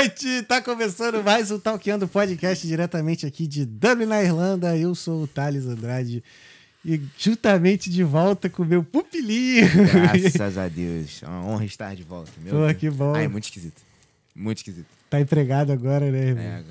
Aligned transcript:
noite! 0.00 0.42
Tá 0.44 0.62
começando 0.62 1.22
mais 1.22 1.50
um 1.50 1.58
Talkando 1.58 2.08
Podcast 2.08 2.66
diretamente 2.66 3.26
aqui 3.26 3.46
de 3.46 3.66
Dublin, 3.66 4.06
na 4.06 4.22
Irlanda. 4.22 4.74
Eu 4.74 4.94
sou 4.94 5.24
o 5.24 5.26
Thales 5.26 5.66
Andrade 5.66 6.24
e 6.82 6.98
juntamente 7.18 7.90
de 7.90 8.02
volta 8.02 8.48
com 8.48 8.62
o 8.62 8.66
meu 8.66 8.82
pupilinho. 8.82 9.68
Graças 9.92 10.56
a 10.56 10.68
Deus. 10.68 11.22
É 11.22 11.26
uma 11.28 11.44
honra 11.44 11.66
estar 11.66 11.94
de 11.94 12.02
volta. 12.02 12.32
Meu 12.42 12.50
Pô, 12.54 12.66
Deus. 12.66 12.78
que 12.78 12.88
bom. 12.88 13.14
Ah, 13.14 13.20
é 13.22 13.28
muito 13.28 13.44
esquisito. 13.44 13.82
Muito 14.34 14.56
esquisito. 14.58 14.86
Tá 15.10 15.20
empregado 15.20 15.70
agora, 15.70 16.10
né, 16.10 16.28
irmão? 16.28 16.44
É, 16.44 16.64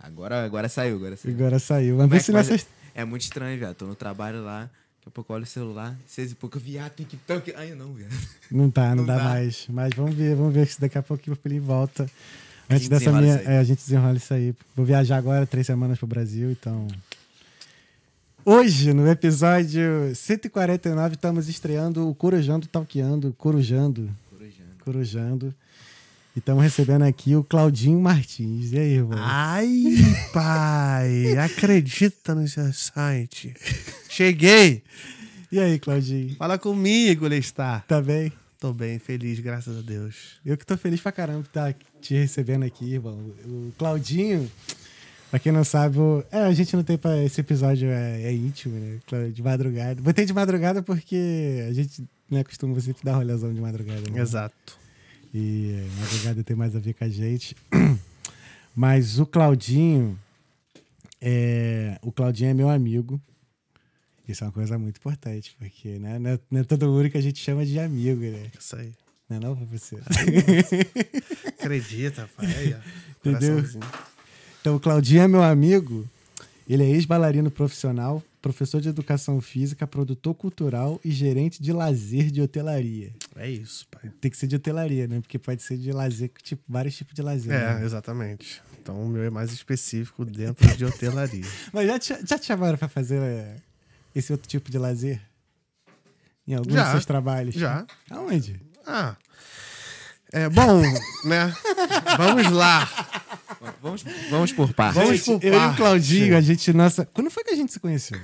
agora, 0.00 0.44
agora 0.44 0.68
saiu, 0.68 0.96
agora 0.96 1.16
saiu. 1.16 1.34
Agora 1.34 1.58
saiu. 1.58 1.96
Mas 1.96 2.08
vê 2.10 2.16
Mas- 2.16 2.24
se 2.26 2.32
mas 2.32 2.48
nessas... 2.50 2.66
é, 2.94 3.00
é 3.00 3.04
muito 3.06 3.22
estranho, 3.22 3.58
viado. 3.58 3.76
Tô 3.76 3.86
no 3.86 3.94
trabalho 3.94 4.44
lá, 4.44 4.64
daqui 4.64 5.06
a 5.06 5.10
pouco 5.10 5.32
eu 5.32 5.36
olho 5.36 5.44
o 5.44 5.46
celular, 5.46 5.96
seis 6.06 6.32
e 6.32 6.34
pouco, 6.34 6.58
viado, 6.58 6.90
tem 6.92 7.06
que. 7.06 7.18
Ai, 7.56 7.70
não, 7.70 7.94
viado. 7.94 8.12
Não 8.50 8.70
tá, 8.70 8.90
não, 8.90 8.96
Não 8.96 9.06
dá, 9.06 9.16
dá. 9.16 9.24
mais. 9.24 9.64
Mas 9.70 9.90
vamos 9.96 10.14
ver, 10.14 10.36
vamos 10.36 10.52
ver 10.52 10.66
se 10.66 10.78
daqui 10.78 10.98
a 10.98 11.02
pouco 11.02 11.22
o 11.32 11.34
pupilinho 11.34 11.62
volta. 11.62 12.06
A 12.68 12.74
Antes 12.74 12.82
gente 12.82 12.90
dessa 12.90 13.10
desenrola 13.10 13.22
minha. 13.22 13.36
isso 13.36 13.48
aí. 13.48 13.54
É, 13.54 13.58
a 13.58 13.64
gente 13.64 13.78
desenrola 13.78 14.16
isso 14.16 14.34
aí. 14.34 14.54
Vou 14.76 14.84
viajar 14.84 15.16
agora 15.16 15.46
três 15.46 15.66
semanas 15.66 15.98
pro 15.98 16.06
Brasil, 16.06 16.50
então. 16.50 16.86
Hoje, 18.44 18.92
no 18.92 19.06
episódio 19.08 20.14
149, 20.14 21.14
estamos 21.14 21.48
estreando 21.48 22.08
o 22.08 22.14
Corujando 22.14 22.66
Talqueando, 22.66 23.34
Corujando, 23.36 24.10
Corujando. 24.30 24.84
Corujando. 24.84 25.54
E 26.34 26.38
estamos 26.38 26.62
recebendo 26.62 27.02
aqui 27.02 27.34
o 27.34 27.42
Claudinho 27.42 28.00
Martins. 28.00 28.72
E 28.72 28.78
aí, 28.78 28.92
irmão? 28.94 29.18
Ai, 29.20 29.94
pai, 30.32 31.36
acredita 31.40 32.34
no 32.34 32.46
seu 32.46 32.72
site. 32.72 33.54
Cheguei. 34.08 34.82
E 35.50 35.58
aí, 35.58 35.78
Claudinho? 35.78 36.36
Fala 36.36 36.58
comigo, 36.58 37.26
Lestar. 37.26 37.84
Tá 37.86 38.00
bem? 38.00 38.32
Tô 38.60 38.72
bem, 38.72 38.98
feliz, 38.98 39.38
graças 39.38 39.78
a 39.78 39.82
Deus. 39.82 40.40
Eu 40.44 40.56
que 40.56 40.66
tô 40.66 40.76
feliz 40.76 41.00
pra 41.00 41.12
caramba 41.12 41.42
de 41.42 41.48
estar 41.48 41.74
te 42.00 42.14
recebendo 42.14 42.64
aqui, 42.64 42.94
irmão. 42.94 43.16
O 43.44 43.72
Claudinho, 43.78 44.50
pra 45.30 45.38
quem 45.38 45.52
não 45.52 45.62
sabe, 45.62 45.98
o- 45.98 46.24
é, 46.32 46.38
a 46.42 46.52
gente 46.52 46.74
não 46.74 46.82
tem 46.82 46.98
pra. 46.98 47.22
Esse 47.22 47.40
episódio 47.40 47.88
é, 47.88 48.22
é 48.22 48.32
íntimo, 48.32 48.74
né? 48.76 48.98
De 49.32 49.42
madrugada. 49.44 50.02
Botei 50.02 50.24
de 50.24 50.32
madrugada 50.32 50.82
porque 50.82 51.64
a 51.68 51.72
gente 51.72 52.02
não 52.28 52.38
é 52.40 52.44
costume 52.44 52.80
sempre 52.80 53.04
dar 53.04 53.14
rolezão 53.14 53.54
de 53.54 53.60
madrugada. 53.60 54.10
Né? 54.10 54.20
Exato. 54.20 54.76
E 55.32 55.76
é, 55.78 56.00
madrugada 56.00 56.42
tem 56.42 56.56
mais 56.56 56.74
a 56.74 56.80
ver 56.80 56.94
com 56.94 57.04
a 57.04 57.08
gente. 57.08 57.54
Mas 58.74 59.20
o 59.20 59.26
Claudinho. 59.26 60.18
É, 61.20 61.96
o 62.02 62.10
Claudinho 62.10 62.50
é 62.50 62.54
meu 62.54 62.68
amigo. 62.68 63.20
Isso 64.28 64.44
é 64.44 64.46
uma 64.46 64.52
coisa 64.52 64.78
muito 64.78 64.98
importante, 64.98 65.56
porque 65.58 65.98
né, 65.98 66.18
não, 66.18 66.30
é, 66.30 66.38
não 66.50 66.60
é 66.60 66.64
todo 66.64 66.86
mundo 66.86 67.08
que 67.08 67.16
a 67.16 67.20
gente 67.20 67.42
chama 67.42 67.64
de 67.64 67.78
amigo, 67.78 68.20
né? 68.20 68.50
Isso 68.58 68.76
aí. 68.76 68.92
Não 69.28 69.36
é 69.38 69.40
não, 69.40 69.56
professor? 69.56 70.00
Acredita, 71.58 72.28
pai. 72.36 72.46
Aí, 72.46 72.74
ó. 72.74 73.28
Entendeu? 73.28 73.64
Então, 74.60 74.76
o 74.76 74.80
Claudinho 74.80 75.22
é 75.22 75.28
meu 75.28 75.42
amigo. 75.42 76.06
Ele 76.68 76.82
é 76.82 76.90
ex-bailarino 76.90 77.50
profissional, 77.50 78.22
professor 78.42 78.80
de 78.80 78.90
educação 78.90 79.40
física, 79.40 79.86
produtor 79.86 80.34
cultural 80.34 81.00
e 81.02 81.10
gerente 81.10 81.62
de 81.62 81.72
lazer 81.72 82.30
de 82.30 82.42
hotelaria. 82.42 83.10
É 83.34 83.48
isso, 83.48 83.86
pai. 83.90 84.10
Tem 84.20 84.30
que 84.30 84.36
ser 84.36 84.46
de 84.46 84.56
hotelaria, 84.56 85.06
né? 85.06 85.20
Porque 85.20 85.38
pode 85.38 85.62
ser 85.62 85.78
de 85.78 85.90
lazer, 85.92 86.30
tipo, 86.42 86.62
vários 86.68 86.94
tipos 86.94 87.14
de 87.14 87.22
lazer. 87.22 87.52
É, 87.52 87.74
né? 87.74 87.84
exatamente. 87.84 88.60
Então 88.80 89.02
o 89.02 89.08
meu 89.08 89.22
é 89.22 89.30
mais 89.30 89.52
específico 89.52 90.24
dentro 90.24 90.66
de 90.76 90.84
hotelaria. 90.84 91.44
Mas 91.72 91.86
já 91.86 91.98
te, 91.98 92.26
já 92.26 92.38
te 92.38 92.46
chamaram 92.46 92.78
pra 92.78 92.88
fazer 92.88 93.20
é, 93.20 93.56
esse 94.18 94.32
outro 94.32 94.48
tipo 94.48 94.70
de 94.70 94.78
lazer? 94.78 95.20
Em 96.46 96.54
alguns 96.54 96.72
Já. 96.72 96.82
dos 96.82 96.90
seus 96.92 97.06
trabalhos? 97.06 97.54
Já. 97.54 97.86
Aonde? 98.10 98.60
Ah. 98.86 99.16
É 100.32 100.48
bom, 100.48 100.80
né? 101.24 101.54
Vamos 102.16 102.50
lá. 102.50 102.88
Vamos, 103.82 104.04
vamos 104.30 104.52
por 104.52 104.72
partes. 104.72 105.02
Vamos 105.02 105.20
por 105.22 105.44
eu 105.44 105.52
e 105.52 105.56
o 105.56 105.58
parte. 105.58 105.76
Claudinho, 105.76 106.36
a 106.36 106.40
gente, 106.40 106.72
nossa... 106.72 107.06
Quando 107.06 107.30
foi 107.30 107.44
que 107.44 107.50
a 107.50 107.56
gente 107.56 107.72
se 107.72 107.80
conheceu? 107.80 108.20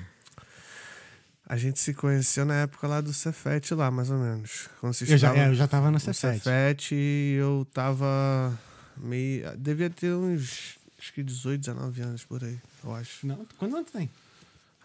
A 1.46 1.56
gente 1.56 1.78
se 1.78 1.92
conheceu 1.92 2.44
na 2.44 2.62
época 2.62 2.86
lá 2.86 3.00
do 3.00 3.12
Cefet, 3.12 3.74
lá, 3.74 3.90
mais 3.90 4.10
ou 4.10 4.18
menos. 4.18 4.68
Quando 4.80 4.94
vocês 4.94 5.10
Eu 5.10 5.18
já, 5.18 5.36
é, 5.36 5.48
eu 5.48 5.54
já 5.54 5.68
tava 5.68 5.86
no 5.86 5.92
No 5.92 6.00
Cefet. 6.00 6.42
Cefet 6.42 6.94
e 6.94 7.36
eu 7.38 7.66
tava 7.72 8.58
meio. 8.96 9.54
Devia 9.58 9.90
ter 9.90 10.12
uns. 10.14 10.76
Acho 10.98 11.12
que 11.12 11.22
18, 11.22 11.60
19 11.60 12.00
anos 12.00 12.24
por 12.24 12.42
aí, 12.42 12.58
eu 12.82 12.94
acho. 12.94 13.26
Não, 13.26 13.46
quantos 13.58 13.76
anos 13.76 13.90
tem? 13.90 14.08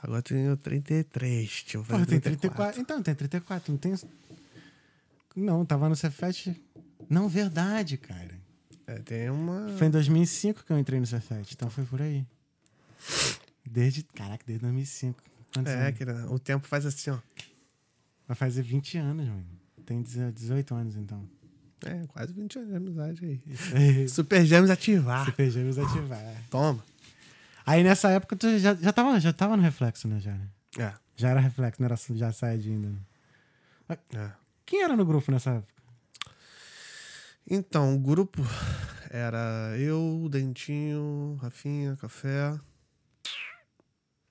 Agora 0.01 0.21
tenho 0.21 0.55
33, 0.55 1.47
deixa 1.47 1.77
eu 1.77 1.83
Porra, 1.83 1.99
ver. 1.99 2.05
tem 2.07 2.19
34. 2.19 2.81
Então, 2.81 3.01
tem 3.03 3.13
34, 3.15 3.71
não 3.71 3.77
tem. 3.77 3.93
Não, 5.35 5.65
tava 5.65 5.89
no 5.89 5.95
Cefet. 5.95 6.59
Não, 7.09 7.27
verdade, 7.27 7.97
cara. 7.97 8.39
É, 8.87 8.95
tem 8.99 9.29
uma. 9.29 9.69
Foi 9.77 9.87
em 9.87 9.91
2005 9.91 10.63
que 10.63 10.71
eu 10.71 10.79
entrei 10.79 10.99
no 10.99 11.05
Cefet, 11.05 11.53
então 11.53 11.69
foi 11.69 11.83
por 11.83 12.01
aí. 12.01 12.25
Desde. 13.65 14.03
Caraca, 14.03 14.43
desde 14.45 14.61
2005. 14.63 15.21
Quantos 15.53 15.73
É, 15.73 15.93
o 16.29 16.39
tempo 16.39 16.67
faz 16.67 16.85
assim, 16.85 17.09
ó. 17.09 17.17
Vai 18.27 18.35
fazer 18.35 18.61
20 18.61 18.97
anos, 18.97 19.27
mano. 19.27 19.45
Tem 19.85 20.01
18 20.01 20.75
anos, 20.75 20.95
então. 20.95 21.27
É, 21.85 22.05
quase 22.07 22.33
20 22.33 22.59
anos 22.59 22.69
de 22.69 22.75
amizade 22.75 23.25
aí. 23.25 24.07
Super 24.09 24.45
Gêmeos 24.45 24.69
ativar. 24.69 25.25
Super 25.25 25.49
Gêmeos 25.49 25.77
ativar. 25.79 26.21
Toma. 26.49 26.83
Aí 27.69 27.83
nessa 27.83 28.09
época 28.09 28.35
tu 28.35 28.57
já, 28.57 28.73
já, 28.73 28.91
tava, 28.91 29.19
já 29.19 29.31
tava 29.31 29.55
no 29.55 29.61
reflexo, 29.61 30.07
né, 30.07 30.19
já? 30.19 30.33
né? 30.33 30.49
É, 30.79 30.93
Já 31.15 31.29
era 31.29 31.39
reflexo, 31.39 31.79
não 31.79 31.85
era 31.85 31.95
já 32.15 32.31
saída 32.31 32.63
ainda. 32.63 32.89
né? 32.89 33.97
é. 34.15 34.31
Quem 34.65 34.81
era 34.81 34.97
no 34.97 35.05
grupo 35.05 35.31
nessa 35.31 35.51
época? 35.51 35.83
Então, 37.47 37.93
o 37.95 37.99
grupo 37.99 38.41
era 39.11 39.75
eu, 39.77 40.27
Dentinho, 40.31 41.37
Rafinha, 41.39 41.95
Café, 41.95 42.59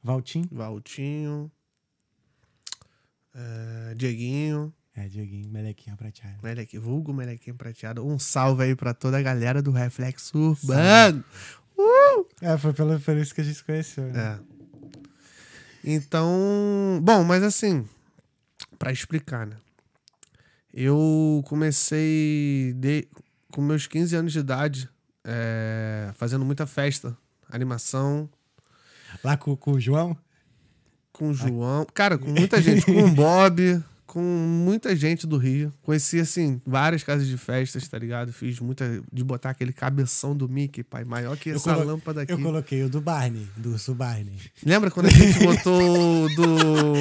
Valtim? 0.03 0.45
Valtinho, 0.51 1.49
é, 3.33 3.95
Dieguinho. 3.95 4.75
É, 4.97 5.07
Dieguinho, 5.07 5.49
Melequinha 5.49 5.97
prateado. 5.97 6.39
Meleque, 6.43 6.77
vulgo 6.77 7.15
Melequinho 7.15 7.55
Prateado. 7.55 8.05
Um 8.05 8.19
salve 8.19 8.65
aí 8.65 8.75
pra 8.75 8.93
toda 8.93 9.17
a 9.17 9.23
galera 9.23 9.63
do 9.63 9.71
Reflexo 9.71 10.37
Urbano. 10.37 11.25
É, 12.41 12.57
foi 12.57 12.73
por 12.73 13.17
isso 13.17 13.35
que 13.35 13.41
a 13.41 13.45
gente 13.45 13.57
se 13.57 13.65
conheceu. 13.65 14.05
Né? 14.05 14.41
É. 15.85 15.91
Então, 15.91 17.01
bom, 17.03 17.25
mas 17.25 17.43
assim, 17.43 17.89
pra 18.79 18.93
explicar, 18.93 19.47
né? 19.47 19.57
Eu 20.73 21.43
comecei 21.47 22.75
de, 22.77 23.09
com 23.51 23.63
meus 23.63 23.87
15 23.87 24.17
anos 24.17 24.33
de 24.33 24.39
idade, 24.39 24.89
é, 25.25 26.11
fazendo 26.15 26.45
muita 26.45 26.67
festa, 26.67 27.17
animação, 27.51 28.29
Lá 29.23 29.37
com, 29.37 29.57
com 29.57 29.73
o 29.73 29.81
João? 29.81 30.17
com 31.13 31.31
o 31.31 31.35
João, 31.35 31.85
cara, 31.93 32.17
com 32.17 32.31
muita 32.31 32.63
gente, 32.63 32.87
com 32.87 32.93
o 32.93 33.11
Bob, 33.11 33.83
com 34.09 34.21
muita 34.21 34.97
gente 34.97 35.27
do 35.27 35.37
Rio. 35.37 35.73
Conheci, 35.83 36.19
assim, 36.19 36.61
várias 36.67 37.05
casas 37.05 37.29
de 37.29 37.37
festas, 37.37 37.87
tá 37.87 37.97
ligado? 37.99 38.33
Fiz 38.33 38.59
muita. 38.59 39.03
de 39.13 39.23
botar 39.23 39.51
aquele 39.51 39.73
cabeção 39.73 40.35
do 40.35 40.49
Mickey, 40.49 40.83
pai, 40.83 41.05
maior 41.05 41.37
que 41.37 41.51
Eu 41.51 41.57
essa 41.57 41.75
colo- 41.75 41.87
lâmpada 41.87 42.23
aqui. 42.23 42.33
Eu 42.33 42.39
coloquei 42.41 42.83
o 42.83 42.89
do 42.89 43.01
Barney, 43.01 43.47
do 43.57 43.73
Urso 43.73 43.95
Barney. 43.95 44.35
Lembra 44.65 44.91
quando 44.91 45.07
a 45.07 45.11
gente 45.11 45.39
botou 45.45 46.29
do. 46.35 46.95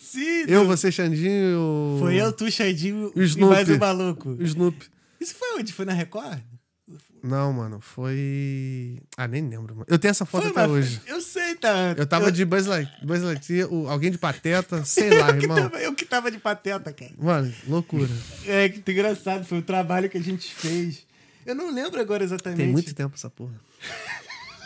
Sim, 0.00 0.44
Eu, 0.48 0.66
você, 0.66 0.90
Xandinho. 0.90 1.98
Foi 2.00 2.16
eu, 2.16 2.32
tu, 2.32 2.50
Xandinho 2.50 3.12
O 3.14 3.20
e 3.22 3.24
Snoopy. 3.24 3.54
mais 3.54 3.68
um 3.68 3.78
maluco. 3.78 4.30
O 4.30 4.42
Snoopy. 4.42 4.86
Isso 5.20 5.34
foi 5.34 5.58
onde? 5.58 5.72
Foi 5.72 5.84
na 5.84 5.92
Record? 5.92 6.40
Não, 7.26 7.52
mano, 7.52 7.80
foi. 7.80 9.00
Ah, 9.16 9.26
nem 9.26 9.48
lembro, 9.48 9.74
mano. 9.74 9.86
Eu 9.88 9.98
tenho 9.98 10.10
essa 10.10 10.24
foto 10.24 10.42
Foi, 10.42 10.50
até 10.52 10.68
hoje. 10.68 11.00
Eu 11.06 11.20
sei, 11.20 11.54
tá. 11.56 11.94
Eu 11.96 12.06
tava 12.06 12.30
de 12.30 12.44
Buzz 12.44 12.66
Light- 12.66 12.90
Buzz 13.04 13.22
Lightyear, 13.22 13.72
o- 13.72 13.88
alguém 13.88 14.10
de 14.10 14.18
pateta, 14.18 14.84
sei 14.84 15.10
lá, 15.18 15.30
eu, 15.30 15.36
que 15.38 15.44
irmão. 15.44 15.56
tava, 15.56 15.78
eu 15.82 15.94
que 15.94 16.04
tava 16.04 16.30
de 16.30 16.38
pateta, 16.38 16.92
cara. 16.92 17.10
Mano, 17.18 17.52
loucura. 17.66 18.10
É, 18.46 18.68
que 18.68 18.90
engraçado. 18.92 19.44
Foi 19.44 19.58
o 19.58 19.62
trabalho 19.62 20.08
que 20.08 20.16
a 20.18 20.22
gente 20.22 20.54
fez. 20.54 21.04
Eu 21.44 21.54
não 21.54 21.72
lembro 21.72 22.00
agora 22.00 22.22
exatamente. 22.24 22.58
Tem 22.58 22.68
muito 22.68 22.94
tempo 22.94 23.14
essa 23.16 23.28
porra. 23.30 23.54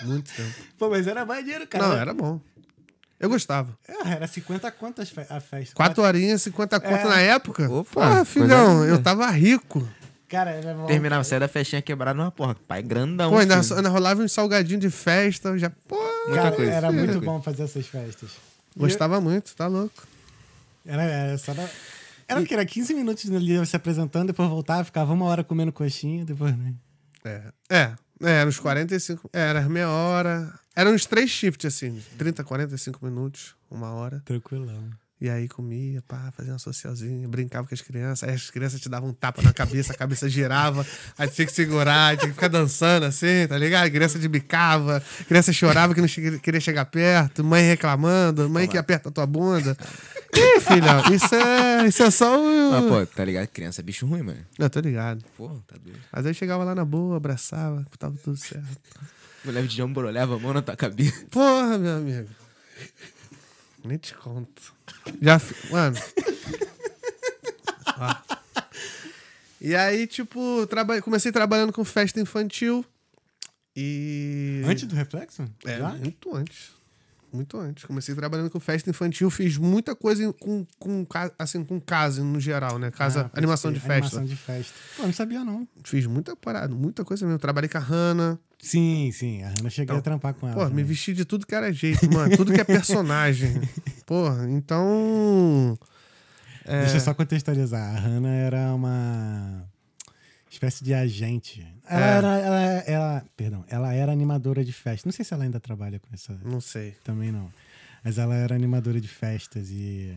Muito 0.05 0.31
tempo. 0.35 0.55
Pô, 0.79 0.89
mas 0.91 1.07
era 1.07 1.25
maneiro, 1.25 1.67
cara. 1.67 1.89
Não, 1.89 1.97
era 1.97 2.15
bom. 2.15 2.41
Eu 3.19 3.29
gostava. 3.29 3.77
É, 3.87 4.13
era 4.13 4.27
50 4.27 4.71
contas 4.73 5.13
a 5.29 5.41
festa. 5.41 5.75
Quatro 5.75 6.03
horinhas, 6.03 6.41
50 6.41 6.81
conto 6.81 6.95
É. 6.95 7.05
na 7.05 7.21
época. 7.21 7.71
Opa, 7.71 7.91
Porra, 7.93 8.25
filhão, 8.25 8.81
linda. 8.83 8.95
eu 8.95 9.03
tava 9.03 9.29
rico. 9.31 9.87
Cara, 10.31 10.51
era 10.53 10.73
bom. 10.75 10.87
Terminava, 10.87 11.25
saia 11.25 11.41
da 11.41 11.49
festinha 11.49 11.83
quebrada 11.83 12.17
numa 12.17 12.31
porra. 12.31 12.55
Pai 12.55 12.81
grandão. 12.83 13.31
Pô, 13.33 13.39
ainda, 13.39 13.61
filho. 13.61 13.77
ainda 13.77 13.89
rolava 13.89 14.23
uns 14.23 14.31
salgadinhos 14.31 14.81
de 14.81 14.89
festa. 14.89 15.59
Já, 15.59 15.71
pô, 15.89 15.97
muita 16.29 16.43
Cara, 16.43 16.57
coisa, 16.57 16.71
Era 16.71 16.93
muito 16.93 17.21
bom 17.21 17.43
fazer 17.43 17.65
essas 17.65 17.85
festas. 17.89 18.31
gostava 18.77 19.21
muito, 19.21 19.57
tá 19.57 19.67
louco. 19.67 20.07
Era, 20.87 21.03
era 21.03 21.37
só 21.37 21.53
da... 21.53 21.69
Era 22.29 22.41
o 22.41 22.47
que? 22.47 22.55
Era 22.55 22.65
15 22.65 22.95
minutos 22.95 23.29
ali 23.29 23.67
se 23.67 23.75
apresentando, 23.75 24.29
depois 24.29 24.49
voltava, 24.49 24.85
ficava 24.85 25.13
uma 25.13 25.25
hora 25.25 25.43
comendo 25.43 25.73
coxinha, 25.73 26.25
depois, 26.25 26.57
né? 26.57 26.75
É, 27.25 27.43
é, 27.69 27.95
é, 28.23 28.31
era 28.31 28.49
uns 28.49 28.61
45, 28.61 29.29
é, 29.33 29.41
era 29.41 29.69
meia 29.69 29.91
hora. 29.91 30.55
Eram 30.77 30.93
uns 30.93 31.07
três 31.07 31.29
shifts, 31.29 31.75
assim, 31.75 32.01
30, 32.17 32.45
45 32.45 33.05
minutos, 33.05 33.57
uma 33.69 33.93
hora. 33.93 34.23
Tranquilão. 34.25 34.91
E 35.21 35.29
aí 35.29 35.47
comia, 35.49 36.03
pá, 36.09 36.33
fazia 36.35 36.51
uma 36.51 36.59
socialzinha, 36.59 37.29
brincava 37.29 37.69
com 37.69 37.75
as 37.75 37.83
crianças. 37.83 38.27
Aí 38.27 38.35
as 38.35 38.51
crianças 38.51 38.81
te 38.81 38.89
davam 38.89 39.11
um 39.11 39.13
tapa 39.13 39.43
na 39.43 39.53
cabeça, 39.53 39.93
a 39.93 39.97
cabeça 39.97 40.31
girava, 40.31 40.87
aí 41.19 41.29
tinha 41.29 41.47
que 41.47 41.53
segurar, 41.53 42.17
tinha 42.17 42.29
que 42.29 42.35
ficar 42.35 42.49
dançando 42.49 43.05
assim, 43.05 43.47
tá 43.47 43.59
ligado? 43.59 43.85
A 43.85 43.91
criança 43.91 44.19
de 44.19 44.27
bicava, 44.27 45.03
a 45.21 45.25
criança 45.25 45.53
chorava 45.53 45.95
que 45.95 46.01
não 46.01 46.09
queria 46.39 46.61
chegar 46.61 46.87
perto, 46.87 47.45
mãe 47.45 47.65
reclamando, 47.65 48.49
mãe 48.49 48.67
que 48.67 48.79
aperta 48.79 49.11
a 49.11 49.13
tua 49.13 49.27
bunda. 49.27 49.77
Ih, 50.33 50.61
filha, 50.61 51.15
isso 51.15 51.35
é, 51.35 51.87
isso 51.87 52.03
é 52.03 52.11
só 52.11 52.41
o. 52.41 52.71
Mas, 52.71 52.85
pô, 52.87 53.15
tá 53.15 53.23
ligado? 53.23 53.47
Criança 53.49 53.83
é 53.83 53.85
bicho 53.85 54.07
ruim, 54.07 54.23
mano. 54.23 54.41
Eu 54.59 54.71
tô 54.71 54.81
ligado. 54.81 55.23
Pô, 55.37 55.49
tá 55.67 55.77
doido. 55.77 55.99
Mas 56.11 56.25
aí 56.25 56.31
eu 56.31 56.35
chegava 56.35 56.65
lá 56.65 56.75
na 56.75 56.85
boa, 56.85 57.19
abraçava, 57.19 57.85
tava 57.99 58.17
tudo 58.25 58.39
certo. 58.39 58.65
Mulher 59.45 59.67
de 59.67 59.77
jambro, 59.77 60.09
leva 60.09 60.37
a 60.37 60.39
mão 60.39 60.55
na 60.55 60.63
tua 60.63 60.77
cabeça. 60.77 61.27
Porra, 61.31 61.77
meu 61.77 61.97
amigo. 61.97 62.29
Nem 63.85 63.99
te 63.99 64.15
conto. 64.15 64.75
Já. 65.21 65.39
fi- 65.39 65.73
Mano. 65.73 65.97
Ó. 67.99 68.15
E 69.63 69.77
aí, 69.77 70.07
tipo, 70.07 70.67
traba... 70.69 71.03
comecei 71.03 71.31
trabalhando 71.31 71.71
com 71.71 71.85
festa 71.85 72.19
infantil. 72.19 72.83
E. 73.77 74.63
Antes 74.65 74.85
do 74.85 74.95
reflexo? 74.95 75.45
É, 75.67 75.77
Já? 75.77 75.91
muito 75.91 76.35
antes. 76.35 76.71
Muito 77.31 77.59
antes. 77.59 77.85
Comecei 77.85 78.15
trabalhando 78.15 78.49
com 78.49 78.59
festa 78.59 78.89
infantil, 78.89 79.29
fiz 79.31 79.59
muita 79.59 79.95
coisa 79.95 80.33
com, 80.33 80.67
com, 80.79 81.07
assim, 81.39 81.63
com 81.63 81.79
casa 81.79 82.25
no 82.25 82.41
geral, 82.41 82.79
né? 82.79 82.91
Casa, 82.91 83.31
Ah, 83.33 83.39
animação 83.39 83.71
de 83.71 83.79
festa. 83.81 84.17
Animação 84.17 84.25
de 84.25 84.35
festa. 84.35 84.73
Pô, 84.97 85.03
não 85.03 85.13
sabia 85.13 85.45
não. 85.45 85.69
Fiz 85.85 86.07
muita 86.07 86.35
parada, 86.35 86.75
muita 86.75 87.05
coisa 87.05 87.27
mesmo. 87.27 87.39
Trabalhei 87.39 87.69
com 87.69 87.77
a 87.77 87.81
Hanna. 87.83 88.41
Sim, 88.61 89.11
sim. 89.13 89.43
A 89.43 89.49
Hannah 89.49 89.71
cheguei 89.71 89.85
Então, 89.85 89.97
a 89.97 90.03
trampar 90.03 90.35
com 90.35 90.47
ela. 90.47 90.69
Pô, 90.69 90.75
me 90.75 90.83
vesti 90.83 91.13
de 91.15 91.25
tudo 91.25 91.47
que 91.47 91.55
era 91.55 91.73
jeito, 91.73 92.11
mano. 92.13 92.37
Tudo 92.37 92.53
que 92.53 92.61
é 92.61 92.65
personagem. 92.65 93.61
Porra, 94.07 94.49
então. 94.51 95.79
É, 96.65 96.81
Deixa 96.83 96.97
eu 96.97 97.01
só 97.01 97.15
contextualizar. 97.15 97.97
A 97.97 97.99
Hannah 98.01 98.35
era 98.35 98.75
uma 98.75 99.67
espécie 100.51 100.85
de 100.85 100.93
agente. 100.93 101.67
Ela 101.89 102.07
É. 102.07 102.17
era. 102.17 102.39
Ela, 102.39 102.61
ela- 102.87 103.25
perdão, 103.37 103.65
ela 103.69 103.95
era 103.95 104.13
animadora 104.13 104.63
de 104.65 104.73
festa. 104.73 105.07
Não 105.09 105.13
sei 105.13 105.25
se 105.25 105.33
ela 105.33 105.45
ainda 105.45 105.59
trabalha 105.59 105.99
com 105.99 106.09
essa. 106.13 106.39
Não 106.45 106.61
sei. 106.61 106.95
Também 107.03 107.33
não. 107.33 107.51
Mas 108.05 108.19
ela 108.19 108.35
era 108.35 108.55
animadora 108.55 109.01
de 109.01 109.09
festas 109.09 109.69
e. 109.71 110.15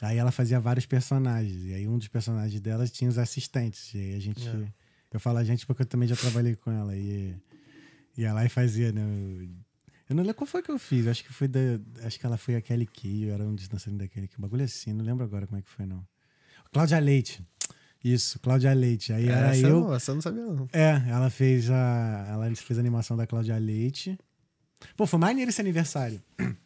Aí 0.00 0.16
ela 0.18 0.30
fazia 0.30 0.60
vários 0.60 0.86
personagens. 0.86 1.64
E 1.66 1.74
aí 1.74 1.88
um 1.88 1.96
dos 1.98 2.08
personagens 2.08 2.60
delas 2.60 2.90
tinha 2.90 3.08
os 3.08 3.18
assistentes. 3.18 3.92
E 3.94 3.98
aí 3.98 4.14
a 4.14 4.20
gente. 4.20 4.46
É. 4.46 4.66
Eu 5.10 5.18
falo 5.18 5.38
a 5.38 5.44
gente 5.44 5.66
porque 5.66 5.82
eu 5.82 5.86
também 5.86 6.06
já 6.06 6.14
trabalhei 6.16 6.54
com 6.54 6.70
ela. 6.70 6.94
E 6.94 7.34
ia 8.18 8.32
lá 8.32 8.44
e 8.44 8.48
fazia, 8.48 8.92
né? 8.92 9.00
Eu 10.08 10.16
não 10.16 10.22
lembro 10.22 10.34
qual 10.34 10.46
foi 10.46 10.62
que 10.62 10.70
eu 10.70 10.78
fiz. 10.78 11.06
Acho 11.06 11.22
que 11.22 11.32
foi 11.32 11.46
da. 11.46 11.60
Acho 12.04 12.18
que 12.18 12.26
ela 12.26 12.36
foi 12.36 12.56
a 12.56 12.60
Kelly 12.60 12.86
Key, 12.86 13.24
eu 13.24 13.34
era 13.34 13.44
um 13.44 13.54
dançarinos 13.54 13.98
da 13.98 14.08
Kelly 14.08 14.26
Key. 14.26 14.36
Um 14.38 14.42
bagulho 14.42 14.64
assim, 14.64 14.92
não 14.92 15.04
lembro 15.04 15.24
agora 15.24 15.46
como 15.46 15.58
é 15.58 15.62
que 15.62 15.70
foi, 15.70 15.86
não. 15.86 16.04
Cláudia 16.72 16.98
Leite. 16.98 17.46
Isso, 18.02 18.38
Cláudia 18.40 18.72
Leite. 18.72 19.12
Aí 19.12 19.28
era 19.28 19.48
essa, 19.48 19.66
eu. 19.66 19.80
Não, 19.80 19.94
essa 19.94 20.10
eu 20.10 20.14
não 20.16 20.22
sabia, 20.22 20.44
não. 20.44 20.68
É, 20.72 21.02
ela 21.08 21.30
fez 21.30 21.70
a. 21.70 22.26
Ela 22.30 22.54
fez 22.54 22.78
a 22.78 22.80
animação 22.80 23.16
da 23.16 23.26
Cláudia 23.26 23.56
Leite. 23.58 24.18
Pô, 24.96 25.06
foi 25.06 25.18
maneiro 25.18 25.50
esse 25.50 25.60
aniversário. 25.60 26.20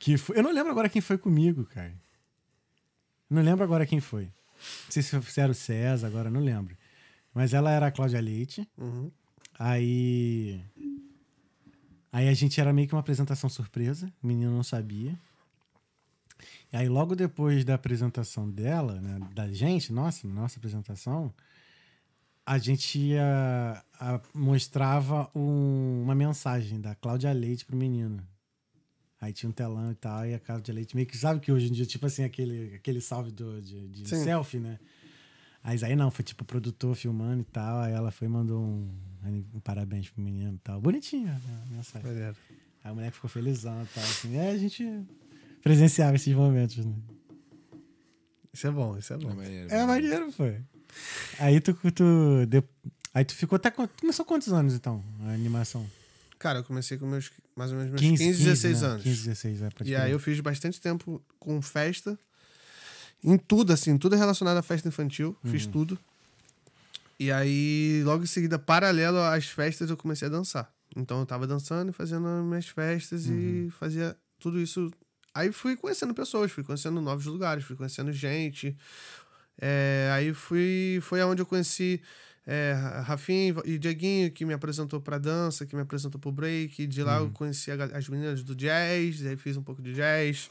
Que 0.00 0.16
foi, 0.16 0.38
eu 0.38 0.44
não 0.44 0.52
lembro 0.52 0.70
agora 0.70 0.88
quem 0.88 1.02
foi 1.02 1.18
comigo, 1.18 1.64
cara. 1.64 1.92
Não 3.28 3.42
lembro 3.42 3.64
agora 3.64 3.84
quem 3.84 3.98
foi. 3.98 4.26
Não 4.26 4.90
sei 4.90 5.02
se 5.02 5.40
era 5.40 5.50
o 5.50 5.54
César, 5.54 6.06
agora 6.06 6.30
não 6.30 6.40
lembro. 6.40 6.76
Mas 7.34 7.52
ela 7.52 7.72
era 7.72 7.88
a 7.88 7.90
Cláudia 7.90 8.20
Leite. 8.20 8.68
Uhum. 8.78 9.10
Aí. 9.58 10.60
Aí 12.12 12.28
a 12.28 12.34
gente 12.34 12.60
era 12.60 12.72
meio 12.72 12.88
que 12.88 12.94
uma 12.94 13.00
apresentação 13.00 13.50
surpresa, 13.50 14.10
o 14.22 14.26
menino 14.26 14.50
não 14.52 14.62
sabia. 14.62 15.18
E 16.72 16.76
aí, 16.76 16.88
logo 16.88 17.14
depois 17.16 17.64
da 17.64 17.74
apresentação 17.74 18.48
dela, 18.48 19.00
né, 19.00 19.18
da 19.34 19.48
gente, 19.52 19.92
nossa, 19.92 20.26
nossa 20.28 20.58
apresentação, 20.58 21.32
a 22.46 22.56
gente 22.58 22.98
ia, 22.98 23.82
a- 24.00 24.20
mostrava 24.34 25.30
um- 25.34 26.02
uma 26.02 26.14
mensagem 26.14 26.80
da 26.80 26.94
Cláudia 26.94 27.32
Leite 27.32 27.64
pro 27.64 27.76
menino. 27.76 28.22
Aí 29.20 29.32
tinha 29.32 29.50
um 29.50 29.52
telão 29.52 29.90
e 29.90 29.94
tal, 29.96 30.24
e 30.26 30.34
a 30.34 30.38
Cláudia 30.38 30.72
Leite 30.72 30.94
meio 30.94 31.06
que 31.06 31.16
sabe 31.16 31.40
que 31.40 31.50
hoje 31.50 31.68
em 31.68 31.72
dia, 31.72 31.84
tipo 31.84 32.06
assim, 32.06 32.22
aquele, 32.24 32.74
aquele 32.76 33.00
salve 33.00 33.32
do, 33.32 33.60
de, 33.60 33.88
de 33.88 34.08
selfie, 34.24 34.58
né? 34.60 34.78
Aí, 35.62 35.78
aí 35.84 35.96
não, 35.96 36.10
foi 36.10 36.24
tipo 36.24 36.42
o 36.44 36.46
produtor 36.46 36.94
filmando 36.94 37.42
e 37.42 37.44
tal. 37.44 37.80
Aí 37.80 37.92
ela 37.92 38.10
foi 38.10 38.26
e 38.26 38.30
mandou 38.30 38.60
um, 38.60 38.90
um 39.54 39.60
parabéns 39.60 40.08
pro 40.08 40.22
menino 40.22 40.54
e 40.54 40.58
tal. 40.58 40.80
Bonitinho 40.80 41.26
né, 41.26 41.40
a 41.70 41.76
mensagem. 41.76 42.08
Maneiro. 42.08 42.36
Aí 42.84 42.92
o 42.92 42.94
moleque 42.94 43.14
ficou 43.14 43.28
felizão 43.30 43.82
e 43.82 43.86
tal. 43.86 44.04
Assim. 44.04 44.36
É, 44.36 44.50
a 44.50 44.58
gente 44.58 45.04
presenciava 45.62 46.16
esses 46.16 46.34
momentos, 46.34 46.84
né? 46.84 46.94
Isso 48.52 48.66
é 48.66 48.70
bom, 48.70 48.96
isso 48.96 49.12
é 49.12 49.16
bom. 49.16 49.30
É 49.70 49.86
maneiro, 49.86 50.32
foi. 50.32 50.60
Aí 51.38 51.60
tu, 51.60 51.74
tu, 51.92 52.46
de- 52.46 52.64
aí 53.12 53.24
tu 53.24 53.34
ficou 53.34 53.56
até. 53.56 53.70
Começou 53.70 54.24
quantos 54.24 54.52
anos 54.52 54.74
então? 54.74 55.04
A 55.26 55.32
animação? 55.32 55.88
Cara, 56.38 56.60
eu 56.60 56.64
comecei 56.64 56.96
com 56.96 57.06
meus, 57.06 57.30
mais 57.56 57.72
ou 57.72 57.76
menos 57.78 57.90
meus 57.90 58.00
15, 58.00 58.44
16 58.44 58.82
né? 58.82 58.88
anos. 58.88 59.02
15, 59.02 59.24
16, 59.28 59.62
é, 59.62 59.68
E 59.84 59.94
aí 59.96 60.12
eu 60.12 60.20
fiz 60.20 60.38
bastante 60.40 60.80
tempo 60.80 61.22
com 61.38 61.60
festa. 61.60 62.18
Em 63.22 63.36
tudo, 63.36 63.72
assim, 63.72 63.96
tudo 63.98 64.14
relacionado 64.16 64.56
à 64.56 64.62
festa 64.62 64.88
infantil. 64.88 65.36
Fiz 65.44 65.64
Uhum. 65.66 65.72
tudo. 65.72 65.98
E 67.18 67.32
aí, 67.32 68.02
logo 68.04 68.22
em 68.22 68.26
seguida, 68.26 68.58
paralelo 68.58 69.18
às 69.18 69.46
festas, 69.46 69.90
eu 69.90 69.96
comecei 69.96 70.28
a 70.28 70.30
dançar. 70.30 70.72
Então 70.96 71.20
eu 71.20 71.26
tava 71.26 71.46
dançando 71.46 71.90
e 71.90 71.92
fazendo 71.92 72.26
as 72.28 72.44
minhas 72.44 72.68
festas 72.68 73.26
Uhum. 73.26 73.66
e 73.66 73.70
fazia 73.70 74.16
tudo 74.38 74.60
isso. 74.60 74.90
Aí 75.34 75.52
fui 75.52 75.76
conhecendo 75.76 76.14
pessoas, 76.14 76.50
fui 76.50 76.62
conhecendo 76.64 77.00
novos 77.00 77.26
lugares, 77.26 77.64
fui 77.64 77.76
conhecendo 77.76 78.12
gente. 78.12 78.76
É, 79.60 80.08
aí 80.12 80.32
fui, 80.32 81.00
foi 81.02 81.20
aonde 81.20 81.42
eu 81.42 81.46
conheci 81.46 82.00
é, 82.46 82.72
Rafinha 83.04 83.54
e 83.64 83.78
Dieguinho, 83.78 84.30
que 84.30 84.44
me 84.44 84.54
apresentou 84.54 85.00
pra 85.00 85.18
dança, 85.18 85.66
que 85.66 85.74
me 85.76 85.82
apresentou 85.82 86.20
pro 86.20 86.32
break. 86.32 86.86
De 86.86 87.02
lá 87.02 87.18
eu 87.18 87.30
conheci 87.30 87.70
as 87.70 88.08
meninas 88.08 88.42
do 88.42 88.54
jazz, 88.54 89.26
aí 89.26 89.36
fiz 89.36 89.56
um 89.56 89.62
pouco 89.62 89.82
de 89.82 89.92
jazz. 89.92 90.48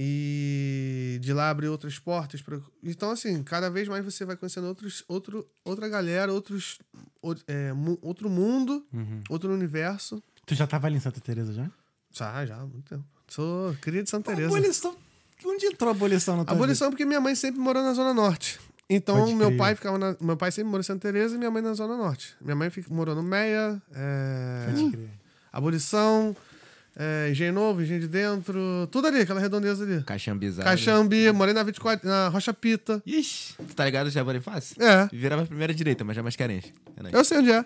E 0.00 1.18
de 1.20 1.32
lá 1.32 1.50
abriu 1.50 1.72
outras 1.72 1.98
portas. 1.98 2.40
Pra... 2.40 2.58
Então, 2.84 3.10
assim, 3.10 3.42
cada 3.42 3.68
vez 3.68 3.88
mais 3.88 4.04
você 4.04 4.24
vai 4.24 4.36
conhecendo 4.36 4.68
outros, 4.68 5.02
outro, 5.08 5.44
outra 5.64 5.88
galera, 5.88 6.32
outros, 6.32 6.78
o- 7.20 7.34
é, 7.48 7.72
mu- 7.72 7.98
outro 8.00 8.30
mundo, 8.30 8.86
Uhum. 8.92 9.20
outro 9.28 9.52
universo. 9.52 10.22
Tu 10.46 10.54
já 10.54 10.66
tava 10.66 10.86
ali 10.86 10.96
em 10.96 11.00
Santa 11.00 11.20
Teresa 11.20 11.52
já? 11.52 11.68
Já, 12.12 12.46
já, 12.46 12.56
há 12.56 12.64
muito 12.66 12.88
tempo. 12.88 13.04
Sou 13.26 13.74
cria 13.80 14.02
de 14.02 14.08
Santa 14.08 14.30
Teresa. 14.34 14.56
Abolição. 14.56 14.96
Onde 15.44 15.66
entrou 15.66 15.88
a 15.88 15.92
abolição 15.92 16.36
na 16.36 16.44
tua 16.44 16.54
Abolição 16.54 16.90
porque 16.90 17.04
minha 17.04 17.20
mãe 17.20 17.34
sempre 17.34 17.60
morou 17.60 17.82
na 17.82 17.92
Zona 17.92 18.14
Norte. 18.14 18.58
Então, 18.90 19.34
meu 19.36 19.54
pai 19.56 19.74
ficava 19.74 19.98
na, 19.98 20.16
Meu 20.20 20.36
pai 20.36 20.50
sempre 20.50 20.66
morou 20.70 20.80
em 20.80 20.84
Santa 20.84 21.00
Teresa 21.08 21.34
e 21.34 21.38
minha 21.38 21.50
mãe 21.50 21.60
na 21.62 21.74
Zona 21.74 21.96
Norte. 21.96 22.34
Minha 22.40 22.56
mãe 22.56 22.70
fica- 22.70 22.92
morou 22.92 23.14
no 23.14 23.22
Meia, 23.22 23.80
é, 23.92 24.72
vida? 24.74 24.98
Abolição, 25.52 26.34
é, 26.98 27.30
Engenho 27.30 27.52
Novo, 27.52 27.80
Engenho 27.80 28.00
de 28.00 28.08
Dentro, 28.08 28.88
tudo 28.90 29.06
ali, 29.06 29.20
aquela 29.20 29.38
redondeza 29.38 29.84
ali. 29.84 30.02
Caxambizado. 30.02 30.68
Caxambi, 30.68 31.30
morei 31.30 31.54
na, 31.54 31.62
24, 31.62 32.08
na 32.08 32.26
Rocha 32.28 32.52
Pita. 32.52 33.00
Ixi, 33.06 33.54
tu 33.56 33.74
tá 33.76 33.84
ligado 33.84 34.10
já 34.10 34.24
Bonifácio? 34.24 34.76
É, 34.82 35.08
Virava 35.12 35.42
a 35.42 35.46
primeira 35.46 35.72
direita, 35.72 36.02
mas 36.02 36.16
já 36.16 36.22
mais 36.24 36.34
carente. 36.34 36.74
É 36.96 37.02
nóis. 37.02 37.14
eu 37.14 37.24
sei 37.24 37.38
onde 37.38 37.52
é. 37.52 37.64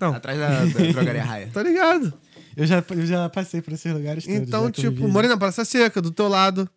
Não, 0.00 0.14
Atrás 0.14 0.36
da, 0.38 0.64
da 0.64 0.92
drogaria 0.92 1.22
raia. 1.22 1.48
tá 1.54 1.62
ligado. 1.62 2.12
Eu 2.56 2.66
já, 2.66 2.84
eu 2.90 3.06
já 3.06 3.28
passei 3.28 3.62
por 3.62 3.72
esses 3.72 3.92
lugares 3.92 4.24
todos. 4.24 4.40
Então, 4.40 4.64
já 4.64 4.72
tipo, 4.72 5.06
morei 5.06 5.30
na 5.30 5.36
Praça 5.36 5.64
Seca, 5.64 6.02
do 6.02 6.10
teu 6.10 6.26
lado, 6.26 6.68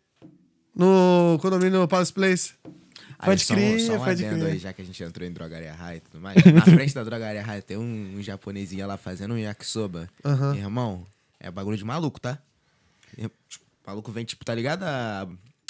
no 0.76 1.40
condomínio 1.42 1.88
Palace 1.88 2.14
Place. 2.14 2.54
Aí, 3.18 3.30
Pode 3.30 3.46
só, 3.46 3.54
crer, 3.56 3.80
só 3.80 3.94
um 3.96 3.98
pode 4.00 4.24
crer. 4.24 4.46
aí, 4.46 4.58
já 4.60 4.74
que 4.74 4.82
a 4.82 4.86
gente 4.86 5.04
entrou 5.04 5.28
em 5.28 5.32
drogaria 5.32 5.74
raia 5.74 5.98
e 5.98 6.00
tudo 6.02 6.22
mais. 6.22 6.44
Na 6.44 6.62
frente 6.62 6.94
da 6.94 7.04
drogaria 7.04 7.42
raia 7.42 7.62
tem 7.62 7.78
um, 7.78 8.16
um 8.18 8.22
japonesinho 8.22 8.86
lá 8.88 8.98
fazendo 8.98 9.34
um 9.34 9.38
yakisoba. 9.38 10.08
Aham. 10.26 10.56
Irmão, 10.56 11.06
é 11.42 11.52
bagulho 11.52 11.76
de 11.78 11.84
maluco, 11.84 12.20
tá? 12.20 12.38
E, 13.18 13.28
tipo, 13.50 13.66
O 13.84 13.90
maluco 13.90 14.12
vem, 14.12 14.24
tipo, 14.24 14.46
tá 14.46 14.54
ligado 14.54 14.84
a, 14.84 15.28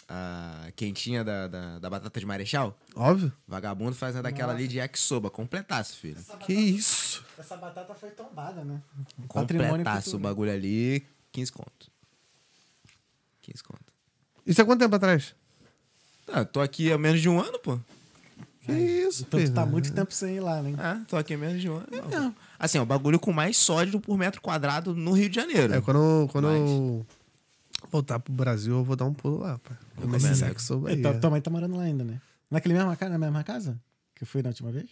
a 0.09 0.71
quentinha 0.75 1.23
da, 1.23 1.47
da, 1.47 1.79
da 1.79 1.89
batata 1.89 2.19
de 2.19 2.25
marechal? 2.25 2.77
Óbvio. 2.95 3.31
Vagabundo 3.47 3.95
fazendo 3.95 4.25
aquela 4.25 4.53
ali 4.53 4.67
de 4.67 4.77
yakisoba. 4.77 5.29
Completaço, 5.29 5.97
filho. 5.97 6.21
Que 6.41 6.53
isso. 6.53 7.23
Essa 7.39 7.55
batata 7.55 7.95
foi 7.95 8.11
tombada, 8.11 8.63
né? 8.63 8.81
Patrimônio 9.33 9.69
Completaço 9.77 10.17
o 10.17 10.19
bagulho 10.19 10.51
ali, 10.51 11.07
15 11.31 11.51
conto. 11.51 11.89
15 13.41 13.63
conto. 13.63 13.93
Isso 14.45 14.61
há 14.61 14.65
quanto 14.65 14.79
tempo 14.81 14.95
atrás? 14.95 15.33
Ah, 16.27 16.45
tô 16.45 16.59
aqui 16.59 16.91
há 16.91 16.97
menos 16.97 17.21
de 17.21 17.29
um 17.29 17.39
ano, 17.39 17.57
pô. 17.59 17.79
Que 18.61 18.71
isso, 18.73 19.23
Então 19.27 19.39
tu 19.39 19.43
filho. 19.43 19.53
tá 19.55 19.65
muito 19.65 19.91
tempo 19.91 20.13
sem 20.13 20.35
ir 20.35 20.39
lá, 20.39 20.61
né? 20.61 20.75
Ah, 20.77 21.01
tô 21.07 21.17
aqui 21.17 21.35
menos 21.35 21.61
de 21.61 21.67
um 21.69 21.77
ano. 21.77 21.87
Não. 22.11 22.35
Assim, 22.59 22.77
é 22.77 22.81
o 22.81 22.85
bagulho 22.85 23.19
com 23.19 23.33
mais 23.33 23.57
sólido 23.57 23.99
por 23.99 24.17
metro 24.17 24.39
quadrado 24.41 24.93
no 24.95 25.13
Rio 25.13 25.29
de 25.29 25.35
Janeiro. 25.35 25.73
É, 25.73 25.81
quando, 25.81 26.27
quando 26.31 26.45
Mas- 26.47 26.59
eu 26.69 27.05
voltar 27.91 28.19
pro 28.19 28.31
Brasil, 28.31 28.73
eu 28.75 28.83
vou 28.83 28.95
dar 28.95 29.05
um 29.05 29.13
pulo 29.13 29.39
lá, 29.39 29.57
pá. 29.59 29.71
Esse 29.97 30.05
Recomendo. 30.05 30.35
sexo 30.35 30.87
É, 30.87 30.91
aí. 30.91 31.01
tua, 31.01 31.13
tua 31.15 31.29
mãe 31.31 31.41
tá 31.41 31.49
morando 31.49 31.75
lá 31.75 31.83
ainda, 31.83 32.03
né? 32.03 32.21
Naquele 32.51 32.73
mesma 32.75 32.95
casa, 32.95 33.11
na 33.11 33.17
mesma 33.17 33.43
casa? 33.43 33.79
Que 34.15 34.23
eu 34.23 34.27
fui 34.27 34.41
na 34.43 34.49
última 34.49 34.71
vez? 34.71 34.89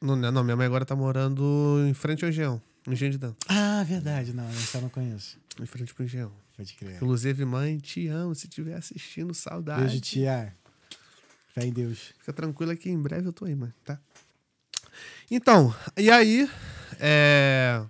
Não, 0.00 0.16
não, 0.16 0.42
minha 0.44 0.56
mãe 0.56 0.66
agora 0.66 0.84
tá 0.84 0.94
morando 0.96 1.84
em 1.88 1.92
frente 1.94 2.24
ao 2.24 2.30
Engenhão. 2.30 2.60
Engenho 2.88 3.12
de 3.12 3.18
dança. 3.18 3.36
Ah, 3.48 3.82
verdade. 3.86 4.32
Não, 4.32 4.44
eu 4.74 4.80
não 4.80 4.88
conheço. 4.88 5.38
Em 5.60 5.66
frente 5.66 5.92
pro 5.92 6.04
engenhão. 6.04 6.30
Pode 6.56 6.72
crer. 6.74 6.94
Inclusive, 6.96 7.44
mãe, 7.44 7.78
te 7.78 8.06
amo. 8.06 8.34
Se 8.34 8.46
estiver 8.46 8.74
assistindo, 8.74 9.34
saudade. 9.34 9.82
Beijo, 9.82 10.00
tia. 10.00 10.54
Fé 11.58 11.64
em 11.64 11.72
Deus. 11.72 12.12
Fica 12.18 12.34
tranquila 12.34 12.76
que 12.76 12.90
em 12.90 13.00
breve 13.00 13.26
eu 13.28 13.32
tô 13.32 13.46
aí, 13.46 13.54
mãe, 13.54 13.72
tá? 13.82 13.98
Então, 15.30 15.74
e 15.96 16.10
aí, 16.10 16.48
é, 17.00 17.82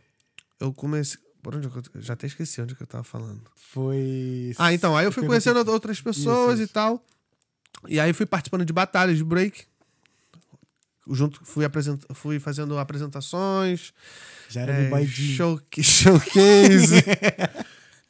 eu 0.61 0.73
comecei. 0.73 1.18
Por 1.42 1.54
onde 1.56 1.66
eu, 1.66 1.73
já 1.96 2.14
até 2.14 2.28
esqueci 2.28 2.61
onde 2.61 2.76
que 2.76 2.82
eu 2.82 2.87
tava 2.87 3.02
falando. 3.02 3.42
Foi. 3.56 4.52
Ah, 4.56 4.73
então, 4.73 4.96
aí 4.96 5.04
eu 5.04 5.11
fui 5.12 5.26
conhecendo 5.26 5.58
outras 5.70 6.00
pessoas 6.00 6.54
Isso, 6.54 6.62
e 6.62 6.64
isso. 6.64 6.73
tal. 6.73 7.04
E 7.88 7.99
aí 7.99 8.12
fui 8.12 8.25
participando 8.26 8.64
de 8.64 8.73
batalhas 8.73 9.16
de 9.16 9.25
break. 9.25 9.64
Junto, 11.08 11.44
fui, 11.44 11.64
apresent, 11.64 12.02
fui 12.14 12.40
fazendo 12.40 12.76
apresentações, 12.78 13.92
Já 14.49 14.62
era 14.62 14.73
é, 14.73 14.85
B-Boy 14.85 15.06
D. 15.06 15.11
show, 15.37 15.61
showcase, 15.80 16.96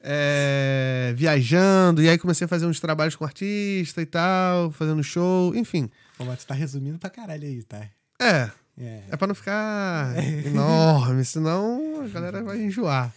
é, 0.08 1.12
viajando. 1.16 2.00
E 2.00 2.08
aí 2.08 2.16
comecei 2.16 2.44
a 2.44 2.48
fazer 2.48 2.64
uns 2.66 2.78
trabalhos 2.78 3.16
com 3.16 3.24
artista 3.24 4.00
e 4.00 4.06
tal, 4.06 4.70
fazendo 4.70 5.02
show, 5.02 5.54
enfim. 5.54 5.90
Pô, 6.16 6.24
mas 6.24 6.38
tu 6.44 6.46
tá 6.46 6.54
resumindo 6.54 6.98
pra 6.98 7.10
caralho 7.10 7.42
aí, 7.44 7.62
tá? 7.64 7.84
É, 8.20 8.50
É. 8.78 9.02
É 9.10 9.16
pra 9.16 9.26
não 9.26 9.34
ficar 9.34 10.14
enorme, 10.46 11.24
senão 11.24 12.02
a 12.04 12.08
galera 12.08 12.42
vai 12.42 12.62
enjoar. 12.62 13.12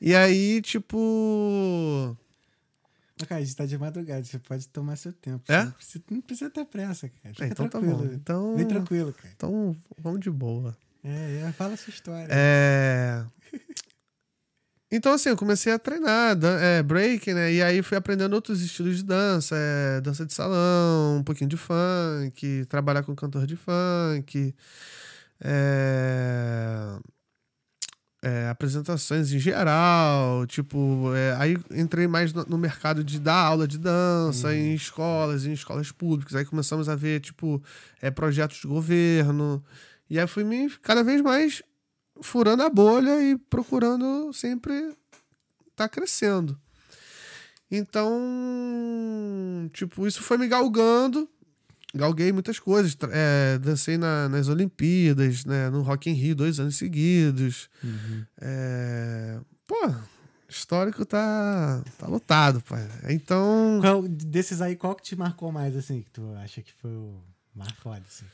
E 0.00 0.14
aí, 0.14 0.60
tipo. 0.60 2.16
Mas, 3.18 3.28
cara, 3.28 3.40
a 3.40 3.44
gente 3.44 3.56
tá 3.56 3.64
de 3.64 3.78
madrugada, 3.78 4.24
você 4.24 4.38
pode 4.38 4.66
tomar 4.68 4.96
seu 4.96 5.12
tempo. 5.12 5.42
É? 5.48 5.64
Não 5.64 5.70
precisa, 5.72 6.04
não 6.10 6.20
precisa 6.20 6.50
ter 6.50 6.64
pressa, 6.66 7.08
cara. 7.08 7.32
Fica 7.34 7.44
É, 7.44 7.48
então 7.48 7.68
tá 7.68 7.78
tranquilo. 7.78 8.08
bom. 8.08 8.12
Então, 8.14 8.56
Bem 8.56 8.66
tranquilo, 8.66 9.12
cara. 9.12 9.32
então 9.36 9.74
vamos 9.98 10.20
de 10.20 10.30
boa. 10.30 10.76
É, 11.02 11.44
é, 11.48 11.52
fala 11.52 11.74
a 11.74 11.76
sua 11.76 11.90
história. 11.92 12.26
É. 12.30 13.24
Então, 14.96 15.12
assim, 15.12 15.28
eu 15.28 15.36
comecei 15.36 15.72
a 15.72 15.78
treinar 15.78 16.38
é, 16.60 16.80
break, 16.80 17.34
né? 17.34 17.52
E 17.52 17.60
aí 17.60 17.82
fui 17.82 17.98
aprendendo 17.98 18.32
outros 18.34 18.62
estilos 18.62 18.98
de 18.98 19.02
dança, 19.02 19.56
é, 19.58 20.00
dança 20.00 20.24
de 20.24 20.32
salão, 20.32 21.18
um 21.18 21.22
pouquinho 21.24 21.50
de 21.50 21.56
funk, 21.56 22.64
trabalhar 22.68 23.02
com 23.02 23.12
cantor 23.12 23.44
de 23.44 23.56
funk, 23.56 24.54
é, 25.40 26.96
é, 28.22 28.48
apresentações 28.48 29.32
em 29.32 29.38
geral, 29.40 30.46
tipo, 30.46 31.12
é, 31.12 31.34
aí 31.40 31.56
entrei 31.72 32.06
mais 32.06 32.32
no, 32.32 32.44
no 32.44 32.56
mercado 32.56 33.02
de 33.02 33.18
dar 33.18 33.34
aula 33.46 33.66
de 33.66 33.78
dança 33.78 34.54
em 34.54 34.74
escolas, 34.74 35.44
em 35.44 35.52
escolas 35.52 35.90
públicas. 35.90 36.36
Aí 36.36 36.44
começamos 36.44 36.88
a 36.88 36.94
ver, 36.94 37.20
tipo, 37.20 37.60
é, 38.00 38.12
projetos 38.12 38.58
de 38.58 38.68
governo. 38.68 39.60
E 40.08 40.20
aí 40.20 40.26
fui 40.28 40.44
me 40.44 40.70
cada 40.82 41.02
vez 41.02 41.20
mais 41.20 41.64
furando 42.22 42.62
a 42.62 42.70
bolha 42.70 43.22
e 43.22 43.36
procurando 43.36 44.32
sempre 44.32 44.96
estar 45.70 45.88
crescendo. 45.88 46.58
Então, 47.70 49.70
tipo, 49.72 50.06
isso 50.06 50.22
foi 50.22 50.38
me 50.38 50.46
galgando. 50.48 51.28
Galguei 51.94 52.32
muitas 52.32 52.58
coisas. 52.58 52.96
É, 53.12 53.58
dancei 53.58 53.96
na- 53.96 54.28
nas 54.28 54.48
Olimpíadas, 54.48 55.44
né, 55.44 55.70
no 55.70 55.82
Rock 55.82 56.10
in 56.10 56.14
Rio 56.14 56.34
dois 56.34 56.58
anos 56.58 56.76
seguidos. 56.76 57.68
Uhum. 57.82 58.24
É, 58.40 59.38
pô, 59.66 59.76
histórico 60.48 61.04
tá, 61.04 61.82
tá 61.98 62.06
lotado, 62.06 62.60
pai. 62.62 62.88
Então, 63.10 63.78
Qual, 63.80 64.02
desses 64.08 64.60
aí, 64.60 64.74
qual 64.76 64.94
que 64.96 65.02
te 65.02 65.16
marcou 65.16 65.52
mais, 65.52 65.76
assim, 65.76 66.02
que 66.02 66.10
tu 66.10 66.32
acha 66.42 66.62
que 66.62 66.72
foi 66.74 66.90
o 66.90 67.20
mais 67.54 67.72
foda, 67.78 68.02
assim? 68.08 68.26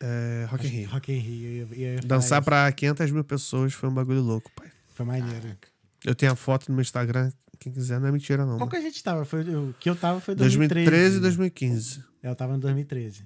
É, 0.00 0.46
Rock 0.50 0.66
in 0.66 0.70
Rio. 0.70 0.88
Rock 0.90 1.12
in 1.12 1.18
Rio. 1.18 1.48
eu 1.70 1.74
ia- 1.76 1.94
ia 1.94 2.00
Dançar 2.00 2.40
isso. 2.40 2.44
pra 2.44 2.70
500 2.72 3.10
mil 3.10 3.24
pessoas 3.24 3.72
foi 3.72 3.88
um 3.88 3.94
bagulho 3.94 4.20
louco, 4.22 4.50
pai. 4.54 4.70
Foi 4.94 5.04
maneiro. 5.06 5.56
Eu 6.04 6.14
tenho 6.14 6.32
a 6.32 6.36
foto 6.36 6.68
no 6.68 6.74
meu 6.74 6.82
Instagram, 6.82 7.32
quem 7.58 7.72
quiser, 7.72 7.98
não 8.00 8.08
é 8.08 8.12
mentira 8.12 8.44
não. 8.46 8.56
Qual 8.58 8.66
né? 8.66 8.70
que 8.70 8.76
a 8.76 8.80
gente 8.80 9.02
tava? 9.02 9.24
Foi, 9.24 9.42
o 9.42 9.74
que 9.80 9.88
eu 9.90 9.96
tava 9.96 10.20
foi 10.20 10.34
2013. 10.34 10.84
2013 10.90 11.16
e 11.16 11.20
2015. 11.20 12.04
Eu 12.22 12.34
tava 12.34 12.54
em 12.56 12.58
2013. 12.60 13.24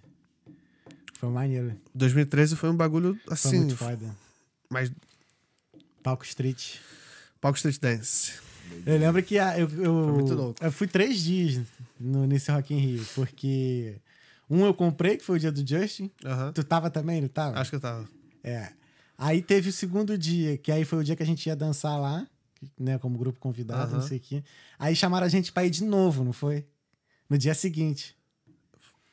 Foi 1.19 1.29
maneiro. 1.29 1.75
2013 1.95 2.57
foi 2.57 2.71
um 2.71 2.77
bagulho 2.77 3.19
Foi 3.25 3.35
assim, 3.35 3.59
muito 3.59 3.77
foda. 3.77 4.17
mais 4.71 4.91
Palco 6.03 6.25
Street. 6.25 6.77
palco 7.41 7.57
street 7.59 7.79
dance. 7.79 8.33
Eu 8.87 8.99
lembro 8.99 9.23
que 9.23 9.39
a- 9.39 9.59
eu, 9.59 9.69
eu, 9.69 10.05
Foi 10.05 10.13
muito 10.13 10.35
louco. 10.35 10.65
eu 10.65 10.71
fui 10.73 10.87
três 10.87 11.19
dias 11.21 11.61
no, 11.99 12.27
nesse 12.27 12.51
Rock 12.51 12.73
in 12.73 12.79
Rio, 12.79 13.05
porque 13.15 13.97
um 14.51 14.67
eu 14.67 14.75
comprei, 14.75 15.17
que 15.17 15.25
foi 15.25 15.37
o 15.37 15.41
dia 15.41 15.53
do 15.53 15.67
Justin. 15.67 16.11
Aham. 16.25 16.53
Tu 16.53 16.65
tava 16.65 16.91
também, 16.91 17.21
não 17.21 17.29
tava? 17.29 17.59
Acho 17.59 17.71
que 17.71 17.77
eu 17.77 17.81
tava. 17.81 18.09
É. 18.43 18.73
Aí 19.17 19.41
teve 19.41 19.69
o 19.69 19.73
segundo 19.73 20.19
dia, 20.19 20.59
que 20.59 20.73
aí 20.73 20.85
foi 20.85 20.99
o 20.99 21.05
dia 21.05 21.15
que 21.15 21.23
a 21.23 21.27
gente 21.27 21.47
ia 21.47 21.55
dançar 21.55 22.01
lá, 22.01 22.27
né, 22.79 22.99
como 22.99 23.17
grupo 23.17 23.39
convidado, 23.39 23.93
não 23.93 24.01
Aham. 24.01 24.09
sei 24.09 24.19
o 24.19 24.21
quê. 24.21 24.43
Aí 24.79 24.97
chamaram 24.97 25.27
a 25.27 25.29
gente 25.29 25.53
pra 25.53 25.65
ir 25.65 25.71
de 25.71 25.85
novo, 25.85 26.25
não 26.25 26.33
foi? 26.33 26.67
No 27.29 27.39
dia 27.39 27.55
seguinte. 27.55 28.17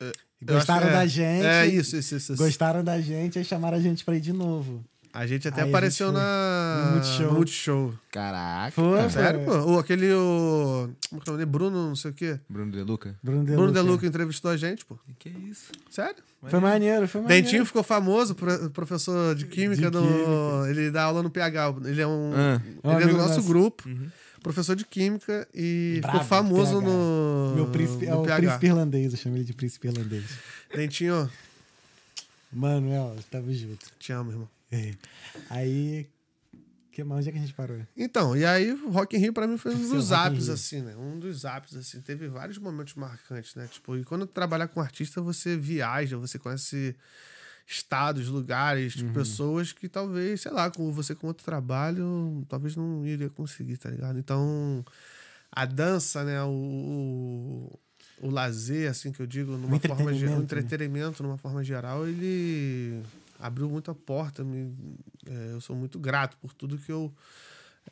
Eu 0.00 0.12
Gostaram 0.54 0.88
é. 0.88 0.92
da 0.92 1.06
gente. 1.06 1.44
É 1.44 1.66
isso, 1.66 1.96
isso, 1.96 2.16
isso. 2.16 2.32
isso. 2.32 2.42
Gostaram 2.42 2.82
da 2.82 3.00
gente, 3.00 3.38
aí 3.38 3.44
chamaram 3.44 3.76
a 3.76 3.80
gente 3.80 4.04
pra 4.04 4.16
ir 4.16 4.20
de 4.20 4.32
novo. 4.32 4.84
A 5.18 5.26
gente 5.26 5.48
até 5.48 5.62
Aí 5.62 5.68
apareceu 5.68 6.06
gente 6.08 6.16
na 6.16 6.84
no 6.86 6.92
Multishow. 6.92 7.32
Multishow. 7.32 7.94
Caraca. 8.12 8.70
Foi, 8.70 8.98
É 9.00 9.08
sério, 9.08 9.44
pô? 9.44 9.52
O, 9.72 9.78
aquele 9.80 10.12
o 10.12 10.88
como 11.10 11.20
que 11.20 11.28
é 11.28 11.32
o 11.32 11.36
nome? 11.36 11.44
Bruno, 11.44 11.88
não 11.88 11.96
sei 11.96 12.12
o 12.12 12.14
quê. 12.14 12.38
Bruno 12.48 12.70
De 12.70 12.82
Luca. 12.82 13.16
Bruno 13.20 13.40
De 13.44 13.50
Bruno 13.50 13.66
Luca. 13.66 13.82
De 13.82 13.88
Luca 13.88 14.06
entrevistou 14.06 14.48
a 14.50 14.56
gente, 14.56 14.84
pô. 14.84 14.96
Que 15.18 15.28
isso? 15.30 15.72
Sério? 15.90 16.22
Foi 16.44 16.60
maneiro, 16.60 17.08
foi 17.08 17.20
maneiro. 17.20 17.42
Dentinho 17.44 17.66
ficou 17.66 17.82
famoso, 17.82 18.36
pro- 18.36 18.70
professor 18.70 19.34
de 19.34 19.46
química, 19.46 19.90
De 19.90 19.96
no- 19.96 20.02
química. 20.06 20.70
ele 20.70 20.90
dá 20.92 21.02
aula 21.02 21.20
no 21.20 21.30
PH. 21.30 21.74
Ele 21.86 22.00
é 22.00 22.06
um, 22.06 22.32
Ah. 22.36 22.62
Um 22.84 22.92
ele 22.92 23.02
é 23.04 23.06
do 23.08 23.16
nosso 23.16 23.34
nosso. 23.38 23.42
grupo, 23.48 23.88
Uhum. 23.88 24.08
professor 24.40 24.76
de 24.76 24.84
química 24.84 25.48
e 25.52 25.98
Brabo, 26.00 26.18
ficou 26.18 26.28
famoso 26.28 26.78
PH. 26.80 26.86
no 26.86 27.52
Meu 27.56 27.66
príncipe, 27.66 28.06
é 28.06 28.10
no 28.10 28.20
o 28.20 28.24
PH. 28.24 28.36
príncipe 28.36 28.66
irlandês, 28.66 29.12
eu 29.12 29.18
chamo 29.18 29.36
ele 29.36 29.44
de 29.44 29.52
príncipe 29.52 29.88
irlandês. 29.88 30.24
Dentinho, 30.72 31.28
Manuel, 32.52 33.16
tamo 33.32 33.52
junto. 33.52 33.86
te 33.98 34.12
amo, 34.12 34.30
irmão. 34.30 34.48
Aí. 35.50 36.08
Que, 36.92 37.02
onde 37.04 37.28
é 37.28 37.32
que 37.32 37.38
a 37.38 37.40
gente 37.40 37.54
parou? 37.54 37.78
Então, 37.96 38.36
e 38.36 38.44
aí 38.44 38.72
o 38.72 38.90
Rock 38.90 39.16
in 39.16 39.20
Rio 39.20 39.32
pra 39.32 39.46
mim 39.46 39.56
foi 39.56 39.72
um 39.72 39.88
dos 39.88 40.10
apps, 40.10 40.48
assim, 40.48 40.82
né? 40.82 40.96
Um 40.96 41.16
dos 41.16 41.44
apps, 41.44 41.76
assim. 41.76 42.00
Teve 42.00 42.26
vários 42.26 42.58
momentos 42.58 42.94
marcantes, 42.94 43.54
né? 43.54 43.68
Tipo, 43.70 43.96
e 43.96 44.04
quando 44.04 44.26
trabalhar 44.26 44.66
com 44.66 44.80
artista, 44.80 45.20
você 45.22 45.56
viaja, 45.56 46.16
você 46.18 46.40
conhece 46.40 46.96
estados, 47.68 48.26
lugares, 48.28 48.96
Uhum. 48.96 49.02
tipo, 49.02 49.12
pessoas 49.14 49.72
que 49.72 49.88
talvez, 49.88 50.40
sei 50.40 50.50
lá, 50.50 50.70
com 50.72 50.90
você 50.90 51.14
com 51.14 51.28
outro 51.28 51.44
trabalho, 51.44 52.44
talvez 52.48 52.74
não 52.74 53.06
iria 53.06 53.28
conseguir, 53.30 53.76
tá 53.76 53.90
ligado? 53.90 54.18
Então, 54.18 54.84
a 55.52 55.64
dança, 55.66 56.24
né? 56.24 56.42
O, 56.42 56.48
o, 56.50 57.78
o 58.26 58.30
lazer, 58.30 58.90
assim, 58.90 59.12
que 59.12 59.20
eu 59.20 59.26
digo, 59.26 59.52
numa 59.52 59.78
forma 59.78 60.12
geral, 60.12 60.40
entretenimento, 60.40 60.52
o 60.52 60.56
né? 60.56 60.62
entretenimento, 60.62 61.22
numa 61.22 61.38
forma 61.38 61.62
geral, 61.62 62.08
ele 62.08 63.02
abriu 63.38 63.68
muita 63.68 63.94
porta. 63.94 64.42
Me, 64.44 64.74
é, 65.26 65.52
eu 65.52 65.60
sou 65.60 65.76
muito 65.76 65.98
grato 65.98 66.36
por 66.38 66.52
tudo 66.52 66.78
que 66.78 66.90
eu 66.90 67.14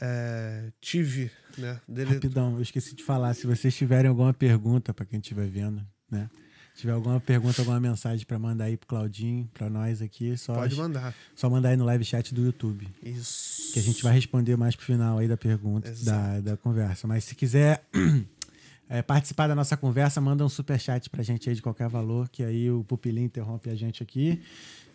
é, 0.01 0.71
tive, 0.81 1.31
né? 1.57 1.81
Dele, 1.89 2.15
Rapidão, 2.15 2.57
eu 2.57 2.63
esqueci 2.63 2.95
de 2.95 3.03
falar. 3.03 3.35
Se 3.35 3.47
vocês 3.47 3.75
tiverem 3.75 4.09
alguma 4.09 4.35
pergunta 4.35 4.93
pra 4.93 5.07
quem 5.07 5.21
estiver 5.21 5.49
vendo, 5.49 5.87
né? 6.11 6.29
Se 6.75 6.83
tiver 6.83 6.93
alguma 6.93 7.19
pergunta, 7.19 7.63
alguma 7.63 7.81
mensagem 7.81 8.27
pra 8.27 8.39
mandar 8.39 8.65
aí 8.65 8.77
pro 8.77 8.87
Claudinho, 8.87 9.49
pra 9.55 9.71
nós 9.71 10.03
aqui, 10.03 10.37
só, 10.37 10.55
pode 10.57 10.77
mandar. 10.77 11.15
só 11.35 11.49
mandar 11.49 11.71
aí 11.71 11.77
no 11.77 11.87
live 11.87 12.05
chat 12.05 12.35
do 12.35 12.45
YouTube. 12.45 12.87
Isso. 13.03 13.73
Que 13.73 13.79
a 13.79 13.83
gente 13.83 14.03
vai 14.03 14.13
responder 14.13 14.57
mais 14.57 14.77
pro 14.77 14.85
final 14.85 15.17
aí 15.17 15.27
da 15.27 15.39
pergunta, 15.39 15.89
da, 15.89 15.95
Exato. 15.95 16.43
da 16.43 16.57
conversa. 16.59 17.07
Mas 17.07 17.25
se 17.25 17.35
quiser 17.35 17.83
é, 18.91 19.01
participar 19.01 19.47
da 19.47 19.55
nossa 19.55 19.75
conversa, 19.75 20.21
manda 20.21 20.45
um 20.45 20.51
superchat 20.51 21.09
pra 21.09 21.23
gente 21.23 21.49
aí 21.49 21.55
de 21.55 21.63
qualquer 21.63 21.89
valor, 21.89 22.29
que 22.29 22.45
aí 22.45 22.71
o 22.71 22.85
Pupilinho 22.85 23.25
interrompe 23.25 23.71
a 23.71 23.75
gente 23.75 24.03
aqui. 24.03 24.43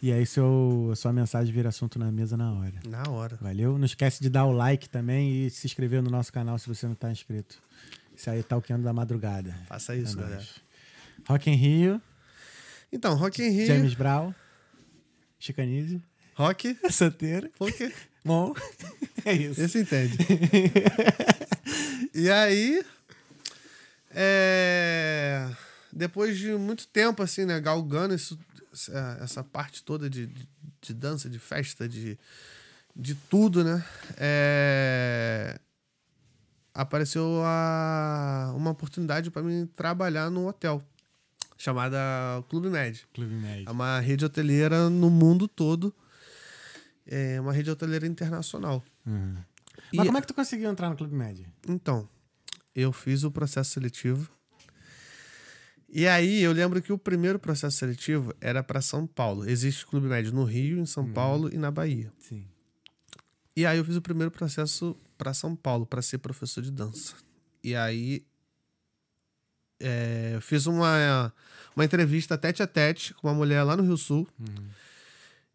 E 0.01 0.11
aí 0.11 0.25
seu, 0.25 0.91
sua 0.95 1.13
mensagem 1.13 1.53
vira 1.53 1.69
assunto 1.69 1.99
na 1.99 2.11
mesa 2.11 2.35
na 2.35 2.51
hora. 2.53 2.73
Na 2.87 3.03
hora. 3.11 3.37
Valeu? 3.39 3.77
Não 3.77 3.85
esquece 3.85 4.21
de 4.21 4.29
dar 4.29 4.45
o 4.45 4.51
like 4.51 4.89
também 4.89 5.45
e 5.45 5.49
se 5.51 5.67
inscrever 5.67 6.01
no 6.01 6.09
nosso 6.09 6.33
canal 6.33 6.57
se 6.57 6.67
você 6.67 6.87
não 6.87 6.95
tá 6.95 7.11
inscrito. 7.11 7.61
Isso 8.15 8.29
aí 8.29 8.41
tá 8.41 8.57
o 8.57 8.61
que 8.61 8.73
anda 8.73 8.83
da 8.83 8.93
madrugada. 8.93 9.55
Faça 9.67 9.95
isso, 9.95 10.17
É 10.17 10.21
galera. 10.23 10.45
Rock 11.27 11.49
in 11.51 11.55
Rio, 11.55 12.01
Então, 12.91 13.15
Rock 13.15 13.43
in 13.43 13.49
Rio. 13.49 13.67
James 13.67 13.93
Brown, 13.93 14.33
Chicanise, 15.39 16.01
Rock. 16.35 16.75
Santeiro. 16.89 17.51
Porque 17.59 17.93
Bom, 18.25 18.53
é 19.23 19.33
isso. 19.33 19.61
esse 19.61 19.79
entende. 19.81 20.17
e 22.13 22.29
aí. 22.29 22.83
é, 24.09 25.47
Depois 25.93 26.37
de 26.37 26.53
muito 26.53 26.87
tempo, 26.87 27.21
assim, 27.21 27.45
né? 27.45 27.59
Galgando 27.59 28.13
isso, 28.15 28.37
essa, 28.71 29.43
parte 29.43 29.83
toda 29.83 30.09
de, 30.09 30.27
de, 30.27 30.47
de 30.81 30.93
dança, 30.93 31.29
de 31.29 31.37
festa, 31.39 31.87
de, 31.89 32.17
de 32.95 33.15
tudo, 33.15 33.63
né? 33.63 33.83
É, 34.17 35.59
Apareceu 36.73 37.41
a... 37.43 38.53
uma 38.55 38.71
oportunidade 38.71 39.29
para 39.29 39.41
mim 39.43 39.65
trabalhar 39.75 40.29
num 40.29 40.47
hotel 40.47 40.81
chamada 41.57 41.97
Clube 42.49 42.69
Med. 42.69 43.05
Clube 43.13 43.33
É 43.33 43.37
Médio. 43.37 43.71
uma 43.71 43.99
rede 43.99 44.23
hoteleira 44.23 44.89
no 44.89 45.09
mundo 45.09 45.47
todo. 45.49 45.93
É 47.05 47.41
uma 47.41 47.51
rede 47.51 47.69
hoteleira 47.69 48.07
internacional. 48.07 48.81
Uhum. 49.05 49.35
E- 49.91 49.97
Mas 49.97 50.05
como 50.05 50.17
é 50.17 50.21
que 50.21 50.27
tu 50.27 50.33
conseguiu 50.33 50.71
entrar 50.71 50.89
no 50.89 50.95
Clube 50.95 51.13
Média? 51.13 51.45
Então, 51.67 52.07
eu 52.73 52.93
fiz 52.93 53.23
o 53.25 53.31
processo 53.31 53.71
seletivo. 53.71 54.31
E 55.93 56.07
aí, 56.07 56.41
eu 56.41 56.53
lembro 56.53 56.81
que 56.81 56.93
o 56.93 56.97
primeiro 56.97 57.37
processo 57.37 57.77
seletivo 57.77 58.33
era 58.39 58.63
para 58.63 58.79
São 58.79 59.05
Paulo. 59.05 59.49
Existe 59.49 59.85
Clube 59.85 60.07
Médio 60.07 60.31
no 60.31 60.45
Rio, 60.45 60.79
em 60.79 60.85
São 60.85 61.11
Paulo 61.11 61.53
e 61.53 61.57
na 61.57 61.69
Bahia. 61.69 62.13
Sim. 62.17 62.45
E 63.53 63.65
aí, 63.65 63.77
eu 63.77 63.83
fiz 63.83 63.97
o 63.97 64.01
primeiro 64.01 64.31
processo 64.31 64.95
para 65.17 65.33
São 65.33 65.53
Paulo, 65.53 65.85
para 65.85 66.01
ser 66.01 66.19
professor 66.19 66.63
de 66.63 66.71
dança. 66.71 67.15
E 67.61 67.75
aí, 67.75 68.23
é, 69.81 70.31
eu 70.35 70.41
fiz 70.41 70.65
uma, 70.65 71.33
uma 71.75 71.83
entrevista 71.83 72.37
tete 72.37 72.63
a 72.63 72.67
tete 72.67 73.13
com 73.15 73.27
uma 73.27 73.33
mulher 73.33 73.63
lá 73.63 73.75
no 73.75 73.83
Rio 73.83 73.97
Sul. 73.97 74.25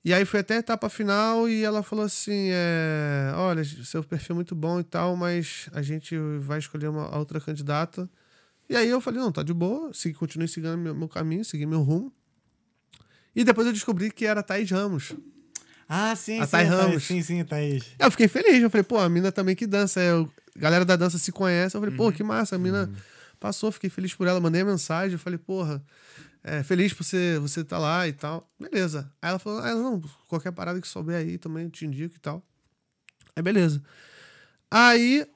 E 0.05 0.13
aí 0.13 0.25
foi 0.25 0.41
até 0.41 0.57
a 0.57 0.59
etapa 0.59 0.89
final 0.89 1.49
e 1.49 1.65
ela 1.65 1.83
falou 1.83 2.05
assim: 2.05 2.51
é, 2.51 3.33
olha, 3.35 3.65
seu 3.65 4.05
perfil 4.05 4.35
é 4.35 4.37
muito 4.37 4.55
bom 4.55 4.79
e 4.79 4.85
tal, 4.85 5.17
mas 5.17 5.69
a 5.73 5.83
gente 5.83 6.17
vai 6.41 6.59
escolher 6.59 6.89
uma 6.89 7.17
outra 7.17 7.41
candidata. 7.41 8.09
E 8.69 8.75
aí 8.77 8.89
eu 8.89 9.01
falei, 9.01 9.21
não, 9.21 9.31
tá 9.31 9.43
de 9.43 9.55
boa, 9.55 9.93
segui, 9.95 10.15
continuei 10.15 10.49
seguindo 10.49 10.77
meu, 10.77 10.95
meu 10.95 11.09
caminho, 11.09 11.45
segui 11.45 11.67
meu 11.67 11.83
rumo. 11.83 12.13
E 13.35 13.45
depois 13.45 13.67
eu 13.67 13.73
descobri 13.73 14.11
que 14.11 14.25
era 14.27 14.41
a 14.41 14.43
Thaís 14.43 14.71
Ramos. 14.71 15.15
Ah, 15.89 16.17
sim, 16.17 16.41
A 16.41 16.47
sim. 16.47 16.57
A 16.57 16.61
Thaís, 16.61 16.69
Ramos. 16.69 17.05
Sim, 17.05 17.23
sim, 17.23 17.45
Thaís. 17.45 17.85
Eu 17.99 18.11
fiquei 18.11 18.27
feliz, 18.29 18.61
eu 18.63 18.71
falei, 18.71 18.83
pô, 18.83 18.99
a 18.99 19.09
mina 19.09 19.31
também 19.31 19.55
que 19.55 19.67
dança, 19.67 20.01
é, 20.01 20.15
o- 20.15 20.29
a 20.57 20.59
galera 20.59 20.85
da 20.85 20.97
dança 20.97 21.19
se 21.19 21.31
conhece. 21.31 21.77
Eu 21.77 21.81
falei, 21.81 21.97
pô, 21.97 22.11
que 22.11 22.23
massa, 22.25 22.57
a 22.57 22.59
mina 22.59 22.91
passou, 23.39 23.71
fiquei 23.71 23.91
feliz 23.91 24.15
por 24.15 24.27
ela, 24.27 24.41
mandei 24.41 24.63
a 24.63 24.65
mensagem, 24.65 25.13
eu 25.13 25.19
falei, 25.19 25.39
porra, 25.39 25.85
é, 26.43 26.63
feliz 26.63 26.93
por 26.93 27.05
você 27.05 27.39
você 27.39 27.63
tá 27.63 27.79
lá 27.79 28.09
e 28.09 28.13
tal. 28.13 28.51
Beleza. 28.59 29.13
Aí 29.21 29.29
ela 29.31 29.39
falou, 29.39 29.61
ah, 29.61 29.75
não, 29.75 30.01
qualquer 30.27 30.51
parada 30.53 30.81
que 30.81 30.89
souber 30.89 31.17
aí 31.17 31.37
também 31.39 31.65
eu 31.65 31.71
te 31.71 31.85
indico 31.87 32.17
e 32.17 32.19
tal. 32.19 32.43
Aí 33.37 33.43
beleza. 33.43 33.83
Aí 34.71 35.27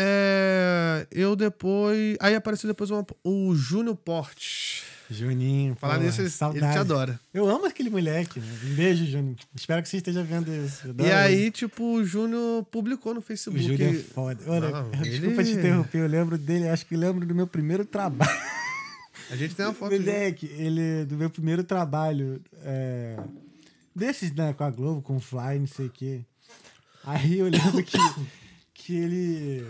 é, 0.00 1.06
eu 1.10 1.36
depois. 1.36 2.16
Aí 2.20 2.34
apareceu 2.34 2.68
depois 2.68 2.90
uma- 2.90 3.06
o 3.24 3.54
Júnior 3.54 3.96
Portes. 3.96 4.82
Juninho. 5.12 5.74
Falar 5.74 5.96
pô, 5.98 6.04
nisso, 6.04 6.20
ele, 6.20 6.30
ele 6.54 6.72
te 6.72 6.78
adora. 6.78 7.18
Eu 7.34 7.48
amo 7.48 7.66
aquele 7.66 7.90
moleque. 7.90 8.38
Né? 8.38 8.46
Um 8.64 8.74
beijo, 8.74 9.04
Juninho. 9.06 9.36
Espero 9.56 9.82
que 9.82 9.88
você 9.88 9.96
esteja 9.96 10.22
vendo 10.22 10.52
isso. 10.54 10.94
E 11.00 11.10
aí, 11.10 11.50
tipo, 11.50 11.82
o 11.96 12.04
Júnior 12.04 12.64
publicou 12.66 13.12
no 13.12 13.18
ele. 13.18 13.24
O 13.24 13.26
Facebook. 13.26 13.60
Júnior 13.66 13.94
é 13.94 13.98
foda. 13.98 14.40
Olha, 14.46 14.70
Não, 14.70 14.90
desculpa 15.02 15.40
ele- 15.42 15.44
te 15.52 15.58
interromper, 15.58 15.98
eu 15.98 16.06
lembro 16.06 16.38
dele, 16.38 16.68
acho 16.68 16.86
que 16.86 16.96
lembro 16.96 17.26
do 17.26 17.34
meu 17.34 17.46
primeiro 17.48 17.84
trabalho. 17.84 18.30
A 19.30 19.36
gente 19.36 19.54
tem 19.56 19.66
uma 19.66 19.74
foto. 19.74 19.92
Moleque, 19.92 20.46
ele, 20.46 21.04
do 21.06 21.16
meu 21.16 21.28
primeiro 21.30 21.64
trabalho, 21.64 22.40
é, 22.64 23.16
desses, 23.94 24.32
né, 24.32 24.52
com 24.52 24.62
a 24.64 24.70
Globo, 24.70 25.02
com 25.02 25.16
o 25.16 25.20
Fly, 25.20 25.58
não 25.58 25.66
sei 25.66 25.86
o 25.86 25.90
quê. 25.90 26.20
Aí 27.04 27.38
eu 27.38 27.48
lembro 27.48 27.82
que, 27.82 27.98
que 28.74 28.94
ele. 28.96 29.66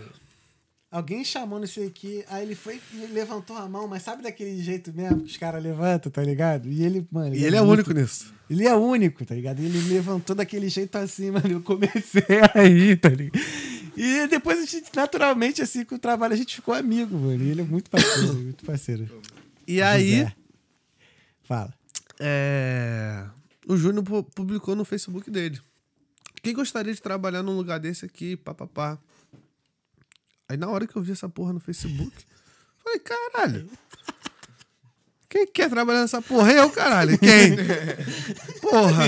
Alguém 0.91 1.23
chamou, 1.23 1.57
não 1.57 1.67
sei 1.67 1.87
o 1.87 1.91
quê, 1.91 2.25
aí 2.29 2.43
ele 2.43 2.53
foi 2.53 2.81
e 2.93 2.97
levantou 3.13 3.55
a 3.55 3.65
mão, 3.69 3.87
mas 3.87 4.03
sabe 4.03 4.21
daquele 4.23 4.61
jeito 4.61 4.91
mesmo 4.93 5.21
que 5.21 5.31
os 5.31 5.37
caras 5.37 5.63
levantam, 5.63 6.11
tá 6.11 6.21
ligado? 6.21 6.67
E 6.67 6.83
ele, 6.83 7.07
mano. 7.09 7.33
E 7.33 7.45
ele 7.45 7.55
é 7.55 7.61
o 7.61 7.65
muito- 7.65 7.87
único 7.87 7.93
nisso. 7.99 8.33
Ele 8.49 8.67
é 8.67 8.75
único, 8.75 9.25
tá 9.25 9.33
ligado? 9.33 9.61
Ele 9.61 9.79
levantou 9.93 10.35
daquele 10.35 10.67
jeito 10.67 10.93
assim, 10.97 11.31
mano. 11.31 11.47
Eu 11.49 11.61
comecei 11.61 12.21
a 12.53 12.61
rir, 12.63 12.97
tá 12.99 13.07
ligado? 13.07 13.39
E 13.95 14.27
depois 14.27 14.59
a 14.59 14.65
gente, 14.65 14.89
naturalmente, 14.93 15.61
assim, 15.61 15.85
com 15.85 15.95
o 15.95 15.99
trabalho, 15.99 16.33
a 16.33 16.37
gente 16.37 16.55
ficou 16.55 16.73
amigo, 16.73 17.17
mano. 17.17 17.41
E 17.41 17.49
ele 17.49 17.61
é 17.61 17.63
muito 17.63 17.89
parceiro, 17.89 18.33
muito 18.43 18.65
parceiro. 18.65 19.09
E 19.65 19.81
aí, 19.81 20.17
José. 20.19 20.35
Fala. 21.43 21.73
é, 22.19 23.25
o 23.67 23.77
Júnior 23.77 24.03
pu- 24.03 24.23
publicou 24.23 24.75
no 24.75 24.83
Facebook 24.83 25.31
dele. 25.31 25.59
Quem 26.43 26.53
gostaria 26.53 26.93
de 26.93 27.01
trabalhar 27.01 27.43
num 27.43 27.55
lugar 27.55 27.79
desse 27.79 28.03
aqui, 28.05 28.35
papapá. 28.35 28.99
Aí 30.51 30.57
na 30.57 30.67
hora 30.67 30.85
que 30.85 30.95
eu 30.97 31.01
vi 31.01 31.13
essa 31.13 31.29
porra 31.29 31.53
no 31.53 31.61
Facebook, 31.61 32.11
falei, 32.83 32.99
caralho. 32.99 33.69
Quem 35.29 35.47
quer 35.47 35.69
trabalhar 35.69 36.01
nessa 36.01 36.21
porra? 36.21 36.51
Eu, 36.51 36.69
caralho. 36.69 37.17
Quem? 37.17 37.55
Porra. 38.59 39.03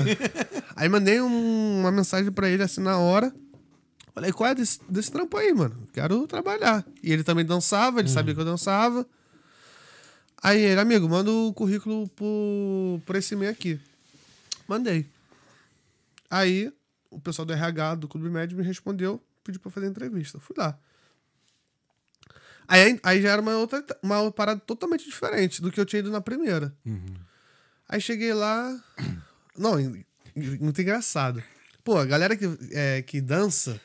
Aí 0.74 0.88
mandei 0.88 1.20
um- 1.20 1.80
uma 1.82 1.92
mensagem 1.92 2.32
pra 2.32 2.48
ele 2.50 2.64
assim 2.64 2.80
na 2.80 2.98
hora. 2.98 3.34
Falei, 4.14 4.32
qual 4.32 4.50
é 4.52 4.56
desse, 4.56 4.80
desse 4.88 5.12
trampo 5.12 5.36
aí, 5.36 5.54
mano? 5.54 5.76
Quero 5.92 6.26
trabalhar. 6.26 6.86
E 7.04 7.12
ele 7.12 7.24
também 7.26 7.44
dançava, 7.44 8.00
ele 8.00 8.08
sabia 8.08 8.34
que 8.34 8.40
eu 8.40 8.46
dançava. 8.46 9.06
Aí 10.42 10.62
ele, 10.62 10.80
amigo, 10.80 11.10
manda 11.10 11.30
o 11.30 11.52
currículo 11.52 12.08
por, 12.10 13.02
por 13.06 13.16
esse 13.18 13.34
e-mail 13.34 13.52
aqui. 13.52 13.78
Mandei. 14.66 15.06
Aí, 16.30 16.72
o 17.12 17.20
pessoal 17.20 17.46
do 17.46 17.52
RH 17.52 17.96
do 17.96 18.08
Clube 18.08 18.30
Médio 18.30 18.58
me 18.58 18.64
respondeu, 18.64 19.22
pediu 19.44 19.60
pra 19.60 19.70
fazer 19.70 19.88
entrevista. 19.88 20.40
Fui 20.40 20.56
lá. 20.58 20.80
Aí, 22.68 23.00
aí 23.04 23.22
já 23.22 23.32
era 23.32 23.42
uma 23.42 23.58
outra 23.58 23.84
uma 24.02 24.32
parada 24.32 24.60
totalmente 24.60 25.06
diferente 25.06 25.62
do 25.62 25.72
que 25.72 25.80
eu 25.80 25.86
tinha 25.86 26.00
ido 26.00 26.12
na 26.12 26.22
primeira. 26.22 26.74
Aí 27.88 28.02
cheguei 28.02 28.34
lá. 28.34 28.76
Não, 29.58 29.74
muito 30.60 30.82
engraçado. 30.82 31.44
Pô, 31.84 31.98
a 31.98 32.06
galera 32.06 32.36
que, 32.36 32.46
é, 32.72 33.02
que 33.02 33.22
dança, 33.22 33.80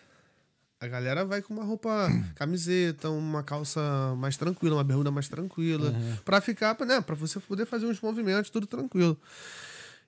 a 0.81 0.87
galera 0.87 1.25
vai 1.25 1.43
com 1.43 1.53
uma 1.53 1.65
roupa, 1.65 2.09
camiseta, 2.37 3.11
uma 3.11 3.43
calça 3.43 3.81
mais 4.17 4.37
tranquila, 4.37 4.77
uma 4.77 4.85
bermuda 4.85 5.11
mais 5.11 5.29
tranquila, 5.29 5.93
pra 6.25 6.41
ficar, 6.41 6.77
né, 6.87 7.01
pra 7.01 7.15
você 7.15 7.41
poder 7.41 7.67
fazer 7.67 7.87
uns 7.87 8.01
movimentos, 8.01 8.51
tudo 8.51 8.67
tranquilo. 8.67 9.21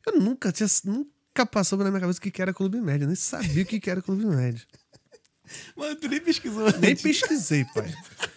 Eu 0.07 0.21
nunca 0.21 0.53
tinha, 0.53 0.69
nunca 0.85 1.45
passou 1.45 1.79
na 1.79 1.91
minha 1.91 2.01
cabeça 2.01 2.19
o 2.19 2.23
que 2.23 2.31
que 2.31 2.41
era 2.41 2.55
clube 2.55 2.81
médio, 2.81 3.05
eu 3.05 3.09
nem 3.09 3.17
sabia 3.17 3.63
o 3.63 3.67
que 3.67 3.81
que 3.81 3.91
era 3.91 4.01
clube 4.01 4.25
médio. 4.25 4.67
Mano, 5.77 5.97
tu 5.97 6.09
nem 6.09 6.21
pesquisou. 6.21 6.71
Nem 6.79 6.95
pesquisei, 6.95 7.65
pai. 7.75 7.93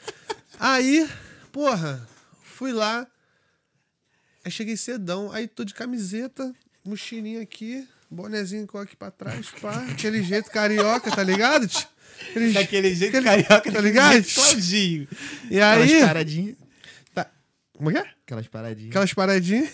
Aí, 0.65 1.09
porra, 1.51 2.07
fui 2.41 2.71
lá. 2.71 3.05
Aí 4.45 4.49
cheguei 4.51 4.77
cedão. 4.77 5.29
Aí 5.33 5.45
tô 5.45 5.65
de 5.65 5.73
camiseta, 5.73 6.53
mochilinha 6.85 7.41
aqui, 7.41 7.85
bonezinho 8.09 8.65
com 8.65 8.77
aqui 8.77 8.95
pra 8.95 9.11
trás, 9.11 9.47
pá. 9.61 9.85
Aquele 9.91 10.23
jeito 10.23 10.49
carioca, 10.49 11.11
tá 11.11 11.21
ligado? 11.21 11.69
Aquele 12.29 12.53
Daquele 12.53 12.95
jeito 12.95 13.17
aquele- 13.17 13.43
carioca, 13.43 13.71
tá 13.73 13.81
ligado? 13.81 14.23
Claudinho. 14.33 15.05
E 15.51 15.59
Aquelas 15.59 15.91
aí. 15.91 15.99
paradinhas. 16.01 16.55
Tá. 17.13 17.29
Como 17.75 17.89
é 17.89 17.93
que 17.93 17.99
é? 17.99 18.11
Aquelas 18.25 18.47
paradinhas. 18.47 18.89
Aquelas 18.91 19.13
paradinhas. 19.13 19.69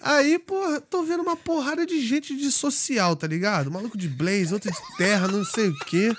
Aí, 0.00 0.38
porra, 0.40 0.80
tô 0.80 1.04
vendo 1.04 1.22
uma 1.22 1.36
porrada 1.36 1.86
de 1.86 2.04
gente 2.04 2.36
de 2.36 2.50
social, 2.50 3.14
tá 3.14 3.28
ligado? 3.28 3.70
Maluco 3.70 3.96
de 3.96 4.08
blaze, 4.08 4.52
outro 4.52 4.70
de 4.70 4.96
terra, 4.98 5.28
não 5.28 5.44
sei 5.44 5.68
o 5.68 5.78
quê. 5.86 6.12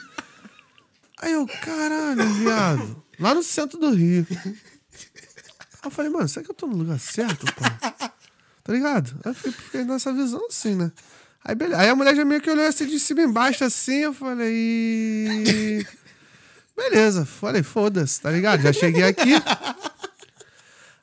Aí 1.22 1.34
eu, 1.34 1.46
caralho, 1.46 2.26
viado. 2.36 3.05
Lá 3.20 3.34
no 3.34 3.44
centro 3.44 3.80
do 3.80 3.92
Rio. 3.92 4.26
Eu 5.84 5.92
falei, 5.92 6.12
mano, 6.12 6.28
será 6.28 6.44
que 6.44 6.52
eu 6.52 6.56
tô 6.56 6.68
no 6.68 6.78
lugar 6.78 7.00
certo, 7.00 7.46
pô? 7.54 7.64
Tá 8.64 8.74
ligado? 8.74 9.16
Aí 9.24 9.32
eu 9.32 9.36
fiquei, 9.36 9.52
fiquei 9.52 9.84
nessa 9.84 10.12
visão 10.12 10.48
assim, 10.48 10.76
né? 10.76 10.92
Aí, 11.44 11.54
beleza. 11.54 11.80
Aí 11.80 11.90
a 11.90 11.96
mulher 11.96 12.16
já 12.16 12.26
meio 12.26 12.42
que 12.42 12.50
olhou 12.50 12.66
assim 12.66 12.88
de 12.88 13.00
cima 13.00 13.22
embaixo, 13.22 13.64
assim, 13.64 13.98
eu 13.98 14.14
falei. 14.14 15.86
Beleza, 16.76 17.24
falei, 17.24 17.62
foda-se, 17.62 18.20
tá 18.20 18.32
ligado? 18.32 18.64
Já 18.64 18.74
cheguei 18.74 19.04
aqui. 19.04 19.34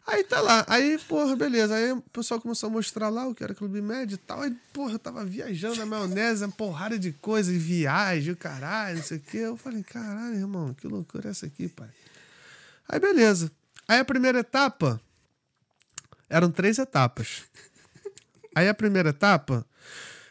Aí 0.05 0.25
tá 0.25 0.40
lá. 0.40 0.64
Aí, 0.68 0.98
porra, 1.09 1.37
beleza. 1.37 1.77
Aí 1.77 1.92
o 1.92 2.03
pessoal 2.12 2.40
começou 2.40 2.68
a 2.68 2.72
mostrar 2.72 3.09
lá 3.09 3.27
o 3.29 3.35
que 3.35 3.44
era 3.44 3.55
Clube 3.55 3.81
Médio 3.81 4.16
e 4.16 4.18
tal. 4.18 4.40
Aí, 4.40 4.55
porra, 4.72 4.94
eu 4.94 4.98
tava 4.98 5.25
viajando 5.25 5.77
na 5.77 5.87
maionese, 5.87 6.44
uma 6.44 6.51
porrada 6.51 6.98
de 6.98 7.12
coisa, 7.12 7.53
viagem, 7.53 8.33
o 8.33 8.37
caralho, 8.37 8.96
não 8.96 9.05
sei 9.05 9.18
o 9.18 9.20
quê. 9.20 9.38
Eu 9.38 9.57
falei, 9.57 9.85
caralho, 9.85 10.35
irmão, 10.35 10.75
que 10.75 10.88
loucura 10.88 11.29
é 11.29 11.31
essa 11.31 11.46
aqui, 11.46 11.68
pai? 11.68 11.88
Aí, 12.92 13.00
beleza. 13.00 13.50
Aí 13.88 13.98
a 13.98 14.05
primeira 14.05 14.40
etapa. 14.40 15.00
Eram 16.28 16.50
três 16.50 16.78
etapas. 16.78 17.44
Aí 18.55 18.68
a 18.68 18.74
primeira 18.74 19.09
etapa, 19.09 19.66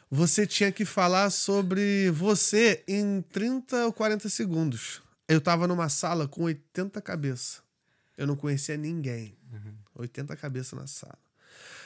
você 0.09 0.45
tinha 0.45 0.71
que 0.71 0.85
falar 0.85 1.31
sobre 1.31 2.11
você 2.11 2.83
em 2.87 3.23
30 3.31 3.87
ou 3.87 3.91
40 3.91 4.29
segundos. 4.29 5.01
Eu 5.27 5.41
tava 5.41 5.67
numa 5.67 5.89
sala 5.89 6.27
com 6.27 6.43
80 6.43 7.01
cabeças. 7.01 7.63
Eu 8.15 8.27
não 8.27 8.35
conhecia 8.35 8.77
ninguém. 8.77 9.35
80 9.95 10.35
cabeças 10.35 10.79
na 10.79 10.85
sala. 10.85 11.17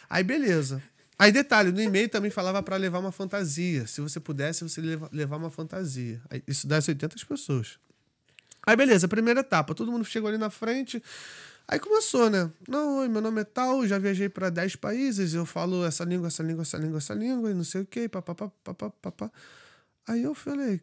Aí, 0.09 0.25
beleza. 0.25 0.83
Aí, 1.17 1.31
detalhe, 1.31 1.71
no 1.71 1.81
e-mail 1.81 2.09
também 2.09 2.29
falava 2.29 2.61
pra 2.61 2.75
levar 2.75 2.99
uma 2.99 3.13
fantasia. 3.13 3.87
Se 3.87 4.01
você 4.01 4.19
pudesse, 4.19 4.61
você 4.67 4.81
leva, 4.81 5.09
levar 5.13 5.37
uma 5.37 5.49
fantasia. 5.49 6.21
Isso 6.45 6.67
dá 6.67 6.75
as 6.75 6.87
80 6.87 7.15
pessoas. 7.25 7.79
Aí, 8.65 8.75
beleza, 8.75 9.07
primeira 9.07 9.41
etapa. 9.41 9.75
Todo 9.75 9.91
mundo 9.91 10.05
chegou 10.05 10.27
ali 10.27 10.37
na 10.37 10.49
frente. 10.49 11.01
Aí 11.67 11.79
começou, 11.79 12.29
né? 12.29 12.49
Não, 12.67 12.99
oi, 12.99 13.07
meu 13.07 13.21
nome 13.21 13.41
é 13.41 13.43
tal, 13.43 13.87
já 13.87 13.97
viajei 13.97 14.29
pra 14.29 14.51
10 14.51 14.75
países, 14.75 15.33
eu 15.33 15.47
falo 15.47 15.83
essa 15.83 16.03
língua, 16.03 16.27
essa 16.27 16.43
língua, 16.43 16.61
essa 16.61 16.77
língua, 16.77 16.97
essa 16.99 17.13
língua, 17.15 17.49
e 17.49 17.53
não 17.55 17.63
sei 17.63 17.81
o 17.81 17.85
quê, 17.85 18.07
papapá, 18.07 18.51
papapá, 18.63 18.91
papá. 19.01 19.31
Aí 20.07 20.21
eu 20.21 20.35
falei, 20.35 20.79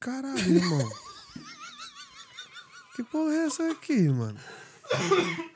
caralho, 0.00 0.40
irmão. 0.40 0.90
que 2.96 3.02
porra 3.02 3.34
é 3.34 3.46
essa 3.46 3.70
aqui, 3.70 4.08
mano? 4.08 4.38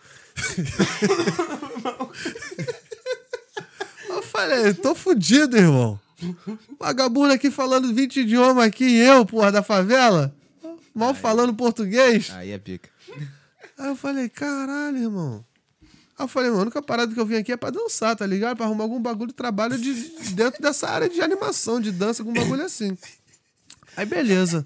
Eu 4.08 4.22
falei, 4.22 4.74
tô 4.74 4.94
fudido, 4.94 5.56
irmão. 5.56 5.98
Vagabundo 6.78 7.32
aqui 7.32 7.50
falando 7.50 7.92
20 7.92 8.20
idiomas 8.20 8.66
aqui, 8.66 8.98
eu, 8.98 9.24
porra, 9.26 9.52
da 9.52 9.62
favela, 9.62 10.34
mal 10.96 11.14
falando 11.14 11.54
português. 11.54 12.30
Aí 12.30 12.50
é 12.50 12.58
pica. 12.58 12.88
Aí 13.78 13.88
eu 13.88 13.96
falei, 13.96 14.28
caralho, 14.28 14.98
irmão. 14.98 15.44
Aí 16.18 16.24
eu 16.24 16.28
falei, 16.28 16.48
mano, 16.48 16.60
a 16.60 16.64
única 16.64 16.82
parada 16.82 17.12
que 17.12 17.20
eu 17.20 17.26
vim 17.26 17.36
aqui 17.36 17.52
é 17.52 17.56
pra 17.56 17.70
dançar, 17.70 18.16
tá 18.16 18.26
ligado? 18.26 18.56
Pra 18.56 18.64
arrumar 18.64 18.84
algum 18.84 19.00
bagulho 19.00 19.28
de 19.28 19.34
trabalho 19.34 19.76
de, 19.76 19.92
dentro 20.32 20.62
dessa 20.62 20.88
área 20.88 21.08
de 21.08 21.20
animação, 21.20 21.78
de 21.78 21.92
dança, 21.92 22.22
algum 22.22 22.32
bagulho 22.32 22.64
assim. 22.64 22.96
Aí, 23.96 24.06
beleza. 24.06 24.64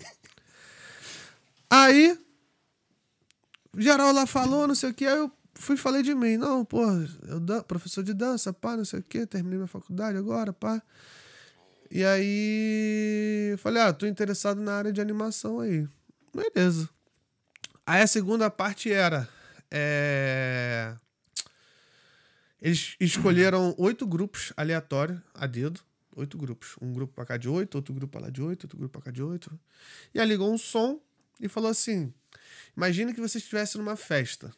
Aí, 1.68 2.16
geral 3.76 4.12
lá 4.12 4.26
falou, 4.26 4.68
não 4.68 4.74
sei 4.74 4.90
o 4.90 4.94
que, 4.94 5.06
aí 5.06 5.16
eu 5.16 5.30
fui 5.54 5.74
e 5.74 5.78
falei 5.78 6.02
de 6.02 6.14
mim. 6.14 6.36
Não, 6.36 6.64
pô, 6.64 6.84
eu 7.26 7.40
dan 7.40 7.62
professor 7.62 8.04
de 8.04 8.14
dança, 8.14 8.52
pá, 8.52 8.76
não 8.76 8.84
sei 8.84 9.00
o 9.00 9.02
que, 9.02 9.26
terminei 9.26 9.58
minha 9.58 9.68
faculdade 9.68 10.16
agora, 10.16 10.52
pá. 10.52 10.80
E 11.90 12.04
aí, 12.04 13.56
falei, 13.58 13.82
ah, 13.82 13.92
tô 13.92 14.06
interessado 14.06 14.60
na 14.60 14.74
área 14.74 14.92
de 14.92 15.00
animação 15.00 15.58
aí. 15.58 15.88
Beleza. 16.34 16.88
Aí 17.86 18.02
a 18.02 18.06
segunda 18.06 18.50
parte 18.50 18.92
era. 18.92 19.28
É... 19.70 20.94
Eles 22.60 22.94
escolheram 23.00 23.74
oito 23.78 24.06
grupos 24.06 24.52
aleatórios, 24.56 25.20
a 25.34 25.46
dedo. 25.46 25.80
Oito 26.14 26.36
grupos. 26.36 26.76
Um 26.80 26.92
grupo 26.92 27.14
pra 27.14 27.24
cá 27.24 27.36
de 27.36 27.48
oito, 27.48 27.76
outro 27.76 27.94
grupo 27.94 28.12
pra 28.12 28.22
lá 28.22 28.30
de 28.30 28.42
oito, 28.42 28.64
outro 28.64 28.78
grupo 28.78 28.92
pra 28.92 29.02
cá 29.02 29.10
de 29.10 29.22
oito. 29.22 29.58
E 30.12 30.20
aí 30.20 30.26
ligou 30.26 30.52
um 30.52 30.58
som 30.58 31.00
e 31.40 31.48
falou 31.48 31.70
assim: 31.70 32.12
Imagina 32.76 33.14
que 33.14 33.20
você 33.20 33.38
estivesse 33.38 33.78
numa 33.78 33.96
festa. 33.96 34.52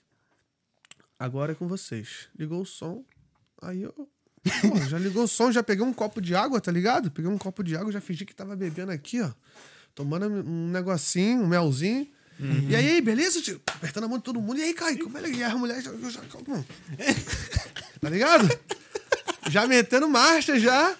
Agora 1.18 1.52
é 1.52 1.54
com 1.54 1.68
vocês. 1.68 2.28
Ligou 2.36 2.62
o 2.62 2.66
som. 2.66 3.04
Aí 3.60 3.82
eu. 3.82 4.08
Pô, 4.42 4.76
já 4.88 4.98
ligou 4.98 5.24
o 5.24 5.28
som, 5.28 5.52
já 5.52 5.62
peguei 5.62 5.84
um 5.84 5.92
copo 5.92 6.20
de 6.20 6.34
água, 6.34 6.60
tá 6.60 6.72
ligado? 6.72 7.10
Peguei 7.12 7.30
um 7.30 7.38
copo 7.38 7.62
de 7.62 7.76
água, 7.76 7.92
já 7.92 8.00
fingi 8.00 8.26
que 8.26 8.34
tava 8.34 8.56
bebendo 8.56 8.90
aqui, 8.90 9.20
ó. 9.20 9.32
Tomando 9.94 10.26
um 10.26 10.68
negocinho, 10.68 11.42
um 11.42 11.46
melzinho. 11.46 12.06
Uhum. 12.40 12.66
E 12.68 12.74
aí, 12.74 13.00
beleza, 13.00 13.40
tio? 13.40 13.60
Apertando 13.66 14.04
a 14.04 14.08
mão 14.08 14.18
de 14.18 14.24
todo 14.24 14.40
mundo. 14.40 14.58
E 14.58 14.62
aí, 14.62 14.74
Caio, 14.74 14.98
como 15.04 15.18
é 15.18 15.22
que 15.22 15.42
é? 15.42 15.46
a 15.46 15.56
mulher 15.56 15.80
já, 15.80 15.92
já, 16.10 16.20
Tá 18.00 18.08
ligado? 18.08 18.48
Já 19.48 19.66
metendo 19.66 20.08
marcha 20.08 20.58
já. 20.58 20.96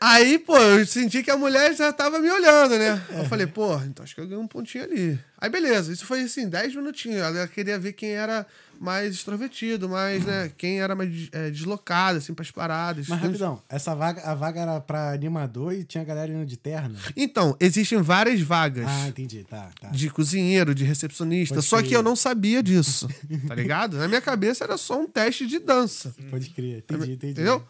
Aí, 0.00 0.38
pô, 0.38 0.56
eu 0.58 0.86
senti 0.86 1.22
que 1.22 1.30
a 1.30 1.36
mulher 1.36 1.74
já 1.74 1.92
tava 1.92 2.18
me 2.18 2.30
olhando, 2.30 2.78
né? 2.78 3.02
Eu 3.10 3.24
falei, 3.24 3.46
pô, 3.46 3.74
então 3.80 4.04
acho 4.04 4.14
que 4.14 4.20
eu 4.20 4.26
ganhei 4.26 4.42
um 4.42 4.46
pontinho 4.46 4.84
ali. 4.84 5.18
Aí, 5.38 5.50
beleza, 5.50 5.92
isso 5.92 6.06
foi 6.06 6.22
assim, 6.22 6.48
10 6.48 6.74
minutinhos. 6.74 7.20
Ela 7.20 7.46
queria 7.46 7.78
ver 7.78 7.92
quem 7.92 8.10
era 8.10 8.46
mais 8.80 9.14
extrovertido, 9.14 9.88
mais, 9.88 10.24
né? 10.24 10.50
Quem 10.56 10.80
era 10.80 10.94
mais 10.94 11.28
é, 11.32 11.50
deslocado, 11.50 12.18
assim, 12.18 12.32
pras 12.32 12.50
paradas. 12.50 13.06
Mas 13.08 13.20
rapidão, 13.20 13.62
essa 13.68 13.94
vaga, 13.94 14.22
a 14.22 14.34
vaga 14.34 14.60
era 14.60 14.80
pra 14.80 15.12
animador 15.12 15.74
e 15.74 15.84
tinha 15.84 16.02
galera 16.04 16.32
indo 16.32 16.46
de 16.46 16.56
terno? 16.56 16.96
Então, 17.14 17.54
existem 17.60 18.00
várias 18.00 18.40
vagas. 18.40 18.86
Ah, 18.88 19.08
entendi, 19.08 19.44
tá, 19.44 19.70
tá. 19.80 19.88
De 19.88 20.08
cozinheiro, 20.08 20.74
de 20.74 20.84
recepcionista. 20.84 21.56
Pode 21.56 21.66
só 21.66 21.78
crer. 21.78 21.88
que 21.88 21.96
eu 21.96 22.02
não 22.02 22.16
sabia 22.16 22.62
disso, 22.62 23.06
tá 23.46 23.54
ligado? 23.56 23.98
Na 23.98 24.08
minha 24.08 24.22
cabeça 24.22 24.64
era 24.64 24.78
só 24.78 25.00
um 25.00 25.06
teste 25.06 25.46
de 25.46 25.58
dança. 25.58 26.14
Pode 26.30 26.48
crer, 26.50 26.78
entendi, 26.78 27.12
entendi. 27.12 27.32
Entendeu? 27.32 27.62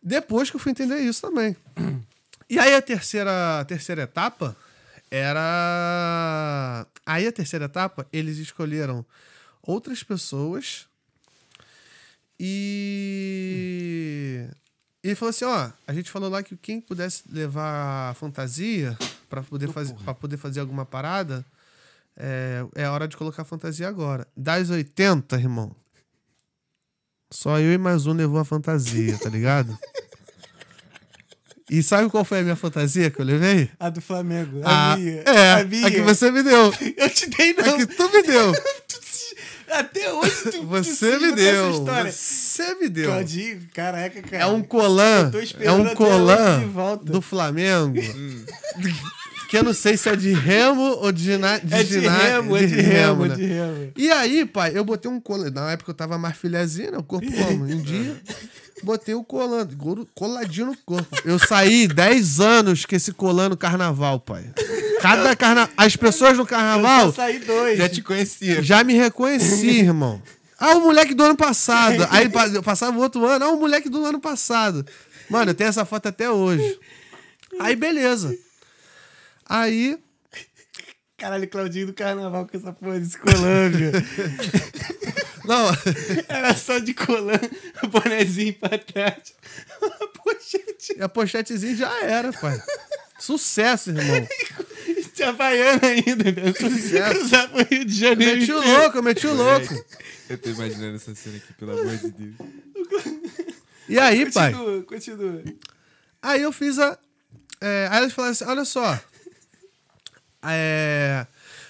Depois 0.00 0.48
que 0.50 0.56
eu 0.56 0.60
fui 0.60 0.70
entender 0.72 0.98
isso 1.00 1.20
também. 1.20 1.56
E 2.50 2.58
aí 2.58 2.74
a 2.74 2.82
terceira, 2.82 3.60
a 3.60 3.64
terceira 3.64 4.02
etapa 4.02 4.54
era. 5.12 6.86
Aí 7.04 7.26
a 7.26 7.32
terceira 7.32 7.66
etapa, 7.66 8.06
eles 8.10 8.38
escolheram 8.38 9.04
outras 9.62 10.02
pessoas 10.02 10.88
e. 12.40 14.48
E 15.04 15.14
falou 15.14 15.30
assim: 15.30 15.44
ó, 15.44 15.70
a 15.86 15.92
gente 15.92 16.10
falou 16.10 16.30
lá 16.30 16.42
que 16.42 16.56
quem 16.56 16.80
pudesse 16.80 17.24
levar 17.30 18.14
fantasia 18.14 18.96
para 19.28 19.42
poder, 19.42 19.70
fazer, 19.70 19.94
pra 19.96 20.14
poder 20.14 20.38
fazer 20.38 20.60
alguma 20.60 20.86
parada, 20.86 21.44
é, 22.16 22.64
é 22.74 22.88
hora 22.88 23.06
de 23.06 23.16
colocar 23.16 23.44
fantasia 23.44 23.86
agora. 23.86 24.26
Das 24.34 24.70
80, 24.70 25.36
irmão, 25.36 25.76
só 27.30 27.60
eu 27.60 27.72
e 27.72 27.78
mais 27.78 28.06
um 28.06 28.14
levou 28.14 28.38
a 28.38 28.44
fantasia, 28.46 29.18
tá 29.18 29.28
ligado? 29.28 29.76
E 31.72 31.82
sabe 31.82 32.10
qual 32.10 32.22
foi 32.24 32.40
a 32.40 32.42
minha 32.42 32.54
fantasia 32.56 33.10
que 33.10 33.18
eu 33.18 33.24
levei? 33.24 33.70
A 33.80 33.88
do 33.88 34.02
Flamengo, 34.02 34.60
A- 34.62 34.92
a, 34.92 34.96
minha. 34.98 35.22
é, 35.22 35.52
a 35.54 35.64
minha. 35.64 35.86
a 35.86 35.90
que 35.90 36.02
você 36.02 36.30
me 36.30 36.42
deu. 36.42 36.66
Eu 36.98 37.08
te 37.08 37.30
dei, 37.30 37.54
A 37.58 37.62
não. 37.66 37.78
que 37.78 37.86
tu 37.86 38.12
me 38.12 38.22
deu. 38.22 38.52
Até 39.72 40.12
hoje 40.12 40.50
tu 40.52 40.66
Você 40.68 41.12
tu 41.16 41.22
me 41.22 41.32
deu. 41.32 41.70
história. 41.70 42.12
Você 42.12 42.74
me 42.74 42.88
deu. 42.90 43.06
Claudinho, 43.10 43.62
caraca, 43.72 44.20
cara. 44.20 44.42
É 44.42 44.46
um 44.46 44.60
tô 45.30 45.38
É 45.64 45.72
um 45.72 45.94
de 46.60 46.66
volta. 46.66 47.04
do 47.10 47.22
Flamengo. 47.22 47.94
que 49.48 49.56
eu 49.56 49.62
não 49.64 49.72
sei 49.72 49.96
se 49.96 50.10
é 50.10 50.16
de 50.16 50.32
remo 50.34 50.82
ou 50.82 51.10
de, 51.10 51.24
de, 51.58 51.74
É 51.74 51.82
de 51.84 52.00
gina- 52.00 52.18
remo, 52.18 52.54
é 52.56 52.66
de 52.66 52.74
remo, 52.80 53.26
né? 53.26 53.34
de 53.34 53.44
remo. 53.46 53.92
E 53.96 54.10
aí, 54.10 54.44
pai, 54.44 54.72
eu 54.74 54.84
botei 54.84 55.10
um 55.10 55.18
colã. 55.20 55.50
Na 55.50 55.70
época 55.72 55.90
eu 55.90 55.94
tava 55.94 56.18
mais 56.18 56.36
filhazinha, 56.36 56.90
né? 56.90 56.98
O 56.98 57.02
corpo 57.02 57.30
como? 57.32 57.64
Um 57.64 57.80
dia, 57.80 58.14
botei 58.82 59.14
o 59.14 59.22
colã, 59.24 59.66
goro- 59.76 60.08
coladinho 60.14 60.66
no 60.66 60.76
corpo. 60.84 61.16
Eu 61.24 61.38
saí 61.38 61.86
10 61.88 62.40
anos 62.40 62.84
com 62.84 62.94
esse 62.96 63.12
colã 63.12 63.48
no 63.48 63.56
carnaval, 63.56 64.20
pai. 64.20 64.44
Cada 65.00 65.34
carnaval. 65.36 65.72
As 65.76 65.96
pessoas 65.96 66.36
no 66.36 66.42
Eu 66.42 66.46
carnaval 66.46 67.06
só 67.06 67.12
saí 67.22 67.38
dois. 67.40 67.78
Já 67.78 67.88
te 67.88 68.02
conhecia. 68.02 68.62
já 68.62 68.84
me 68.84 68.94
reconheci, 68.94 69.80
irmão. 69.80 70.22
Ah, 70.58 70.76
o 70.76 70.80
moleque 70.82 71.12
do 71.14 71.24
ano 71.24 71.36
passado. 71.36 72.06
Aí 72.10 72.28
pa- 72.28 72.48
passava 72.62 72.96
o 72.96 73.00
outro 73.02 73.24
ano, 73.26 73.44
ah, 73.44 73.50
o 73.52 73.58
moleque 73.58 73.88
do 73.88 74.04
ano 74.04 74.20
passado. 74.20 74.86
Mano, 75.28 75.50
eu 75.50 75.54
tenho 75.54 75.68
essa 75.68 75.84
foto 75.84 76.06
até 76.08 76.30
hoje. 76.30 76.78
Aí, 77.58 77.74
beleza. 77.74 78.36
Aí, 79.48 79.98
Caralho, 81.18 81.46
Claudinho 81.48 81.86
do 81.86 81.92
carnaval 81.92 82.46
com 82.48 82.56
essa 82.56 82.72
porra 82.72 82.98
desse 82.98 83.16
colã, 83.18 83.68
viu? 83.70 83.90
não, 85.44 85.68
Era 86.28 86.54
só 86.56 86.78
de 86.78 86.94
colã, 86.94 87.38
o 87.82 87.88
bonezinho 87.88 88.54
pra 88.54 88.78
trás. 88.78 89.34
Uma 89.80 90.08
pochete 90.08 90.72
a 91.00 91.08
pochetezinha 91.08 91.76
já 91.76 92.02
era, 92.02 92.32
pai. 92.32 92.60
Sucesso, 93.18 93.90
irmão. 93.90 94.26
de 95.14 95.22
Havaiana 95.22 95.80
ainda, 95.86 96.32
né? 96.32 96.52
Sucesso. 96.52 97.20
Cruzar 97.20 97.48
pro 97.50 97.64
Rio 97.64 97.84
de 97.84 97.94
Janeiro. 97.94 98.40
Meti 98.40 98.52
o 98.52 98.60
louco, 98.60 98.98
eu 98.98 99.02
meti 99.02 99.26
o 99.26 99.34
louco. 99.34 99.84
Eu 100.28 100.38
tô 100.38 100.50
imaginando 100.50 100.96
essa 100.96 101.14
cena 101.14 101.36
aqui, 101.36 101.52
pelo 101.54 101.78
amor 101.78 101.96
de 101.96 102.10
Deus. 102.10 102.34
E 103.88 103.98
aí, 103.98 104.30
pai? 104.32 104.52
Continua, 104.52 104.82
continua. 104.82 105.42
Aí 106.20 106.42
eu 106.42 106.52
fiz 106.52 106.78
a. 106.78 106.98
é, 107.60 107.88
aí 107.90 108.02
eles 108.02 108.12
falaram 108.12 108.32
assim: 108.32 108.44
olha 108.44 108.64
só. 108.64 108.98
é, 110.44 111.26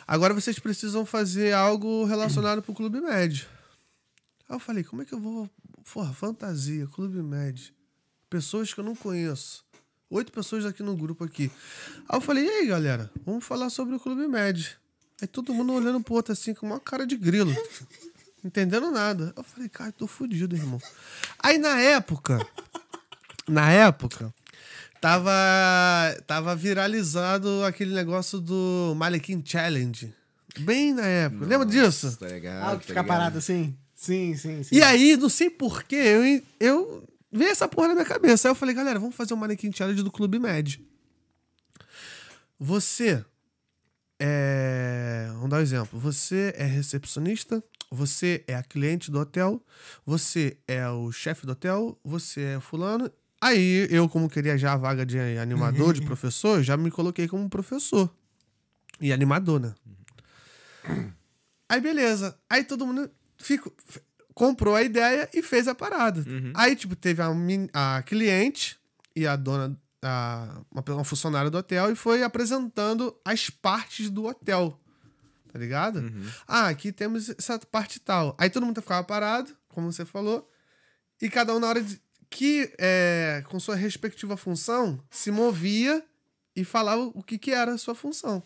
agora 0.06 0.32
vocês 0.32 0.58
precisam 0.58 1.04
fazer 1.04 1.52
algo 1.52 2.04
relacionado 2.04 2.62
pro 2.62 2.74
Clube 2.74 3.00
Med. 3.00 3.46
Aí 4.52 4.56
eu 4.56 4.60
falei: 4.60 4.84
como 4.84 5.00
é 5.00 5.04
que 5.06 5.14
eu 5.14 5.18
vou. 5.18 5.48
Porra, 5.90 6.12
fantasia, 6.12 6.86
Clube 6.86 7.22
Med. 7.22 7.74
Pessoas 8.28 8.72
que 8.72 8.78
eu 8.78 8.84
não 8.84 8.94
conheço. 8.94 9.64
Oito 10.10 10.30
pessoas 10.30 10.66
aqui 10.66 10.82
no 10.82 10.94
grupo 10.94 11.24
aqui. 11.24 11.50
Aí 12.06 12.18
eu 12.18 12.20
falei: 12.20 12.44
e 12.44 12.50
aí, 12.50 12.66
galera? 12.66 13.10
Vamos 13.24 13.46
falar 13.46 13.70
sobre 13.70 13.94
o 13.94 14.00
Clube 14.00 14.28
Med. 14.28 14.78
Aí 15.22 15.26
todo 15.26 15.54
mundo 15.54 15.72
olhando 15.72 16.02
pro 16.02 16.12
outro 16.12 16.34
assim, 16.34 16.52
com 16.52 16.66
uma 16.66 16.78
cara 16.78 17.06
de 17.06 17.16
grilo. 17.16 17.50
Entendendo 18.44 18.90
nada. 18.90 19.32
Eu 19.34 19.42
falei, 19.42 19.70
cara, 19.70 19.90
tô 19.90 20.06
fudido, 20.06 20.54
irmão. 20.54 20.80
Aí 21.38 21.56
na 21.56 21.80
época, 21.80 22.46
na 23.48 23.70
época, 23.70 24.34
tava, 25.00 25.32
tava 26.26 26.54
viralizado 26.54 27.64
aquele 27.64 27.94
negócio 27.94 28.38
do 28.38 28.92
Malequim 28.96 29.42
Challenge. 29.42 30.12
Bem 30.58 30.92
na 30.92 31.06
época. 31.06 31.46
Lembra 31.46 31.66
disso? 31.66 32.14
Tá 32.18 32.26
legal. 32.26 32.68
Ah, 32.68 32.72
o 32.74 32.80
que 32.80 32.86
fica 32.86 33.02
parado 33.02 33.38
assim? 33.38 33.74
Sim, 34.02 34.34
sim, 34.34 34.64
sim. 34.64 34.74
E 34.74 34.82
aí, 34.82 35.16
não 35.16 35.28
sei 35.28 35.48
porquê, 35.48 35.94
eu, 35.94 36.42
eu 36.58 37.08
veio 37.30 37.52
essa 37.52 37.68
porra 37.68 37.86
na 37.86 37.94
minha 37.94 38.04
cabeça. 38.04 38.48
Aí 38.48 38.50
eu 38.50 38.56
falei, 38.56 38.74
galera, 38.74 38.98
vamos 38.98 39.14
fazer 39.14 39.32
um 39.32 39.36
Manequim 39.36 39.70
Challenge 39.72 40.02
do 40.02 40.10
Clube 40.10 40.40
Med. 40.40 40.84
Você 42.58 43.24
é. 44.18 45.28
Vamos 45.34 45.50
dar 45.50 45.58
um 45.58 45.60
exemplo. 45.60 46.00
Você 46.00 46.52
é 46.56 46.64
recepcionista, 46.64 47.62
você 47.92 48.42
é 48.48 48.56
a 48.56 48.62
cliente 48.64 49.08
do 49.08 49.20
hotel, 49.20 49.64
você 50.04 50.56
é 50.66 50.88
o 50.88 51.12
chefe 51.12 51.46
do 51.46 51.52
hotel, 51.52 51.96
você 52.02 52.56
é 52.56 52.60
fulano. 52.60 53.08
Aí, 53.40 53.86
eu, 53.88 54.08
como 54.08 54.28
queria 54.28 54.58
já 54.58 54.72
a 54.72 54.76
vaga 54.76 55.06
de 55.06 55.16
animador, 55.38 55.94
de 55.94 56.02
professor, 56.02 56.60
já 56.60 56.76
me 56.76 56.90
coloquei 56.90 57.28
como 57.28 57.48
professor. 57.48 58.12
E 59.00 59.12
animador, 59.12 59.60
né? 59.60 59.74
Aí, 61.68 61.80
beleza. 61.80 62.36
Aí 62.50 62.64
todo 62.64 62.84
mundo 62.84 63.08
fico, 63.38 63.72
comprou 64.34 64.74
a 64.74 64.82
ideia 64.82 65.28
e 65.32 65.42
fez 65.42 65.68
a 65.68 65.74
parada. 65.74 66.24
Aí, 66.54 66.74
tipo, 66.76 66.96
teve 66.96 67.22
a, 67.22 67.28
a 67.72 68.02
cliente 68.02 68.78
e 69.14 69.26
a 69.26 69.36
dona, 69.36 69.76
a, 70.02 70.60
uma, 70.70 70.84
uma 70.88 71.04
funcionária 71.04 71.50
do 71.50 71.58
hotel 71.58 71.90
e 71.90 71.94
foi 71.94 72.22
apresentando 72.22 73.14
as 73.24 73.50
partes 73.50 74.10
do 74.10 74.26
hotel. 74.26 74.78
Tá 75.52 75.58
ligado? 75.58 76.00
Ah, 76.48 76.68
aqui 76.68 76.90
temos 76.90 77.28
essa 77.28 77.58
parte 77.58 78.00
tal. 78.00 78.34
Aí 78.38 78.48
todo 78.48 78.64
mundo 78.64 78.80
ficava 78.80 79.04
parado, 79.04 79.54
como 79.68 79.92
você 79.92 80.04
falou, 80.04 80.50
e 81.20 81.28
cada 81.28 81.54
um 81.54 81.60
na 81.60 81.68
hora 81.68 81.82
de 81.82 82.00
que, 82.30 82.72
é, 82.78 83.44
com 83.48 83.60
sua 83.60 83.76
respectiva 83.76 84.36
função, 84.36 84.98
se 85.10 85.30
movia 85.30 86.02
e 86.56 86.64
falava 86.64 87.02
o 87.02 87.22
que, 87.22 87.38
que 87.38 87.50
era 87.50 87.74
a 87.74 87.78
sua 87.78 87.94
função. 87.94 88.42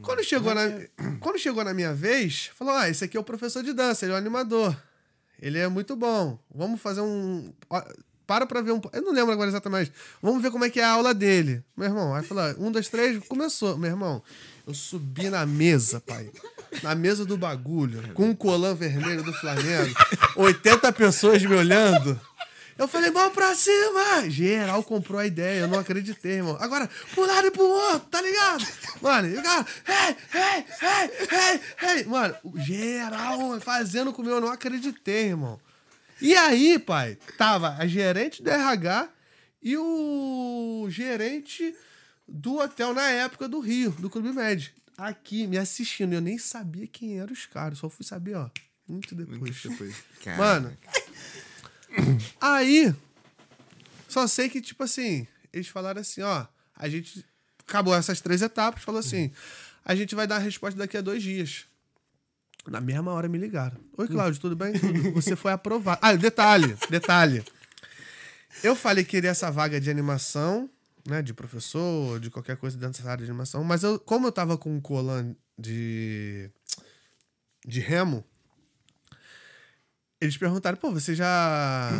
Quando, 0.00 0.24
chegou 0.24 0.54
na, 0.54 0.62
quando 1.20 1.38
chegou 1.38 1.64
na 1.64 1.74
minha 1.74 1.94
vez, 1.94 2.50
falou: 2.56 2.74
Ah, 2.74 2.88
esse 2.88 3.04
aqui 3.04 3.16
é 3.16 3.20
o 3.20 3.24
professor 3.24 3.62
de 3.62 3.72
dança, 3.72 4.04
ele 4.04 4.12
é 4.12 4.14
o 4.14 4.18
animador. 4.18 4.76
Ele 5.40 5.58
é 5.58 5.66
muito 5.66 5.96
bom. 5.96 6.38
Vamos 6.54 6.80
fazer 6.80 7.00
um. 7.00 7.52
Para 8.26 8.46
pra 8.46 8.60
ver 8.60 8.72
um. 8.72 8.80
Eu 8.92 9.02
não 9.02 9.12
lembro 9.12 9.32
agora 9.32 9.50
exatamente. 9.50 9.92
Vamos 10.22 10.40
ver 10.40 10.52
como 10.52 10.64
é 10.64 10.70
que 10.70 10.80
é 10.80 10.84
a 10.84 10.92
aula 10.92 11.12
dele. 11.12 11.64
Meu 11.76 11.88
irmão, 11.88 12.14
aí 12.14 12.22
falou: 12.22 12.44
um, 12.58 12.70
dois, 12.70 12.88
três, 12.88 13.18
começou. 13.26 13.76
Meu 13.76 13.90
irmão, 13.90 14.22
eu 14.66 14.72
subi 14.72 15.28
na 15.28 15.44
mesa, 15.44 16.00
pai. 16.00 16.30
Na 16.82 16.94
mesa 16.94 17.26
do 17.26 17.36
bagulho, 17.36 18.14
com 18.14 18.30
um 18.30 18.34
colã 18.34 18.74
vermelho 18.74 19.22
do 19.22 19.32
Flamengo, 19.34 19.94
80 20.36 20.92
pessoas 20.92 21.42
me 21.42 21.54
olhando. 21.54 22.18
Eu 22.78 22.88
falei, 22.88 23.10
vamos 23.10 23.34
pra 23.34 23.54
cima! 23.54 24.28
Geral 24.28 24.82
comprou 24.82 25.20
a 25.20 25.26
ideia, 25.26 25.60
eu 25.60 25.68
não 25.68 25.78
acreditei, 25.78 26.36
irmão. 26.36 26.56
Agora, 26.60 26.88
pro 27.14 27.26
lado 27.26 27.46
e 27.46 27.50
pro 27.50 27.64
outro, 27.64 28.08
tá 28.08 28.20
ligado? 28.20 28.66
Mano, 29.00 29.28
e 29.28 29.38
o 29.38 29.42
cara, 29.42 29.66
hey, 29.86 30.16
hey, 30.34 30.64
hey, 30.80 31.10
hey, 31.30 31.60
hey. 31.98 32.04
Mano, 32.04 32.34
geral 32.56 33.60
fazendo 33.60 34.12
comigo, 34.12 34.34
eu 34.34 34.40
não 34.40 34.50
acreditei, 34.50 35.26
irmão. 35.26 35.60
E 36.20 36.34
aí, 36.34 36.78
pai, 36.78 37.18
tava 37.36 37.76
a 37.78 37.86
gerente 37.86 38.42
do 38.42 38.50
RH 38.50 39.08
e 39.62 39.76
o 39.76 40.86
gerente 40.88 41.74
do 42.26 42.58
hotel 42.58 42.94
na 42.94 43.08
época 43.08 43.48
do 43.48 43.60
Rio, 43.60 43.90
do 43.90 44.08
Clube 44.08 44.32
Med. 44.32 44.72
Aqui, 44.96 45.46
me 45.46 45.58
assistindo. 45.58 46.12
Eu 46.12 46.20
nem 46.20 46.38
sabia 46.38 46.86
quem 46.86 47.18
eram 47.18 47.32
os 47.32 47.46
caras, 47.46 47.78
só 47.78 47.88
fui 47.88 48.04
saber, 48.04 48.36
ó, 48.36 48.48
muito 48.88 49.14
depois. 49.14 49.62
Depois. 49.62 49.96
Cara, 50.22 50.36
Mano, 50.36 50.78
aí, 52.40 52.94
só 54.08 54.26
sei 54.26 54.48
que, 54.48 54.60
tipo 54.60 54.82
assim, 54.82 55.26
eles 55.52 55.68
falaram 55.68 56.00
assim, 56.00 56.22
ó, 56.22 56.46
a 56.76 56.88
gente 56.88 57.24
acabou 57.66 57.94
essas 57.94 58.20
três 58.20 58.42
etapas, 58.42 58.82
falou 58.82 59.00
assim, 59.00 59.32
a 59.84 59.94
gente 59.94 60.14
vai 60.14 60.26
dar 60.26 60.36
a 60.36 60.40
resposta 60.40 60.78
daqui 60.78 60.96
a 60.96 61.00
dois 61.00 61.22
dias. 61.22 61.66
Na 62.68 62.80
mesma 62.80 63.12
hora 63.12 63.28
me 63.28 63.38
ligaram. 63.38 63.76
Oi, 63.98 64.06
Cláudio, 64.06 64.40
tudo 64.40 64.54
bem? 64.54 64.72
Tudo. 64.78 65.12
Você 65.12 65.34
foi 65.34 65.50
aprovado. 65.50 65.98
Ah, 66.00 66.14
detalhe, 66.14 66.76
detalhe. 66.88 67.44
Eu 68.62 68.76
falei 68.76 69.02
que 69.02 69.10
queria 69.10 69.30
essa 69.30 69.50
vaga 69.50 69.80
de 69.80 69.90
animação, 69.90 70.70
né, 71.06 71.22
de 71.22 71.34
professor, 71.34 72.20
de 72.20 72.30
qualquer 72.30 72.56
coisa 72.56 72.76
dentro 72.76 73.06
área 73.08 73.24
de 73.24 73.30
animação, 73.30 73.64
mas 73.64 73.82
eu, 73.82 73.98
como 73.98 74.28
eu 74.28 74.32
tava 74.32 74.56
com 74.56 74.74
um 74.74 74.80
colan 74.80 75.34
de 75.58 76.50
de 77.64 77.80
remo, 77.80 78.24
eles 80.22 80.36
perguntaram, 80.36 80.76
pô, 80.76 80.90
você 80.92 81.14
já. 81.14 81.90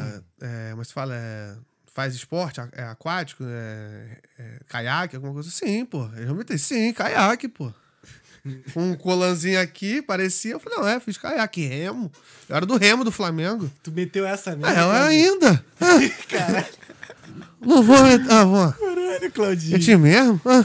É, 0.41 0.71
como 0.71 0.85
se 0.85 0.93
fala? 0.93 1.15
É, 1.15 1.55
faz 1.95 2.15
esporte 2.15 2.61
é 2.73 2.85
aquático? 2.85 3.45
É, 3.47 4.19
é, 4.39 4.59
caiaque, 4.69 5.17
alguma 5.17 5.35
coisa 5.35 5.49
assim? 5.49 5.85
pô. 5.85 6.05
Eu 6.17 6.25
realmente, 6.25 6.59
sim, 6.59 6.93
caiaque, 6.93 7.49
pô. 7.49 7.73
Com 8.75 8.91
um 8.91 8.97
colanzinho 8.97 9.61
aqui, 9.61 10.03
parecia. 10.03 10.53
Eu 10.53 10.61
falei, 10.61 10.79
não, 10.79 10.89
é, 10.89 10.99
fiz 10.99 11.17
caiaque, 11.17 11.65
remo. 11.67 12.11
Eu 12.49 12.57
era 12.57 12.67
do 12.67 12.77
remo 12.77 13.05
do 13.05 13.13
Flamengo. 13.13 13.71
Tu 13.83 13.93
meteu 13.93 14.27
essa 14.27 14.51
Ah, 14.53 14.57
mesmo? 14.57 14.73
eu 14.73 14.89
Claudinho? 14.89 15.33
ainda. 15.33 15.65
Ah, 17.63 17.67
não 17.67 17.83
vou. 17.83 18.03
met- 18.03 18.29
Ah, 18.31 18.45
vou. 18.45 18.73
Caralho, 18.73 19.25
É 19.25 19.31
Claudinho. 19.31 19.79
ti 19.79 19.97
mesmo? 19.97 20.41
Ah, 20.45 20.65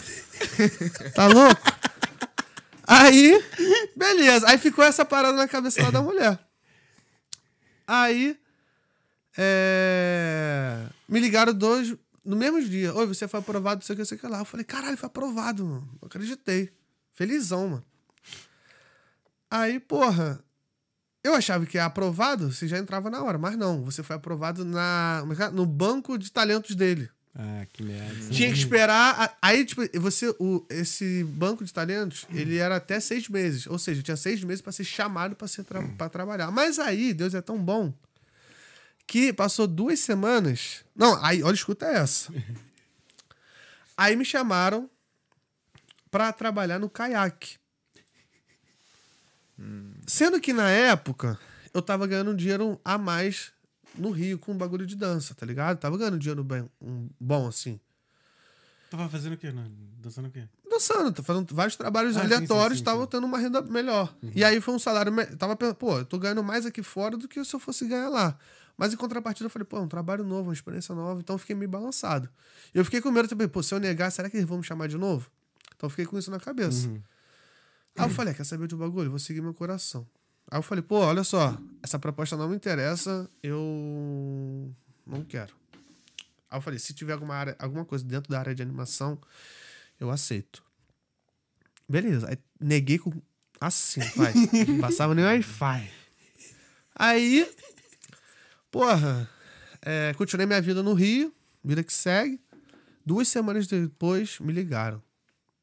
tá 1.13 1.28
louco? 1.28 1.62
Aí, 2.88 3.43
beleza. 3.96 4.48
Aí 4.50 4.58
ficou 4.58 4.84
essa 4.84 5.04
parada 5.06 5.36
na 5.38 5.48
cabeça 5.48 5.84
lá 5.84 5.91
da 5.91 6.02
mulher. 6.02 6.39
Aí, 7.88 8.38
é, 9.38 10.86
me 11.08 11.19
ligaram 11.19 11.54
dois 11.54 11.95
no 12.26 12.36
mesmo 12.36 12.62
dia. 12.62 12.93
Oi, 12.93 13.06
você 13.08 13.28
foi 13.28 13.39
aprovado, 13.39 13.80
não 13.80 13.86
sei 13.86 13.93
o 13.93 13.95
que, 13.95 14.02
não 14.02 14.06
sei 14.06 14.17
o 14.17 14.19
que 14.19 14.28
lá. 14.28 14.39
Eu 14.39 14.45
falei, 14.45 14.65
caralho, 14.65 14.97
foi 14.97 15.08
aprovado, 15.08 15.65
mano. 15.65 15.89
Acreditei. 16.02 16.71
Felizão, 17.13 17.69
mano. 17.69 17.86
Aí, 19.50 19.80
porra, 19.80 20.43
eu 21.23 21.34
achava 21.34 21.65
que 21.65 21.80
aprovado, 21.80 22.52
você 22.52 22.67
já 22.67 22.78
entrava 22.78 23.10
na 23.10 23.23
hora, 23.23 23.38
mas 23.38 23.56
não. 23.56 23.84
Você 23.84 24.04
foi 24.04 24.17
aprovado 24.17 24.65
na, 24.65 25.23
no 25.54 25.65
banco 25.65 26.17
de 26.17 26.32
talentos 26.32 26.76
dele. 26.76 27.10
Ah, 27.39 27.67
que 27.71 27.84
merda. 27.84 28.30
Tinha 28.32 28.52
que 28.52 28.58
esperar. 28.58 29.38
Aí, 29.39 29.63
tipo, 29.63 29.84
você. 30.00 30.36
O, 30.39 30.65
esse 30.71 31.23
banco 31.23 31.63
de 31.63 31.71
talentos, 31.71 32.26
ele 32.34 32.58
era 32.58 32.78
até 32.78 33.00
seis 33.00 33.30
meses. 33.30 33.67
Ou 33.67 33.78
seja, 33.78 34.02
tinha 34.02 34.17
seis 34.17 34.43
meses 34.43 34.60
pra 34.60 34.71
ser 34.71 34.84
chamado 34.84 35.38
ser 35.47 35.63
tra 35.63 35.84
pra 35.84 36.10
trabalhar. 36.10 36.50
Mas 36.50 36.80
aí, 36.80 37.13
Deus 37.13 37.36
é 37.36 37.41
tão 37.41 37.58
bom 37.60 37.93
que 39.06 39.32
passou 39.32 39.67
duas 39.67 40.00
semanas. 40.00 40.84
Não, 40.95 41.23
aí, 41.23 41.43
olha, 41.43 41.54
escuta 41.54 41.86
essa. 41.86 42.34
Aí 43.95 44.15
me 44.15 44.26
chamaram 44.26 44.89
pra 46.10 46.34
trabalhar 46.34 46.80
no 46.80 46.89
caiaque. 46.89 47.58
Sendo 50.08 50.41
que 50.41 50.54
na 50.54 50.69
época 50.69 51.39
eu 51.71 51.84
tava 51.84 52.08
ganhando 52.08 52.32
um 52.32 52.36
dinheiro 52.36 52.80
a 52.84 52.97
mais 52.97 53.52
no 53.98 54.12
Rio 54.12 54.38
com 54.40 54.54
um 54.54 54.58
bagulho 54.58 54.86
de 54.86 54.96
dança, 54.96 55.34
tá 55.36 55.46
ligado? 55.46 55.78
Tava 55.78 55.98
ganhando 55.98 56.18
dinheiro 56.20 56.44
bem, 56.44 56.70
um, 56.82 57.10
bom 57.20 57.48
assim. 57.48 57.80
Tava 58.90 59.10
fazendo 59.10 59.34
o 59.34 59.38
quê? 59.38 59.52
Não, 59.52 59.70
dançando 59.98 60.28
o 60.30 60.32
quê? 60.32 60.48
Dançando, 60.70 61.12
tá 61.12 61.22
fazendo 61.22 61.54
vários 61.54 61.76
trabalhos 61.76 62.16
Ah, 62.16 62.22
aleatórios, 62.22 62.78
sim, 62.80 62.84
sim, 62.84 62.86
tava 62.86 63.02
sim. 63.02 63.08
tendo 63.10 63.26
uma 63.26 63.38
renda 63.38 63.62
melhor. 63.62 64.16
E 64.34 64.44
aí 64.44 64.62
foi 64.62 64.74
um 64.74 64.80
salário. 64.80 65.12
Tava 65.38 65.56
pensando, 65.58 65.76
pô, 65.76 65.98
eu 65.98 66.06
tô 66.06 66.18
ganhando 66.18 66.42
mais 66.44 66.66
aqui 66.66 66.82
fora 66.82 67.18
do 67.18 67.28
que 67.28 67.44
se 67.44 67.54
eu 67.54 67.60
fosse 67.60 67.86
ganhar 67.88 68.08
lá. 68.10 68.38
Mas 68.78 68.94
em 68.94 68.96
contrapartida 68.96 69.48
eu 69.48 69.50
falei, 69.50 69.66
pô, 69.66 69.78
é 69.78 69.82
um 69.82 69.88
trabalho 69.88 70.24
novo, 70.24 70.50
uma 70.50 70.54
experiência 70.54 70.94
nova, 70.94 71.20
então 71.20 71.34
eu 71.34 71.40
fiquei 71.40 71.56
meio 71.56 71.70
balançado. 71.70 72.30
E 72.74 72.78
eu 72.78 72.86
fiquei 72.86 73.02
com 73.02 73.12
medo 73.12 73.28
também, 73.28 73.48
pô, 73.48 73.62
se 73.64 73.74
eu 73.74 73.80
negar, 73.80 74.12
será 74.12 74.30
que 74.30 74.38
eles 74.38 74.48
vão 74.48 74.60
me 74.60 74.64
chamar 74.64 74.88
de 74.88 74.98
novo? 74.98 75.30
Então 75.76 75.88
eu 75.88 75.90
fiquei 75.90 76.06
com 76.06 76.18
isso 76.18 76.30
na 76.32 76.40
cabeça. 76.40 76.88
Uhum. 76.88 77.02
Aí 77.98 78.06
eu 78.06 78.10
falei, 78.12 78.34
"Ah, 78.34 78.36
quer 78.38 78.44
saber 78.46 78.68
de 78.68 78.76
um 78.76 78.78
bagulho? 78.78 79.10
Vou 79.10 79.18
seguir 79.20 79.42
meu 79.42 79.54
coração. 79.54 80.08
Aí 80.50 80.58
eu 80.58 80.64
falei, 80.64 80.82
pô, 80.82 81.00
olha 81.00 81.24
só, 81.24 81.58
essa 81.84 82.00
proposta 82.00 82.38
não 82.38 82.48
me 82.48 82.56
interessa, 82.56 83.30
eu 83.44 84.74
não 85.06 85.24
quero. 85.24 85.54
Aí 86.50 86.58
eu 86.58 86.62
falei, 86.62 86.80
se 86.80 86.94
tiver 86.94 87.14
alguma, 87.14 87.36
área, 87.36 87.56
alguma 87.60 87.84
coisa 87.84 88.06
dentro 88.06 88.32
da 88.32 88.40
área 88.40 88.56
de 88.56 88.62
animação, 88.62 89.20
eu 90.00 90.10
aceito. 90.10 90.64
Beleza. 91.88 92.30
Aí 92.30 92.38
neguei 92.60 92.98
com. 92.98 93.12
Assim, 93.60 94.02
pai. 94.16 94.34
Não 94.68 94.80
Passava 94.80 95.16
nem 95.16 95.26
Wi-Fi. 95.26 95.92
Aí. 96.96 97.50
Porra. 98.72 99.30
é, 99.82 100.14
continuei 100.18 100.46
minha 100.46 100.62
vida 100.62 100.84
no 100.84 100.94
Rio. 100.94 101.34
Vida 101.64 101.84
que 101.84 101.94
segue. 101.94 102.40
Duas 103.06 103.28
semanas 103.28 103.68
depois, 103.68 104.40
me 104.40 104.52
ligaram. 104.52 105.02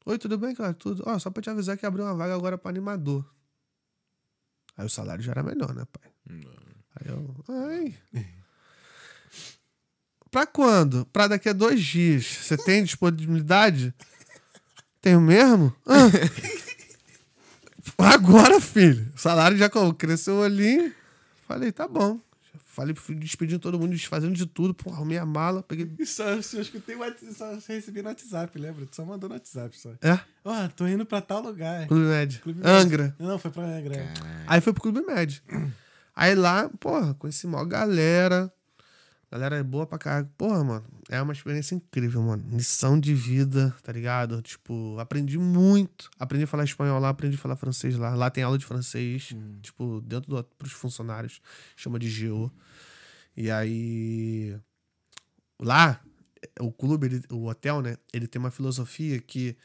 Oi, 0.07 0.19
tudo 0.19 0.37
bem, 0.37 0.55
cara? 0.55 0.75
Tudo. 0.75 1.03
Ó, 1.07 1.19
só 1.19 1.31
pra 1.31 1.43
te 1.43 1.51
avisar 1.51 1.77
que 1.77 1.87
abriu 1.87 2.05
uma 2.05 2.15
vaga 2.15 2.35
agora 2.35 2.59
pra 2.59 2.71
animador. 2.71 3.25
Aí 4.77 4.85
o 4.85 4.91
salário 4.91 5.23
já 5.23 5.33
era 5.33 5.43
melhor, 5.43 5.75
né, 5.75 5.85
pai? 5.93 6.11
Aí 6.97 7.09
eu. 7.09 7.35
Ai. 7.49 7.95
Pra 10.31 10.47
quando? 10.47 11.07
Pra 11.07 11.29
daqui 11.29 11.49
a 11.49 11.53
dois 11.53 11.81
dias. 11.81 12.27
Você 12.27 12.57
tem 12.57 12.83
disponibilidade? 12.83 13.95
Tenho 15.01 15.21
mesmo? 15.21 15.75
Ah. 15.87 16.11
Agora, 17.99 18.61
filho. 18.61 19.13
O 19.15 19.19
salário 19.19 19.57
já 19.57 19.71
cresceu 19.97 20.43
ali. 20.43 20.93
Falei, 21.47 21.71
tá 21.71 21.87
bom. 21.87 22.21
Falei, 22.75 22.93
despedindo 23.11 23.61
todo 23.61 23.79
mundo, 23.79 23.93
desfazendo 23.93 24.35
de 24.35 24.47
tudo. 24.47 24.75
Pô, 24.75 24.91
arrumei 24.91 25.17
a 25.17 25.25
mala, 25.25 25.63
peguei. 25.63 25.89
Só, 26.05 26.25
eu 26.25 26.41
escutei, 26.41 26.97
só 27.33 27.55
recebi 27.69 28.03
no 28.03 28.09
WhatsApp, 28.09 28.59
lembra? 28.59 28.85
Tu 28.85 28.97
só 28.97 29.05
mandou 29.05 29.29
no 29.29 29.37
WhatsApp 29.37 29.79
só. 29.79 29.91
É? 30.03 30.19
Ó, 30.45 30.69
tô 30.69 30.85
indo 30.89 31.07
pra 31.07 31.21
tal 31.21 31.41
lugar. 31.41 31.87
Clube 31.87 32.07
Med. 32.07 32.41
Clube 32.41 32.61
Med. 32.61 32.69
Angra. 32.69 33.17
Não, 33.17 33.39
foi 33.39 33.53
pra 33.53 33.63
Angra. 33.63 34.13
Aí 34.49 34.61
foi 34.61 34.73
pro 34.73 34.83
Clube 34.83 35.03
Med. 35.03 35.41
Aí 36.17 36.35
lá, 36.35 36.69
porra, 36.81 37.15
conheci 37.15 37.47
maior 37.47 37.65
galera. 37.65 38.53
Galera 39.35 39.57
é 39.57 39.65
boa 39.65 39.85
pra 39.85 39.99
caralho. 39.99 40.31
Porra, 40.39 40.63
mano, 40.63 40.87
é 41.11 41.21
uma 41.21 41.33
experiência 41.33 41.75
incrível, 41.75 42.23
mano. 42.23 42.45
Lição 42.57 43.01
de 43.01 43.13
vida, 43.13 43.75
tá 43.83 43.91
ligado? 43.91 44.41
Tipo, 44.41 44.97
aprendi 45.01 45.37
muito. 45.39 46.09
Aprendi 46.21 46.45
a 46.45 46.47
falar 46.47 46.63
espanhol 46.63 47.01
lá, 47.01 47.09
aprendi 47.09 47.35
a 47.35 47.39
falar 47.41 47.57
francês 47.57 47.97
lá. 47.97 48.15
Lá 48.15 48.31
tem 48.31 48.45
aula 48.45 48.57
de 48.57 48.65
francês, 48.65 49.35
tipo, 49.61 50.01
dentro 50.03 50.31
do, 50.31 50.45
pros 50.57 50.71
funcionários. 50.71 51.41
Chama 51.75 51.99
de 51.99 52.09
GO. 52.29 52.49
E 53.37 53.51
aí. 53.51 54.57
Lá, 55.61 56.01
o 56.61 56.71
clube, 56.71 57.07
ele- 57.09 57.25
o 57.29 57.49
hotel, 57.49 57.83
né? 57.83 57.97
Ele 58.13 58.29
tem 58.29 58.39
uma 58.39 58.53
filosofia 58.53 59.21
que 59.21 59.57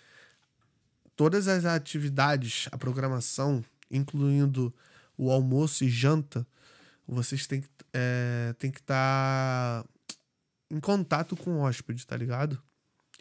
todas 1.15 1.47
as 1.47 1.63
atividades, 1.65 2.67
a 2.71 2.77
programação, 2.77 3.63
incluindo 3.91 4.73
o 5.15 5.29
almoço 5.29 5.83
e 5.83 5.89
janta, 5.89 6.47
vocês 7.15 7.47
têm 7.47 7.61
que 7.61 7.69
é, 7.93 8.55
que 8.59 8.67
estar 8.67 9.85
em 10.69 10.79
contato 10.79 11.35
com 11.35 11.55
o 11.55 11.59
hóspede, 11.59 12.05
tá 12.05 12.15
ligado? 12.15 12.61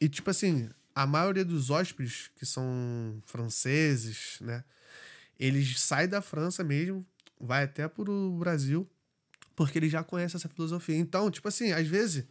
E 0.01 0.09
tipo 0.09 0.31
assim, 0.31 0.68
a 0.94 1.07
maioria 1.07 1.44
dos 1.44 1.70
hóspedes 1.70 2.31
que 2.37 2.44
são 2.44 3.22
franceses, 3.24 4.38
né? 4.40 4.64
Eles 5.38 5.81
saem 5.81 6.09
da 6.09 6.20
França 6.20 6.62
mesmo, 6.64 7.07
vai 7.40 7.64
até 7.64 7.87
pro 7.87 8.37
Brasil 8.38 8.88
Porque 9.55 9.79
ele 9.79 9.88
já 9.88 10.05
conhece 10.05 10.37
essa 10.37 10.48
filosofia. 10.48 10.96
Então, 10.96 11.31
tipo 11.31 11.48
assim, 11.48 11.72
às 11.72 11.87
vezes, 11.87 12.24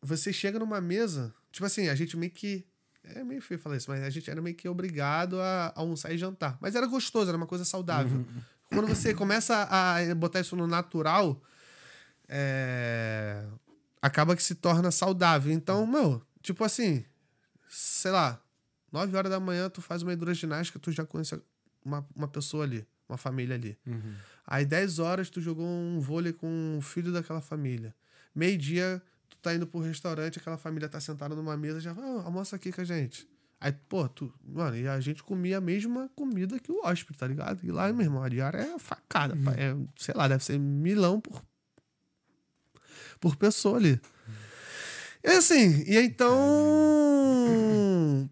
você 0.00 0.32
chega 0.32 0.58
numa 0.58 0.80
mesa, 0.80 1.34
tipo 1.50 1.66
assim, 1.66 1.88
a 1.88 1.94
gente 1.94 2.16
meio 2.16 2.32
que. 2.32 2.66
É 3.02 3.22
meio 3.22 3.42
feio 3.42 3.60
falar 3.60 3.76
isso, 3.76 3.90
mas 3.90 4.02
a 4.02 4.08
gente 4.08 4.30
era 4.30 4.40
meio 4.40 4.56
que 4.56 4.66
obrigado 4.66 5.38
a 5.38 5.72
almoçar 5.76 6.14
e 6.14 6.16
jantar. 6.16 6.56
Mas 6.60 6.74
era 6.74 6.86
gostoso, 6.86 7.28
era 7.28 7.36
uma 7.36 7.46
coisa 7.46 7.64
saudável. 7.64 8.24
Quando 8.74 8.88
você 8.88 9.14
começa 9.14 9.68
a 9.70 10.14
botar 10.14 10.40
isso 10.40 10.56
no 10.56 10.66
natural, 10.66 11.40
é, 12.28 13.44
acaba 14.00 14.36
que 14.36 14.42
se 14.42 14.54
torna 14.54 14.90
saudável. 14.90 15.52
Então, 15.52 15.86
meu, 15.86 16.22
tipo 16.42 16.64
assim, 16.64 17.04
sei 17.68 18.10
lá, 18.10 18.40
9 18.92 19.16
horas 19.16 19.30
da 19.30 19.40
manhã 19.40 19.68
tu 19.68 19.80
faz 19.80 20.02
uma 20.02 20.12
hidroginástica, 20.12 20.78
tu 20.78 20.92
já 20.92 21.04
conhece 21.04 21.40
uma, 21.84 22.06
uma 22.14 22.28
pessoa 22.28 22.64
ali, 22.64 22.86
uma 23.08 23.18
família 23.18 23.56
ali. 23.56 23.78
Uhum. 23.86 24.14
Aí 24.46 24.64
10 24.64 24.98
horas 24.98 25.30
tu 25.30 25.40
jogou 25.40 25.66
um 25.66 26.00
vôlei 26.00 26.32
com 26.32 26.76
um 26.76 26.80
filho 26.80 27.12
daquela 27.12 27.40
família. 27.40 27.94
Meio-dia 28.34 29.02
tu 29.28 29.36
tá 29.38 29.54
indo 29.54 29.66
pro 29.66 29.80
restaurante, 29.80 30.38
aquela 30.38 30.56
família 30.56 30.88
tá 30.88 31.00
sentada 31.00 31.34
numa 31.34 31.56
mesa, 31.56 31.80
já 31.80 31.92
vai, 31.92 32.04
ah, 32.04 32.22
almoça 32.24 32.56
aqui 32.56 32.70
com 32.70 32.80
a 32.80 32.84
gente. 32.84 33.28
Aí, 33.64 33.72
pô, 33.88 34.06
tu, 34.06 34.30
mano, 34.46 34.76
e 34.76 34.86
a 34.86 35.00
gente 35.00 35.22
comia 35.22 35.56
a 35.56 35.60
mesma 35.60 36.10
comida 36.14 36.58
que 36.60 36.70
o 36.70 36.84
hóspede, 36.84 37.18
tá 37.18 37.26
ligado? 37.26 37.60
E 37.64 37.70
lá, 37.72 37.90
meu 37.94 38.02
irmão, 38.04 38.22
a 38.22 38.28
diária 38.28 38.58
é 38.58 38.78
facada, 38.78 39.34
pá, 39.42 39.52
é, 39.52 39.74
sei 39.96 40.14
lá, 40.14 40.28
deve 40.28 40.44
ser 40.44 40.58
milão 40.58 41.18
por, 41.18 41.42
por 43.18 43.36
pessoa 43.36 43.78
ali. 43.78 43.98
E 45.24 45.28
assim, 45.28 45.82
e 45.86 45.96
então. 45.96 46.28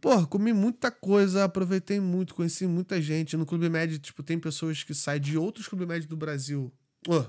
Pô, 0.03 0.27
comi 0.27 0.53
muita 0.53 0.91
coisa, 0.91 1.45
aproveitei 1.45 1.99
muito, 1.99 2.35
conheci 2.35 2.67
muita 2.67 3.01
gente. 3.01 3.35
No 3.35 3.47
Clube 3.47 3.71
Médio, 3.71 3.99
tipo, 3.99 4.23
tem 4.23 4.39
pessoas 4.39 4.83
que 4.85 4.93
saem 4.95 5.19
de 5.21 5.39
outros 5.39 5.67
Clube 5.67 5.87
Médio 5.87 6.09
do 6.11 6.17
Brasil, 6.17 6.71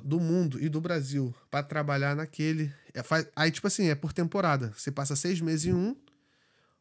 do 0.04 0.20
mundo 0.20 0.60
e 0.62 0.68
do 0.68 0.82
Brasil, 0.82 1.34
pra 1.50 1.64
trabalhar 1.64 2.16
naquele. 2.18 2.70
É, 2.94 3.02
faz- 3.02 3.28
aí, 3.34 3.50
tipo 3.50 3.66
assim, 3.68 3.88
é 3.88 3.96
por 3.96 4.12
temporada. 4.12 4.74
Você 4.78 4.92
passa 4.92 5.16
seis 5.16 5.40
meses 5.40 5.68
em 5.68 5.74
um, 5.74 5.96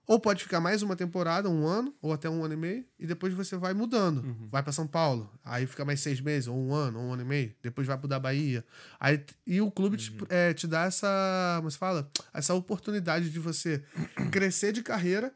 ou 0.06 0.18
pode 0.18 0.42
ficar 0.42 0.60
mais 0.60 0.82
uma 0.82 0.96
temporada, 0.96 1.48
um 1.48 1.66
ano, 1.66 1.94
ou 2.02 2.12
até 2.12 2.28
um 2.28 2.44
ano 2.44 2.54
e 2.54 2.56
meio, 2.56 2.84
e 2.98 3.06
depois 3.06 3.32
você 3.32 3.56
vai 3.56 3.72
mudando. 3.72 4.36
Vai 4.50 4.62
pra 4.62 4.72
São 4.72 4.86
Paulo, 4.86 5.30
aí 5.44 5.66
fica 5.66 5.84
mais 5.84 6.00
seis 6.00 6.20
meses, 6.20 6.48
ou 6.48 6.56
um 6.56 6.74
ano, 6.74 6.98
ou 6.98 7.06
um 7.06 7.12
ano 7.12 7.22
e 7.22 7.24
meio, 7.24 7.54
depois 7.62 7.86
vai 7.86 7.96
pro 7.96 8.08
da 8.08 8.18
Bahia. 8.18 8.64
Aí, 8.98 9.24
e 9.46 9.60
o 9.60 9.70
clube 9.70 9.96
te, 9.96 10.12
é, 10.28 10.52
te 10.52 10.66
dá 10.66 10.84
essa, 10.84 11.54
como 11.58 11.70
se 11.70 11.78
fala? 11.78 12.10
Essa 12.34 12.54
oportunidade 12.54 13.30
de 13.30 13.38
você 13.38 13.82
crescer 14.30 14.72
de 14.72 14.82
carreira 14.82 15.32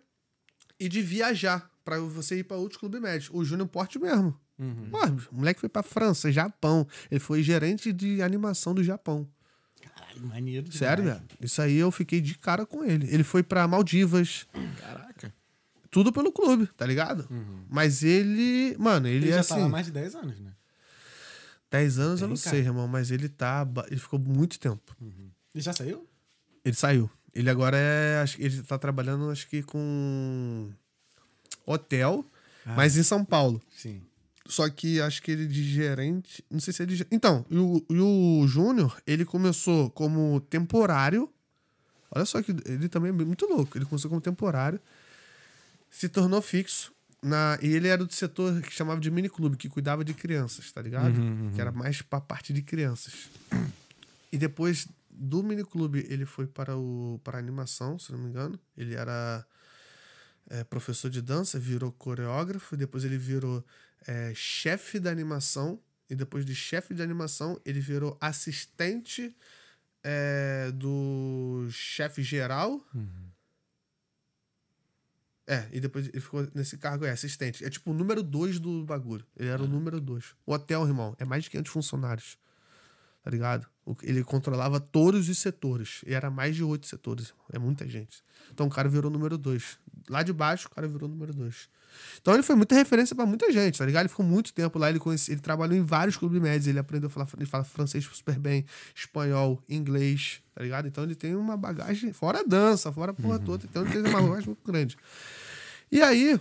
e 0.78 0.88
de 0.88 1.00
viajar 1.00 1.70
pra 1.84 1.98
você 2.00 2.38
ir 2.38 2.44
pra 2.44 2.56
outros 2.56 2.78
clubes 2.80 3.00
médios. 3.00 3.30
O 3.32 3.44
Júnior 3.44 3.68
Porte 3.68 3.98
mesmo. 3.98 4.38
Uhum. 4.58 4.88
Pô, 4.90 4.98
o 5.32 5.36
moleque 5.36 5.60
foi 5.60 5.68
pra 5.68 5.82
França, 5.82 6.32
Japão. 6.32 6.86
Ele 7.10 7.20
foi 7.20 7.42
gerente 7.42 7.92
de 7.92 8.22
animação 8.22 8.74
do 8.74 8.82
Japão. 8.82 9.28
Caralho, 9.96 10.26
maneiro. 10.26 10.72
Sério, 10.72 11.04
demais. 11.04 11.20
velho. 11.20 11.30
Isso 11.40 11.60
aí 11.62 11.76
eu 11.76 11.90
fiquei 11.90 12.20
de 12.20 12.36
cara 12.36 12.64
com 12.66 12.84
ele. 12.84 13.06
Ele 13.12 13.24
foi 13.24 13.42
pra 13.42 13.66
Maldivas. 13.66 14.46
Caraca. 14.80 15.34
Tudo 15.90 16.12
pelo 16.12 16.30
clube, 16.30 16.66
tá 16.76 16.84
ligado? 16.86 17.26
Mas 17.70 18.02
ele. 18.02 18.76
Mano, 18.78 19.08
ele, 19.08 19.26
Ele 19.26 19.30
é 19.30 19.34
já 19.34 19.40
assim. 19.40 19.54
tá 19.54 19.56
lá 19.60 19.66
há 19.66 19.68
mais 19.68 19.86
de 19.86 19.92
10 19.92 20.14
anos, 20.14 20.38
né? 20.40 20.52
10 21.70 21.98
anos 21.98 22.20
eu 22.22 22.28
não 22.28 22.36
cara. 22.36 22.50
sei, 22.50 22.60
irmão, 22.60 22.86
mas 22.86 23.10
ele 23.10 23.28
tá. 23.28 23.64
ba- 23.64 23.86
Ele 23.90 23.98
ficou 24.00 24.18
muito 24.18 24.58
tempo. 24.58 24.94
Ele 25.54 25.62
já 25.62 25.72
saiu? 25.72 26.06
Ele 26.64 26.74
saiu. 26.76 27.10
Ele 27.34 27.48
agora 27.50 27.76
é. 27.78 28.20
Acho 28.22 28.36
que 28.36 28.42
ele 28.44 28.62
tá 28.62 28.78
trabalhando, 28.78 29.30
acho 29.30 29.48
que 29.48 29.62
com. 29.62 30.70
Hotel, 31.64 32.24
Ah. 32.64 32.74
mas 32.76 32.96
em 32.96 33.02
São 33.02 33.24
Paulo. 33.24 33.60
Sim. 33.76 34.02
Só 34.48 34.68
que 34.70 35.00
acho 35.00 35.22
que 35.22 35.30
ele 35.30 35.46
de 35.46 35.62
gerente. 35.64 36.44
Não 36.50 36.60
sei 36.60 36.72
se 36.72 36.82
ele. 36.82 36.96
de- 36.96 37.06
Então, 37.10 37.44
e 37.50 37.56
o, 37.58 37.84
e 37.90 37.98
o 38.00 38.46
Júnior, 38.46 38.96
ele 39.06 39.24
começou 39.24 39.90
como 39.90 40.40
temporário. 40.40 41.28
Olha 42.10 42.24
só 42.24 42.40
que 42.42 42.52
ele 42.64 42.88
também 42.88 43.10
é 43.10 43.12
muito 43.12 43.46
louco. 43.46 43.76
Ele 43.76 43.84
começou 43.84 44.08
como 44.08 44.20
temporário, 44.20 44.80
se 45.90 46.08
tornou 46.08 46.40
fixo. 46.40 46.92
Na, 47.22 47.58
e 47.62 47.68
ele 47.68 47.88
era 47.88 48.04
do 48.04 48.12
setor 48.12 48.60
que 48.60 48.70
chamava 48.72 49.00
de 49.00 49.10
mini 49.10 49.28
clube, 49.28 49.56
que 49.56 49.68
cuidava 49.68 50.04
de 50.04 50.14
crianças, 50.14 50.70
tá 50.70 50.80
ligado? 50.80 51.14
Que 51.54 51.60
era 51.60 51.72
mais 51.72 52.00
pra 52.02 52.20
parte 52.20 52.52
de 52.52 52.62
crianças. 52.62 53.28
E 54.32 54.38
depois 54.38 54.86
do 55.08 55.42
mini 55.42 55.64
clube, 55.64 56.04
ele 56.10 56.26
foi 56.26 56.46
para 56.46 56.76
o 56.76 57.18
para 57.24 57.38
a 57.38 57.40
animação, 57.40 57.98
se 57.98 58.10
não 58.12 58.18
me 58.18 58.28
engano. 58.28 58.58
Ele 58.76 58.94
era 58.94 59.46
é, 60.50 60.62
professor 60.64 61.08
de 61.08 61.22
dança, 61.22 61.58
virou 61.58 61.90
coreógrafo, 61.92 62.76
depois 62.76 63.04
ele 63.04 63.16
virou 63.16 63.64
é, 64.06 64.32
chefe 64.34 64.98
da 64.98 65.10
animação, 65.10 65.80
e 66.08 66.14
depois 66.14 66.44
de 66.44 66.54
chefe 66.54 66.94
de 66.94 67.02
animação, 67.02 67.60
ele 67.64 67.80
virou 67.80 68.16
assistente 68.20 69.34
é, 70.02 70.70
do 70.72 71.66
chefe 71.70 72.22
geral. 72.22 72.80
É, 75.48 75.68
e 75.72 75.80
depois 75.80 76.08
ele 76.08 76.20
ficou 76.20 76.46
nesse 76.54 76.76
cargo, 76.76 77.04
é 77.04 77.10
assistente. 77.10 77.64
É 77.64 77.70
tipo 77.70 77.90
o 77.90 77.94
número 77.94 78.22
dois 78.22 78.58
do 78.58 78.84
bagulho. 78.84 79.24
Ele 79.36 79.48
era 79.48 79.62
o 79.62 79.66
número 79.66 80.00
dois. 80.00 80.34
O 80.44 80.52
hotel, 80.52 80.86
irmão, 80.86 81.14
é 81.18 81.24
mais 81.24 81.44
de 81.44 81.50
500 81.50 81.72
funcionários. 81.72 82.38
Tá 83.22 83.30
ligado? 83.30 83.66
Ele 84.02 84.22
controlava 84.22 84.78
todos 84.78 85.28
os 85.28 85.38
setores. 85.38 86.02
E 86.06 86.14
era 86.14 86.30
mais 86.30 86.54
de 86.54 86.62
oito 86.62 86.86
setores. 86.86 87.28
irmão. 87.28 87.44
É 87.52 87.58
muita 87.58 87.88
gente. 87.88 88.22
Então 88.52 88.66
o 88.66 88.70
cara 88.70 88.88
virou 88.88 89.10
número 89.10 89.36
dois. 89.36 89.78
Lá 90.08 90.22
de 90.22 90.32
baixo, 90.32 90.68
o 90.68 90.70
cara 90.70 90.86
virou 90.86 91.08
número 91.08 91.32
dois. 91.32 91.68
Então 92.20 92.34
ele 92.34 92.42
foi 92.42 92.54
muita 92.54 92.74
referência 92.74 93.14
pra 93.14 93.26
muita 93.26 93.50
gente, 93.52 93.78
tá 93.78 93.86
ligado? 93.86 94.02
Ele 94.02 94.08
ficou 94.08 94.24
muito 94.24 94.52
tempo 94.52 94.78
lá, 94.78 94.88
ele, 94.88 94.98
conhece, 94.98 95.32
ele 95.32 95.40
trabalhou 95.40 95.76
em 95.76 95.82
vários 95.82 96.16
clubes 96.16 96.40
médios, 96.40 96.66
ele 96.66 96.78
aprendeu 96.78 97.08
a 97.08 97.10
falar, 97.10 97.28
ele 97.36 97.46
fala 97.46 97.64
francês 97.64 98.04
super 98.04 98.38
bem, 98.38 98.64
espanhol, 98.94 99.62
inglês, 99.68 100.40
tá 100.54 100.62
ligado? 100.62 100.88
Então 100.88 101.04
ele 101.04 101.14
tem 101.14 101.34
uma 101.34 101.56
bagagem, 101.56 102.12
fora 102.12 102.40
a 102.40 102.42
dança, 102.42 102.92
fora 102.92 103.12
a 103.12 103.14
porra 103.14 103.38
toda, 103.38 103.64
então 103.64 103.82
ele 103.82 103.92
tem 103.92 104.00
uma 104.02 104.22
bagagem 104.22 104.46
muito 104.46 104.64
grande. 104.64 104.96
E 105.90 106.02
aí, 106.02 106.40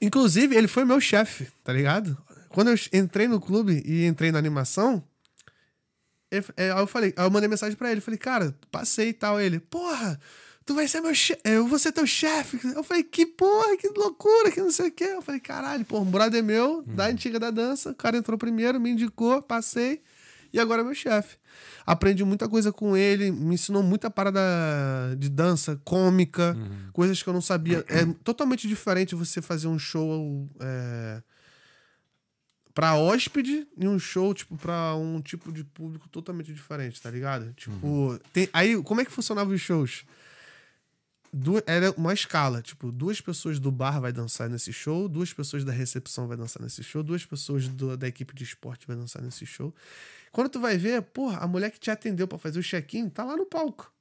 inclusive, 0.00 0.56
ele 0.56 0.68
foi 0.68 0.84
meu 0.84 1.00
chefe, 1.00 1.48
tá 1.62 1.72
ligado? 1.72 2.16
Quando 2.48 2.68
eu 2.68 2.76
entrei 2.92 3.28
no 3.28 3.40
clube 3.40 3.82
e 3.84 4.06
entrei 4.06 4.32
na 4.32 4.38
animação, 4.38 5.02
eu, 6.30 6.44
é, 6.56 6.70
eu 6.70 6.86
falei, 6.86 7.14
eu 7.16 7.30
mandei 7.30 7.48
mensagem 7.48 7.76
pra 7.76 7.90
ele, 7.90 8.00
falei, 8.00 8.18
cara, 8.18 8.54
passei 8.70 9.08
e 9.10 9.12
tal. 9.12 9.40
Ele, 9.40 9.58
porra, 9.58 10.20
tu 10.68 10.74
vai 10.74 10.86
ser 10.86 11.00
meu 11.00 11.14
chefe, 11.14 11.40
eu 11.46 11.66
vou 11.66 11.78
ser 11.78 11.92
teu 11.92 12.06
chefe. 12.06 12.60
Eu 12.76 12.84
falei, 12.84 13.02
que 13.02 13.24
porra, 13.24 13.74
que 13.78 13.88
loucura, 13.88 14.50
que 14.50 14.60
não 14.60 14.70
sei 14.70 14.88
o 14.88 14.92
quê. 14.92 15.04
Eu 15.04 15.22
falei, 15.22 15.40
caralho, 15.40 15.82
pô, 15.82 15.98
um 15.98 16.04
brother 16.04 16.44
meu, 16.44 16.82
da 16.86 17.06
antiga 17.06 17.40
da 17.40 17.50
dança, 17.50 17.90
o 17.90 17.94
cara 17.94 18.18
entrou 18.18 18.36
primeiro, 18.36 18.78
me 18.78 18.90
indicou, 18.90 19.40
passei, 19.40 20.02
e 20.52 20.60
agora 20.60 20.82
é 20.82 20.84
meu 20.84 20.94
chefe. 20.94 21.38
Aprendi 21.86 22.22
muita 22.22 22.46
coisa 22.46 22.70
com 22.70 22.94
ele, 22.94 23.30
me 23.30 23.54
ensinou 23.54 23.82
muita 23.82 24.10
parada 24.10 24.42
de 25.16 25.30
dança, 25.30 25.80
cômica, 25.86 26.54
coisas 26.92 27.22
que 27.22 27.28
eu 27.30 27.32
não 27.32 27.40
sabia. 27.40 27.82
É 27.88 28.04
totalmente 28.22 28.68
diferente 28.68 29.14
você 29.14 29.40
fazer 29.40 29.68
um 29.68 29.78
show. 29.78 30.46
É, 30.60 31.22
pra 32.74 32.94
hóspede 32.94 33.66
e 33.76 33.88
um 33.88 33.98
show, 33.98 34.34
tipo, 34.34 34.54
pra 34.58 34.94
um 34.96 35.20
tipo 35.22 35.50
de 35.50 35.64
público 35.64 36.10
totalmente 36.10 36.52
diferente, 36.52 37.00
tá 37.00 37.10
ligado? 37.10 37.54
Tipo, 37.54 38.20
tem, 38.34 38.50
aí, 38.52 38.80
como 38.82 39.00
é 39.00 39.04
que 39.06 39.10
funcionavam 39.10 39.54
os 39.54 39.60
shows? 39.62 40.04
Du- 41.32 41.62
era 41.66 41.90
uma 41.92 42.12
escala, 42.14 42.62
tipo, 42.62 42.90
duas 42.90 43.20
pessoas 43.20 43.58
do 43.58 43.70
bar 43.70 44.00
vai 44.00 44.12
dançar 44.12 44.48
nesse 44.48 44.72
show, 44.72 45.08
duas 45.08 45.32
pessoas 45.32 45.64
da 45.64 45.72
recepção 45.72 46.26
vai 46.26 46.36
dançar 46.36 46.62
nesse 46.62 46.82
show, 46.82 47.02
duas 47.02 47.24
pessoas 47.24 47.68
do- 47.68 47.96
da 47.96 48.08
equipe 48.08 48.34
de 48.34 48.44
esporte 48.44 48.86
vai 48.86 48.96
dançar 48.96 49.20
nesse 49.22 49.44
show. 49.44 49.74
Quando 50.32 50.48
tu 50.48 50.58
vai 50.60 50.78
ver, 50.78 51.02
porra, 51.02 51.38
a 51.38 51.46
mulher 51.46 51.70
que 51.70 51.78
te 51.80 51.90
atendeu 51.90 52.26
pra 52.26 52.38
fazer 52.38 52.58
o 52.58 52.62
check-in 52.62 53.08
tá 53.08 53.24
lá 53.24 53.36
no 53.36 53.44
palco. 53.46 53.92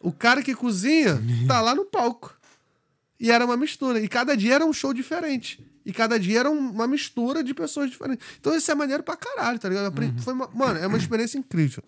O 0.00 0.12
cara 0.12 0.42
que 0.42 0.54
cozinha 0.54 1.18
tá 1.46 1.60
lá 1.62 1.74
no 1.74 1.84
palco. 1.86 2.36
E 3.18 3.30
era 3.30 3.44
uma 3.44 3.56
mistura. 3.56 4.00
E 4.00 4.08
cada 4.08 4.36
dia 4.36 4.54
era 4.56 4.66
um 4.66 4.72
show 4.72 4.92
diferente. 4.92 5.64
E 5.86 5.92
cada 5.92 6.18
dia 6.18 6.40
era 6.40 6.50
um- 6.50 6.70
uma 6.70 6.86
mistura 6.86 7.42
de 7.44 7.54
pessoas 7.54 7.90
diferentes. 7.90 8.26
Então 8.38 8.54
isso 8.54 8.70
é 8.70 8.74
maneiro 8.74 9.02
pra 9.02 9.16
caralho, 9.16 9.58
tá 9.58 9.68
ligado? 9.68 9.86
Apre- 9.86 10.12
Foi 10.22 10.34
uma- 10.34 10.48
mano, 10.48 10.78
é 10.78 10.86
uma 10.86 10.98
experiência 10.98 11.38
incrível. 11.38 11.82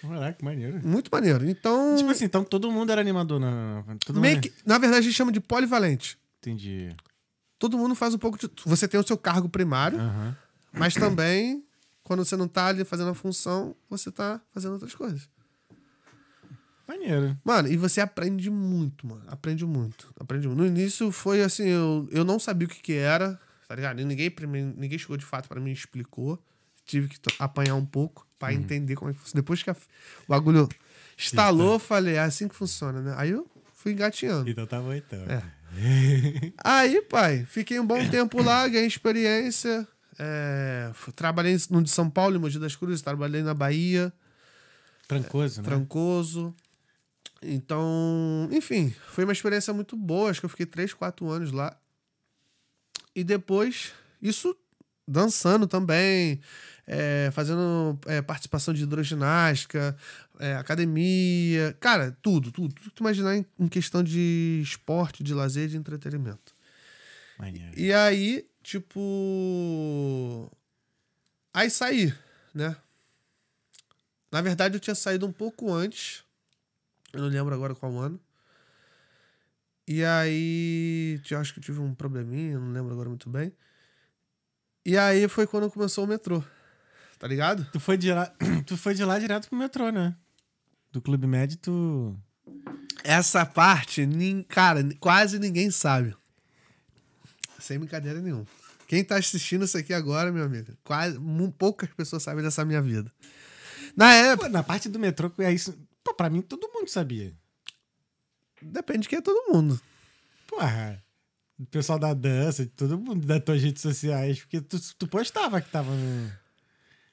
Caraca, 0.00 0.32
que 0.38 0.44
maneiro. 0.44 0.80
Muito 0.86 1.10
maneiro. 1.12 1.48
Então. 1.48 1.96
Tipo 1.96 2.10
assim, 2.10 2.24
então 2.24 2.42
todo 2.42 2.70
mundo 2.70 2.90
era 2.90 3.00
animador 3.00 3.38
na. 3.38 3.84
Todo 4.04 4.20
meio 4.20 4.36
mundo... 4.36 4.42
que, 4.42 4.52
na 4.64 4.78
verdade, 4.78 5.00
a 5.00 5.02
gente 5.02 5.14
chama 5.14 5.32
de 5.32 5.40
polivalente. 5.40 6.18
Entendi. 6.38 6.94
Todo 7.58 7.76
mundo 7.76 7.94
faz 7.94 8.14
um 8.14 8.18
pouco 8.18 8.38
de. 8.38 8.50
Você 8.64 8.88
tem 8.88 8.98
o 8.98 9.06
seu 9.06 9.18
cargo 9.18 9.48
primário, 9.48 9.98
Aham. 10.00 10.36
mas 10.72 10.94
também, 10.94 11.62
quando 12.02 12.24
você 12.24 12.36
não 12.36 12.48
tá 12.48 12.66
ali 12.66 12.84
fazendo 12.84 13.10
a 13.10 13.14
função, 13.14 13.76
você 13.88 14.10
tá 14.10 14.40
fazendo 14.52 14.72
outras 14.72 14.94
coisas. 14.94 15.28
Maneiro. 16.88 17.38
Mano, 17.44 17.68
e 17.68 17.76
você 17.76 18.00
aprende 18.00 18.50
muito, 18.50 19.06
mano. 19.06 19.22
Aprende 19.28 19.64
muito. 19.64 20.12
Aprende 20.18 20.48
muito. 20.48 20.58
No 20.58 20.66
início 20.66 21.12
foi 21.12 21.40
assim, 21.40 21.68
eu, 21.68 22.08
eu 22.10 22.24
não 22.24 22.40
sabia 22.40 22.66
o 22.66 22.70
que 22.70 22.80
que 22.80 22.94
era, 22.94 23.38
tá 23.68 23.76
ligado? 23.76 24.00
E 24.00 24.04
Ninguém, 24.04 24.34
ninguém 24.76 24.98
chegou 24.98 25.16
de 25.16 25.24
fato 25.24 25.48
pra 25.48 25.60
mim 25.60 25.70
e 25.70 25.74
explicou. 25.74 26.42
Tive 26.90 27.08
que 27.08 27.18
apanhar 27.38 27.74
um 27.76 27.86
pouco 27.86 28.26
pra 28.38 28.52
entender 28.52 28.96
como 28.96 29.10
é 29.10 29.14
que 29.14 29.20
funciona. 29.20 29.40
Depois 29.42 29.62
que 29.62 29.70
a- 29.70 29.74
o 29.74 30.28
bagulho 30.28 30.68
instalou, 31.18 31.74
eu 31.74 31.78
falei, 31.78 32.14
é 32.16 32.20
assim 32.20 32.48
que 32.48 32.54
funciona, 32.56 33.00
né? 33.00 33.14
Aí 33.16 33.30
eu 33.30 33.48
fui 33.76 33.92
engatinhando. 33.92 34.50
Então 34.50 34.66
tá 34.66 34.80
bom, 34.80 34.92
então. 34.92 35.18
É. 35.28 35.42
Aí, 36.64 37.00
pai, 37.02 37.44
fiquei 37.48 37.78
um 37.78 37.86
bom 37.86 38.04
tempo 38.10 38.42
lá, 38.42 38.66
ganhei 38.66 38.86
experiência. 38.88 39.86
É, 40.18 40.90
trabalhei 41.14 41.56
no 41.70 41.80
de 41.82 41.90
São 41.90 42.10
Paulo, 42.10 42.36
em 42.36 42.38
Mogi 42.40 42.58
das 42.58 42.74
Cruzes, 42.76 43.00
trabalhei 43.02 43.42
na 43.42 43.54
Bahia, 43.54 44.12
Trancoso, 45.06 45.62
né? 45.62 45.68
Trancoso. 45.68 46.54
Então, 47.42 48.48
enfim, 48.52 48.94
foi 49.08 49.24
uma 49.24 49.32
experiência 49.32 49.72
muito 49.72 49.96
boa. 49.96 50.30
Acho 50.30 50.40
que 50.40 50.46
eu 50.46 50.50
fiquei 50.50 50.66
3, 50.66 50.92
4 50.92 51.28
anos 51.30 51.52
lá. 51.52 51.76
E 53.14 53.24
depois, 53.24 53.92
isso 54.20 54.54
dançando 55.08 55.66
também, 55.66 56.40
é, 56.92 57.30
fazendo 57.30 57.96
é, 58.04 58.20
participação 58.20 58.74
de 58.74 58.82
hidroginástica, 58.82 59.96
é, 60.40 60.54
academia, 60.56 61.72
cara, 61.78 62.18
tudo, 62.20 62.50
tudo. 62.50 62.74
Tudo 62.74 62.90
que 62.90 62.96
tu 62.96 63.00
imaginar 63.04 63.36
em, 63.36 63.46
em 63.56 63.68
questão 63.68 64.02
de 64.02 64.60
esporte, 64.60 65.22
de 65.22 65.32
lazer, 65.32 65.68
de 65.68 65.76
entretenimento. 65.76 66.52
Maneiro. 67.38 67.78
E 67.78 67.92
aí, 67.92 68.44
tipo. 68.60 70.50
Aí 71.54 71.70
saí, 71.70 72.12
né? 72.52 72.76
Na 74.32 74.40
verdade, 74.40 74.74
eu 74.74 74.80
tinha 74.80 74.96
saído 74.96 75.24
um 75.28 75.32
pouco 75.32 75.72
antes. 75.72 76.24
Eu 77.12 77.20
não 77.20 77.28
lembro 77.28 77.54
agora 77.54 77.72
qual 77.72 77.96
ano. 77.98 78.20
E 79.86 80.04
aí. 80.04 81.20
Eu 81.30 81.38
acho 81.38 81.52
que 81.54 81.60
eu 81.60 81.64
tive 81.64 81.78
um 81.78 81.94
probleminha, 81.94 82.58
não 82.58 82.72
lembro 82.72 82.92
agora 82.92 83.08
muito 83.08 83.30
bem. 83.30 83.52
E 84.84 84.98
aí 84.98 85.28
foi 85.28 85.46
quando 85.46 85.70
começou 85.70 86.04
o 86.04 86.08
metrô. 86.08 86.42
Tá 87.20 87.28
ligado? 87.28 87.66
Tu 87.70 87.78
foi 87.78 87.98
de 87.98 88.10
lá, 88.10 88.32
tu 88.66 88.78
foi 88.78 88.94
de 88.94 89.04
lá 89.04 89.18
direto 89.18 89.46
pro 89.46 89.58
metrô, 89.58 89.90
né? 89.90 90.16
Do 90.90 91.02
Clube 91.02 91.26
Med, 91.26 91.54
tu. 91.58 92.18
Essa 93.04 93.44
parte, 93.44 94.08
cara, 94.48 94.82
quase 94.98 95.38
ninguém 95.38 95.70
sabe. 95.70 96.16
Sem 97.58 97.78
brincadeira 97.78 98.22
nenhuma. 98.22 98.46
Quem 98.88 99.04
tá 99.04 99.16
assistindo 99.18 99.66
isso 99.66 99.76
aqui 99.76 99.92
agora, 99.92 100.32
meu 100.32 100.44
amigo, 100.44 100.72
quase 100.82 101.18
poucas 101.58 101.90
pessoas 101.90 102.22
sabem 102.22 102.42
dessa 102.42 102.64
minha 102.64 102.80
vida. 102.80 103.12
Na 103.94 104.14
época, 104.14 104.48
Pô, 104.48 104.52
na 104.52 104.62
parte 104.62 104.88
do 104.88 104.98
metrô, 104.98 105.30
é 105.40 105.52
isso. 105.52 105.78
Pô, 106.02 106.14
pra 106.14 106.30
mim 106.30 106.40
todo 106.40 106.70
mundo 106.72 106.88
sabia. 106.88 107.32
depende 108.62 109.00
de 109.00 109.08
quem 109.10 109.18
é 109.18 109.22
todo 109.22 109.52
mundo. 109.52 109.78
Porra. 110.46 111.04
O 111.58 111.66
pessoal 111.66 111.98
da 111.98 112.14
dança, 112.14 112.64
todo 112.74 112.98
mundo 112.98 113.26
das 113.26 113.44
tuas 113.44 113.62
redes 113.62 113.82
sociais. 113.82 114.40
Porque 114.40 114.62
tu, 114.62 114.80
tu 114.94 115.06
postava 115.06 115.60
que 115.60 115.70
tava 115.70 115.94
no. 115.94 116.39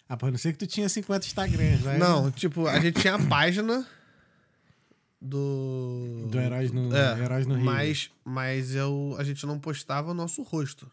Ah, 0.10 0.16
pô, 0.16 0.30
não 0.32 0.38
sei 0.38 0.54
que 0.54 0.58
tu 0.60 0.68
tinha 0.68 0.88
50 0.88 1.26
Instagrams, 1.26 1.82
né? 1.84 1.98
Não, 1.98 2.32
tipo, 2.32 2.66
a 2.68 2.80
gente 2.80 3.02
tinha 3.02 3.16
a 3.16 3.28
página 3.28 3.86
do. 5.22 6.28
Do 6.30 6.40
Heróis 6.40 6.72
no, 6.72 6.96
É, 6.96 7.20
Heróis 7.20 7.46
no 7.46 7.56
Rio. 7.56 7.66
Mas, 7.66 8.10
mas 8.24 8.74
eu, 8.76 9.16
a 9.18 9.24
gente 9.24 9.46
não 9.46 9.60
postava 9.60 10.12
o 10.12 10.14
nosso 10.14 10.44
rosto. 10.44 10.90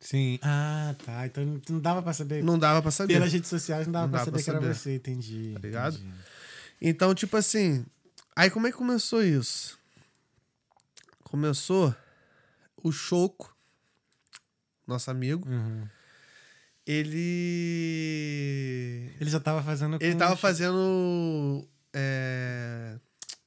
Sim. 0.00 0.38
Ah, 0.42 0.94
tá. 1.04 1.26
Então 1.26 1.60
não- 1.68 1.80
dava 1.80 2.02
pra 2.02 2.12
saber. 2.12 2.42
Não 2.42 2.58
dava 2.58 2.82
pra 2.82 2.90
saber. 2.90 3.14
Pelas 3.14 3.32
redes 3.32 3.48
sociais 3.48 3.86
não 3.86 3.92
dava 3.92 4.06
Não 4.06 4.10
pra 4.10 4.18
dava 4.24 4.30
saber 4.30 4.42
pra 4.44 4.44
que 4.44 4.50
era 4.50 4.60
saber. 4.60 4.74
você, 4.74 4.94
entendi. 4.96 5.50
Tá 5.54 5.60
ligado? 5.60 5.96
entendi. 5.96 6.14
Então, 6.80 7.14
tipo 7.14 7.36
assim. 7.36 7.86
Aí 8.34 8.50
como 8.50 8.66
é 8.66 8.72
que 8.72 8.76
começou 8.76 9.22
isso? 9.22 9.78
Começou 11.22 11.94
o 12.82 12.90
Choco, 12.90 13.54
nosso 14.86 15.10
amigo. 15.10 15.48
Uhum. 15.48 15.86
Ele. 16.86 17.20
Ele 19.20 19.30
já 19.30 19.40
tava 19.40 19.62
fazendo. 19.62 19.96
Ele 20.00 20.12
com- 20.12 20.18
tava 20.18 20.36
fazendo. 20.36 21.66
É, 21.94 22.96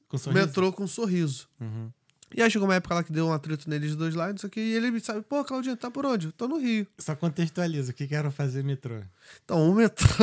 com 0.08 0.18
sorriso. 0.18 0.46
metrô 0.46 0.72
com 0.72 0.86
sorriso. 0.86 1.48
Uhum. 1.60 1.90
E 2.34 2.42
aí 2.42 2.50
chegou 2.50 2.66
uma 2.68 2.74
época 2.74 2.94
lá 2.94 3.04
que 3.04 3.12
deu 3.12 3.26
um 3.28 3.32
atrito 3.32 3.68
neles 3.70 3.94
dois 3.94 4.14
lá, 4.14 4.28
não 4.30 4.36
sei 4.38 4.48
o 4.48 4.50
que, 4.50 4.60
e 4.60 4.72
ele 4.74 4.90
me 4.90 5.00
sabe, 5.00 5.22
pô, 5.22 5.44
Claudinho, 5.44 5.76
tá 5.76 5.90
por 5.90 6.04
onde? 6.04 6.32
Tô 6.32 6.48
no 6.48 6.58
Rio. 6.58 6.86
Só 6.98 7.14
contextualiza. 7.14 7.92
O 7.92 7.94
que 7.94 8.06
que 8.06 8.14
era 8.14 8.30
fazer 8.30 8.64
metrô? 8.64 9.00
Então, 9.44 9.70
o 9.70 9.74
metrô. 9.74 10.06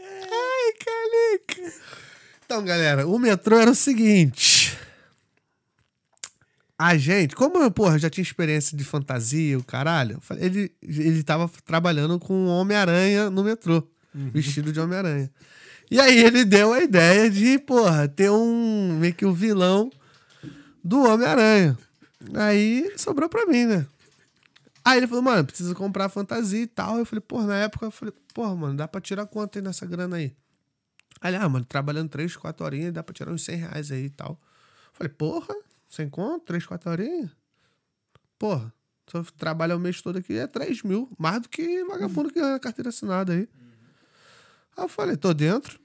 Ai, 0.00 0.72
calica. 0.84 1.72
Então, 2.44 2.64
galera, 2.64 3.06
o 3.06 3.18
metrô 3.18 3.58
era 3.58 3.70
o 3.70 3.74
seguinte. 3.74 4.57
A 6.78 6.96
gente, 6.96 7.34
como 7.34 7.58
eu, 7.58 7.70
porra, 7.72 7.98
já 7.98 8.08
tinha 8.08 8.22
experiência 8.22 8.76
de 8.76 8.84
fantasia, 8.84 9.58
o 9.58 9.64
caralho, 9.64 10.20
ele, 10.38 10.70
ele 10.80 11.24
tava 11.24 11.50
trabalhando 11.64 12.20
com 12.20 12.46
Homem-Aranha 12.46 13.28
no 13.30 13.42
metrô, 13.42 13.82
vestido 14.14 14.72
de 14.72 14.78
Homem-Aranha. 14.78 15.28
E 15.90 15.98
aí 15.98 16.22
ele 16.22 16.44
deu 16.44 16.72
a 16.72 16.80
ideia 16.80 17.28
de, 17.28 17.58
porra, 17.58 18.06
ter 18.06 18.30
um 18.30 18.96
meio 18.98 19.14
que 19.14 19.26
o 19.26 19.34
vilão 19.34 19.90
do 20.84 21.02
Homem-Aranha. 21.02 21.76
Aí 22.34 22.92
sobrou 22.96 23.28
pra 23.28 23.46
mim, 23.46 23.64
né? 23.64 23.86
Aí 24.84 24.98
ele 24.98 25.06
falou, 25.06 25.22
mano, 25.22 25.44
precisa 25.44 25.74
comprar 25.74 26.08
fantasia 26.08 26.62
e 26.62 26.66
tal. 26.66 26.98
Eu 26.98 27.04
falei, 27.04 27.20
porra, 27.20 27.46
na 27.46 27.56
época 27.56 27.86
eu 27.86 27.90
falei, 27.90 28.14
porra, 28.32 28.54
mano, 28.54 28.76
dá 28.76 28.86
pra 28.86 29.00
tirar 29.00 29.26
quanto 29.26 29.58
aí 29.58 29.62
nessa 29.62 29.84
grana 29.84 30.16
aí? 30.16 30.32
Aí 31.20 31.34
ele, 31.34 31.42
ah, 31.42 31.48
mano, 31.48 31.64
trabalhando 31.64 32.08
três, 32.08 32.36
quatro 32.36 32.64
horinhas, 32.64 32.92
dá 32.92 33.02
pra 33.02 33.12
tirar 33.12 33.32
uns 33.32 33.44
100 33.44 33.56
reais 33.56 33.90
aí 33.90 34.04
e 34.04 34.10
tal. 34.10 34.40
Eu 34.88 34.92
falei, 34.92 35.12
porra, 35.12 35.54
sem 35.88 36.08
conto, 36.08 36.44
três, 36.44 36.66
quatro 36.66 36.90
horinhas? 36.90 37.30
Porra, 38.38 38.72
se 39.10 39.16
eu 39.16 39.24
trabalhar 39.24 39.76
o 39.76 39.80
mês 39.80 40.02
todo 40.02 40.18
aqui 40.18 40.36
é 40.36 40.46
3 40.46 40.82
mil, 40.82 41.10
mais 41.18 41.40
do 41.42 41.48
que 41.48 41.82
vagabundo 41.84 42.30
que 42.30 42.40
ganha 42.40 42.58
carteira 42.58 42.90
assinada 42.90 43.32
aí. 43.32 43.48
Aí 44.76 44.84
eu 44.84 44.88
falei, 44.88 45.16
tô 45.16 45.32
dentro. 45.32 45.80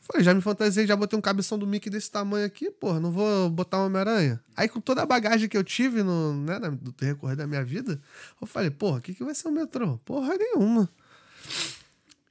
Falei, 0.00 0.22
já 0.22 0.34
me 0.34 0.42
fantasiei, 0.42 0.86
já 0.86 0.94
botei 0.94 1.18
um 1.18 1.22
cabeção 1.22 1.58
do 1.58 1.66
Mickey 1.66 1.88
desse 1.88 2.10
tamanho 2.10 2.44
aqui, 2.44 2.70
porra, 2.70 3.00
não 3.00 3.10
vou 3.10 3.48
botar 3.48 3.78
uma 3.78 3.86
Homem-Aranha. 3.86 4.38
Aí, 4.54 4.68
com 4.68 4.78
toda 4.78 5.02
a 5.02 5.06
bagagem 5.06 5.48
que 5.48 5.56
eu 5.56 5.64
tive 5.64 6.02
no, 6.02 6.34
né, 6.34 6.58
no 6.58 6.92
decorrer 6.92 7.36
da 7.36 7.46
minha 7.46 7.64
vida, 7.64 7.98
eu 8.38 8.46
falei, 8.46 8.70
porra, 8.70 8.98
o 8.98 9.00
que, 9.00 9.14
que 9.14 9.24
vai 9.24 9.34
ser 9.34 9.48
o 9.48 9.52
metrô? 9.52 9.96
Porra 10.04 10.36
nenhuma. 10.36 10.90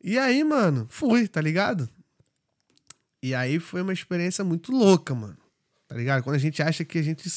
E 0.04 0.20
aí, 0.20 0.44
mano, 0.44 0.86
fui, 0.88 1.28
tá 1.28 1.42
ligado? 1.42 1.90
E 3.24 3.34
aí 3.34 3.58
foi 3.58 3.82
uma 3.82 3.94
experiência 3.94 4.44
muito 4.44 4.72
louca, 4.72 5.16
mano. 5.16 5.38
Tá 5.94 6.00
ligado? 6.00 6.24
Quando 6.24 6.38
a 6.38 6.40
gente 6.40 6.60
acha 6.60 6.84
que 6.84 6.98
a 6.98 7.04
gente 7.04 7.30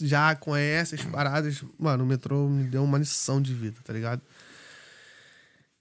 já 0.00 0.34
conhece 0.34 0.94
as 0.94 1.04
paradas, 1.04 1.62
mano, 1.78 2.02
o 2.02 2.06
metrô 2.06 2.48
me 2.48 2.64
deu 2.64 2.82
uma 2.82 2.96
lição 2.96 3.42
de 3.42 3.52
vida, 3.52 3.78
tá 3.84 3.92
ligado? 3.92 4.22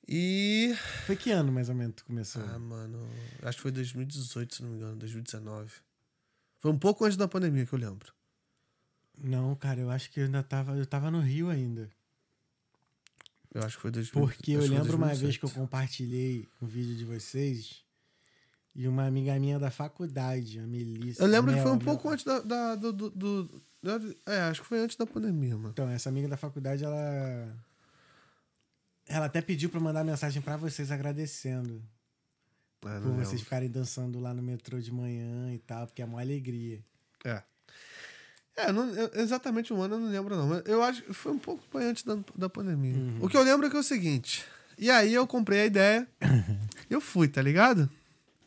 E. 0.06 0.76
Foi 1.06 1.16
que 1.16 1.32
ano, 1.32 1.50
mais 1.50 1.70
ou 1.70 1.76
menos, 1.76 1.96
tu 1.96 2.04
começou? 2.04 2.44
Ah, 2.44 2.60
mano, 2.60 3.10
acho 3.42 3.56
que 3.56 3.62
foi 3.62 3.72
2018, 3.72 4.54
se 4.54 4.64
não 4.64 4.72
me 4.72 4.76
engano, 4.76 4.98
2019. 4.98 5.72
Foi 6.60 6.72
um 6.72 6.78
pouco 6.78 7.06
antes 7.06 7.16
da 7.16 7.26
pandemia 7.26 7.66
que 7.66 7.72
eu 7.72 7.80
lembro. 7.80 8.14
Não, 9.18 9.56
cara, 9.56 9.80
eu 9.80 9.90
acho 9.90 10.12
que 10.12 10.20
eu 10.20 10.26
ainda 10.26 10.44
tava... 10.44 10.76
Eu 10.76 10.86
tava 10.86 11.10
no 11.10 11.22
Rio 11.22 11.50
ainda. 11.50 11.90
Eu 13.54 13.64
acho 13.64 13.78
que 13.78 13.82
foi 13.82 13.92
2018. 13.92 14.36
Porque 14.36 14.52
eu 14.52 14.68
lembro 14.68 14.98
uma 14.98 15.14
vez 15.14 15.38
que 15.38 15.46
eu 15.46 15.50
compartilhei 15.50 16.50
um 16.62 16.68
vídeo 16.68 16.98
de 16.98 17.06
vocês 17.06 17.83
e 18.76 18.88
uma 18.88 19.06
amiga 19.06 19.38
minha 19.40 19.60
da 19.60 19.70
faculdade, 19.70 20.60
a 20.60 20.64
Melissa. 20.68 21.22
Eu 21.24 21.28
lembro 21.28 21.52
que 21.52 21.56
Mel- 21.58 21.64
foi 21.64 21.72
um 21.74 21.76
Mel- 21.76 21.86
pouco 21.86 22.10
antes 22.10 22.26
da, 22.26 22.40
da- 22.40 22.76
do, 22.76 22.92
do, 22.92 23.10
do- 23.12 23.64
É, 24.26 24.40
acho 24.44 24.62
que 24.62 24.68
foi 24.68 24.80
antes 24.80 24.96
da 24.98 25.06
pandemia, 25.06 25.56
mano. 25.56 25.70
Então, 25.70 25.88
essa 25.90 26.10
amiga 26.10 26.28
da 26.28 26.38
faculdade, 26.38 26.84
ela. 26.84 27.56
Ela 29.06 29.26
até 29.26 29.42
pediu 29.42 29.70
pra 29.70 29.80
mandar 29.80 30.04
mensagem 30.04 30.42
pra 30.42 30.56
vocês 30.58 30.90
agradecendo 30.92 31.84
É, 32.86 33.00
por 33.00 33.12
vocês 33.14 33.42
ficarem 33.42 33.70
dançando 33.70 34.20
lá 34.20 34.34
no 34.34 34.42
metrô 34.42 34.80
de 34.80 34.92
manhã 34.92 35.54
e 35.54 35.60
tal, 35.60 35.86
porque 35.88 36.02
é 36.02 36.06
uma 36.06 36.22
alegria. 36.22 36.84
É. 37.24 37.44
É, 38.56 38.72
não- 38.72 38.90
eu- 38.90 39.12
exatamente 39.16 39.74
um 39.74 39.82
ano 39.82 39.96
eu 39.96 40.00
não 40.00 40.10
lembro, 40.10 40.36
não. 40.36 40.48
Mas 40.48 40.64
eu 40.66 40.82
acho 40.84 41.02
que 41.04 41.14
foi 41.14 41.32
um 41.32 41.40
pouco 41.40 41.64
antes 41.78 42.04
da, 42.04 42.18
da 42.36 42.50
pandemia. 42.50 42.96
O 43.22 43.28
que 43.28 43.36
eu 43.38 43.44
lembro 43.44 43.68
é 43.68 43.70
que 43.70 43.76
é 43.76 43.80
o 43.80 43.84
seguinte. 43.84 44.46
E 44.78 44.90
aí 44.90 45.14
eu 45.14 45.28
comprei 45.28 45.62
a 45.62 45.66
ideia. 45.66 46.08
eu 46.90 47.02
fui, 47.02 47.28
tá 47.28 47.42
ligado? 47.42 47.90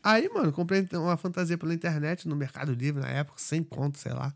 Aí, 0.08 0.28
mano, 0.28 0.52
comprei 0.52 0.86
uma 0.92 1.16
fantasia 1.16 1.58
pela 1.58 1.74
internet, 1.74 2.28
no 2.28 2.36
Mercado 2.36 2.72
Livre, 2.72 3.02
na 3.02 3.08
época, 3.08 3.40
sem 3.40 3.60
conto, 3.64 3.98
sei 3.98 4.12
lá. 4.12 4.32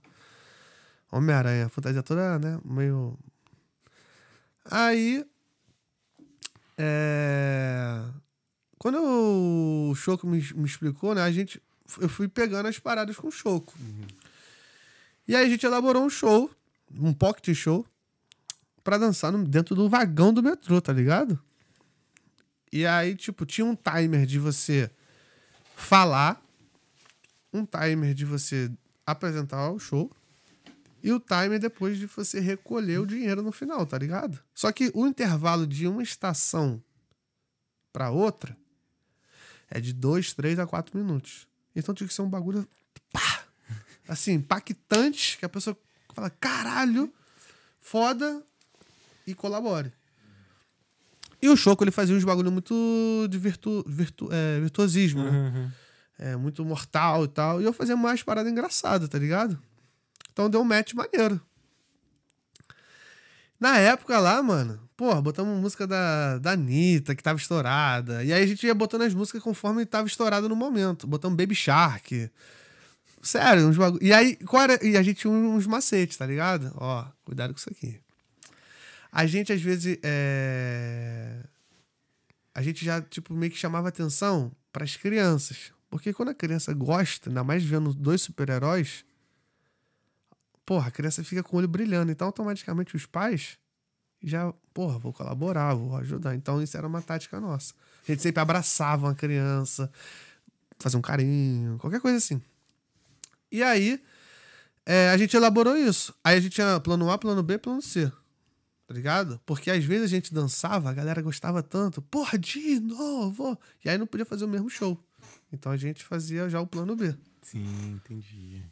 Homem-Aranha, 1.12 1.68
fantasia 1.68 2.02
toda, 2.02 2.40
né, 2.40 2.58
meio... 2.64 3.16
Aí... 4.64 5.24
É... 6.76 8.02
Quando 8.78 8.98
o 9.00 9.94
Choco 9.94 10.26
me, 10.26 10.38
me 10.56 10.66
explicou, 10.66 11.14
né, 11.14 11.22
a 11.22 11.30
gente... 11.30 11.62
Eu 12.00 12.08
fui 12.08 12.26
pegando 12.26 12.66
as 12.66 12.80
paradas 12.80 13.16
com 13.16 13.28
o 13.28 13.30
Choco. 13.30 13.72
E 15.28 15.36
aí 15.36 15.46
a 15.46 15.48
gente 15.48 15.64
elaborou 15.64 16.04
um 16.04 16.10
show, 16.10 16.50
um 16.92 17.12
pocket 17.12 17.54
show, 17.54 17.86
pra 18.82 18.98
dançar 18.98 19.30
no- 19.30 19.44
dentro 19.44 19.76
do 19.76 19.88
vagão 19.88 20.34
do 20.34 20.42
metrô, 20.42 20.80
tá 20.80 20.92
ligado? 20.92 21.38
E 22.72 22.84
aí, 22.84 23.14
tipo, 23.14 23.46
tinha 23.46 23.64
um 23.64 23.76
timer 23.76 24.26
de 24.26 24.40
você 24.40 24.90
falar, 25.80 26.40
um 27.52 27.64
timer 27.64 28.14
de 28.14 28.24
você 28.24 28.70
apresentar 29.04 29.70
o 29.70 29.78
show 29.78 30.10
e 31.02 31.12
o 31.12 31.18
timer 31.18 31.58
depois 31.58 31.98
de 31.98 32.06
você 32.06 32.38
recolher 32.38 32.98
o 33.00 33.06
dinheiro 33.06 33.42
no 33.42 33.50
final, 33.50 33.84
tá 33.86 33.98
ligado? 33.98 34.38
Só 34.54 34.70
que 34.70 34.90
o 34.94 35.06
intervalo 35.06 35.66
de 35.66 35.88
uma 35.88 36.02
estação 36.02 36.82
pra 37.92 38.10
outra 38.10 38.56
é 39.68 39.80
de 39.80 39.92
dois, 39.92 40.32
três 40.32 40.58
a 40.58 40.66
quatro 40.66 40.96
minutos. 40.96 41.48
Então 41.74 41.94
tinha 41.94 42.06
que 42.06 42.14
ser 42.14 42.22
um 42.22 42.28
bagulho 42.28 42.68
pá, 43.12 43.44
assim, 44.06 44.32
impactante, 44.32 45.38
que 45.38 45.44
a 45.44 45.48
pessoa 45.48 45.76
fala, 46.14 46.30
caralho, 46.30 47.12
foda. 47.80 48.44
e 49.26 49.34
colabore. 49.34 49.92
E 51.42 51.48
o 51.48 51.56
Choco, 51.56 51.82
ele 51.82 51.90
fazia 51.90 52.14
uns 52.14 52.24
bagulho 52.24 52.52
muito 52.52 53.26
de 53.30 53.38
virtu, 53.38 53.84
virtu, 53.86 54.28
é, 54.30 54.60
virtuosismo, 54.60 55.22
né? 55.22 55.30
Uhum. 55.30 55.70
É, 56.18 56.36
muito 56.36 56.64
mortal 56.64 57.24
e 57.24 57.28
tal. 57.28 57.62
E 57.62 57.64
eu 57.64 57.72
fazia 57.72 57.96
mais 57.96 58.22
parada 58.22 58.50
engraçada, 58.50 59.08
tá 59.08 59.18
ligado? 59.18 59.58
Então 60.32 60.50
deu 60.50 60.60
um 60.60 60.64
match 60.64 60.92
maneiro. 60.92 61.40
Na 63.58 63.78
época 63.78 64.18
lá, 64.18 64.42
mano, 64.42 64.80
porra, 64.96 65.20
botamos 65.20 65.58
música 65.60 65.86
da, 65.86 66.38
da 66.38 66.52
Anitta, 66.52 67.14
que 67.14 67.22
tava 67.22 67.38
estourada. 67.38 68.22
E 68.24 68.32
aí 68.32 68.42
a 68.42 68.46
gente 68.46 68.66
ia 68.66 68.74
botando 68.74 69.02
as 69.02 69.14
músicas 69.14 69.42
conforme 69.42 69.84
tava 69.86 70.06
estourado 70.06 70.48
no 70.48 70.56
momento. 70.56 71.06
Botamos 71.06 71.36
Baby 71.36 71.54
Shark. 71.54 72.30
Sério, 73.22 73.66
uns 73.66 73.76
bagulho. 73.76 74.02
E 74.02 74.12
aí, 74.12 74.38
era? 74.54 74.86
E 74.86 74.96
a 74.96 75.02
gente 75.02 75.20
tinha 75.20 75.32
uns 75.32 75.66
macetes, 75.66 76.16
tá 76.16 76.26
ligado? 76.26 76.72
Ó, 76.76 77.04
cuidado 77.24 77.52
com 77.52 77.58
isso 77.58 77.70
aqui. 77.70 78.00
A 79.12 79.26
gente, 79.26 79.52
às 79.52 79.60
vezes, 79.60 79.98
é... 80.02 81.42
A 82.54 82.62
gente 82.62 82.84
já, 82.84 83.00
tipo, 83.00 83.34
meio 83.34 83.50
que 83.50 83.58
chamava 83.58 83.88
atenção 83.88 84.52
pras 84.72 84.96
crianças. 84.96 85.72
Porque 85.88 86.12
quando 86.12 86.28
a 86.28 86.34
criança 86.34 86.72
gosta, 86.72 87.28
ainda 87.28 87.42
mais 87.42 87.64
vendo 87.64 87.92
dois 87.92 88.22
super-heróis, 88.22 89.04
porra, 90.64 90.88
a 90.88 90.90
criança 90.90 91.24
fica 91.24 91.42
com 91.42 91.56
o 91.56 91.58
olho 91.58 91.68
brilhando. 91.68 92.12
Então, 92.12 92.26
automaticamente, 92.28 92.94
os 92.94 93.06
pais 93.06 93.58
já, 94.22 94.52
porra, 94.72 94.98
vou 94.98 95.12
colaborar, 95.12 95.74
vou 95.74 95.96
ajudar. 95.96 96.34
Então, 96.34 96.62
isso 96.62 96.76
era 96.76 96.86
uma 96.86 97.02
tática 97.02 97.40
nossa. 97.40 97.74
A 98.06 98.12
gente 98.12 98.22
sempre 98.22 98.40
abraçava 98.40 99.06
uma 99.06 99.14
criança, 99.14 99.90
fazia 100.78 100.98
um 100.98 101.02
carinho, 101.02 101.78
qualquer 101.78 102.00
coisa 102.00 102.18
assim. 102.18 102.40
E 103.50 103.62
aí, 103.62 104.00
é, 104.86 105.10
a 105.10 105.16
gente 105.16 105.36
elaborou 105.36 105.76
isso. 105.76 106.14
Aí 106.22 106.36
a 106.36 106.40
gente 106.40 106.52
tinha 106.52 106.78
plano 106.80 107.10
A, 107.10 107.18
plano 107.18 107.42
B, 107.42 107.58
plano 107.58 107.82
C. 107.82 108.10
Tá 108.90 108.94
ligado? 108.94 109.40
Porque 109.46 109.70
às 109.70 109.84
vezes 109.84 110.06
a 110.06 110.08
gente 110.08 110.34
dançava, 110.34 110.90
a 110.90 110.92
galera 110.92 111.22
gostava 111.22 111.62
tanto. 111.62 112.02
Porra, 112.02 112.36
de 112.36 112.80
novo! 112.80 113.56
E 113.84 113.88
aí 113.88 113.96
não 113.96 114.04
podia 114.04 114.26
fazer 114.26 114.44
o 114.44 114.48
mesmo 114.48 114.68
show. 114.68 115.00
Então 115.52 115.70
a 115.70 115.76
gente 115.76 116.02
fazia 116.02 116.50
já 116.50 116.60
o 116.60 116.66
plano 116.66 116.96
B. 116.96 117.14
Sim, 117.40 117.92
entendi. 117.92 118.64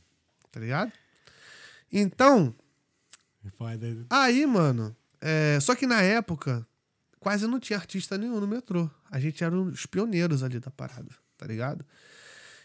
Tá 0.51 0.59
ligado? 0.59 0.91
Então, 1.93 2.53
Foda. 3.57 3.87
Aí, 4.11 4.45
mano, 4.45 4.97
é, 5.21 5.61
só 5.61 5.77
que 5.77 5.87
na 5.87 6.03
época 6.03 6.67
quase 7.21 7.47
não 7.47 7.61
tinha 7.61 7.79
artista 7.79 8.19
nenhum 8.19 8.41
no 8.41 8.49
metrô. 8.49 8.91
A 9.09 9.21
gente 9.21 9.45
era 9.45 9.57
os 9.57 9.87
pioneiros 9.87 10.43
ali 10.43 10.59
da 10.59 10.73
parada, 10.73 11.15
tá 11.37 11.47
ligado? 11.47 11.87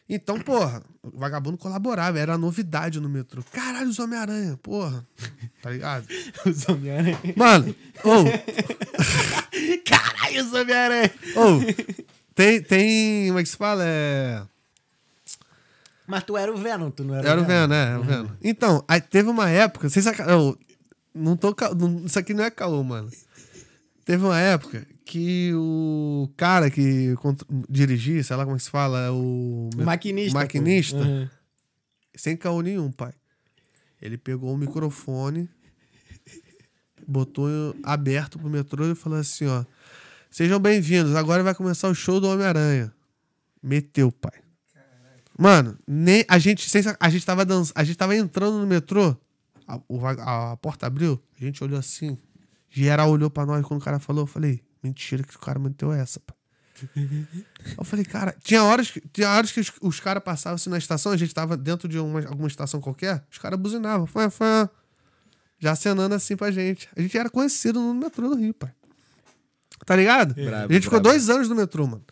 Então, 0.07 0.39
porra, 0.39 0.83
o 1.01 1.17
vagabundo 1.17 1.57
colaborava, 1.57 2.19
era 2.19 2.37
novidade 2.37 2.99
no 2.99 3.09
metrô. 3.09 3.41
Caralho, 3.51 3.89
os 3.89 3.99
Homem-Aranha, 3.99 4.57
porra. 4.61 5.05
Tá 5.61 5.69
ligado? 5.69 6.05
Os 6.45 6.67
Homem-Aranha. 6.67 7.17
Mano, 7.37 7.73
ou, 8.03 8.25
Caralho, 9.85 10.45
os 10.45 10.53
Homem-Aranha. 10.53 11.11
ou, 11.37 11.61
tem, 12.35 12.61
tem, 12.61 13.27
como 13.27 13.39
é 13.39 13.43
que 13.43 13.49
se 13.49 13.55
fala? 13.55 13.83
É. 13.85 14.43
Mas 16.05 16.23
tu 16.25 16.35
era 16.35 16.51
o 16.51 16.57
Venom, 16.57 16.91
tu 16.91 17.05
não 17.05 17.15
era, 17.15 17.29
Era 17.29 17.41
o 17.41 17.45
Venom, 17.45 17.67
né? 17.67 17.91
Era 17.91 17.99
o 17.99 18.03
Venom. 18.03 18.29
Então, 18.43 18.83
aí 18.87 18.99
teve 18.99 19.29
uma 19.29 19.49
época, 19.49 19.89
vocês 19.89 20.03
saca... 20.03 20.23
eu 20.23 20.57
não 21.15 21.37
tô 21.37 21.55
isso 22.05 22.19
aqui 22.19 22.33
não 22.33 22.43
é 22.43 22.51
caô, 22.51 22.83
mano. 22.83 23.09
Teve 24.03 24.25
uma 24.25 24.39
época 24.39 24.85
que 25.05 25.51
o 25.55 26.29
cara 26.37 26.69
que 26.69 27.13
dirigia, 27.69 28.23
sei 28.23 28.35
lá 28.35 28.43
como 28.43 28.55
é 28.55 28.59
que 28.59 28.63
se 28.65 28.69
fala, 28.69 29.11
o 29.11 29.69
O 29.77 29.83
maquinista. 29.83 30.37
maquinista. 30.39 30.97
Uhum. 30.97 31.27
sem 32.15 32.37
caô 32.37 32.61
nenhum, 32.61 32.91
pai. 32.91 33.13
Ele 34.01 34.17
pegou 34.17 34.53
o 34.53 34.57
microfone, 34.57 35.49
botou 37.07 37.47
aberto 37.83 38.39
pro 38.39 38.49
metrô 38.49 38.85
e 38.91 38.95
falou 38.95 39.19
assim, 39.19 39.45
ó: 39.47 39.63
"Sejam 40.29 40.59
bem-vindos, 40.59 41.15
agora 41.15 41.43
vai 41.43 41.55
começar 41.55 41.89
o 41.89 41.95
show 41.95 42.19
do 42.19 42.27
Homem-Aranha". 42.27 42.93
Meteu, 43.61 44.11
pai. 44.11 44.41
Mano, 45.37 45.77
nem 45.87 46.23
a 46.27 46.37
gente, 46.37 46.69
a 46.99 47.09
gente 47.09 47.25
tava 47.25 47.43
danç, 47.45 47.71
a 47.73 47.83
gente 47.83 47.97
tava 47.97 48.15
entrando 48.15 48.59
no 48.59 48.67
metrô, 48.67 49.15
a, 49.67 49.77
va- 49.89 50.51
a 50.51 50.57
porta 50.57 50.85
abriu, 50.85 51.19
a 51.39 51.43
gente 51.43 51.63
olhou 51.63 51.79
assim, 51.79 52.17
geral 52.69 53.09
olhou 53.09 53.29
pra 53.31 53.45
nós 53.45 53.65
quando 53.65 53.81
o 53.81 53.83
cara 53.83 53.99
falou, 53.99 54.23
eu 54.23 54.27
falei, 54.27 54.61
mentira 54.83 55.23
que 55.23 55.35
o 55.35 55.39
cara 55.39 55.57
meteu 55.59 55.91
essa. 55.91 56.21
Eu 57.77 57.83
falei, 57.85 58.03
cara, 58.03 58.35
tinha 58.43 58.63
horas 58.63 58.91
que, 58.91 59.01
tinha 59.13 59.29
horas 59.29 59.51
que 59.51 59.59
os, 59.59 59.71
os 59.81 59.99
caras 59.99 60.23
passavam 60.23 60.55
assim 60.55 60.69
na 60.69 60.77
estação, 60.77 61.11
a 61.11 61.17
gente 61.17 61.33
tava 61.33 61.55
dentro 61.55 61.87
de 61.87 61.99
uma, 61.99 62.25
alguma 62.25 62.47
estação 62.47 62.81
qualquer, 62.81 63.23
os 63.31 63.37
caras 63.37 63.59
buzinavam, 63.59 64.05
fã, 64.07 64.29
fã, 64.29 64.69
já 65.59 65.71
acenando 65.71 66.13
assim 66.15 66.35
pra 66.35 66.51
gente. 66.51 66.89
A 66.95 67.01
gente 67.01 67.17
era 67.17 67.29
conhecido 67.29 67.79
no 67.79 67.93
metrô 67.93 68.29
do 68.29 68.35
Rio, 68.35 68.53
pai. 68.53 68.73
Tá 69.85 69.95
ligado? 69.95 70.33
Brabo, 70.33 70.71
a 70.71 70.73
gente 70.73 70.83
ficou 70.83 70.99
brabo. 70.99 71.09
dois 71.09 71.29
anos 71.29 71.47
no 71.47 71.55
metrô, 71.55 71.87
mano. 71.87 72.03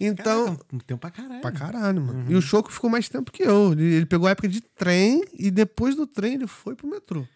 Então, 0.00 0.56
Caraca, 0.56 0.84
tempo 0.86 1.00
pra 1.00 1.10
caralho. 1.10 1.40
Pra 1.40 1.52
caralho, 1.52 2.00
mano. 2.00 2.30
E 2.30 2.34
o 2.36 2.40
Choco 2.40 2.70
ficou 2.70 2.88
mais 2.88 3.08
tempo 3.08 3.32
que 3.32 3.42
eu. 3.42 3.72
Ele, 3.72 3.94
ele 3.94 4.06
pegou 4.06 4.28
a 4.28 4.30
época 4.30 4.48
de 4.48 4.60
trem 4.60 5.24
e 5.34 5.50
depois 5.50 5.96
do 5.96 6.06
trem 6.06 6.34
ele 6.34 6.46
foi 6.46 6.76
pro 6.76 6.86
metrô. 6.86 7.26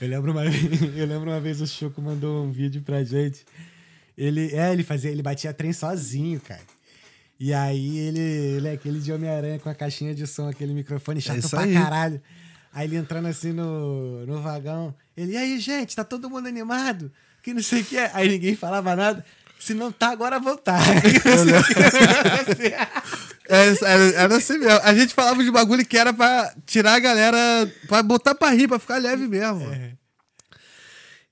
Eu 0.00 0.08
lembro 0.08 0.32
uma 0.32 0.48
vez, 0.48 0.80
eu 0.96 1.06
lembro 1.06 1.30
uma 1.30 1.40
vez 1.40 1.60
o 1.60 1.66
Choco 1.66 2.00
mandou 2.00 2.46
um 2.46 2.50
vídeo 2.50 2.80
pra 2.82 3.04
gente. 3.04 3.44
Ele, 4.20 4.54
é, 4.54 4.70
ele 4.70 4.82
fazia, 4.84 5.10
ele 5.10 5.22
batia 5.22 5.50
trem 5.54 5.72
sozinho, 5.72 6.38
cara. 6.40 6.60
E 7.38 7.54
aí 7.54 7.98
ele, 7.98 8.20
ele 8.20 8.68
é 8.68 8.72
aquele 8.72 9.00
de 9.00 9.10
Homem-Aranha 9.10 9.58
com 9.58 9.70
a 9.70 9.74
caixinha 9.74 10.14
de 10.14 10.26
som, 10.26 10.46
aquele 10.46 10.74
microfone 10.74 11.22
chato 11.22 11.38
isso 11.38 11.48
pra 11.48 11.62
aí. 11.62 11.72
caralho. 11.72 12.20
Aí 12.70 12.86
ele 12.86 12.96
entrando 12.96 13.28
assim 13.28 13.50
no, 13.52 14.26
no 14.26 14.42
vagão. 14.42 14.94
Ele, 15.16 15.32
e 15.32 15.36
aí, 15.38 15.58
gente, 15.58 15.96
tá 15.96 16.04
todo 16.04 16.28
mundo 16.28 16.46
animado? 16.46 17.10
Que 17.42 17.54
não 17.54 17.62
sei 17.62 17.80
o 17.80 17.84
que 17.84 17.96
é. 17.96 18.10
Aí 18.12 18.28
ninguém 18.28 18.54
falava 18.54 18.94
nada. 18.94 19.24
Se 19.58 19.72
não 19.72 19.90
tá, 19.90 20.10
agora 20.10 20.38
vou 20.38 20.56
tá. 20.58 20.78
É, 23.52 23.66
era, 23.84 24.04
era 24.22 24.36
assim 24.36 24.58
mesmo. 24.58 24.78
A 24.84 24.94
gente 24.94 25.12
falava 25.12 25.42
de 25.42 25.50
bagulho 25.50 25.84
que 25.84 25.98
era 25.98 26.12
pra 26.12 26.54
tirar 26.64 26.94
a 26.94 27.00
galera, 27.00 27.36
pra 27.88 28.00
botar 28.00 28.32
pra 28.32 28.50
rir, 28.50 28.68
pra 28.68 28.78
ficar 28.78 28.98
leve 28.98 29.26
mesmo. 29.26 29.60
mano. 29.60 29.98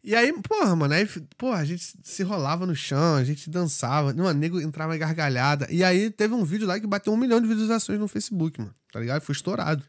E 0.03 0.15
aí, 0.15 0.33
porra, 0.43 0.77
mano, 0.77 0.95
aí, 0.95 1.07
porra, 1.37 1.59
a 1.59 1.65
gente 1.65 1.93
se 2.03 2.23
rolava 2.23 2.65
no 2.65 2.75
chão, 2.75 3.17
a 3.17 3.25
gente 3.25 3.51
dançava, 3.51 4.15
mano, 4.15 4.39
nego 4.39 4.61
entrava 4.61 4.95
em 4.95 4.99
gargalhada. 4.99 5.67
E 5.71 5.83
aí 5.83 6.11
teve 6.11 6.35
um 6.35 6.45
vídeo 6.45 6.67
lá 6.67 6.79
que 6.79 6.87
bateu 6.87 7.13
um 7.13 7.17
milhão 7.17 7.41
de 7.41 7.49
visualizações 7.49 7.99
no 7.99 8.07
Facebook, 8.07 8.61
mano, 8.61 8.75
tá 8.93 9.01
ligado? 9.01 9.21
Foi 9.23 9.33
estourado. 9.35 9.83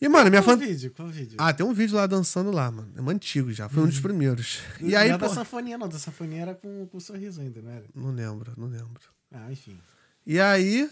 E, 0.00 0.08
mano, 0.08 0.30
minha 0.30 0.42
Qual 0.42 0.56
fã. 0.56 0.64
vídeo? 0.64 0.92
Qual 0.96 1.08
vídeo? 1.08 1.36
Ah, 1.38 1.52
tem 1.52 1.66
um 1.66 1.72
vídeo 1.72 1.96
lá 1.96 2.06
dançando 2.06 2.52
lá, 2.52 2.70
mano. 2.70 2.90
É 2.96 3.02
um 3.02 3.10
antigo 3.10 3.52
já, 3.52 3.68
foi 3.68 3.82
um 3.82 3.86
dos 3.86 3.98
primeiros. 3.98 4.60
E 4.80 4.92
não 4.92 4.98
aí, 4.98 5.08
era 5.08 5.18
da 5.18 5.28
pô, 5.28 5.34
sanfonia, 5.34 5.76
não. 5.76 5.88
Da 5.88 5.98
sanfonia 5.98 6.42
era 6.42 6.54
com, 6.54 6.86
com 6.86 7.00
sorriso 7.00 7.40
ainda, 7.40 7.60
não 7.60 7.70
era? 7.70 7.84
Não 7.94 8.10
lembro, 8.12 8.52
não 8.56 8.68
lembro. 8.68 9.00
Ah, 9.32 9.50
enfim. 9.50 9.76
E 10.24 10.38
aí, 10.38 10.88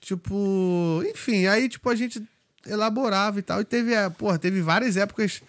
tipo, 0.00 1.02
enfim, 1.08 1.46
aí, 1.46 1.68
tipo, 1.68 1.88
a 1.88 1.94
gente 1.94 2.20
elaborava 2.66 3.38
e 3.38 3.42
tal. 3.42 3.60
E 3.60 3.64
teve, 3.64 3.94
é, 3.94 4.10
porra, 4.10 4.38
teve 4.38 4.60
várias 4.60 4.96
épocas 4.96 5.40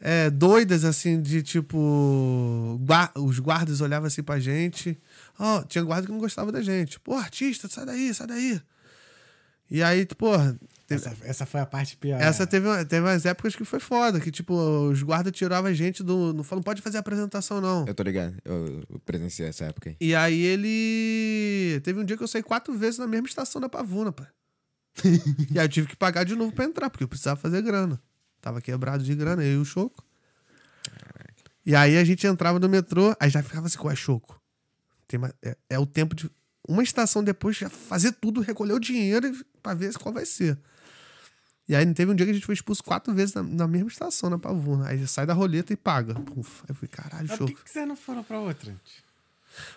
é, 0.00 0.28
doidas, 0.30 0.84
assim, 0.84 1.20
de 1.20 1.42
tipo. 1.42 2.78
gua- 2.82 3.10
os 3.16 3.38
guardas 3.38 3.80
olhavam 3.80 4.06
assim 4.06 4.22
pra 4.22 4.38
gente. 4.38 4.98
Ó, 5.38 5.62
tinha 5.64 5.82
guarda 5.84 6.06
que 6.06 6.12
não 6.12 6.18
gostava 6.20 6.52
da 6.52 6.62
gente. 6.62 6.98
Pô, 7.00 7.14
artista, 7.14 7.68
sai 7.68 7.86
daí, 7.86 8.12
sai 8.14 8.26
daí. 8.26 8.60
E 9.70 9.82
aí, 9.82 10.06
porra. 10.06 10.56
teve- 10.86 11.04
Essa, 11.08 11.16
essa 11.24 11.46
foi 11.46 11.60
a 11.60 11.66
parte 11.66 11.96
pior. 11.96 12.20
essa 12.20 12.46
teve, 12.46 12.68
uma- 12.68 12.84
teve 12.84 13.04
umas 13.04 13.26
épocas 13.26 13.56
que 13.56 13.64
foi 13.64 13.80
foda, 13.80 14.20
que, 14.20 14.30
tipo, 14.30 14.54
os 14.88 15.02
guardas 15.02 15.32
tiravam 15.32 15.68
a 15.70 15.74
gente 15.74 16.02
do. 16.04 16.32
Não 16.32 16.44
falam, 16.44 16.62
pode 16.62 16.80
fazer 16.82 16.98
apresentação, 16.98 17.60
não. 17.60 17.84
Eu 17.86 17.94
tô 17.94 18.02
ligado. 18.04 18.36
Eu, 18.44 18.82
eu 18.88 18.98
presenciei 19.00 19.48
essa 19.48 19.64
época 19.64 19.90
aí. 19.90 19.96
E 20.00 20.14
aí 20.14 20.40
ele. 20.40 21.80
Teve 21.80 21.98
um 22.00 22.04
dia 22.04 22.16
que 22.16 22.22
eu 22.22 22.28
saí 22.28 22.42
quatro 22.42 22.72
vezes 22.78 22.98
na 22.98 23.06
mesma 23.08 23.26
estação 23.26 23.60
da 23.60 23.68
Pavuna, 23.68 24.14
e 25.52 25.58
aí 25.58 25.64
eu 25.64 25.68
tive 25.68 25.88
que 25.88 25.96
pagar 25.96 26.24
de 26.24 26.34
novo 26.36 26.52
pra 26.52 26.64
entrar, 26.64 26.88
porque 26.88 27.04
eu 27.04 27.08
precisava 27.08 27.38
fazer 27.40 27.60
grana. 27.62 28.00
Tava 28.46 28.60
quebrado 28.60 29.02
de 29.02 29.12
grana, 29.12 29.42
eu 29.42 29.54
e 29.54 29.56
o 29.56 29.64
Choco. 29.64 30.04
E 31.64 31.74
aí 31.74 31.96
a 31.98 32.04
gente 32.04 32.24
entrava 32.28 32.60
no 32.60 32.68
metrô, 32.68 33.12
aí 33.18 33.28
já 33.28 33.42
ficava 33.42 33.66
assim, 33.66 33.76
qual 33.76 33.90
é 33.92 33.96
Choco? 33.96 34.40
Tem 35.08 35.18
uma- 35.18 35.34
é, 35.42 35.56
é 35.70 35.78
o 35.80 35.84
tempo 35.84 36.14
de. 36.14 36.30
Uma 36.68 36.80
estação 36.84 37.24
depois 37.24 37.56
já 37.56 37.68
fazer 37.68 38.12
tudo, 38.12 38.40
recolher 38.40 38.72
o 38.74 38.78
dinheiro 38.78 39.32
pra 39.60 39.74
ver 39.74 39.92
qual 39.94 40.14
vai 40.14 40.24
ser. 40.24 40.56
E 41.68 41.74
aí 41.74 41.84
teve 41.92 42.12
um 42.12 42.14
dia 42.14 42.24
que 42.24 42.30
a 42.30 42.34
gente 42.34 42.46
foi 42.46 42.54
expulso 42.54 42.84
quatro 42.84 43.12
vezes 43.12 43.34
na, 43.34 43.42
na 43.42 43.66
mesma 43.66 43.88
estação, 43.88 44.30
na 44.30 44.38
Pavuna. 44.38 44.86
Aí 44.90 45.04
sai 45.08 45.26
da 45.26 45.34
roleta 45.34 45.72
e 45.72 45.76
paga. 45.76 46.14
Puf. 46.14 46.60
Aí 46.62 46.66
eu 46.68 46.74
falei, 46.76 46.88
caralho, 46.88 47.26
Mas 47.28 47.36
Choco. 47.36 47.50
por 47.50 47.58
que, 47.58 47.64
que 47.64 47.70
vocês 47.72 47.88
não 47.88 47.96
foram 47.96 48.22
pra 48.22 48.38
outra? 48.38 48.72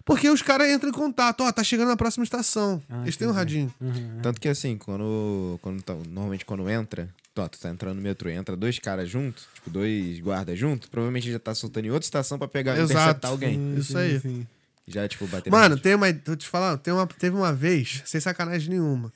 Porque 0.06 0.30
os 0.30 0.44
caras 0.44 0.70
entram 0.70 0.92
em 0.92 0.94
contato, 0.94 1.42
ó, 1.42 1.52
tá 1.52 1.64
chegando 1.64 1.88
na 1.88 1.98
próxima 1.98 2.24
estação. 2.24 2.80
Ah, 2.88 3.02
Eles 3.02 3.18
têm 3.18 3.28
um 3.28 3.32
radinho. 3.32 3.74
Tanto 4.22 4.40
que 4.40 4.48
assim, 4.48 4.78
quando. 4.78 5.58
quando 5.64 5.82
tá- 5.82 5.96
normalmente 5.96 6.46
quando 6.46 6.70
entra, 6.70 7.10
tô, 7.44 7.50
tu 7.50 7.60
tá 7.60 7.70
entrando 7.70 7.96
no 7.96 8.02
metrô 8.02 8.30
e 8.30 8.34
entra 8.34 8.56
dois 8.56 8.80
caras 8.80 9.10
juntos, 9.10 9.48
tipo, 9.54 9.70
dois 9.70 10.20
guardas 10.20 10.58
juntos, 10.58 10.90
provavelmente 10.90 11.32
já 11.32 11.40
tá 11.40 11.54
soltando 11.56 11.86
em 11.86 11.92
outra 11.92 12.06
estação 12.06 12.38
pra 12.38 12.48
pegar 12.48 12.74
Exato. 12.74 12.92
interceptar 12.94 13.32
alguém. 13.32 13.78
Isso 13.78 13.98
aí. 13.98 14.20
sim. 14.20 14.48
Já, 14.88 15.08
tipo, 15.08 15.28
bater 15.28 15.52
Mano, 15.52 15.78
tem 15.78 15.94
uma. 15.94 16.12
Vou 16.12 16.36
te 16.36 16.48
falar, 16.48 16.76
tem 16.78 16.92
uma, 16.92 17.06
teve 17.06 17.36
uma 17.36 17.54
vez, 17.54 18.02
sem 18.06 18.20
sacanagem 18.20 18.70
nenhuma. 18.70 19.14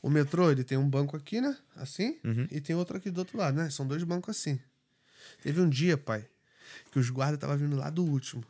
O 0.00 0.08
metrô, 0.08 0.50
ele 0.50 0.64
tem 0.64 0.78
um 0.78 0.88
banco 0.88 1.16
aqui, 1.16 1.40
né? 1.40 1.56
Assim. 1.76 2.16
E 2.50 2.60
tem 2.60 2.74
outro 2.74 2.96
aqui 2.96 3.10
do 3.10 3.18
outro 3.18 3.36
lado, 3.36 3.56
né? 3.56 3.68
São 3.70 3.86
dois 3.86 4.02
bancos 4.02 4.36
assim. 4.36 4.58
Teve 5.42 5.60
um 5.60 5.68
dia, 5.68 5.98
pai, 5.98 6.24
que 6.90 6.98
os 6.98 7.10
guardas 7.10 7.36
estavam 7.36 7.56
vindo 7.56 7.76
lá 7.76 7.90
do 7.90 8.02
último. 8.02 8.42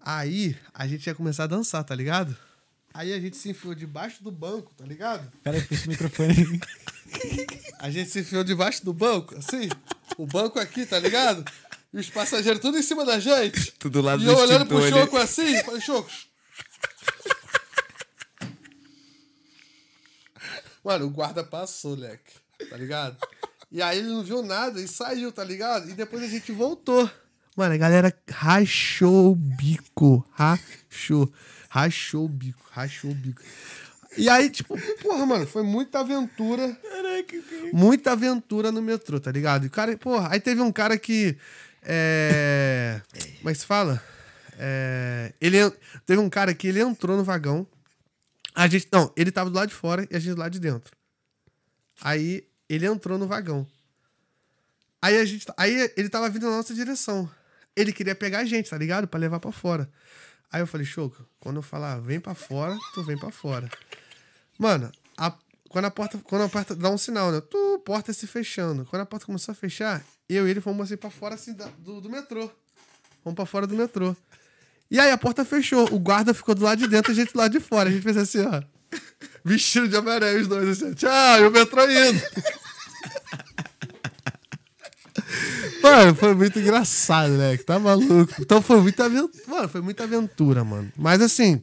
Aí 0.00 0.56
a 0.74 0.86
gente 0.86 1.06
ia 1.06 1.14
começar 1.14 1.44
a 1.44 1.46
dançar, 1.46 1.84
tá 1.84 1.94
ligado? 1.94 2.36
Aí 2.92 3.12
a 3.12 3.20
gente 3.20 3.36
se 3.36 3.48
enfiou 3.48 3.74
debaixo 3.74 4.24
do 4.24 4.32
banco, 4.32 4.74
tá 4.74 4.84
ligado? 4.84 5.30
Pera 5.42 5.56
aí, 5.56 5.62
puxa 5.62 5.86
o 5.86 5.88
microfone. 5.88 6.34
A 7.78 7.90
gente 7.90 8.10
se 8.10 8.20
enfiou 8.20 8.44
debaixo 8.44 8.84
do 8.84 8.92
banco, 8.92 9.36
assim, 9.36 9.68
o 10.16 10.26
banco 10.26 10.58
aqui, 10.58 10.84
tá 10.84 10.98
ligado? 10.98 11.44
E 11.92 11.98
os 11.98 12.08
passageiros 12.08 12.60
tudo 12.60 12.78
em 12.78 12.82
cima 12.82 13.04
da 13.04 13.18
gente. 13.18 13.72
Tudo 13.72 14.00
lá 14.00 14.16
E 14.16 14.26
eu 14.26 14.36
olhando 14.36 14.66
pro 14.66 14.78
ali. 14.78 14.90
Choco 14.90 15.16
assim, 15.16 15.62
falei, 15.64 15.80
Choco. 15.80 16.10
Mano, 20.84 21.06
o 21.06 21.10
guarda 21.10 21.44
passou, 21.44 21.94
leque, 21.94 22.32
tá 22.68 22.76
ligado? 22.76 23.16
E 23.70 23.82
aí 23.82 23.98
ele 23.98 24.08
não 24.08 24.22
viu 24.22 24.42
nada 24.42 24.80
e 24.80 24.88
saiu, 24.88 25.30
tá 25.30 25.44
ligado? 25.44 25.88
E 25.90 25.92
depois 25.92 26.22
a 26.22 26.26
gente 26.26 26.50
voltou. 26.52 27.08
Mano, 27.56 27.74
a 27.74 27.78
galera 27.78 28.16
rachou 28.28 29.32
o 29.32 29.36
bico. 29.36 30.26
Rachou. 30.32 31.32
Rachou 31.68 32.24
o 32.24 32.28
bico. 32.28 32.64
Rachou 32.70 33.10
o 33.10 33.14
bico. 33.14 33.42
E 34.16 34.28
aí, 34.28 34.50
tipo, 34.50 34.76
porra, 35.00 35.24
mano, 35.24 35.46
foi 35.46 35.62
muita 35.62 36.00
aventura. 36.00 36.76
Muita 37.72 38.12
aventura 38.12 38.72
no 38.72 38.82
metrô, 38.82 39.20
tá 39.20 39.30
ligado? 39.30 39.64
E 39.64 39.66
o 39.68 39.70
cara, 39.70 39.96
porra, 39.96 40.32
aí 40.32 40.40
teve 40.40 40.60
um 40.60 40.72
cara 40.72 40.98
que. 40.98 41.36
É. 41.82 43.00
Como 43.38 43.50
é 43.50 43.54
fala? 43.54 44.02
É, 44.58 45.32
ele, 45.40 45.58
teve 46.04 46.20
um 46.20 46.28
cara 46.28 46.52
que 46.52 46.68
ele 46.68 46.80
entrou 46.80 47.16
no 47.16 47.24
vagão. 47.24 47.66
A 48.54 48.66
gente. 48.68 48.88
Não, 48.92 49.12
ele 49.16 49.30
tava 49.30 49.48
do 49.48 49.56
lado 49.56 49.68
de 49.68 49.74
fora 49.74 50.06
e 50.10 50.16
a 50.16 50.18
gente 50.18 50.34
do 50.34 50.40
lado 50.40 50.52
de 50.52 50.60
dentro. 50.60 50.94
Aí 52.02 52.44
ele 52.68 52.86
entrou 52.86 53.16
no 53.16 53.26
vagão. 53.26 53.66
Aí 55.00 55.16
a 55.18 55.24
gente. 55.24 55.46
Aí 55.56 55.90
ele 55.96 56.08
tava 56.08 56.28
vindo 56.28 56.50
na 56.50 56.56
nossa 56.56 56.74
direção. 56.74 57.30
Ele 57.76 57.92
queria 57.92 58.14
pegar 58.14 58.40
a 58.40 58.44
gente, 58.44 58.68
tá 58.68 58.76
ligado? 58.76 59.06
Pra 59.06 59.18
levar 59.20 59.40
pra 59.40 59.52
fora. 59.52 59.88
Aí 60.52 60.60
eu 60.60 60.66
falei, 60.66 60.84
Choco, 60.86 61.24
quando 61.38 61.56
eu 61.56 61.62
falar 61.62 62.00
vem 62.00 62.18
pra 62.20 62.34
fora, 62.34 62.76
tu 62.94 63.02
vem 63.04 63.16
pra 63.16 63.30
fora. 63.30 63.68
Mano, 64.58 64.90
a- 65.16 65.34
quando 65.68 65.84
a 65.84 65.90
porta. 65.90 66.18
Quando 66.24 66.42
a 66.42 66.48
porta 66.48 66.74
dá 66.74 66.90
um 66.90 66.98
sinal, 66.98 67.30
né? 67.30 67.40
Tu, 67.40 67.78
porta 67.84 68.12
se 68.12 68.26
fechando. 68.26 68.84
Quando 68.84 69.02
a 69.02 69.06
porta 69.06 69.24
começou 69.26 69.52
a 69.52 69.54
fechar, 69.54 70.02
eu 70.28 70.46
e 70.46 70.50
ele 70.50 70.60
fomos 70.60 70.86
assim 70.86 70.96
pra 70.96 71.10
fora 71.10 71.34
assim, 71.36 71.52
do, 71.78 72.00
do 72.00 72.10
metrô. 72.10 72.50
Vamos 73.24 73.36
pra 73.36 73.46
fora 73.46 73.66
do 73.66 73.76
metrô. 73.76 74.14
E 74.90 74.98
aí 74.98 75.10
a 75.12 75.16
porta 75.18 75.44
fechou. 75.44 75.86
O 75.94 75.98
guarda 76.00 76.34
ficou 76.34 76.54
do 76.54 76.64
lado 76.64 76.78
de 76.78 76.88
dentro, 76.88 77.12
a 77.12 77.14
gente 77.14 77.32
do 77.32 77.38
lado 77.38 77.52
de 77.52 77.60
fora. 77.60 77.88
A 77.88 77.92
gente 77.92 78.02
fez 78.02 78.16
assim, 78.16 78.40
ó. 78.44 78.60
Vestido 79.44 79.86
de 79.88 79.96
Homem-Aranha, 79.96 80.40
os 80.40 80.48
dois 80.48 80.68
assim. 80.82 80.92
Tchau, 80.94 81.38
e 81.40 81.46
o 81.46 81.50
metrô 81.50 81.84
indo. 81.88 82.20
Mano, 85.82 86.14
foi 86.14 86.34
muito 86.34 86.58
engraçado, 86.58 87.32
né? 87.32 87.56
Que 87.56 87.64
tá 87.64 87.78
maluco. 87.78 88.34
Então 88.40 88.60
foi 88.60 88.80
muita 88.80 89.04
aventura. 89.04 89.44
Mano, 89.46 89.68
foi 89.68 89.80
muita 89.80 90.04
aventura, 90.04 90.64
mano. 90.64 90.92
Mas 90.96 91.20
assim. 91.20 91.62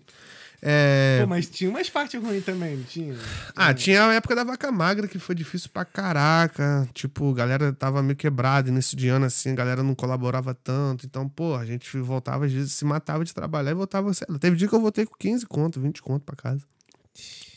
É... 0.59 1.19
Pô, 1.21 1.27
mas 1.27 1.47
tinha 1.47 1.69
umas 1.69 1.87
partes 1.87 2.19
ruins 2.19 2.43
também, 2.43 2.77
não 2.77 2.83
tinha? 2.83 3.15
Ah, 3.55 3.73
tinha 3.73 4.03
a 4.07 4.13
época 4.15 4.35
da 4.35 4.43
vaca 4.43 4.71
magra 4.71 5.07
que 5.07 5.19
foi 5.19 5.35
difícil 5.35 5.69
pra 5.71 5.85
caraca. 5.85 6.89
Tipo, 6.93 7.29
a 7.29 7.33
galera 7.35 7.71
tava 7.73 8.01
meio 8.01 8.15
quebrada 8.15 8.69
início 8.69 8.97
de 8.97 9.07
ano, 9.07 9.25
assim, 9.25 9.51
a 9.51 9.55
galera 9.55 9.83
não 9.83 9.93
colaborava 9.93 10.55
tanto. 10.55 11.05
Então, 11.05 11.29
pô, 11.29 11.55
a 11.55 11.63
gente 11.63 11.95
voltava, 11.99 12.45
às 12.45 12.51
vezes 12.51 12.73
se 12.73 12.85
matava 12.85 13.23
de 13.23 13.33
trabalhar 13.33 13.71
e 13.71 13.75
voltava. 13.75 14.11
Teve 14.39 14.55
dia 14.55 14.67
que 14.67 14.73
eu 14.73 14.81
voltei 14.81 15.05
com 15.05 15.15
15 15.15 15.45
conto, 15.45 15.79
20 15.79 16.01
conto 16.01 16.23
pra 16.25 16.35
casa. 16.35 16.63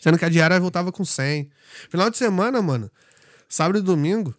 Sendo 0.01 0.19
que 0.19 0.25
a 0.25 0.29
diária 0.29 0.61
voltava 0.61 0.93
com 0.93 1.05
100. 1.05 1.51
Final 1.91 2.11
de 2.11 2.19
semana, 2.19 2.61
mano, 2.61 2.91
sábado 3.49 3.79
e 3.79 3.83
domingo, 3.83 4.35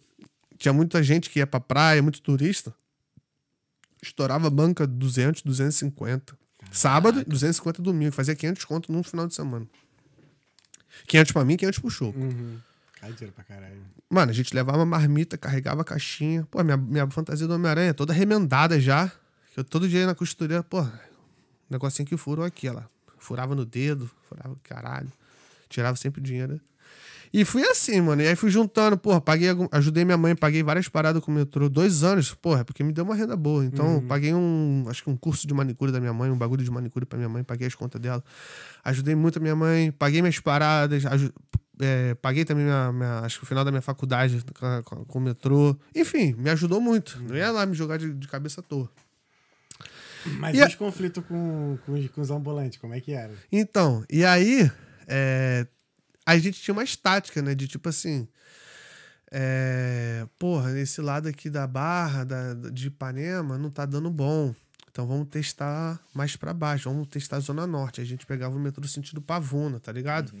tinha 0.62 0.72
muita 0.72 1.02
gente 1.02 1.28
que 1.28 1.40
ia 1.40 1.46
pra 1.46 1.58
praia, 1.58 2.00
muito 2.00 2.22
turista. 2.22 2.72
Estourava 4.00 4.46
a 4.46 4.50
banca 4.50 4.86
200, 4.86 5.42
250. 5.42 6.38
Sábado, 6.70 7.24
250 7.24 7.82
domingo. 7.82 8.12
Fazia 8.12 8.36
500 8.36 8.64
conto 8.64 8.92
num 8.92 9.02
final 9.02 9.26
de 9.26 9.34
semana. 9.34 9.66
500 11.08 11.32
pra 11.32 11.44
mim, 11.44 11.56
500 11.56 11.78
pro 11.80 11.90
show. 11.90 12.14
Uhum. 12.16 12.58
Cai 13.00 13.12
dinheiro 13.12 13.32
pra 13.34 13.42
caralho. 13.42 13.82
Mano, 14.08 14.30
a 14.30 14.34
gente 14.34 14.54
levava 14.54 14.86
marmita, 14.86 15.36
carregava 15.36 15.82
caixinha. 15.82 16.46
Pô, 16.48 16.62
minha, 16.62 16.76
minha 16.76 17.10
fantasia 17.10 17.46
do 17.48 17.54
Homem-Aranha 17.54 17.90
é 17.90 17.92
toda 17.92 18.12
remendada 18.12 18.78
já. 18.80 19.08
Que 19.52 19.58
Eu 19.58 19.64
todo 19.64 19.88
dia 19.88 20.00
ia 20.00 20.06
na 20.06 20.14
costureira, 20.14 20.62
pô, 20.62 20.86
negocinho 21.68 22.06
que 22.06 22.16
furou 22.16 22.44
aqui, 22.44 22.68
ela. 22.68 22.88
Furava 23.18 23.54
no 23.56 23.64
dedo, 23.64 24.08
furava 24.28 24.56
caralho. 24.62 25.10
Tirava 25.68 25.96
sempre 25.96 26.20
o 26.20 26.22
dinheiro. 26.22 26.60
E 27.32 27.44
fui 27.46 27.62
assim, 27.64 28.00
mano. 28.02 28.20
E 28.20 28.28
aí 28.28 28.36
fui 28.36 28.50
juntando, 28.50 28.96
porra, 28.98 29.20
paguei, 29.20 29.48
ajudei 29.72 30.04
minha 30.04 30.18
mãe, 30.18 30.36
paguei 30.36 30.62
várias 30.62 30.86
paradas 30.88 31.22
com 31.24 31.30
o 31.30 31.34
metrô. 31.34 31.68
Dois 31.68 32.02
anos, 32.04 32.34
porra, 32.34 32.62
porque 32.64 32.84
me 32.84 32.92
deu 32.92 33.04
uma 33.04 33.14
renda 33.14 33.34
boa. 33.36 33.64
Então, 33.64 34.02
paguei 34.06 34.34
um, 34.34 34.84
acho 34.88 35.02
que 35.02 35.08
um 35.08 35.16
curso 35.16 35.46
de 35.46 35.54
manicure 35.54 35.90
da 35.90 35.98
minha 35.98 36.12
mãe, 36.12 36.30
um 36.30 36.36
bagulho 36.36 36.62
de 36.62 36.70
manicure 36.70 37.06
pra 37.06 37.16
minha 37.16 37.28
mãe, 37.30 37.42
paguei 37.42 37.66
as 37.66 37.74
contas 37.74 38.00
dela. 38.00 38.22
Ajudei 38.84 39.14
muito 39.14 39.38
a 39.38 39.40
minha 39.42 39.56
mãe, 39.56 39.90
paguei 39.92 40.20
minhas 40.20 40.38
paradas, 40.40 41.04
é, 41.80 42.14
paguei 42.16 42.44
também 42.44 42.64
minha, 42.64 42.92
minha- 42.92 43.20
acho 43.20 43.38
que 43.38 43.44
o 43.44 43.46
final 43.48 43.64
da 43.64 43.70
minha 43.70 43.80
faculdade 43.82 44.44
com, 44.84 45.04
com- 45.06 45.18
o 45.18 45.22
metrô. 45.22 45.74
Enfim, 45.96 46.34
me 46.36 46.50
ajudou 46.50 46.80
muito. 46.82 47.18
Não 47.26 47.34
ia 47.34 47.50
lá 47.50 47.64
me 47.64 47.74
jogar 47.74 47.96
de, 47.96 48.12
de 48.12 48.28
cabeça 48.28 48.60
à 48.60 48.64
toa. 48.64 48.90
Mas 50.38 50.54
E 50.54 50.58
e 50.58 50.62
a- 50.62 50.66
os 50.68 50.74
conflitos 50.74 51.24
com, 51.26 51.78
com, 51.84 51.92
os- 51.94 52.08
com 52.10 52.20
os 52.20 52.30
ambulantes, 52.30 52.78
como 52.78 52.94
é 52.94 53.00
que 53.00 53.12
era? 53.12 53.32
Então, 53.50 54.04
e 54.10 54.24
aí, 54.24 54.70
é, 55.08 55.66
a 56.24 56.38
gente 56.38 56.60
tinha 56.60 56.74
umas 56.74 56.96
táticas, 56.96 57.42
né? 57.42 57.54
De 57.54 57.66
tipo 57.68 57.88
assim. 57.88 58.28
É, 59.34 60.26
porra, 60.38 60.78
esse 60.78 61.00
lado 61.00 61.26
aqui 61.26 61.48
da 61.48 61.66
Barra, 61.66 62.24
da, 62.24 62.54
de 62.70 62.88
Ipanema, 62.88 63.56
não 63.56 63.70
tá 63.70 63.86
dando 63.86 64.10
bom. 64.10 64.54
Então 64.90 65.06
vamos 65.06 65.28
testar 65.28 65.98
mais 66.12 66.36
pra 66.36 66.52
baixo, 66.52 66.90
vamos 66.90 67.08
testar 67.08 67.36
a 67.36 67.40
Zona 67.40 67.66
Norte. 67.66 68.02
A 68.02 68.04
gente 68.04 68.26
pegava 68.26 68.54
o 68.54 68.60
metrô 68.60 68.86
sentido 68.86 69.22
Pavuna, 69.22 69.80
tá 69.80 69.90
ligado? 69.90 70.34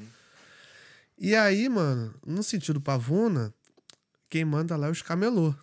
E 1.18 1.34
aí, 1.34 1.68
mano, 1.70 2.14
no 2.26 2.42
sentido 2.42 2.80
Pavuna, 2.80 3.54
quem 4.28 4.44
manda 4.44 4.76
lá 4.76 4.88
é 4.88 4.90
os 4.90 5.00
camelô. 5.00 5.54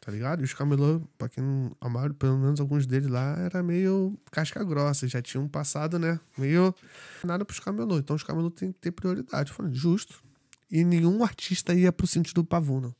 Tá 0.00 0.10
ligado? 0.10 0.40
E 0.40 0.44
os 0.44 0.54
camelô, 0.54 1.02
pra 1.18 1.28
quem 1.28 1.44
não. 1.44 1.76
A 1.78 1.88
maioria, 1.88 2.14
pelo 2.14 2.38
menos 2.38 2.58
alguns 2.58 2.86
deles 2.86 3.08
lá, 3.08 3.36
era 3.38 3.62
meio 3.62 4.18
casca 4.30 4.64
grossa. 4.64 5.06
Já 5.06 5.20
tinham 5.20 5.46
passado, 5.46 5.98
né? 5.98 6.18
Meio. 6.38 6.74
Nada 7.22 7.44
pros 7.44 7.60
camelô. 7.60 7.98
Então 7.98 8.16
os 8.16 8.22
camelô 8.22 8.50
tem 8.50 8.72
que 8.72 8.78
ter 8.78 8.92
prioridade. 8.92 9.52
Falei, 9.52 9.74
justo. 9.74 10.22
E 10.70 10.84
nenhum 10.84 11.22
artista 11.22 11.74
ia 11.74 11.92
pro 11.92 12.06
sentido 12.06 12.42
Pavuna. 12.42 12.96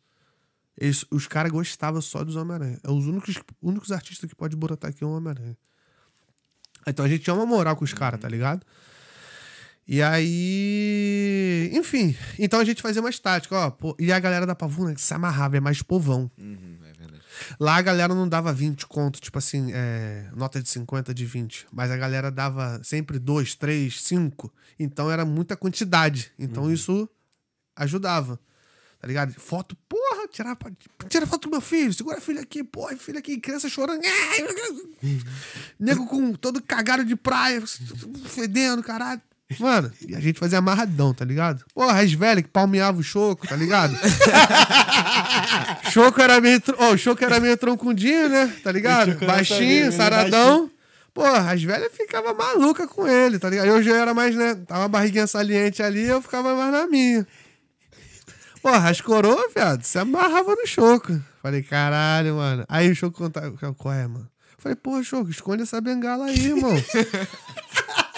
Eles, 0.77 1.05
os 1.11 1.27
caras 1.27 1.51
gostavam 1.51 2.03
só 2.03 2.23
dos 2.23 2.37
Homem-Aranha. 2.37 2.79
É 2.83 2.91
os 2.91 3.07
únicos, 3.07 3.35
únicos 3.63 3.93
artistas 3.93 4.29
que 4.29 4.37
pode 4.37 4.55
botar 4.55 4.89
aqui 4.89 5.03
é 5.03 5.07
o 5.07 5.11
Homem-Aranha. 5.11 5.57
Então 6.87 7.05
a 7.05 7.09
gente 7.09 7.25
tinha 7.25 7.35
uma 7.35 7.47
moral 7.47 7.77
com 7.77 7.85
os 7.85 7.95
caras, 7.95 8.21
tá 8.21 8.29
ligado? 8.29 8.65
E 9.87 10.03
aí. 10.03 11.71
Enfim. 11.73 12.15
Então 12.39 12.61
a 12.61 12.65
gente 12.65 12.81
fazia 12.81 13.03
umas 13.03 13.19
táticas, 13.19 13.59
ó. 13.59 13.71
pô, 13.71 13.97
e 13.99 14.13
a 14.13 14.19
galera 14.21 14.47
da 14.47 14.55
Pavuna 14.55 14.97
se 14.97 15.13
amarrava, 15.13 15.57
é 15.57 15.61
mais 15.61 15.83
povão. 15.83 16.31
Uhum. 16.39 16.70
Lá 17.59 17.77
a 17.77 17.83
galera 17.83 18.15
não 18.15 18.29
dava 18.29 18.53
20 18.53 18.87
conto, 18.87 19.21
tipo 19.21 19.39
assim, 19.39 19.71
é, 19.73 20.29
nota 20.35 20.63
de 20.63 20.69
50 20.69 21.13
de 21.15 21.25
20. 21.27 21.67
Mas 21.73 21.91
a 21.91 21.97
galera 21.97 22.31
dava 22.31 22.81
sempre 22.83 23.19
2, 23.19 23.55
3, 23.55 24.03
5. 24.03 24.53
Então 24.79 25.11
era 25.11 25.25
muita 25.25 25.57
quantidade. 25.57 26.33
Então 26.39 26.71
isso 26.71 27.09
ajudava. 27.77 28.39
Tá 29.01 29.07
ligado? 29.09 29.33
Foto, 29.33 29.75
porra, 29.89 30.29
tirar, 30.29 30.59
tira 31.09 31.27
foto 31.27 31.49
do 31.49 31.53
meu 31.53 31.61
filho, 31.63 31.93
segura 31.95 32.19
a 32.19 32.21
filha 32.21 32.43
aqui, 32.43 32.63
porra, 32.63 32.95
filha 32.99 33.19
aqui, 33.19 33.39
criança 33.41 33.67
chorando. 33.67 34.03
Nego 35.81 36.07
com 36.07 36.35
todo 36.35 36.63
cagado 36.63 37.03
de 37.03 37.17
praia, 37.17 37.63
fedendo, 38.27 38.83
caralho. 38.83 39.23
Mano, 39.59 39.91
e 40.07 40.15
a 40.15 40.21
gente 40.21 40.39
fazia 40.39 40.59
amarradão, 40.59 41.13
tá 41.13 41.25
ligado? 41.25 41.65
Porra, 41.75 42.01
as 42.01 42.13
velhas 42.13 42.45
que 42.45 42.49
palmeavam 42.49 43.01
o 43.01 43.05
choco, 43.05 43.49
tá 43.49 43.57
ligado? 43.57 43.97
Choco 45.91 46.21
era 46.21 46.41
meio. 46.41 46.63
Ó, 46.79 46.93
o 46.93 46.99
Choco 46.99 47.25
era 47.25 47.41
meio 47.41 47.57
troncudinho, 47.57 48.29
né? 48.29 48.55
Tá 48.63 48.71
ligado? 48.71 49.15
Baixinho, 49.27 49.91
saradão. 49.91 50.71
Porra, 51.13 51.53
as 51.53 51.63
velhas 51.63 51.93
ficavam 51.93 52.35
malucas 52.35 52.87
com 52.87 53.07
ele, 53.09 53.39
tá 53.39 53.51
ligado? 53.51 53.67
Eu 53.67 53.83
já 53.83 53.97
era 53.97 54.15
mais, 54.15 54.37
né? 54.37 54.55
Tava 54.67 54.83
uma 54.83 54.89
barriguinha 54.89 55.27
saliente 55.27 55.83
ali, 55.83 56.07
eu 56.07 56.23
ficava 56.23 56.55
mais 56.55 56.71
na 56.71 56.87
minha. 56.87 57.27
Porra, 58.63 58.91
as 58.91 59.01
coroas, 59.01 59.53
viado, 59.53 59.83
se 59.83 59.99
amarrava 59.99 60.55
no 60.55 60.67
Choco. 60.67 61.21
Falei, 61.43 61.63
caralho, 61.63 62.37
mano. 62.37 62.65
Aí 62.69 62.91
o 62.91 62.95
Choco 62.95 63.19
contava. 63.19 63.51
Qual 63.75 63.93
é, 63.93 64.07
mano? 64.07 64.29
Falei, 64.59 64.77
porra, 64.77 65.03
Choco, 65.03 65.31
esconde 65.31 65.63
essa 65.63 65.81
bengala 65.81 66.27
aí, 66.27 66.47
irmão. 66.47 66.75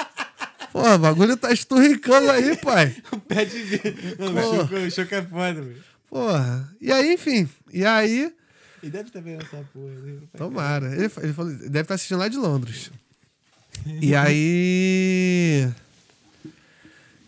Porra, 0.72 0.94
o 0.94 0.98
bagulho 0.98 1.36
tá 1.36 1.52
esturricando 1.52 2.30
aí, 2.30 2.56
pai. 2.56 2.96
Pé 3.28 3.44
de. 3.44 3.60
Não, 4.18 4.32
Pô. 4.34 4.40
o 4.40 4.56
choco, 4.68 4.90
choco 4.90 5.14
é 5.14 5.22
foda, 5.22 5.60
velho. 5.62 5.84
Porra. 6.08 6.68
E 6.80 6.90
aí, 6.90 7.12
enfim. 7.14 7.48
E 7.72 7.84
aí. 7.84 8.34
E 8.82 8.88
deve 8.90 9.08
estar 9.08 9.20
vendo 9.20 9.42
essa 9.42 9.58
porra. 9.72 9.92
né? 9.92 10.18
Tomara. 10.36 10.86
Ele, 10.94 11.10
ele 11.22 11.32
falou, 11.32 11.52
deve 11.52 11.80
estar 11.80 11.94
assistindo 11.94 12.18
lá 12.18 12.28
de 12.28 12.36
Londres. 12.38 12.90
E 14.00 14.14
aí. 14.14 15.68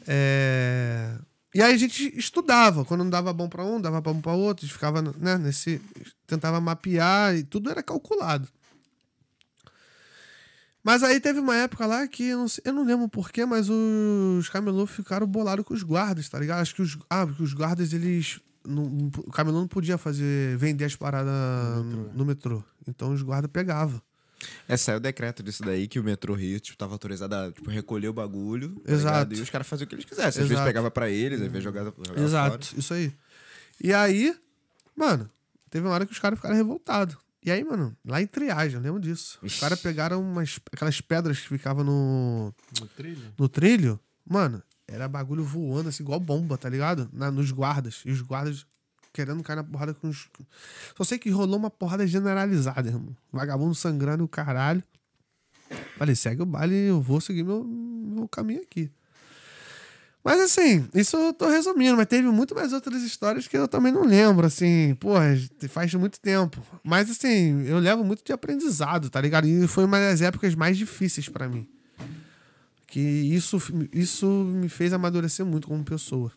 É, 0.07 1.13
E 1.55 1.63
aí 1.63 1.73
a 1.75 1.77
gente 1.77 2.17
estudava. 2.19 2.85
Quando 2.85 3.05
não 3.05 3.11
dava 3.11 3.33
bom 3.33 3.49
pra 3.49 3.65
um, 3.65 3.81
dava 3.81 4.01
bom 4.01 4.21
pra 4.21 4.33
outro. 4.33 4.65
A 4.65 4.67
gente 4.67 4.75
ficava, 4.75 5.01
né, 5.03 5.37
nesse. 5.39 5.81
Tentava 6.27 6.61
mapear 6.61 7.37
e 7.37 7.43
tudo 7.45 7.71
era 7.71 7.83
calculado. 7.83 8.49
Mas 10.85 11.03
aí 11.03 11.19
teve 11.19 11.41
uma 11.41 11.57
época 11.57 11.87
lá 11.87 12.07
que 12.07 12.25
eu 12.29 12.39
não, 12.39 12.49
sei- 12.49 12.63
eu 12.67 12.73
não 12.75 12.85
lembro 12.85 13.09
porquê, 13.09 13.47
mas 13.47 13.69
os 13.71 14.49
camelô 14.51 14.87
ficaram 14.87 15.27
bolados 15.27 15.65
com 15.65 15.73
os 15.73 15.83
guardas, 15.83 16.29
tá 16.29 16.39
ligado? 16.39 16.61
Acho 16.61 16.75
que 16.75 16.83
os, 16.83 16.99
ah, 17.09 17.27
porque 17.27 17.43
os 17.43 17.55
guardas, 17.55 17.93
eles. 17.95 18.39
Não, 18.67 18.85
o 19.19 19.31
camelô 19.31 19.61
não 19.61 19.69
podia 19.69 19.97
fazer, 19.99 20.57
vender 20.59 20.85
as 20.85 20.95
paradas 20.97 21.33
no 21.85 22.13
No 22.13 22.25
metrô. 22.25 22.57
metrô. 22.57 22.65
Então 22.87 23.13
os 23.15 23.23
guardas 23.23 23.51
pegavam. 23.51 24.01
É, 24.69 24.77
saiu 24.77 24.99
o 24.99 25.01
decreto 25.01 25.43
disso 25.43 25.63
daí 25.63 25.89
que 25.89 25.99
o 25.99 26.05
metrô 26.05 26.35
Rio, 26.35 26.61
tipo, 26.61 26.77
tava 26.77 26.93
autorizado 26.93 27.35
a 27.35 27.51
tipo, 27.51 27.71
recolher 27.71 28.09
o 28.09 28.13
bagulho. 28.13 28.75
tá 28.85 28.93
Exato. 28.93 29.15
ligado? 29.15 29.35
E 29.37 29.41
os 29.43 29.49
caras 29.51 29.67
faziam 29.67 29.87
o 29.87 29.89
que 29.89 29.95
eles 29.95 30.05
quisessem. 30.05 30.29
Às 30.29 30.35
vezes 30.37 30.51
Exato. 30.53 30.67
pegava 30.67 30.91
pra 30.91 31.09
eles, 31.09 31.41
às 31.41 31.47
vezes 31.49 31.65
jogava, 31.65 31.95
jogava 31.97 32.21
Exato, 32.27 32.75
isso 32.77 32.93
aí. 32.93 33.11
E 33.83 33.93
aí, 33.95 34.37
mano, 34.95 35.31
teve 35.71 35.87
uma 35.87 35.95
hora 35.95 36.05
que 36.05 36.13
os 36.13 36.19
caras 36.19 36.39
ficaram 36.39 36.55
revoltados. 36.57 37.17
E 37.45 37.51
aí, 37.51 37.63
mano, 37.63 37.95
lá 38.05 38.23
em 38.23 38.27
triagem, 38.27 38.77
eu 38.77 38.81
lembro 38.81 39.01
disso. 39.01 39.39
Os 39.43 39.61
caras 39.61 39.81
pegaram 39.81 40.23
umas, 40.23 40.59
aquelas 40.73 41.01
pedras 41.01 41.39
que 41.41 41.49
ficavam 41.49 41.85
no, 41.85 42.55
No 42.81 42.87
trilho? 42.89 43.35
no 43.39 43.49
trilho. 43.49 44.01
Mano, 44.25 44.63
era 44.89 45.07
bagulho 45.07 45.45
voando, 45.45 45.91
assim, 45.91 46.03
igual 46.03 46.19
bomba, 46.19 46.57
tá 46.57 46.69
ligado? 46.71 47.09
Na, 47.13 47.31
nos 47.31 47.51
guardas. 47.51 48.01
E 48.07 48.11
os 48.11 48.23
guardas 48.23 48.67
querendo 49.13 49.43
cair 49.43 49.57
na 49.57 49.65
porrada 49.65 49.93
com 49.93 50.09
os. 50.09 50.27
Só 50.97 51.05
sei 51.05 51.19
que 51.19 51.29
rolou 51.29 51.59
uma 51.59 51.71
porrada 51.71 52.07
generalizada, 52.07 52.89
irmão. 52.89 53.15
Vagabundo 53.31 53.75
sangrando 53.75 54.25
o 54.25 54.29
caralho. 54.29 54.83
Falei, 55.99 56.15
segue 56.15 56.43
o 56.43 56.47
baile 56.47 56.75
eu 56.75 57.01
vou 57.01 57.21
seguir 57.21 57.43
meu, 57.45 57.63
meu 57.63 58.27
caminho 58.29 58.63
aqui. 58.63 58.91
Mas 60.25 60.41
assim, 60.41 60.89
isso 60.95 61.19
eu 61.19 61.35
tô 61.35 61.49
resumindo, 61.49 61.99
mas 61.99 62.07
teve 62.07 62.27
muito 62.29 62.55
mais 62.55 62.73
outras 62.73 63.03
histórias 63.03 63.47
que 63.47 63.59
eu 63.59 63.69
também 63.69 63.93
não 63.93 64.05
lembro, 64.05 64.47
assim, 64.47 64.95
porra, 64.95 65.37
faz 65.69 65.93
muito 65.95 66.19
tempo. 66.19 66.65
Mas 66.83 67.11
assim, 67.11 67.63
eu 67.67 67.79
levo 67.79 68.03
muito 68.03 68.25
de 68.25 68.33
aprendizado, 68.33 69.11
tá 69.11 69.21
ligado? 69.21 69.47
E 69.47 69.69
foi 69.69 69.85
uma 69.85 69.99
das 69.99 70.23
épocas 70.23 70.55
mais 70.55 70.79
difíceis 70.79 71.29
pra 71.29 71.47
mim. 71.47 71.69
Que 72.87 73.01
isso, 73.01 73.61
isso 73.93 74.27
me 74.27 74.71
fez 74.71 74.95
amadurecer 74.95 75.45
muito 75.45 75.69
como 75.69 75.85
pessoa. 75.85 76.33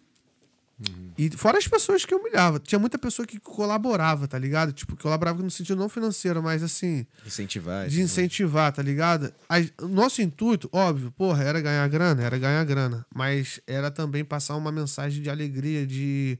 E 1.17 1.31
fora 1.31 1.57
as 1.57 1.67
pessoas 1.67 2.05
que 2.05 2.13
eu 2.13 2.19
humilhava. 2.19 2.59
Tinha 2.59 2.77
muita 2.77 2.99
pessoa 2.99 3.25
que 3.25 3.39
colaborava, 3.39 4.27
tá 4.27 4.37
ligado? 4.37 4.71
Tipo, 4.71 4.95
que 4.95 5.01
colaborava 5.01 5.41
no 5.41 5.49
sentido 5.49 5.75
não 5.79 5.89
financeiro, 5.89 6.43
mas 6.43 6.61
assim, 6.61 7.07
Incentivar. 7.25 7.87
de 7.87 7.99
incentivar, 8.01 8.71
tá 8.71 8.83
ligado? 8.83 9.33
O 9.81 9.87
nosso 9.87 10.21
intuito, 10.21 10.69
óbvio, 10.71 11.11
porra, 11.11 11.43
era 11.43 11.59
ganhar 11.59 11.87
grana, 11.87 12.21
era 12.21 12.37
ganhar 12.37 12.63
grana. 12.63 13.03
Mas 13.13 13.59
era 13.65 13.89
também 13.89 14.23
passar 14.23 14.55
uma 14.55 14.71
mensagem 14.71 15.23
de 15.23 15.29
alegria, 15.31 15.87
de 15.87 16.37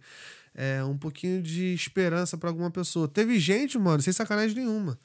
é, 0.54 0.84
um 0.84 0.98
pouquinho 0.98 1.42
de 1.42 1.74
esperança 1.74 2.38
pra 2.38 2.50
alguma 2.50 2.70
pessoa. 2.70 3.08
Teve 3.08 3.40
gente, 3.40 3.80
mano, 3.80 4.04
sem 4.04 4.14
sacanagem 4.14 4.56
nenhuma. 4.56 5.00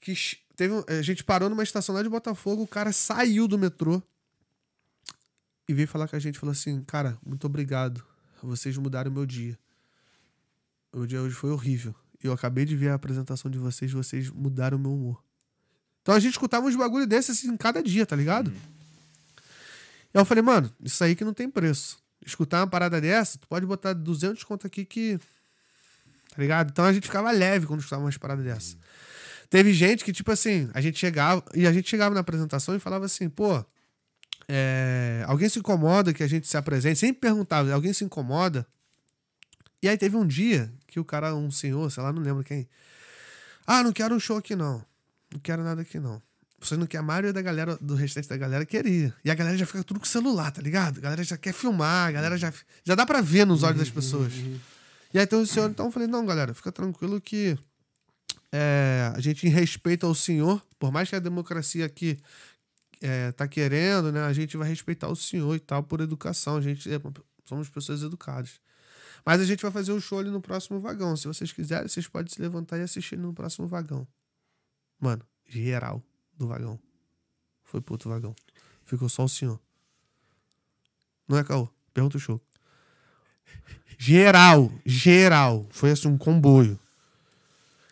Que 0.00 0.14
teve, 0.54 0.74
a 0.86 1.02
gente 1.02 1.24
parou 1.24 1.50
numa 1.50 1.62
estação 1.64 1.92
lá 1.92 2.04
de 2.04 2.08
Botafogo, 2.08 2.62
o 2.62 2.68
cara 2.68 2.92
saiu 2.92 3.48
do 3.48 3.58
metrô 3.58 4.00
e 5.68 5.74
veio 5.74 5.88
falar 5.88 6.06
com 6.06 6.14
a 6.14 6.18
gente, 6.20 6.38
falou 6.38 6.52
assim, 6.52 6.82
cara, 6.84 7.18
muito 7.26 7.46
obrigado. 7.48 8.04
Vocês 8.44 8.76
mudaram 8.76 9.10
o 9.10 9.14
meu 9.14 9.26
dia. 9.26 9.58
O 10.92 11.06
dia 11.06 11.20
hoje 11.20 11.34
foi 11.34 11.50
horrível. 11.50 11.94
Eu 12.22 12.32
acabei 12.32 12.64
de 12.64 12.76
ver 12.76 12.90
a 12.90 12.94
apresentação 12.94 13.50
de 13.50 13.58
vocês, 13.58 13.92
vocês 13.92 14.30
mudaram 14.30 14.78
o 14.78 14.80
meu 14.80 14.92
humor. 14.92 15.22
Então 16.02 16.14
a 16.14 16.20
gente 16.20 16.32
escutava 16.32 16.66
uns 16.66 16.76
bagulho 16.76 17.06
desses 17.06 17.38
assim, 17.38 17.56
cada 17.56 17.82
dia, 17.82 18.04
tá 18.04 18.14
ligado? 18.14 18.52
E 20.12 20.16
eu 20.16 20.24
falei, 20.24 20.42
mano, 20.42 20.70
isso 20.82 21.02
aí 21.02 21.16
que 21.16 21.24
não 21.24 21.34
tem 21.34 21.50
preço. 21.50 21.98
Escutar 22.24 22.60
uma 22.60 22.66
parada 22.66 23.00
dessa, 23.00 23.38
tu 23.38 23.48
pode 23.48 23.66
botar 23.66 23.92
200 23.92 24.42
conto 24.44 24.66
aqui 24.66 24.84
que. 24.84 25.18
Tá 26.30 26.36
ligado? 26.38 26.70
Então 26.70 26.84
a 26.84 26.92
gente 26.92 27.04
ficava 27.04 27.30
leve 27.30 27.66
quando 27.66 27.80
escutava 27.80 28.02
umas 28.02 28.16
paradas 28.16 28.44
dessas. 28.44 28.76
Teve 29.48 29.72
gente 29.72 30.04
que, 30.04 30.12
tipo 30.12 30.30
assim, 30.30 30.70
a 30.74 30.80
gente 30.80 30.98
chegava. 30.98 31.42
E 31.54 31.66
a 31.66 31.72
gente 31.72 31.88
chegava 31.88 32.14
na 32.14 32.20
apresentação 32.20 32.74
e 32.74 32.78
falava 32.78 33.06
assim, 33.06 33.28
pô. 33.28 33.64
É, 34.48 35.24
alguém 35.26 35.48
se 35.48 35.58
incomoda 35.58 36.12
que 36.12 36.22
a 36.22 36.26
gente 36.26 36.46
se 36.46 36.56
apresente? 36.56 36.98
Sempre 36.98 37.20
perguntava, 37.20 37.72
alguém 37.72 37.92
se 37.92 38.04
incomoda? 38.04 38.66
E 39.82 39.88
aí 39.88 39.98
teve 39.98 40.16
um 40.16 40.26
dia 40.26 40.72
que 40.86 40.98
o 40.98 41.04
cara, 41.04 41.34
um 41.34 41.50
senhor, 41.50 41.90
sei 41.90 42.02
lá, 42.02 42.12
não 42.12 42.22
lembro 42.22 42.42
quem. 42.42 42.68
Ah, 43.66 43.82
não 43.82 43.92
quero 43.92 44.14
um 44.14 44.20
show 44.20 44.36
aqui 44.36 44.56
não. 44.56 44.84
Não 45.32 45.40
quero 45.40 45.62
nada 45.62 45.82
aqui 45.82 45.98
não. 45.98 46.22
Você 46.60 46.76
não 46.76 46.86
quer 46.86 46.98
a 46.98 47.02
maioria 47.02 47.32
da 47.32 47.42
galera, 47.42 47.76
do 47.80 47.94
restante 47.94 48.28
da 48.28 48.36
galera 48.36 48.64
queria. 48.64 49.14
E 49.22 49.30
a 49.30 49.34
galera 49.34 49.56
já 49.56 49.66
fica 49.66 49.84
tudo 49.84 50.00
com 50.00 50.06
celular, 50.06 50.50
tá 50.50 50.62
ligado? 50.62 50.98
A 50.98 51.00
galera 51.00 51.22
já 51.22 51.36
quer 51.36 51.52
filmar, 51.52 52.08
a 52.08 52.12
galera 52.12 52.38
já. 52.38 52.52
Já 52.82 52.94
dá 52.94 53.04
pra 53.04 53.20
ver 53.20 53.46
nos 53.46 53.62
olhos 53.62 53.78
das 53.78 53.90
pessoas. 53.90 54.32
E 55.12 55.18
aí 55.18 55.24
então 55.24 55.42
o 55.42 55.46
senhor, 55.46 55.70
então 55.70 55.86
eu 55.86 55.92
falei, 55.92 56.08
não, 56.08 56.24
galera, 56.24 56.54
fica 56.54 56.72
tranquilo 56.72 57.20
que 57.20 57.58
é, 58.50 59.12
a 59.14 59.20
gente 59.20 59.46
em 59.46 59.50
respeito 59.50 60.06
ao 60.06 60.14
senhor, 60.14 60.64
por 60.78 60.90
mais 60.90 61.08
que 61.08 61.16
a 61.16 61.18
democracia 61.18 61.84
aqui 61.84 62.18
é, 63.00 63.32
tá 63.32 63.46
querendo, 63.46 64.12
né? 64.12 64.22
A 64.22 64.32
gente 64.32 64.56
vai 64.56 64.68
respeitar 64.68 65.08
o 65.08 65.16
senhor 65.16 65.54
e 65.54 65.60
tal 65.60 65.82
por 65.82 66.00
educação. 66.00 66.56
A 66.56 66.60
gente 66.60 66.92
é, 66.92 67.00
somos 67.44 67.68
pessoas 67.68 68.02
educadas. 68.02 68.60
Mas 69.24 69.40
a 69.40 69.44
gente 69.44 69.62
vai 69.62 69.70
fazer 69.70 69.92
o 69.92 70.00
show 70.00 70.18
ali 70.18 70.30
no 70.30 70.40
próximo 70.40 70.80
vagão. 70.80 71.16
Se 71.16 71.26
vocês 71.26 71.50
quiserem, 71.52 71.88
vocês 71.88 72.06
podem 72.06 72.32
se 72.32 72.40
levantar 72.40 72.78
e 72.78 72.82
assistir 72.82 73.16
no 73.16 73.32
próximo 73.32 73.66
vagão. 73.66 74.06
Mano, 75.00 75.24
geral 75.46 76.02
do 76.36 76.46
vagão. 76.46 76.78
Foi 77.62 77.80
pro 77.80 77.94
outro 77.94 78.10
vagão. 78.10 78.34
Ficou 78.84 79.08
só 79.08 79.24
o 79.24 79.28
senhor. 79.28 79.58
Não 81.26 81.38
é 81.38 81.44
caô? 81.44 81.68
Pergunta 81.92 82.18
o 82.18 82.20
show. 82.20 82.40
Geral, 83.96 84.70
geral. 84.84 85.66
Foi 85.70 85.90
assim 85.90 86.08
um 86.08 86.18
comboio. 86.18 86.78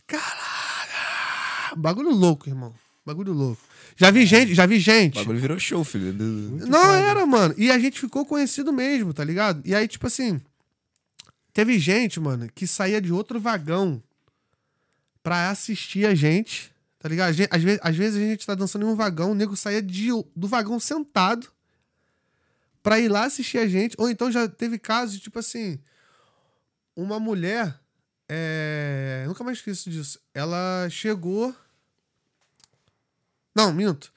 Caralho! 0.06 1.76
Bagulho 1.76 2.10
louco, 2.10 2.48
irmão. 2.48 2.74
Bagulho 3.04 3.32
louco. 3.32 3.60
Já 3.96 4.10
vi 4.10 4.24
gente, 4.24 4.54
já 4.54 4.64
vi 4.64 4.76
O 4.76 4.80
gente. 4.80 5.14
bagulho 5.16 5.40
virou 5.40 5.58
show, 5.58 5.82
filho. 5.84 6.12
Do- 6.12 6.66
Não 6.68 6.94
era, 6.94 7.26
mano. 7.26 7.52
E 7.58 7.70
a 7.70 7.78
gente 7.78 7.98
ficou 8.00 8.24
conhecido 8.24 8.72
mesmo, 8.72 9.12
tá 9.12 9.24
ligado? 9.24 9.60
E 9.66 9.74
aí, 9.74 9.88
tipo 9.88 10.06
assim, 10.06 10.40
teve 11.52 11.78
gente, 11.80 12.20
mano, 12.20 12.48
que 12.54 12.66
saía 12.66 13.00
de 13.00 13.12
outro 13.12 13.40
vagão 13.40 14.00
pra 15.22 15.50
assistir 15.50 16.06
a 16.06 16.14
gente, 16.14 16.72
tá 17.00 17.08
ligado? 17.08 17.30
A 17.30 17.32
gente- 17.32 17.48
Às 17.52 17.62
vezes, 17.62 17.80
às 17.82 17.96
vezes 17.96 18.16
a 18.22 18.24
gente 18.24 18.46
tá 18.46 18.54
dançando 18.54 18.86
em 18.86 18.88
um 18.88 18.94
vagão, 18.94 19.32
o 19.32 19.34
nego 19.34 19.56
saía 19.56 19.82
de, 19.82 20.08
do 20.36 20.46
vagão 20.46 20.78
sentado 20.78 21.48
pra 22.84 23.00
ir 23.00 23.08
lá 23.08 23.24
assistir 23.24 23.58
a 23.58 23.66
gente. 23.66 23.96
Ou 23.98 24.08
então 24.08 24.30
já 24.30 24.48
teve 24.48 24.78
casos 24.78 25.16
de, 25.16 25.20
tipo 25.22 25.38
assim, 25.40 25.78
uma 26.96 27.18
mulher. 27.18 27.78
é, 28.28 29.24
Nunca 29.26 29.42
mais 29.44 29.58
esqueço 29.58 29.90
disso. 29.90 30.20
Ela 30.32 30.88
chegou. 30.88 31.52
Não, 33.54 33.72
minto. 33.72 34.12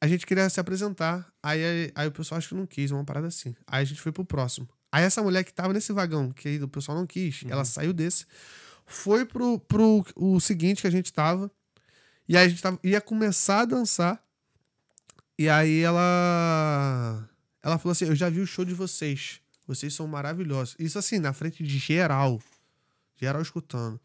A 0.00 0.06
gente 0.06 0.26
queria 0.26 0.48
se 0.48 0.60
apresentar. 0.60 1.26
Aí, 1.42 1.64
aí, 1.64 1.92
aí 1.94 2.08
o 2.08 2.12
pessoal 2.12 2.38
acho 2.38 2.48
que 2.48 2.54
não 2.54 2.66
quis, 2.66 2.90
uma 2.90 3.04
parada 3.04 3.26
assim. 3.26 3.54
Aí 3.66 3.82
a 3.82 3.84
gente 3.84 4.00
foi 4.00 4.12
pro 4.12 4.24
próximo. 4.24 4.68
Aí 4.90 5.04
essa 5.04 5.22
mulher 5.22 5.44
que 5.44 5.52
tava 5.52 5.72
nesse 5.72 5.92
vagão, 5.92 6.30
que 6.30 6.48
aí 6.48 6.62
o 6.62 6.68
pessoal 6.68 6.96
não 6.96 7.06
quis, 7.06 7.44
ela 7.48 7.64
saiu 7.64 7.92
desse, 7.92 8.24
foi 8.86 9.26
pro, 9.26 9.58
pro 9.58 10.04
o 10.16 10.40
seguinte 10.40 10.80
que 10.80 10.86
a 10.86 10.90
gente 10.90 11.12
tava. 11.12 11.50
E 12.26 12.36
aí 12.36 12.46
a 12.46 12.48
gente 12.48 12.62
tava, 12.62 12.78
ia 12.82 13.00
começar 13.00 13.60
a 13.60 13.64
dançar. 13.64 14.22
E 15.38 15.48
aí 15.48 15.80
ela. 15.80 17.28
Ela 17.62 17.78
falou 17.78 17.92
assim: 17.92 18.06
Eu 18.06 18.16
já 18.16 18.28
vi 18.28 18.40
o 18.40 18.46
show 18.46 18.64
de 18.64 18.74
vocês. 18.74 19.40
Vocês 19.66 19.94
são 19.94 20.08
maravilhosos. 20.08 20.74
Isso 20.78 20.98
assim, 20.98 21.18
na 21.18 21.32
frente 21.32 21.62
de 21.62 21.78
geral. 21.78 22.40
Geral 23.20 23.42
escutando. 23.42 24.00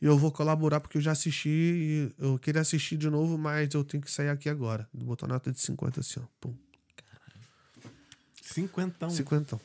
E 0.00 0.06
eu 0.06 0.16
vou 0.16 0.30
colaborar 0.30 0.80
porque 0.80 0.98
eu 0.98 1.02
já 1.02 1.12
assisti 1.12 1.48
e 1.48 2.14
eu 2.18 2.38
queria 2.38 2.60
assistir 2.60 2.96
de 2.96 3.10
novo, 3.10 3.36
mas 3.36 3.74
eu 3.74 3.82
tenho 3.82 4.02
que 4.02 4.10
sair 4.10 4.28
aqui 4.28 4.48
agora. 4.48 4.88
Botou 4.92 5.28
nota 5.28 5.50
de 5.50 5.60
50 5.60 6.00
assim, 6.00 6.20
ó. 6.20 6.26
Pum. 6.40 6.54
Cinquentão. 8.42 9.10
Cinquentão. 9.10 9.60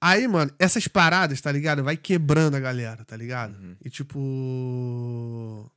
Aí, 0.00 0.28
mano, 0.28 0.52
essas 0.58 0.86
paradas, 0.86 1.40
tá 1.40 1.50
ligado? 1.50 1.82
Vai 1.82 1.96
quebrando 1.96 2.54
a 2.56 2.60
galera, 2.60 3.04
tá 3.04 3.16
ligado? 3.16 3.76
E 3.84 3.88
tipo. 3.88 5.70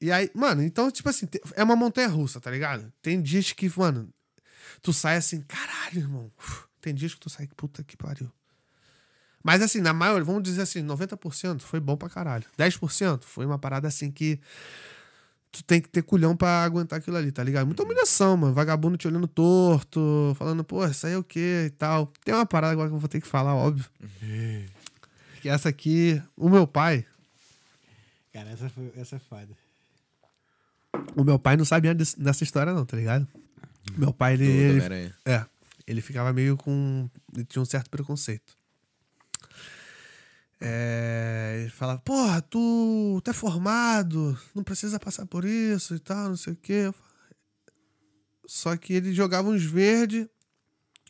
E 0.00 0.12
aí, 0.12 0.30
mano, 0.34 0.62
então, 0.62 0.90
tipo 0.90 1.08
assim, 1.08 1.26
é 1.56 1.64
uma 1.64 1.74
montanha 1.74 2.06
russa, 2.08 2.40
tá 2.40 2.50
ligado? 2.50 2.92
Tem 3.02 3.20
dias 3.20 3.52
que, 3.52 3.68
mano, 3.76 4.12
tu 4.82 4.92
sai 4.92 5.16
assim, 5.16 5.40
caralho, 5.42 5.98
irmão. 5.98 6.32
Tem 6.80 6.94
dias 6.94 7.14
que 7.14 7.20
tu 7.20 7.28
sai, 7.28 7.48
puta 7.56 7.82
que 7.82 7.96
pariu. 7.96 8.30
Mas 9.42 9.62
assim, 9.62 9.80
na 9.80 9.92
maioria, 9.92 10.24
vamos 10.24 10.42
dizer 10.42 10.62
assim, 10.62 10.82
90% 10.82 11.60
foi 11.62 11.80
bom 11.80 11.96
pra 11.96 12.08
caralho. 12.08 12.44
10% 12.58 13.22
foi 13.24 13.46
uma 13.46 13.58
parada 13.58 13.86
assim 13.88 14.10
que 14.10 14.38
tu 15.50 15.62
tem 15.64 15.80
que 15.80 15.88
ter 15.88 16.02
culhão 16.02 16.36
pra 16.36 16.62
aguentar 16.64 16.98
aquilo 16.98 17.16
ali, 17.16 17.32
tá 17.32 17.42
ligado? 17.42 17.66
Muita 17.66 17.82
humilhação, 17.82 18.36
mano. 18.36 18.52
Vagabundo 18.52 18.96
te 18.98 19.06
olhando 19.08 19.26
torto, 19.26 20.34
falando, 20.38 20.62
pô, 20.64 20.84
isso 20.86 21.06
aí 21.06 21.12
é 21.14 21.16
o 21.18 21.24
quê 21.24 21.64
e 21.66 21.70
tal. 21.70 22.12
Tem 22.24 22.34
uma 22.34 22.44
parada 22.44 22.72
agora 22.72 22.88
que 22.88 22.94
eu 22.94 22.98
vou 22.98 23.08
ter 23.08 23.20
que 23.20 23.26
falar, 23.26 23.54
óbvio. 23.54 23.86
Que 25.40 25.48
essa 25.48 25.68
aqui, 25.68 26.20
o 26.36 26.48
meu 26.48 26.66
pai, 26.66 27.04
Cara, 28.32 28.50
essa, 28.50 28.68
foi, 28.68 28.92
essa 28.96 29.16
é 29.16 29.18
foda. 29.18 29.48
o 31.16 31.24
meu 31.24 31.38
pai 31.38 31.56
não 31.56 31.64
sabia 31.64 31.94
desse- 31.94 32.18
dessa 32.20 32.44
história 32.44 32.72
não, 32.72 32.84
tá 32.84 32.96
ligado? 32.96 33.26
Meu 33.96 34.12
pai, 34.12 34.34
ele... 34.34 34.46
do 34.80 34.84
ele 34.84 35.14
é. 35.24 35.44
ele 35.86 36.00
ficava 36.02 36.32
meio 36.32 36.56
com. 36.56 37.08
Ele 37.34 37.44
tinha 37.46 37.62
um 37.62 37.64
certo 37.64 37.88
preconceito. 37.88 38.57
É, 40.60 41.58
ele 41.60 41.70
falava, 41.70 42.00
porra, 42.00 42.42
tu, 42.42 43.20
tu 43.22 43.30
é 43.30 43.34
formado, 43.34 44.36
não 44.54 44.64
precisa 44.64 44.98
passar 44.98 45.24
por 45.26 45.44
isso 45.44 45.94
e 45.94 46.00
tal, 46.00 46.30
não 46.30 46.36
sei 46.36 46.52
o 46.52 46.56
quê. 46.56 46.92
Só 48.46 48.76
que 48.76 48.94
ele 48.94 49.12
jogava 49.12 49.48
uns 49.48 49.62
verdes 49.62 50.26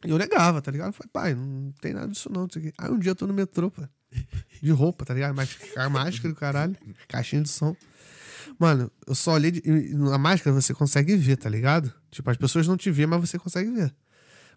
e 0.05 0.11
eu 0.11 0.19
negava, 0.19 0.61
tá 0.61 0.71
ligado? 0.71 0.89
Eu 0.89 0.93
falei, 0.93 1.11
pai, 1.13 1.35
não 1.35 1.73
tem 1.81 1.93
nada 1.93 2.09
disso 2.09 2.31
não. 2.31 2.43
não 2.43 2.49
sei 2.51 2.63
o 2.63 2.65
quê. 2.67 2.73
Aí 2.79 2.91
um 2.91 2.99
dia 2.99 3.13
eu 3.13 3.17
tô 3.17 3.27
no 3.27 3.35
metrô, 3.35 3.71
pô, 3.71 3.83
de 4.63 4.71
roupa, 4.71 5.05
tá 5.05 5.15
ligado? 5.15 5.35
Mas 5.35 5.57
a 5.77 5.89
máscara, 5.89 6.29
e 6.29 6.33
o 6.33 6.37
caralho, 6.37 6.77
caixinha 7.09 7.43
de 7.43 7.49
som. 7.49 7.75
Mano, 8.59 8.91
eu 9.07 9.15
só 9.15 9.33
olhei. 9.33 9.51
De, 9.51 9.63
na 9.95 10.19
máscara 10.19 10.55
você 10.55 10.73
consegue 10.73 11.17
ver, 11.17 11.37
tá 11.37 11.49
ligado? 11.49 11.93
Tipo, 12.11 12.31
as 12.31 12.37
pessoas 12.37 12.67
não 12.67 12.77
te 12.77 12.91
veem, 12.91 13.07
mas 13.07 13.21
você 13.21 13.39
consegue 13.39 13.71
ver. 13.71 13.95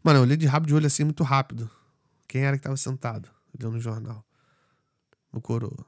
Mano, 0.04 0.20
eu 0.20 0.24
olhei 0.24 0.38
de 0.38 0.46
rabo 0.46 0.66
de 0.66 0.74
olho 0.74 0.88
assim 0.88 1.04
muito 1.04 1.24
rápido. 1.24 1.70
Quem 2.28 2.44
era 2.44 2.58
que 2.58 2.64
tava 2.64 2.78
sentado? 2.78 3.30
Olhando 3.58 3.74
no 3.74 3.80
jornal. 3.80 4.26
No 5.32 5.42
coroa. 5.42 5.86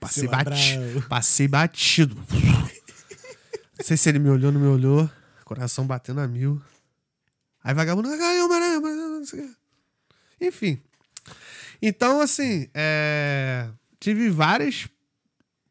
Passei, 0.00 0.26
bati, 0.26 1.06
passei 1.08 1.48
batido. 1.48 2.16
Não 3.78 3.84
sei 3.84 3.96
se 3.96 4.08
ele 4.08 4.18
me 4.18 4.30
olhou 4.30 4.46
ou 4.46 4.52
não 4.52 4.60
me 4.60 4.68
olhou. 4.68 5.10
Coração 5.44 5.86
batendo 5.86 6.20
a 6.20 6.26
mil. 6.26 6.60
Aí 7.62 7.74
vagabundo. 7.74 8.08
Quê. 9.30 9.50
Enfim. 10.40 10.80
Então, 11.82 12.20
assim, 12.20 12.68
é, 12.72 13.68
tive 14.00 14.30
várias 14.30 14.88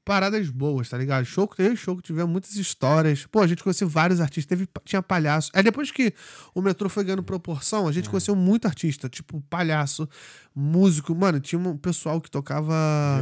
paradas 0.05 0.49
boas, 0.49 0.87
tá 0.87 0.97
ligado? 0.97 1.25
Show 1.25 1.47
que 1.47 1.57
teve 1.57 1.75
show 1.75 1.97
que 1.97 2.03
tivemos 2.03 2.31
muitas 2.31 2.55
histórias. 2.55 3.25
Pô, 3.25 3.41
a 3.41 3.47
gente 3.47 3.63
conheceu 3.63 3.89
vários 3.89 4.21
artistas, 4.21 4.45
teve, 4.45 4.69
tinha 4.85 5.01
palhaço. 5.01 5.51
Aí 5.53 5.63
depois 5.63 5.91
que 5.91 6.13
o 6.53 6.61
metrô 6.61 6.87
foi 6.87 7.03
ganhando 7.03 7.23
proporção, 7.23 7.87
a 7.87 7.91
gente 7.91 8.07
conheceu 8.07 8.35
muito 8.35 8.67
artista, 8.67 9.09
tipo 9.09 9.41
palhaço, 9.49 10.07
músico. 10.55 11.13
Mano, 11.15 11.39
tinha 11.39 11.59
um 11.59 11.75
pessoal 11.75 12.21
que 12.21 12.29
tocava 12.29 12.73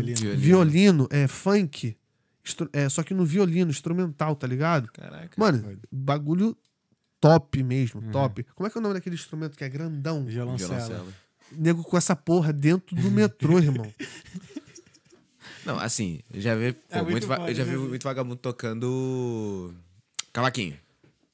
Violino. 0.04 0.38
violino, 0.38 1.08
é, 1.10 1.26
funk. 1.26 1.96
é, 2.74 2.90
só 2.90 3.02
que 3.02 3.14
no 3.14 3.26
violino, 3.26 3.72
instrumental, 3.72 4.36
tá 4.36 4.46
ligado? 4.46 4.92
Caraca. 4.92 5.34
Mano, 5.38 5.80
bagulho 5.90 6.56
top 7.22 7.64
mesmo, 7.64 8.02
top. 8.12 8.44
Como 8.54 8.68
é 8.68 8.70
que 8.70 8.78
é 8.78 8.80
o 8.80 8.82
nome 8.82 8.96
daquele 8.96 9.16
instrumento 9.16 9.58
que 9.58 9.64
é 9.64 9.70
grandão? 9.70 10.26
Violoncelo. 10.26 10.74
Violoncelo. 10.74 11.14
Nego 11.54 11.84
com 11.84 11.96
essa 11.96 12.16
porra 12.16 12.52
dentro 12.52 12.94
do 12.96 13.10
metrô, 13.10 13.58
irmão. 13.60 13.90
Não, 15.66 15.80
assim, 15.80 16.20
eu 16.34 16.41
já 16.41 16.55
vi, 16.55 16.74
pô, 16.74 16.80
É 16.89 17.01
muito 17.01 17.28
muito, 17.28 17.53
já 17.53 17.66
né? 17.66 17.72
vi 17.72 17.78
muito 17.78 18.03
vagabundo 18.03 18.36
tocando 18.36 19.74
cavaquinho. 20.32 20.78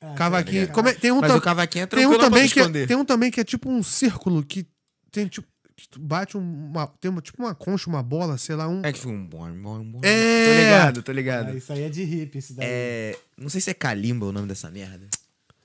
Ah, 0.01 0.13
Cavaquinho. 0.15 0.69
Como 0.69 0.87
é- 0.87 0.93
tem 0.93 1.11
um 1.11 1.19
Mas 1.19 1.33
o 1.35 1.41
cavaquinho 1.41 1.83
é 1.83 1.85
tem 1.87 2.05
um 2.05 2.17
também 2.17 2.47
que 2.47 2.59
é, 2.59 2.85
tem 2.87 2.95
um 2.95 3.03
também 3.05 3.29
que 3.31 3.39
é 3.39 3.43
tipo 3.43 3.69
um 3.69 3.83
círculo 3.83 4.43
que 4.43 4.65
tem 5.11 5.27
tipo 5.27 5.47
que 5.75 5.97
bate 5.97 6.35
uma 6.37 6.87
tem 6.99 7.09
uma, 7.09 7.21
tipo 7.21 7.41
uma 7.41 7.55
concha, 7.55 7.89
uma 7.89 8.03
bola, 8.03 8.37
sei 8.37 8.53
lá, 8.55 8.67
um 8.67 8.81
É 8.83 8.91
que 8.91 8.99
fica 8.99 9.11
um 9.11 9.25
bom, 9.25 9.49
bom, 9.53 9.81
bom. 9.83 9.99
É. 10.03 10.45
Tô 10.45 10.51
ligado, 10.61 11.03
tô 11.03 11.11
ligado. 11.13 11.49
Ah, 11.49 11.55
isso 11.55 11.71
aí 11.71 11.83
é 11.83 11.89
de 11.89 12.03
hippie, 12.03 12.37
esse 12.39 12.53
daí. 12.53 12.65
É, 12.69 13.17
não 13.37 13.47
sei 13.49 13.61
se 13.61 13.69
é 13.69 13.73
calimba 13.73 14.25
o 14.25 14.31
nome 14.33 14.47
dessa 14.47 14.69
merda. 14.69 15.07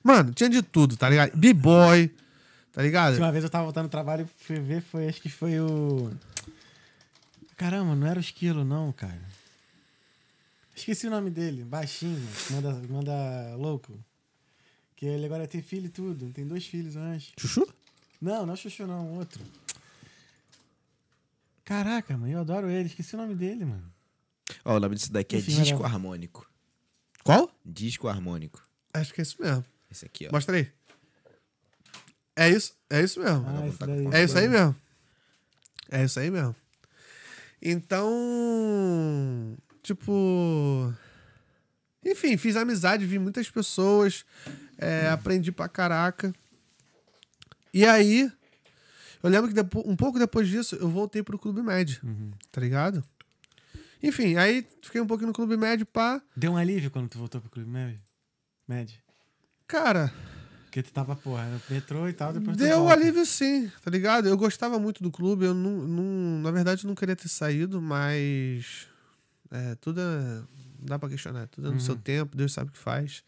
Mano, 0.03 0.33
tinha 0.33 0.49
de 0.49 0.61
tudo, 0.61 0.95
tá 0.95 1.09
ligado? 1.09 1.35
B-boy, 1.35 2.09
tá 2.71 2.81
ligado? 2.81 3.17
Uma 3.17 3.31
vez 3.31 3.43
eu 3.43 3.49
tava 3.49 3.65
voltando 3.65 3.85
no 3.85 3.89
trabalho 3.89 4.23
e 4.25 4.43
fui 4.45 4.57
ver, 4.59 4.81
foi, 4.81 5.07
acho 5.09 5.21
que 5.21 5.29
foi 5.29 5.59
o. 5.59 6.11
Caramba, 7.55 7.95
não 7.95 8.05
era 8.07 8.19
o 8.19 8.21
esquilo, 8.21 8.63
não, 8.65 8.91
cara. 8.91 9.21
Esqueci 10.75 11.07
o 11.07 11.09
nome 11.09 11.29
dele, 11.29 11.63
baixinho, 11.63 12.21
manda, 12.51 12.73
manda 12.89 13.55
louco. 13.55 13.97
Que 14.95 15.05
ele 15.05 15.25
agora 15.25 15.47
tem 15.47 15.61
filho 15.61 15.85
e 15.85 15.89
tudo, 15.89 16.31
tem 16.31 16.45
dois 16.45 16.65
filhos, 16.65 16.95
eu 16.95 17.01
acho. 17.03 17.31
Chuchu? 17.37 17.65
Não, 18.21 18.45
não 18.45 18.53
é 18.53 18.57
Chuchu, 18.57 18.85
não, 18.85 19.13
outro. 19.17 19.41
Caraca, 21.63 22.17
mano, 22.17 22.31
eu 22.31 22.39
adoro 22.41 22.69
ele, 22.69 22.87
esqueci 22.87 23.15
o 23.15 23.17
nome 23.17 23.35
dele, 23.35 23.65
mano. 23.65 23.91
Ó, 24.63 24.75
o 24.75 24.79
nome 24.79 24.95
disso 24.95 25.11
daqui 25.11 25.35
é 25.35 25.39
Enfim, 25.39 25.61
disco 25.63 25.79
era- 25.83 25.87
harmônico. 25.93 26.47
Qual? 27.23 27.49
Disco 27.65 28.07
harmônico. 28.07 28.61
Acho 28.93 29.13
que 29.13 29.21
é 29.21 29.23
isso 29.23 29.41
mesmo. 29.41 29.65
Esse 29.89 30.05
aqui, 30.05 30.27
ó. 30.27 30.31
Mostra 30.31 30.57
aí. 30.57 30.71
É 32.35 32.49
isso, 32.49 32.75
é 32.89 33.01
isso 33.01 33.19
mesmo. 33.19 33.45
Ah. 33.47 34.17
É 34.17 34.23
isso 34.23 34.37
aí 34.37 34.47
mesmo. 34.47 34.75
É 35.89 36.03
isso 36.03 36.19
aí 36.19 36.29
mesmo. 36.29 36.55
Então, 37.67 39.57
tipo. 39.81 40.93
Enfim, 42.05 42.37
fiz 42.37 42.55
amizade, 42.55 43.05
vi 43.07 43.17
muitas 43.17 43.49
pessoas, 43.49 44.23
é, 44.77 45.09
aprendi 45.09 45.51
pra 45.51 45.67
caraca. 45.67 46.31
E 47.73 47.83
aí, 47.83 48.31
eu 49.23 49.29
lembro 49.31 49.47
que 49.49 49.55
depo- 49.55 49.83
um 49.89 49.95
pouco 49.95 50.19
depois 50.19 50.47
disso, 50.47 50.75
eu 50.75 50.87
voltei 50.87 51.23
pro 51.23 51.39
Clube 51.39 51.63
Med, 51.63 51.99
tá 52.51 52.61
ligado? 52.61 53.03
Enfim, 54.03 54.35
aí 54.35 54.67
fiquei 54.83 55.01
um 55.01 55.07
pouquinho 55.07 55.29
no 55.29 55.33
Clube 55.33 55.57
Med, 55.57 55.83
pá. 55.85 56.21
Deu 56.37 56.51
um 56.51 56.57
alívio 56.57 56.91
quando 56.91 57.09
tu 57.09 57.17
voltou 57.17 57.41
pro 57.41 57.49
Clube 57.49 57.69
Med? 57.71 57.99
Med? 58.67 58.93
Cara, 59.67 60.13
Porque 60.75 60.89
tu 60.89 60.91
tava, 60.91 61.15
porra, 61.15 61.45
no 61.45 61.61
metrô 61.69 62.05
e 62.09 62.11
tal, 62.11 62.33
depois 62.33 62.57
Deu 62.57 62.79
volta. 62.79 62.95
alívio 62.99 63.25
sim, 63.25 63.71
tá 63.81 63.89
ligado? 63.89 64.27
Eu 64.27 64.35
gostava 64.35 64.77
muito 64.77 65.01
do 65.01 65.09
clube, 65.09 65.45
eu 65.45 65.53
não, 65.53 65.71
não- 65.87 66.41
na 66.41 66.51
verdade 66.51 66.85
não 66.85 66.93
queria 66.93 67.15
ter 67.15 67.29
saído, 67.29 67.81
mas 67.81 68.85
é, 69.49 69.75
tudo 69.75 70.01
é, 70.01 70.03
não 70.03 70.45
dá 70.81 70.99
pra 70.99 71.07
questionar, 71.07 71.47
tudo 71.47 71.69
é 71.69 71.71
no 71.71 71.79
seu 71.79 71.95
tempo, 71.95 72.35
Deus 72.35 72.51
sabe 72.51 72.71
o 72.71 72.73
que 72.73 72.77
faz. 72.77 73.23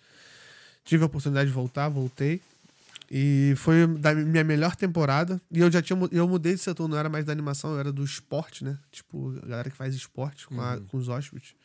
Tive 0.84 1.04
a 1.04 1.06
oportunidade 1.06 1.48
de 1.48 1.54
voltar, 1.54 1.88
voltei. 1.88 2.42
E 3.10 3.54
foi 3.56 3.88
da 3.88 4.14
minha 4.14 4.44
melhor 4.44 4.76
temporada. 4.76 5.40
E 5.50 5.62
eu 5.62 5.72
já 5.72 5.82
tinha 5.82 5.98
eu 6.12 6.28
mudei 6.28 6.54
de 6.54 6.60
setor, 6.60 6.90
não 6.90 6.98
era 6.98 7.08
mais 7.08 7.24
da 7.24 7.32
animação, 7.32 7.72
eu 7.72 7.80
era 7.80 7.94
do 7.94 8.04
esporte, 8.04 8.66
né? 8.66 8.78
Tipo, 8.92 9.34
a 9.42 9.46
galera 9.48 9.70
que 9.70 9.78
faz 9.78 9.96
esporte 9.96 10.46
com, 10.48 10.60
a- 10.60 10.82
com 10.90 10.98
os 10.98 11.08
hóspedes. 11.08 11.56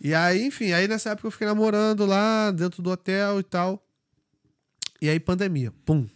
E 0.00 0.14
aí, 0.14 0.42
enfim, 0.46 0.72
aí 0.72 0.88
nessa 0.88 1.10
época 1.10 1.26
eu 1.26 1.30
fiquei 1.30 1.46
namorando 1.46 2.06
lá 2.06 2.50
dentro 2.50 2.80
do 2.80 2.88
hotel 2.88 3.40
e 3.40 3.42
tal. 3.42 3.84
E 5.00 5.08
aí, 5.08 5.20
pandemia. 5.20 5.72
Pum. 5.84 6.08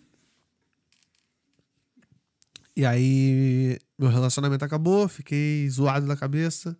E 2.74 2.86
aí, 2.86 3.78
meu 3.98 4.08
relacionamento 4.08 4.64
acabou, 4.64 5.08
fiquei 5.08 5.68
zoado 5.68 6.06
da 6.06 6.16
cabeça. 6.16 6.76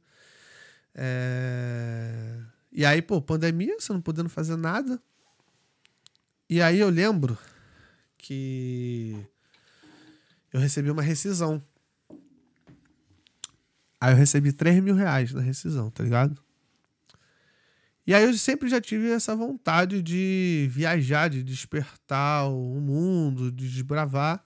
É, 0.95 2.41
E 2.73 2.85
aí, 2.85 3.03
pô, 3.03 3.21
pandemia, 3.21 3.77
você 3.79 3.93
não 3.93 4.01
podendo 4.01 4.29
fazer 4.29 4.57
nada. 4.57 5.01
E 6.49 6.61
aí 6.61 6.79
eu 6.79 6.89
lembro 6.89 7.39
que 8.19 9.17
eu 10.53 10.61
recebi 10.61 10.91
uma 10.91 11.03
rescisão. 11.03 11.63
Aí 14.01 14.13
eu 14.13 14.17
recebi 14.17 14.53
3 14.53 14.83
mil 14.83 14.95
reais 14.95 15.33
na 15.33 15.41
rescisão, 15.41 15.91
tá 15.91 16.03
ligado? 16.03 16.43
E 18.07 18.13
aí 18.13 18.25
eu 18.25 18.35
sempre 18.35 18.69
já 18.69 18.81
tive 18.81 19.11
essa 19.11 19.35
vontade 19.37 20.03
de 20.03 20.69
viajar, 20.71 21.29
de 21.31 21.43
despertar 21.43 22.49
o 22.49 22.81
mundo, 22.81 23.53
de 23.53 23.69
desbravar. 23.69 24.43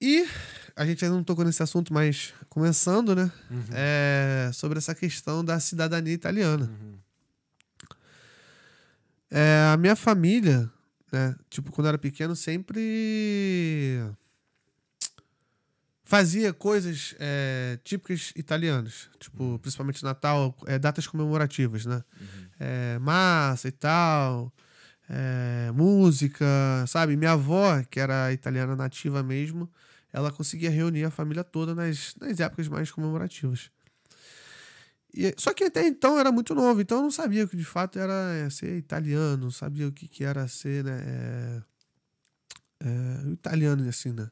E 0.00 0.26
a 0.74 0.84
gente 0.86 1.04
ainda 1.04 1.16
não 1.16 1.24
tocou 1.24 1.44
nesse 1.44 1.62
assunto, 1.62 1.92
mas 1.92 2.32
começando, 2.48 3.14
né? 3.14 3.30
É, 3.72 4.50
sobre 4.52 4.78
essa 4.78 4.94
questão 4.94 5.44
da 5.44 5.60
cidadania 5.60 6.14
italiana. 6.14 6.70
É, 9.30 9.70
a 9.72 9.76
minha 9.76 9.96
família, 9.96 10.70
né? 11.12 11.36
Tipo, 11.50 11.70
quando 11.70 11.86
eu 11.86 11.90
era 11.90 11.98
pequeno, 11.98 12.34
sempre 12.34 14.00
fazia 16.04 16.52
coisas 16.52 17.14
é, 17.18 17.78
típicas 17.82 18.32
italianas. 18.36 19.08
Tipo, 19.18 19.58
principalmente 19.58 20.04
Natal, 20.04 20.54
é, 20.66 20.78
datas 20.78 21.06
comemorativas, 21.06 21.86
né? 21.86 22.04
É, 22.60 22.98
massa 23.00 23.68
e 23.68 23.72
tal, 23.72 24.52
é, 25.08 25.72
música, 25.72 26.46
sabe? 26.86 27.16
Minha 27.16 27.32
avó, 27.32 27.82
que 27.90 27.98
era 27.98 28.32
italiana 28.32 28.76
nativa 28.76 29.22
mesmo, 29.22 29.70
ela 30.12 30.30
conseguia 30.30 30.70
reunir 30.70 31.04
a 31.04 31.10
família 31.10 31.42
toda 31.42 31.74
nas, 31.74 32.14
nas 32.20 32.38
épocas 32.38 32.68
mais 32.68 32.90
comemorativas. 32.90 33.70
E, 35.12 35.32
só 35.38 35.54
que 35.54 35.64
até 35.64 35.86
então 35.86 36.18
era 36.18 36.30
muito 36.32 36.54
novo, 36.54 36.80
então 36.80 36.98
eu 36.98 37.02
não 37.04 37.10
sabia 37.10 37.44
o 37.44 37.48
que 37.48 37.56
de 37.56 37.64
fato 37.64 37.98
era 37.98 38.34
é, 38.34 38.50
ser 38.50 38.76
italiano, 38.76 39.44
não 39.44 39.50
sabia 39.50 39.86
o 39.86 39.92
que, 39.92 40.08
que 40.08 40.24
era 40.24 40.46
ser, 40.48 40.84
né? 40.84 41.62
É, 42.80 43.32
italiano, 43.32 43.88
assim, 43.88 44.12
né? 44.12 44.28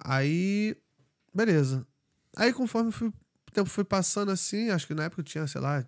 Aí, 0.00 0.76
beleza. 1.34 1.86
Aí, 2.36 2.52
conforme 2.52 2.92
fui- 2.92 3.08
o 3.08 3.50
tempo 3.52 3.68
foi 3.70 3.84
passando 3.84 4.30
assim, 4.30 4.70
acho 4.70 4.86
que 4.86 4.94
na 4.94 5.04
época 5.04 5.20
eu 5.20 5.24
tinha, 5.24 5.46
sei 5.46 5.60
lá, 5.60 5.84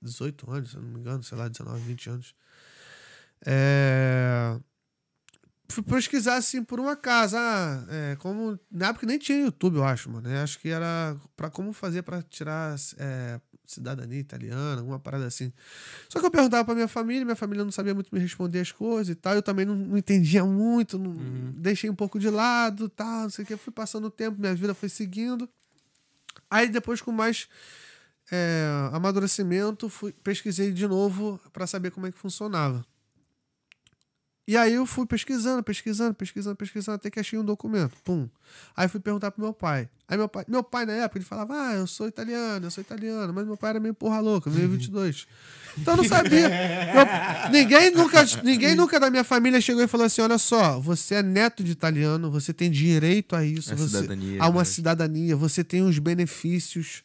18 0.00 0.50
anos, 0.50 0.70
se 0.70 0.76
não 0.76 0.84
me 0.84 1.00
engano, 1.00 1.22
sei 1.22 1.36
lá, 1.36 1.48
19, 1.48 1.80
20 1.82 2.08
anos. 2.08 2.34
É, 3.44 4.58
Fui 5.68 5.84
pesquisar 5.84 6.34
assim 6.36 6.64
por 6.64 6.80
um 6.80 6.88
acaso. 6.88 7.36
Ah, 7.36 7.84
é, 7.88 8.16
como. 8.16 8.58
Na 8.70 8.88
época 8.88 9.06
nem 9.06 9.18
tinha 9.18 9.38
YouTube, 9.38 9.76
eu 9.76 9.84
acho, 9.84 10.10
mano. 10.10 10.28
Eu 10.28 10.42
acho 10.42 10.58
que 10.58 10.68
era 10.68 11.16
pra 11.36 11.48
como 11.48 11.72
fazer 11.72 12.02
pra 12.02 12.20
tirar 12.22 12.74
é, 12.98 13.40
cidadania 13.70 14.18
italiana, 14.20 14.80
alguma 14.80 14.98
parada 14.98 15.26
assim. 15.26 15.52
Só 16.08 16.20
que 16.20 16.26
eu 16.26 16.30
perguntava 16.30 16.64
pra 16.64 16.74
minha 16.74 16.88
família, 16.88 17.24
minha 17.24 17.36
família 17.36 17.64
não 17.64 17.72
sabia 17.72 17.94
muito 17.94 18.08
me 18.12 18.20
responder 18.20 18.60
as 18.60 18.72
coisas 18.72 19.08
e 19.08 19.14
tal. 19.14 19.34
Eu 19.34 19.42
também 19.42 19.64
não, 19.64 19.74
não 19.74 19.96
entendia 19.96 20.44
muito, 20.44 20.98
não- 20.98 21.14
deixei 21.56 21.88
um 21.90 21.94
pouco 21.94 22.18
de 22.18 22.28
lado, 22.30 22.88
tal, 22.88 23.22
não 23.22 23.30
sei 23.30 23.44
o 23.44 23.46
que. 23.46 23.56
Fui 23.56 23.72
passando 23.72 24.06
o 24.06 24.10
tempo, 24.10 24.40
minha 24.40 24.54
vida 24.54 24.74
foi 24.74 24.88
seguindo. 24.88 25.48
Aí 26.50 26.68
depois, 26.68 27.00
com 27.00 27.12
mais 27.12 27.48
é, 28.30 28.66
amadurecimento, 28.92 29.88
fui, 29.88 30.12
pesquisei 30.12 30.72
de 30.72 30.86
novo 30.86 31.40
pra 31.52 31.66
saber 31.66 31.90
como 31.90 32.06
é 32.06 32.12
que 32.12 32.18
funcionava. 32.18 32.84
E 34.50 34.56
aí 34.56 34.74
eu 34.74 34.84
fui 34.84 35.06
pesquisando, 35.06 35.62
pesquisando, 35.62 36.12
pesquisando, 36.12 36.56
pesquisando, 36.56 36.96
até 36.96 37.08
que 37.08 37.20
achei 37.20 37.38
um 37.38 37.44
documento. 37.44 37.92
Pum. 38.04 38.28
Aí 38.76 38.88
fui 38.88 38.98
perguntar 38.98 39.30
pro 39.30 39.40
meu 39.40 39.52
pai. 39.52 39.88
Aí 40.08 40.16
meu 40.18 40.28
pai, 40.28 40.44
meu 40.48 40.60
pai 40.64 40.84
na 40.84 40.92
época, 40.94 41.18
ele 41.18 41.24
falava: 41.24 41.54
"Ah, 41.54 41.74
eu 41.74 41.86
sou 41.86 42.08
italiano, 42.08 42.66
eu 42.66 42.70
sou 42.72 42.80
italiano", 42.82 43.32
mas 43.32 43.46
meu 43.46 43.56
pai 43.56 43.70
era 43.70 43.78
meio 43.78 43.94
porra 43.94 44.18
louca, 44.18 44.50
meio 44.50 44.68
22. 44.68 45.24
Então 45.78 45.92
eu 45.94 45.98
não 45.98 46.04
sabia. 46.04 46.48
Meu- 46.48 47.52
ninguém 47.52 47.92
nunca, 47.92 48.24
ninguém 48.42 48.74
nunca 48.74 48.98
da 48.98 49.08
minha 49.08 49.22
família 49.22 49.60
chegou 49.60 49.84
e 49.84 49.86
falou 49.86 50.06
assim: 50.06 50.20
"Olha 50.20 50.36
só, 50.36 50.80
você 50.80 51.14
é 51.14 51.22
neto 51.22 51.62
de 51.62 51.70
italiano, 51.70 52.28
você 52.28 52.52
tem 52.52 52.68
direito 52.68 53.36
a 53.36 53.44
isso, 53.44 53.72
A 53.72 53.76
você 53.76 53.98
cidadania, 53.98 54.42
a 54.42 54.48
uma 54.48 54.62
né? 54.62 54.64
cidadania, 54.64 55.36
você 55.36 55.62
tem 55.62 55.82
os 55.82 55.96
benefícios 56.00 57.04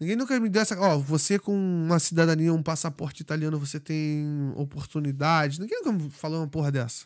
Ninguém 0.00 0.16
nunca 0.16 0.40
me 0.40 0.48
deu 0.48 0.62
essa. 0.62 0.78
Ó, 0.80 0.98
você 0.98 1.38
com 1.38 1.54
uma 1.54 1.98
cidadania, 1.98 2.52
um 2.54 2.62
passaporte 2.62 3.20
italiano, 3.20 3.58
você 3.58 3.78
tem 3.78 4.50
oportunidade. 4.56 5.60
Ninguém 5.60 5.82
nunca 5.84 6.08
falou 6.10 6.40
uma 6.40 6.48
porra 6.48 6.72
dessa. 6.72 7.04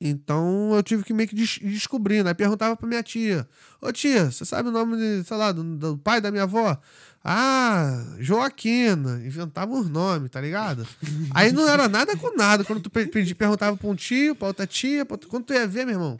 Então 0.00 0.72
eu 0.74 0.82
tive 0.82 1.02
que 1.04 1.12
meio 1.12 1.28
que 1.28 1.34
des 1.34 1.58
descobrindo. 1.58 2.26
Aí 2.28 2.34
perguntava 2.34 2.74
pra 2.74 2.88
minha 2.88 3.02
tia: 3.02 3.46
Ô 3.82 3.92
tia, 3.92 4.30
você 4.30 4.44
sabe 4.46 4.70
o 4.70 4.72
nome, 4.72 4.96
de, 4.96 5.24
sei 5.28 5.36
lá, 5.36 5.52
do, 5.52 5.62
do 5.76 5.98
pai 5.98 6.20
da 6.22 6.30
minha 6.30 6.44
avó? 6.44 6.80
Ah, 7.22 8.02
Joaquina. 8.18 9.20
Inventava 9.22 9.70
os 9.74 9.90
nomes, 9.90 10.30
tá 10.30 10.40
ligado? 10.40 10.86
Aí 11.34 11.52
não 11.52 11.68
era 11.68 11.86
nada 11.86 12.16
com 12.16 12.34
nada. 12.34 12.64
Quando 12.64 12.80
tu 12.80 12.88
pe- 12.88 13.06
pedi- 13.08 13.34
perguntava 13.34 13.76
pra 13.76 13.88
um 13.88 13.94
tio, 13.94 14.34
pra 14.34 14.48
outra 14.48 14.66
tia, 14.66 15.04
pra 15.04 15.14
outra- 15.14 15.28
quando 15.28 15.44
tu 15.44 15.52
ia 15.52 15.66
ver, 15.66 15.84
meu 15.84 15.96
irmão, 15.96 16.18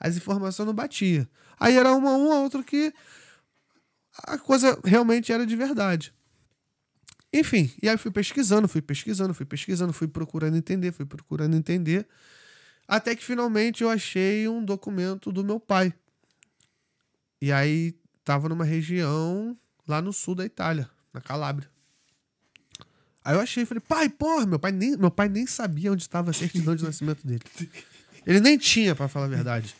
as 0.00 0.16
informações 0.16 0.66
não 0.66 0.72
batiam. 0.74 1.26
Aí 1.60 1.76
era 1.76 1.92
uma, 1.92 2.12
um, 2.12 2.28
outro 2.42 2.64
que 2.64 2.90
a 4.22 4.38
coisa 4.38 4.78
realmente 4.84 5.32
era 5.32 5.46
de 5.46 5.56
verdade. 5.56 6.12
Enfim, 7.32 7.72
e 7.82 7.88
aí 7.88 7.98
fui 7.98 8.12
pesquisando, 8.12 8.68
fui 8.68 8.80
pesquisando, 8.80 9.34
fui 9.34 9.44
pesquisando, 9.44 9.92
fui 9.92 10.06
procurando 10.06 10.56
entender, 10.56 10.92
fui 10.92 11.04
procurando 11.04 11.56
entender, 11.56 12.06
até 12.86 13.16
que 13.16 13.24
finalmente 13.24 13.82
eu 13.82 13.90
achei 13.90 14.46
um 14.48 14.64
documento 14.64 15.32
do 15.32 15.42
meu 15.42 15.58
pai. 15.58 15.92
E 17.42 17.50
aí 17.50 17.94
tava 18.24 18.48
numa 18.48 18.64
região 18.64 19.58
lá 19.86 20.00
no 20.00 20.12
sul 20.12 20.36
da 20.36 20.44
Itália, 20.44 20.88
na 21.12 21.20
Calábria. 21.20 21.68
Aí 23.24 23.34
eu 23.34 23.40
achei, 23.40 23.64
falei, 23.64 23.80
pai, 23.80 24.08
porra, 24.08 24.46
meu 24.46 24.58
pai 24.58 24.70
nem, 24.70 24.96
meu 24.96 25.10
pai 25.10 25.28
nem 25.28 25.46
sabia 25.46 25.90
onde 25.90 26.02
estava 26.02 26.30
a 26.30 26.34
certidão 26.34 26.76
de 26.76 26.84
nascimento 26.84 27.26
dele. 27.26 27.42
Ele 28.26 28.40
nem 28.40 28.56
tinha, 28.56 28.94
pra 28.94 29.08
falar 29.08 29.26
a 29.26 29.28
verdade. 29.28 29.74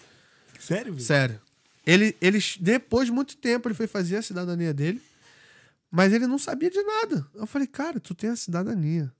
Sério? 0.58 0.98
Sério. 0.98 1.40
Ele, 1.86 2.16
ele, 2.20 2.38
depois 2.60 3.06
de 3.06 3.12
muito 3.12 3.36
tempo, 3.36 3.68
ele 3.68 3.74
foi 3.74 3.86
fazer 3.86 4.16
a 4.16 4.22
cidadania 4.22 4.72
dele, 4.72 5.02
mas 5.90 6.12
ele 6.12 6.26
não 6.26 6.38
sabia 6.38 6.70
de 6.70 6.82
nada. 6.82 7.26
Eu 7.34 7.46
falei, 7.46 7.68
cara, 7.68 8.00
tu 8.00 8.14
tem 8.14 8.30
a 8.30 8.36
cidadania. 8.36 9.12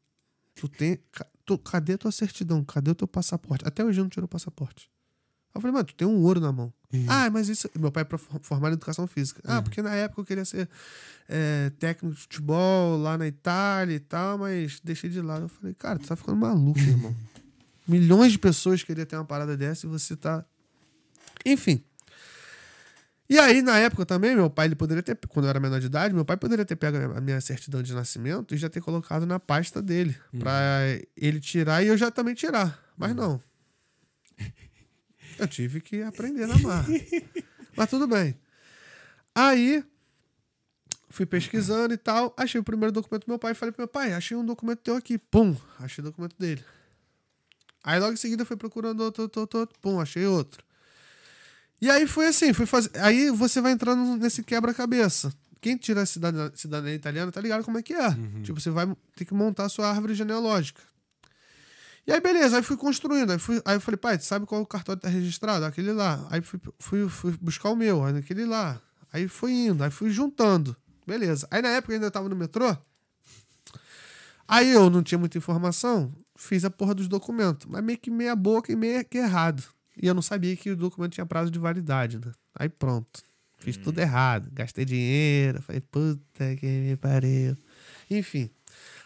Tu 0.54 0.68
tem. 0.68 0.98
Tu, 1.44 1.58
cadê 1.58 1.94
a 1.94 1.98
tua 1.98 2.12
certidão? 2.12 2.64
Cadê 2.64 2.90
o 2.90 2.94
teu 2.94 3.06
passaporte? 3.06 3.66
Até 3.66 3.84
hoje 3.84 4.00
eu 4.00 4.04
não 4.04 4.08
tirou 4.08 4.24
o 4.24 4.28
passaporte. 4.28 4.90
Eu 5.54 5.60
falei, 5.60 5.72
mano, 5.72 5.84
tu 5.84 5.94
tem 5.94 6.06
um 6.06 6.22
ouro 6.22 6.40
na 6.40 6.50
mão. 6.50 6.72
Ah, 7.08 7.28
mas 7.30 7.48
isso. 7.48 7.68
Meu 7.78 7.92
pai 7.92 8.04
é 8.04 8.18
formado 8.40 8.72
em 8.72 8.76
educação 8.76 9.06
física. 9.06 9.40
Ah, 9.44 9.60
porque 9.62 9.82
na 9.82 9.94
época 9.94 10.20
eu 10.20 10.24
queria 10.24 10.44
ser 10.44 10.68
é, 11.28 11.70
técnico 11.78 12.14
de 12.14 12.22
futebol 12.22 12.96
lá 12.98 13.18
na 13.18 13.26
Itália 13.26 13.94
e 13.94 14.00
tal, 14.00 14.38
mas 14.38 14.80
deixei 14.82 15.10
de 15.10 15.20
lado. 15.20 15.44
Eu 15.44 15.48
falei, 15.48 15.74
cara, 15.74 15.98
tu 15.98 16.06
tá 16.06 16.16
ficando 16.16 16.36
maluco, 16.38 16.78
irmão. 16.80 17.14
Milhões 17.86 18.32
de 18.32 18.38
pessoas 18.38 18.82
queriam 18.82 19.06
ter 19.06 19.16
uma 19.16 19.24
parada 19.24 19.56
dessa 19.56 19.86
e 19.86 19.88
você 19.88 20.16
tá. 20.16 20.44
Enfim. 21.44 21.82
E 23.28 23.38
aí, 23.38 23.62
na 23.62 23.78
época 23.78 24.04
também, 24.04 24.36
meu 24.36 24.50
pai, 24.50 24.66
ele 24.66 24.74
poderia 24.74 25.02
ter, 25.02 25.16
quando 25.28 25.46
eu 25.46 25.50
era 25.50 25.58
menor 25.58 25.80
de 25.80 25.86
idade, 25.86 26.14
meu 26.14 26.24
pai 26.24 26.36
poderia 26.36 26.64
ter 26.64 26.76
pego 26.76 26.98
a 27.16 27.20
minha 27.20 27.40
certidão 27.40 27.82
de 27.82 27.94
nascimento 27.94 28.54
e 28.54 28.58
já 28.58 28.68
ter 28.68 28.82
colocado 28.82 29.24
na 29.24 29.40
pasta 29.40 29.80
dele, 29.80 30.14
pra 30.38 30.80
ele 31.16 31.40
tirar 31.40 31.82
e 31.82 31.88
eu 31.88 31.96
já 31.96 32.10
também 32.10 32.34
tirar. 32.34 32.78
Mas 32.96 33.14
não. 33.14 33.40
Eu 35.38 35.48
tive 35.48 35.80
que 35.80 36.00
aprender 36.02 36.46
na 36.46 36.56
marra. 36.58 36.86
Mas 37.76 37.90
tudo 37.90 38.06
bem. 38.06 38.38
Aí, 39.34 39.84
fui 41.08 41.26
pesquisando 41.26 41.92
e 41.92 41.96
tal, 41.96 42.32
achei 42.36 42.60
o 42.60 42.64
primeiro 42.64 42.92
documento 42.92 43.24
do 43.24 43.30
meu 43.30 43.38
pai 43.38 43.50
e 43.50 43.54
falei 43.54 43.72
pro 43.72 43.82
meu 43.82 43.88
pai, 43.88 44.12
achei 44.12 44.36
um 44.36 44.44
documento 44.44 44.80
teu 44.80 44.94
aqui. 44.94 45.18
Pum, 45.18 45.56
achei 45.80 46.02
o 46.02 46.04
documento 46.04 46.36
dele. 46.38 46.64
Aí 47.82 47.98
logo 47.98 48.12
em 48.12 48.16
seguida 48.16 48.44
fui 48.44 48.56
procurando 48.56 49.00
outro, 49.00 49.24
outro, 49.24 49.40
outro, 49.40 49.58
outro. 49.60 49.78
Pum, 49.80 50.00
achei 50.00 50.24
outro. 50.24 50.63
E 51.80 51.90
aí 51.90 52.06
foi 52.06 52.26
assim, 52.26 52.52
fui 52.52 52.66
fazer. 52.66 52.90
Aí 52.98 53.30
você 53.30 53.60
vai 53.60 53.72
entrando 53.72 54.16
nesse 54.16 54.42
quebra-cabeça. 54.42 55.32
Quem 55.60 55.76
tira 55.76 56.02
a 56.02 56.06
cidadania, 56.06 56.52
cidadania 56.54 56.94
italiana 56.94 57.32
tá 57.32 57.40
ligado 57.40 57.64
como 57.64 57.78
é 57.78 57.82
que 57.82 57.94
é. 57.94 58.10
Tipo, 58.42 58.60
você 58.60 58.70
vai 58.70 58.94
ter 59.16 59.24
que 59.24 59.32
montar 59.32 59.64
a 59.64 59.68
sua 59.68 59.88
árvore 59.88 60.14
genealógica. 60.14 60.82
E 62.06 62.12
aí, 62.12 62.20
beleza, 62.20 62.58
aí 62.58 62.62
fui 62.62 62.76
construindo. 62.76 63.32
Aí, 63.32 63.38
fui, 63.38 63.62
aí 63.64 63.76
eu 63.76 63.80
falei, 63.80 63.96
pai, 63.96 64.18
tu 64.18 64.24
sabe 64.24 64.44
qual 64.44 64.60
o 64.60 64.66
cartório 64.66 65.00
tá 65.00 65.08
registrado? 65.08 65.64
Aquele 65.64 65.92
lá. 65.92 66.26
Aí 66.30 66.42
fui, 66.42 66.60
fui, 66.78 67.08
fui 67.08 67.38
buscar 67.40 67.70
o 67.70 67.76
meu, 67.76 68.04
aí 68.04 68.16
aquele 68.16 68.44
lá. 68.44 68.80
Aí 69.12 69.26
fui 69.26 69.52
indo, 69.52 69.82
aí 69.82 69.90
fui 69.90 70.10
juntando. 70.10 70.76
Beleza. 71.06 71.46
Aí 71.50 71.62
na 71.62 71.68
época 71.68 71.92
eu 71.92 71.96
ainda 71.96 72.10
tava 72.10 72.28
no 72.28 72.36
metrô. 72.36 72.76
Aí 74.46 74.70
eu 74.70 74.90
não 74.90 75.02
tinha 75.02 75.18
muita 75.18 75.38
informação, 75.38 76.14
fiz 76.36 76.64
a 76.64 76.70
porra 76.70 76.94
dos 76.94 77.08
documentos, 77.08 77.66
mas 77.70 77.82
meio 77.82 77.98
que 77.98 78.10
meia 78.10 78.36
boca 78.36 78.70
e 78.70 78.76
meio 78.76 79.04
que 79.04 79.18
errado. 79.18 79.62
E 80.00 80.06
eu 80.06 80.14
não 80.14 80.22
sabia 80.22 80.56
que 80.56 80.70
o 80.70 80.76
documento 80.76 81.12
tinha 81.12 81.26
prazo 81.26 81.50
de 81.50 81.58
validade, 81.58 82.18
né? 82.18 82.32
Aí 82.54 82.68
pronto. 82.68 83.22
Fiz 83.58 83.76
tudo 83.76 83.98
errado. 83.98 84.50
Gastei 84.52 84.84
dinheiro. 84.84 85.62
Falei, 85.62 85.80
puta 85.80 86.56
que 86.56 86.66
me 86.66 86.96
pariu. 86.96 87.56
Enfim. 88.10 88.50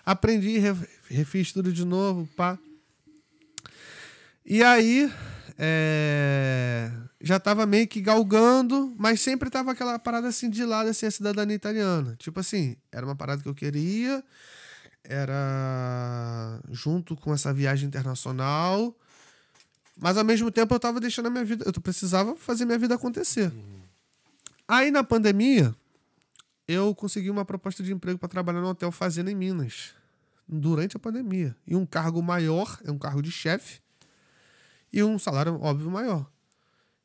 Aprendi, 0.04 0.58
re- 0.58 0.88
refiz 1.10 1.52
tudo 1.52 1.72
de 1.72 1.84
novo, 1.84 2.26
pá. 2.36 2.58
E 4.44 4.62
aí, 4.64 5.12
é, 5.58 6.90
já 7.20 7.38
tava 7.38 7.66
meio 7.66 7.86
que 7.86 8.00
galgando, 8.00 8.94
mas 8.98 9.20
sempre 9.20 9.50
tava 9.50 9.72
aquela 9.72 9.98
parada 9.98 10.28
assim 10.28 10.48
de 10.48 10.64
lado, 10.64 10.88
assim, 10.88 11.04
a 11.06 11.10
cidadania 11.10 11.54
italiana. 11.54 12.16
Tipo 12.18 12.40
assim, 12.40 12.76
era 12.90 13.04
uma 13.04 13.14
parada 13.14 13.42
que 13.42 13.48
eu 13.48 13.54
queria, 13.54 14.24
era 15.04 16.60
junto 16.70 17.14
com 17.14 17.34
essa 17.34 17.52
viagem 17.52 17.86
internacional, 17.86 18.96
mas 20.00 20.16
ao 20.16 20.24
mesmo 20.24 20.50
tempo 20.50 20.74
eu 20.74 20.80
tava 20.80 21.00
deixando 21.00 21.26
a 21.26 21.30
minha 21.30 21.44
vida, 21.44 21.64
eu 21.66 21.72
precisava 21.80 22.34
fazer 22.36 22.64
minha 22.64 22.78
vida 22.78 22.94
acontecer. 22.94 23.52
Aí 24.66 24.90
na 24.90 25.02
pandemia, 25.02 25.74
eu 26.66 26.94
consegui 26.94 27.30
uma 27.30 27.44
proposta 27.44 27.82
de 27.82 27.92
emprego 27.92 28.18
para 28.18 28.28
trabalhar 28.28 28.60
no 28.60 28.68
hotel 28.68 28.92
Fazenda 28.92 29.30
em 29.30 29.34
Minas, 29.34 29.94
durante 30.46 30.96
a 30.96 31.00
pandemia. 31.00 31.56
E 31.66 31.74
um 31.74 31.84
cargo 31.84 32.22
maior, 32.22 32.78
é 32.84 32.90
um 32.90 32.98
cargo 32.98 33.22
de 33.22 33.32
chefe, 33.32 33.80
e 34.92 35.02
um 35.02 35.18
salário, 35.18 35.60
óbvio, 35.60 35.90
maior. 35.90 36.30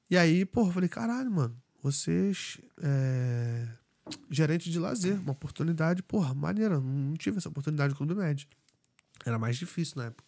E 0.09 0.17
aí, 0.17 0.47
eu 0.55 0.71
falei, 0.71 0.87
caralho, 0.87 1.31
mano, 1.31 1.55
vocês. 1.81 2.59
É, 2.81 3.67
gerente 4.29 4.69
de 4.69 4.79
lazer, 4.79 5.19
uma 5.19 5.31
oportunidade, 5.31 6.03
porra, 6.03 6.33
maneira. 6.33 6.79
Não 6.79 7.15
tive 7.15 7.37
essa 7.37 7.49
oportunidade 7.49 7.91
no 7.91 7.97
Clube 7.97 8.15
Med. 8.15 8.47
Era 9.25 9.39
mais 9.39 9.57
difícil 9.57 9.97
na 9.97 10.05
época. 10.05 10.23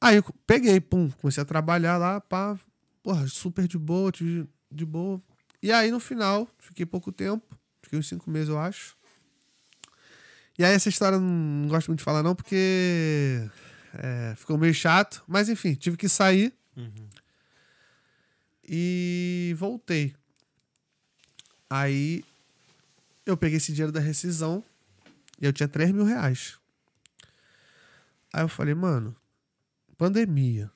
Aí 0.00 0.16
eu 0.16 0.24
peguei, 0.46 0.80
pum, 0.80 1.10
comecei 1.10 1.42
a 1.42 1.46
trabalhar 1.46 1.96
lá, 1.96 2.20
pá, 2.20 2.58
porra, 3.02 3.26
super 3.28 3.66
de 3.66 3.78
boa, 3.78 4.12
tive 4.12 4.48
de 4.70 4.84
boa. 4.84 5.20
E 5.62 5.72
aí 5.72 5.90
no 5.90 5.98
final, 6.00 6.48
fiquei 6.58 6.84
pouco 6.84 7.10
tempo, 7.10 7.58
fiquei 7.82 7.98
uns 7.98 8.08
cinco 8.08 8.30
meses, 8.30 8.48
eu 8.48 8.58
acho. 8.58 8.96
E 10.58 10.64
aí 10.64 10.72
essa 10.72 10.88
história 10.88 11.16
eu 11.16 11.20
não 11.20 11.68
gosto 11.68 11.88
muito 11.88 11.98
de 11.98 12.04
falar, 12.04 12.22
não, 12.22 12.34
porque 12.34 13.48
é, 13.94 14.34
ficou 14.36 14.56
meio 14.56 14.74
chato. 14.74 15.22
Mas 15.26 15.48
enfim, 15.48 15.74
tive 15.74 15.96
que 15.96 16.08
sair. 16.08 16.52
E 18.68 19.54
voltei. 19.56 20.14
Aí 21.68 22.24
eu 23.24 23.36
peguei 23.36 23.58
esse 23.58 23.72
dinheiro 23.72 23.92
da 23.92 24.00
rescisão 24.00 24.64
e 25.40 25.44
eu 25.44 25.52
tinha 25.52 25.68
3 25.68 25.90
mil 25.92 26.04
reais. 26.04 26.58
Aí 28.32 28.42
eu 28.42 28.48
falei, 28.48 28.74
mano, 28.74 29.14
pandemia, 29.96 30.70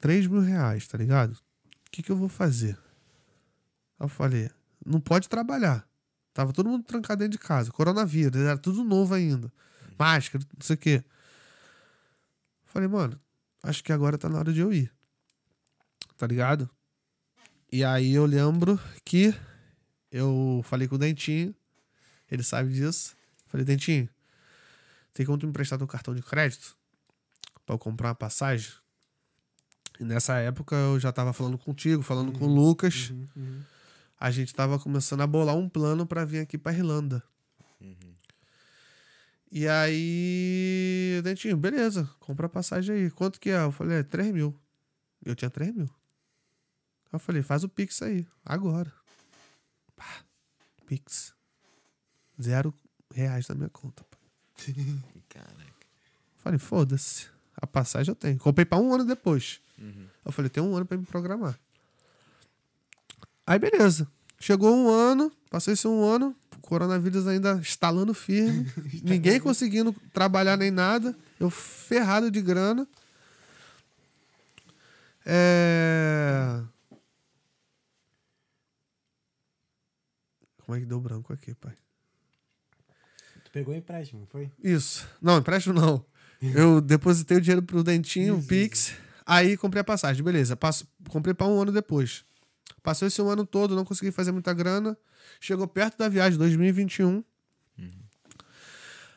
3 0.00 0.26
mil 0.26 0.40
reais, 0.40 0.86
tá 0.86 0.98
ligado? 0.98 1.32
O 1.32 1.90
que, 1.90 2.02
que 2.02 2.12
eu 2.12 2.16
vou 2.16 2.28
fazer? 2.28 2.78
Eu 3.98 4.08
falei, 4.08 4.50
não 4.84 5.00
pode 5.00 5.28
trabalhar. 5.28 5.88
Tava 6.32 6.52
todo 6.52 6.68
mundo 6.68 6.84
trancado 6.84 7.20
dentro 7.20 7.38
de 7.38 7.44
casa. 7.44 7.70
Coronavírus, 7.70 8.40
era 8.40 8.58
tudo 8.58 8.82
novo 8.82 9.14
ainda. 9.14 9.52
Máscara, 9.98 10.44
não 10.52 10.64
sei 10.64 10.74
o 10.74 10.78
quê. 10.78 11.04
Falei, 12.64 12.88
mano, 12.88 13.18
acho 13.62 13.84
que 13.84 13.92
agora 13.92 14.18
tá 14.18 14.28
na 14.28 14.38
hora 14.38 14.52
de 14.52 14.60
eu 14.60 14.72
ir. 14.72 14.92
Tá 16.16 16.26
ligado? 16.26 16.68
E 17.70 17.84
aí 17.84 18.12
eu 18.12 18.26
lembro 18.26 18.78
que 19.04 19.34
eu 20.10 20.60
falei 20.64 20.86
com 20.86 20.94
o 20.94 20.98
Dentinho 20.98 21.54
Ele 22.30 22.42
sabe 22.42 22.72
disso. 22.72 23.16
Falei, 23.46 23.64
Dentinho, 23.64 24.08
tem 25.12 25.24
como 25.24 25.38
tu 25.38 25.46
me 25.46 25.50
emprestar 25.50 25.78
teu 25.78 25.86
cartão 25.86 26.14
de 26.14 26.22
crédito 26.22 26.76
pra 27.64 27.74
eu 27.74 27.78
comprar 27.78 28.08
uma 28.08 28.14
passagem? 28.14 28.72
E 29.98 30.04
nessa 30.04 30.38
época 30.38 30.74
eu 30.74 30.98
já 30.98 31.12
tava 31.12 31.32
falando 31.32 31.56
contigo, 31.56 32.02
falando 32.02 32.32
com 32.32 32.46
o 32.46 32.54
Lucas. 32.54 33.10
Uhum, 33.10 33.28
uhum. 33.36 33.62
A 34.18 34.30
gente 34.30 34.54
tava 34.54 34.78
começando 34.78 35.20
a 35.20 35.26
bolar 35.26 35.56
um 35.56 35.68
plano 35.68 36.06
pra 36.06 36.24
vir 36.24 36.40
aqui 36.40 36.56
pra 36.58 36.72
Irlanda. 36.72 37.22
E 39.56 39.68
aí, 39.68 41.20
Dentinho, 41.22 41.56
beleza, 41.56 42.10
compra 42.18 42.46
a 42.46 42.48
passagem 42.48 42.96
aí. 42.96 43.10
Quanto 43.12 43.38
que 43.38 43.50
é? 43.50 43.62
Eu 43.62 43.70
falei, 43.70 43.98
é 43.98 44.02
3 44.02 44.32
mil. 44.32 44.52
Eu 45.24 45.36
tinha 45.36 45.48
3 45.48 45.72
mil. 45.72 45.88
Eu 47.12 47.20
falei, 47.20 47.40
faz 47.40 47.62
o 47.62 47.68
Pix 47.68 48.02
aí, 48.02 48.26
agora. 48.44 48.92
Pá, 49.94 50.24
Pix. 50.86 51.32
Zero 52.42 52.74
reais 53.12 53.46
na 53.46 53.54
minha 53.54 53.68
conta. 53.68 54.02
pai. 54.02 54.20
Caraca. 55.28 55.86
Falei, 56.38 56.58
foda-se. 56.58 57.33
A 57.64 57.66
passagem 57.66 58.12
eu 58.12 58.14
tenho. 58.14 58.38
Comprei 58.38 58.66
pra 58.66 58.76
um 58.76 58.92
ano 58.92 59.06
depois. 59.06 59.58
Eu 60.22 60.30
falei, 60.30 60.50
tem 60.50 60.62
um 60.62 60.76
ano 60.76 60.84
pra 60.84 60.98
me 60.98 61.06
programar. 61.06 61.58
Aí, 63.46 63.58
beleza. 63.58 64.06
Chegou 64.38 64.76
um 64.76 64.90
ano, 64.90 65.32
passou 65.48 65.72
esse 65.72 65.88
um 65.88 66.04
ano, 66.04 66.36
o 66.54 66.60
coronavírus 66.60 67.26
ainda 67.26 67.58
estalando 67.62 68.12
firme, 68.12 68.70
ninguém 69.02 69.40
conseguindo 69.40 69.94
trabalhar 70.12 70.58
nem 70.58 70.70
nada, 70.70 71.16
eu 71.40 71.48
ferrado 71.48 72.30
de 72.30 72.42
grana. 72.42 72.86
É... 75.24 76.60
Como 80.58 80.76
é 80.76 80.80
que 80.80 80.86
deu 80.86 81.00
branco 81.00 81.32
aqui, 81.32 81.54
pai? 81.54 81.72
Tu 83.42 83.50
pegou 83.50 83.74
empréstimo, 83.74 84.26
foi? 84.30 84.52
Isso. 84.62 85.08
Não, 85.22 85.38
empréstimo 85.38 85.74
não. 85.74 86.04
Eu 86.52 86.80
depositei 86.80 87.36
o 87.36 87.40
dinheiro 87.40 87.62
pro 87.62 87.82
Dentinho, 87.82 88.38
o 88.38 88.42
Pix. 88.42 88.92
Aí 89.24 89.56
comprei 89.56 89.80
a 89.80 89.84
passagem, 89.84 90.22
beleza. 90.22 90.56
Passo, 90.56 90.86
comprei 91.08 91.32
pra 91.32 91.46
um 91.46 91.60
ano 91.60 91.72
depois. 91.72 92.24
Passou 92.82 93.08
esse 93.08 93.22
um 93.22 93.28
ano 93.28 93.46
todo, 93.46 93.74
não 93.74 93.84
consegui 93.84 94.10
fazer 94.10 94.32
muita 94.32 94.52
grana. 94.52 94.96
Chegou 95.40 95.66
perto 95.66 95.96
da 95.98 96.08
viagem, 96.08 96.38
2021. 96.38 97.24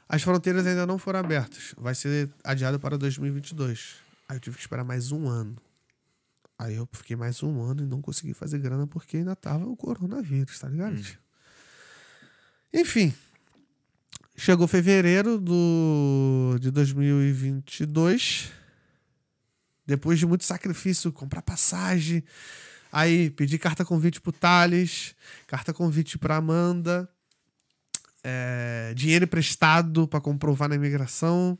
As 0.07 0.23
fronteiras 0.23 0.65
ainda 0.65 0.85
não 0.85 0.97
foram 0.97 1.19
abertas. 1.19 1.75
Vai 1.77 1.93
ser 1.93 2.29
adiado 2.43 2.79
para 2.79 2.97
2022. 2.97 3.95
Aí 4.29 4.37
eu 4.37 4.39
tive 4.39 4.55
que 4.55 4.61
esperar 4.61 4.85
mais 4.85 5.11
um 5.11 5.27
ano. 5.27 5.57
Aí 6.57 6.75
eu 6.75 6.87
fiquei 6.93 7.15
mais 7.15 7.43
um 7.43 7.61
ano 7.61 7.83
e 7.83 7.85
não 7.85 8.01
consegui 8.01 8.33
fazer 8.33 8.57
grana 8.59 8.87
porque 8.87 9.17
ainda 9.17 9.35
tava 9.35 9.65
o 9.65 9.75
coronavírus, 9.75 10.59
tá 10.59 10.69
ligado? 10.69 11.03
Enfim, 12.73 13.13
Chegou 14.39 14.67
fevereiro 14.67 15.39
do, 15.39 16.57
de 16.59 16.69
2022. 16.69 18.51
Depois 19.85 20.19
de 20.19 20.27
muito 20.27 20.43
sacrifício, 20.43 21.11
comprar 21.11 21.41
passagem. 21.41 22.23
Aí 22.91 23.31
pedi 23.31 23.57
carta 23.57 23.83
convite 23.83 24.21
pro 24.21 24.31
Thales, 24.31 25.15
carta 25.47 25.73
convite 25.73 26.19
pra 26.19 26.35
Amanda. 26.35 27.09
é, 28.23 28.93
dinheiro 28.95 29.25
emprestado 29.25 30.07
pra 30.07 30.21
comprovar 30.21 30.69
na 30.69 30.75
imigração. 30.75 31.57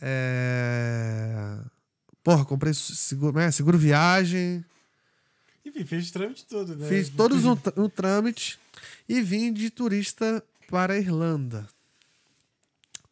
É, 0.00 1.58
porra, 2.22 2.44
comprei 2.44 2.72
seguro, 2.74 3.38
é, 3.40 3.50
seguro 3.50 3.76
viagem. 3.76 4.64
Enfim, 5.64 5.84
fez 5.84 6.10
o 6.10 6.12
trâmite 6.12 6.46
todo, 6.46 6.76
né? 6.76 6.88
Fiz 6.88 7.08
todos 7.08 7.44
um, 7.44 7.56
um 7.76 7.88
trâmite 7.88 8.58
e 9.08 9.20
vim 9.20 9.52
de 9.52 9.68
turista 9.68 10.42
para 10.68 10.94
a 10.94 10.98
Irlanda. 10.98 11.66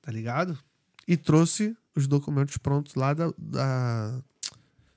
Tá 0.00 0.12
ligado? 0.12 0.58
E 1.06 1.16
trouxe 1.16 1.76
os 1.94 2.06
documentos 2.06 2.56
prontos 2.56 2.94
lá 2.94 3.14
da, 3.14 3.32
da, 3.38 4.22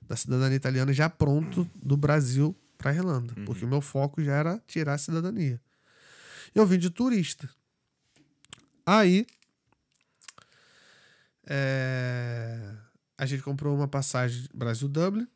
da 0.01 0.15
cidadania 0.15 0.57
italiana, 0.57 0.91
já 0.93 1.09
pronto 1.09 1.69
do 1.75 1.95
Brasil 1.95 2.55
para 2.77 2.91
a 2.91 2.93
Irlanda. 2.93 3.33
Porque 3.45 3.65
o 3.65 3.67
meu 3.67 3.81
foco 3.81 4.23
já 4.23 4.33
era 4.33 4.61
tirar 4.67 4.93
a 4.93 4.97
cidadania. 4.97 5.61
Eu 6.53 6.65
vim 6.65 6.77
de 6.77 6.89
turista. 6.89 7.49
Aí. 8.85 9.27
é, 11.45 12.73
a 13.17 13.25
gente 13.25 13.43
comprou 13.43 13.75
uma 13.75 13.87
passagem 13.87 14.47
Brasil-Dublin. 14.53 15.27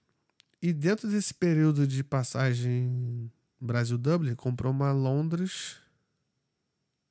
E 0.62 0.72
dentro 0.72 1.10
desse 1.10 1.34
período 1.34 1.88
de 1.88 2.04
passagem 2.04 3.32
Brasil-Dublin, 3.60 4.36
comprou 4.36 4.72
uma 4.72 4.92
Londres. 4.92 5.78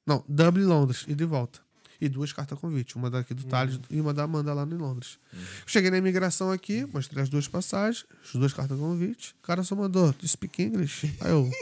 Não, 0.07 0.25
Dublin-Londres, 0.29 1.05
e 1.07 1.15
de 1.15 1.25
volta. 1.25 1.61
E 2.01 2.09
duas 2.09 2.33
cartas 2.33 2.59
convite, 2.59 2.97
uma 2.97 3.11
daqui 3.11 3.35
do 3.35 3.45
Thales 3.45 3.79
e 3.91 4.01
uma 4.01 4.15
da 4.15 4.23
Amanda 4.23 4.55
lá 4.55 4.63
em 4.65 4.75
Londres. 4.75 5.19
Cheguei 5.67 5.91
na 5.91 5.99
imigração 5.99 6.51
aqui, 6.51 6.87
mostrei 6.87 7.23
as 7.23 7.29
duas 7.29 7.47
passagens, 7.47 8.07
as 8.25 8.33
duas 8.33 8.55
cartas 8.55 8.79
convite. 8.79 9.35
O 9.39 9.43
cara 9.43 9.63
só 9.63 9.77
mandou, 9.77 10.11
do 10.13 10.27
speak 10.27 10.63
English? 10.63 11.15
Aí 11.21 11.31
eu. 11.31 11.51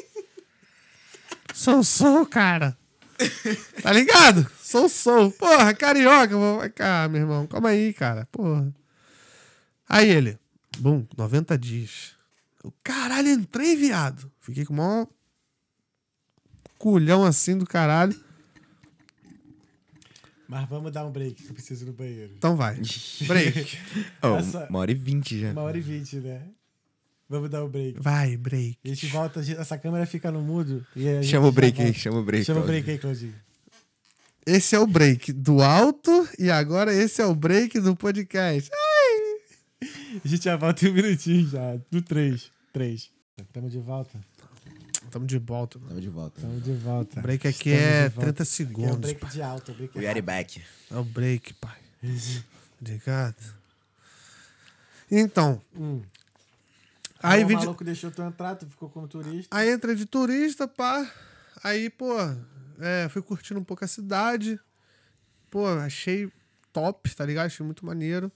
Sou, 1.54 1.82
sou, 1.82 2.24
cara. 2.24 2.76
Tá 3.82 3.92
ligado? 3.92 4.48
Sou, 4.62 4.88
sou. 4.88 5.30
Porra, 5.32 5.74
carioca. 5.74 6.36
Vai 6.56 6.70
cá, 6.70 7.08
meu 7.08 7.22
irmão. 7.22 7.46
Calma 7.46 7.70
aí, 7.70 7.92
cara. 7.92 8.28
Porra. 8.30 8.72
Aí 9.88 10.08
ele. 10.08 10.38
Bum, 10.78 11.04
90 11.16 11.58
dias. 11.58 12.14
Eu, 12.62 12.72
caralho, 12.82 13.30
entrei, 13.30 13.74
viado. 13.74 14.30
Fiquei 14.40 14.64
com 14.64 14.72
o 14.72 14.76
maior 14.76 15.08
culhão 16.78 17.24
assim 17.24 17.58
do 17.58 17.66
caralho. 17.66 18.14
Mas 20.48 20.66
vamos 20.68 20.90
dar 20.90 21.04
um 21.06 21.10
break, 21.12 21.42
que 21.42 21.48
eu 21.50 21.54
preciso 21.54 21.84
ir 21.84 21.88
no 21.88 21.92
banheiro. 21.92 22.32
Então 22.36 22.56
vai. 22.56 22.80
Break. 23.28 23.78
Oh, 24.22 24.36
Essa- 24.36 24.66
Uma 24.70 24.78
hora 24.78 24.90
e 24.90 24.94
vinte 24.94 25.38
já. 25.38 25.50
Uma 25.52 25.62
hora 25.62 25.76
e 25.76 25.80
vinte, 25.82 26.16
né? 26.16 26.40
Vamos 27.28 27.50
dar 27.50 27.62
o 27.62 27.68
break. 27.68 28.00
Vai, 28.00 28.34
break. 28.38 28.78
A 28.82 28.88
gente 28.88 29.06
volta, 29.08 29.40
a 29.40 29.42
gente- 29.42 29.60
essa 29.60 29.76
câmera 29.76 30.06
fica 30.06 30.30
no 30.32 30.40
mudo. 30.40 30.86
E 30.96 31.06
a 31.06 31.20
gente 31.20 31.30
Chama 31.30 31.48
o 31.48 31.52
break 31.52 31.82
aí, 31.82 31.92
chama 31.92 32.20
o 32.20 32.24
break. 32.24 32.44
Chama 32.46 32.60
o 32.60 32.64
break 32.64 32.90
aí, 32.90 32.96
Claudinho. 32.98 33.34
Esse 34.46 34.74
é 34.74 34.78
o 34.78 34.86
break 34.86 35.30
do 35.34 35.60
alto 35.60 36.26
e 36.38 36.50
agora 36.50 36.90
esse 36.94 37.20
é 37.20 37.26
o 37.26 37.34
break 37.34 37.78
do 37.80 37.94
podcast. 37.94 38.70
A 40.24 40.26
gente 40.26 40.44
já 40.44 40.56
volta 40.56 40.86
em 40.86 40.90
um 40.90 40.94
minutinho 40.94 41.46
já. 41.46 41.76
Do 41.90 42.00
3. 42.00 42.50
3. 42.72 43.10
Tamo 43.52 43.68
de 43.68 43.78
volta. 43.78 44.18
Tamo 45.10 45.26
de 45.26 45.38
volta. 45.38 45.78
Tamo 45.78 46.00
de 46.00 46.08
volta. 46.08 46.40
Tamo 46.40 46.60
de 46.60 46.72
volta. 46.72 47.20
Break 47.20 47.48
aqui 47.48 47.70
Estamos 47.70 47.92
é 47.94 48.08
de 48.08 48.14
volta. 48.14 48.20
30 48.20 48.30
Aqui 48.30 48.40
é 48.40 48.42
o 48.42 48.46
segundos. 48.46 48.98
break 48.98 49.20
pai. 49.20 49.30
de 49.30 49.42
alta. 49.42 49.72
o 49.72 49.74
Break 49.74 49.98
We 49.98 50.04
é 50.04 50.08
are 50.08 50.20
rápido. 50.20 50.24
back. 50.26 50.62
É 50.90 50.96
o 50.96 51.04
break, 51.04 51.54
pai. 51.54 51.78
Ligado? 52.80 53.58
Então, 55.10 55.60
Hum. 55.74 56.02
aí 57.22 57.44
o 57.44 57.46
de- 57.48 57.54
maluco 57.54 57.82
deixou 57.84 58.10
tu 58.10 58.22
entrar, 58.22 58.54
tu 58.56 58.66
ficou 58.66 58.88
como 58.90 59.08
turista. 59.08 59.56
Aí 59.56 59.72
entrei 59.72 59.94
de 59.94 60.06
turista, 60.06 60.68
pá. 60.68 61.10
Aí, 61.64 61.88
pô, 61.90 62.14
é, 62.78 63.08
fui 63.08 63.22
curtindo 63.22 63.58
um 63.58 63.64
pouco 63.64 63.84
a 63.84 63.88
cidade. 63.88 64.60
Pô, 65.50 65.66
achei 65.66 66.30
top, 66.72 67.14
tá 67.16 67.24
ligado? 67.24 67.46
Achei 67.46 67.64
muito 67.64 67.84
maneiro. 67.86 68.30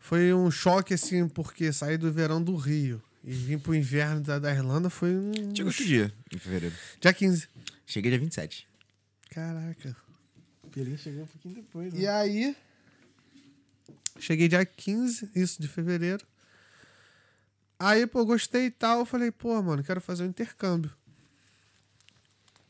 Foi 0.00 0.34
um 0.34 0.50
choque, 0.50 0.94
assim, 0.94 1.28
porque 1.28 1.72
saí 1.72 1.96
do 1.96 2.12
verão 2.12 2.42
do 2.42 2.54
Rio 2.56 3.02
e 3.24 3.32
vim 3.32 3.58
pro 3.58 3.74
inverno 3.74 4.20
da, 4.20 4.38
da 4.38 4.52
Irlanda 4.52 4.90
foi 4.90 5.14
um. 5.14 5.32
Chegou 5.54 5.72
que 5.72 5.84
dia? 5.84 6.12
Em 6.32 6.38
fevereiro. 6.38 6.74
Dia 7.00 7.12
15. 7.12 7.48
Cheguei 7.86 8.10
dia 8.10 8.18
27. 8.18 8.68
Caraca. 9.30 9.96
O 10.62 10.68
Pelinho 10.68 10.98
chegou 10.98 11.22
um 11.22 11.26
pouquinho 11.26 11.54
depois, 11.54 11.92
né? 11.92 12.00
E 12.00 12.06
aí. 12.06 12.56
Cheguei 14.18 14.48
dia 14.48 14.64
15, 14.64 15.30
isso, 15.34 15.60
de 15.60 15.68
fevereiro. 15.68 16.26
Aí, 17.78 18.06
pô, 18.06 18.24
gostei 18.24 18.66
e 18.66 18.70
tal. 18.70 19.00
Eu 19.00 19.06
falei, 19.06 19.30
pô, 19.30 19.60
mano, 19.62 19.82
quero 19.82 20.00
fazer 20.00 20.24
um 20.24 20.26
intercâmbio. 20.26 20.92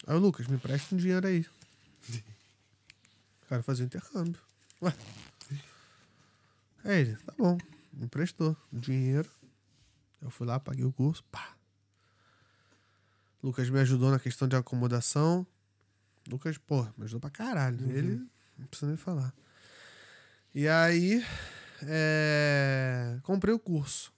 Aí 0.06 0.16
o 0.16 0.18
Lucas, 0.18 0.46
me 0.46 0.58
presta 0.58 0.94
um 0.94 0.98
dinheiro 0.98 1.26
aí. 1.26 1.46
Quero 3.48 3.62
fazer 3.62 3.82
um 3.82 3.86
intercâmbio. 3.86 4.40
Ué. 4.80 4.94
Aí 6.84 7.00
ele, 7.00 7.16
tá 7.16 7.34
bom. 7.36 7.58
Me 7.92 8.06
emprestou 8.06 8.56
um 8.72 8.78
dinheiro. 8.78 9.28
Eu 10.22 10.30
fui 10.30 10.46
lá, 10.46 10.58
paguei 10.60 10.84
o 10.84 10.92
curso. 10.92 11.24
Pá. 11.24 11.56
Lucas 13.42 13.68
me 13.68 13.80
ajudou 13.80 14.10
na 14.10 14.18
questão 14.18 14.46
de 14.46 14.54
acomodação. 14.54 15.46
Lucas, 16.28 16.56
pô, 16.56 16.84
me 16.96 17.04
ajudou 17.04 17.20
pra 17.20 17.30
caralho. 17.30 17.90
Ele, 17.90 18.24
não 18.56 18.66
precisa 18.66 18.86
nem 18.86 18.96
falar. 18.96 19.34
E 20.54 20.68
aí, 20.68 21.24
é, 21.82 23.18
comprei 23.22 23.52
o 23.52 23.58
curso. 23.58 24.12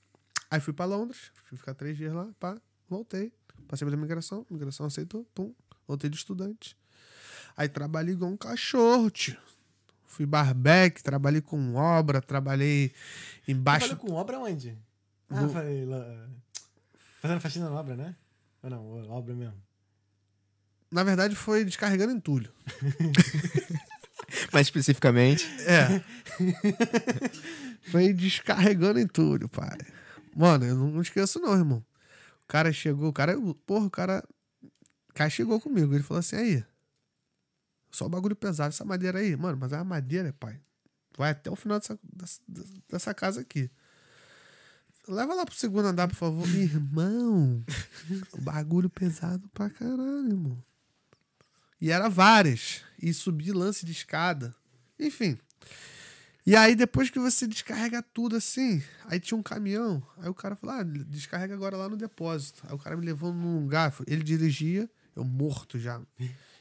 Aí 0.50 0.60
fui 0.60 0.72
pra 0.72 0.84
Londres, 0.84 1.32
fui 1.44 1.56
ficar 1.56 1.74
três 1.74 1.96
dias 1.96 2.12
lá, 2.12 2.28
pá, 2.38 2.60
voltei. 2.88 3.32
Passei 3.66 3.86
pela 3.86 3.96
imigração, 3.96 4.46
imigração 4.50 4.86
aceitou, 4.86 5.24
pum, 5.34 5.54
voltei 5.86 6.10
de 6.10 6.16
estudante. 6.16 6.76
Aí 7.56 7.68
trabalhei 7.68 8.14
igual 8.14 8.30
um 8.30 8.36
cachorro, 8.36 9.10
tio. 9.10 9.36
Fui 10.06 10.26
barbeque, 10.26 11.02
trabalhei 11.02 11.40
com 11.40 11.74
obra, 11.74 12.20
trabalhei 12.20 12.92
embaixo. 13.48 13.88
Trabalhou 13.88 14.10
com 14.10 14.20
obra 14.20 14.38
onde? 14.38 14.78
Ah, 15.34 15.42
No- 15.42 15.50
falei. 15.50 15.86
Fazendo 17.20 17.40
faxina 17.40 17.68
na 17.68 17.76
obra, 17.76 17.96
né? 17.96 18.14
Ou 18.62 18.70
não, 18.70 19.10
obra 19.10 19.34
mesmo. 19.34 19.60
Na 20.90 21.02
verdade, 21.02 21.34
foi 21.34 21.64
descarregando 21.64 22.12
entulho. 22.12 22.52
Mais 24.52 24.66
especificamente. 24.66 25.46
É. 25.66 26.02
foi 27.90 28.12
descarregando 28.12 28.98
entulho, 28.98 29.48
pai. 29.48 29.76
Mano, 30.36 30.64
eu 30.64 30.74
não 30.76 31.00
esqueço, 31.02 31.38
não, 31.40 31.54
irmão. 31.54 31.84
O 32.44 32.46
cara 32.46 32.72
chegou, 32.72 33.08
o 33.08 33.12
cara. 33.12 33.34
Porra, 33.66 33.86
o 33.86 33.90
cara. 33.90 34.22
O 35.10 35.14
cara 35.14 35.30
chegou 35.30 35.60
comigo. 35.60 35.94
Ele 35.94 36.02
falou 36.02 36.20
assim: 36.20 36.36
aí. 36.36 36.64
Só 37.90 38.08
bagulho 38.08 38.34
pesado, 38.36 38.70
essa 38.70 38.84
madeira 38.84 39.18
aí. 39.20 39.36
Mano, 39.36 39.56
mas 39.58 39.72
é 39.72 39.76
uma 39.76 39.84
madeira, 39.84 40.32
pai. 40.32 40.60
Vai 41.16 41.30
até 41.30 41.48
o 41.50 41.54
final 41.56 41.78
dessa, 41.78 41.98
dessa, 42.02 42.40
dessa 42.88 43.14
casa 43.14 43.40
aqui. 43.40 43.70
Leva 45.06 45.34
lá 45.34 45.44
pro 45.44 45.54
segundo 45.54 45.86
andar, 45.86 46.08
por 46.08 46.16
favor. 46.16 46.48
Irmão, 46.48 47.62
bagulho 48.40 48.88
pesado 48.88 49.48
pra 49.52 49.68
caralho, 49.68 50.28
irmão. 50.28 50.62
E 51.80 51.90
era 51.90 52.08
várias. 52.08 52.80
E 53.00 53.12
subir 53.12 53.52
lance 53.52 53.84
de 53.84 53.92
escada. 53.92 54.54
Enfim. 54.98 55.38
E 56.46 56.56
aí, 56.56 56.74
depois 56.74 57.10
que 57.10 57.18
você 57.18 57.46
descarrega 57.46 58.02
tudo 58.02 58.36
assim, 58.36 58.82
aí 59.06 59.18
tinha 59.18 59.36
um 59.36 59.42
caminhão. 59.42 60.02
Aí 60.18 60.28
o 60.28 60.34
cara 60.34 60.56
falou: 60.56 60.76
ah, 60.76 60.82
descarrega 60.82 61.54
agora 61.54 61.76
lá 61.76 61.88
no 61.88 61.96
depósito. 61.96 62.62
Aí 62.66 62.74
o 62.74 62.78
cara 62.78 62.96
me 62.96 63.04
levou 63.04 63.32
num 63.32 63.60
lugar. 63.60 63.94
Ele 64.06 64.22
dirigia, 64.22 64.88
eu 65.14 65.24
morto 65.24 65.78
já. 65.78 66.00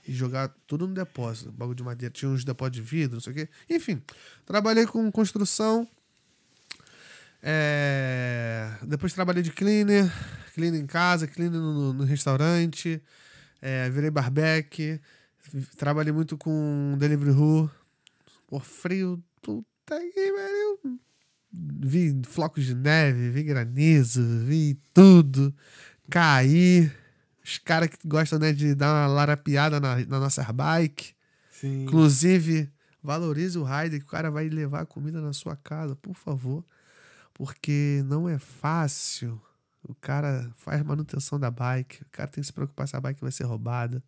E 0.06 0.14
jogar 0.14 0.54
tudo 0.68 0.86
no 0.86 0.94
depósito. 0.94 1.52
Bagulho 1.52 1.76
de 1.76 1.84
madeira. 1.84 2.14
Tinha 2.14 2.30
uns 2.30 2.44
depósitos 2.44 2.82
de 2.82 2.90
vidro, 2.90 3.16
não 3.16 3.22
sei 3.22 3.32
o 3.32 3.36
quê. 3.36 3.50
Enfim, 3.70 4.02
trabalhei 4.46 4.86
com 4.86 5.10
construção. 5.12 5.88
É... 7.46 8.70
Depois 8.84 9.12
trabalhei 9.12 9.44
de 9.44 9.52
cleaner, 9.52 10.10
cleaner 10.54 10.80
em 10.80 10.86
casa, 10.86 11.28
cleaner 11.28 11.60
no, 11.60 11.92
no 11.92 12.04
restaurante, 12.06 13.04
é, 13.62 13.90
virei 13.90 14.10
barbeque, 14.10 15.02
trabalhei 15.78 16.14
muito 16.14 16.38
com 16.38 16.96
delivery 16.98 17.32
who, 17.32 17.70
por 18.48 18.64
frio, 18.64 19.22
puta 19.42 20.00
que 20.00 20.32
pariu. 20.32 21.00
Vi 21.52 22.22
flocos 22.26 22.64
de 22.64 22.74
neve, 22.74 23.30
vi 23.30 23.44
granizo, 23.44 24.22
vi 24.46 24.80
tudo, 24.94 25.54
caí. 26.10 26.90
Os 27.44 27.58
caras 27.58 27.90
que 27.90 28.08
gostam 28.08 28.40
né, 28.40 28.54
de 28.54 28.74
dar 28.74 28.94
uma 28.94 29.08
larapiada 29.08 29.78
na, 29.82 29.98
na 29.98 30.20
nossa 30.20 30.42
bike. 30.54 31.14
Sim. 31.52 31.84
Inclusive, 31.84 32.72
valorize 33.04 33.58
o 33.60 33.66
rider 33.66 34.00
que 34.00 34.06
o 34.06 34.10
cara 34.10 34.32
vai 34.32 34.48
levar 34.48 34.86
comida 34.86 35.20
na 35.20 35.34
sua 35.34 35.58
casa, 35.58 35.94
por 35.98 36.16
favor 36.16 36.64
porque 37.34 38.02
não 38.06 38.28
é 38.28 38.38
fácil. 38.38 39.42
O 39.84 39.94
cara 39.96 40.50
faz 40.56 40.82
manutenção 40.84 41.40
da 41.40 41.52
bike, 41.52 42.04
o 42.04 42.10
cara 42.12 42.30
tem 42.30 42.42
que 42.42 42.48
se 42.48 42.54
preocupar 42.54 42.88
se 42.88 42.96
a 42.96 43.02
bike 43.02 43.22
vai 43.22 43.32
ser 43.32 43.44
roubada. 43.44 44.02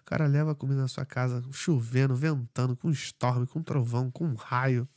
O 0.00 0.04
cara 0.04 0.26
leva 0.26 0.52
a 0.52 0.54
comida 0.54 0.80
na 0.80 0.88
sua 0.88 1.04
casa 1.04 1.42
chovendo, 1.50 2.14
ventando, 2.14 2.76
com 2.76 2.90
storm, 2.90 3.44
com 3.44 3.62
trovão, 3.62 4.10
com 4.10 4.32
raio. 4.34 4.88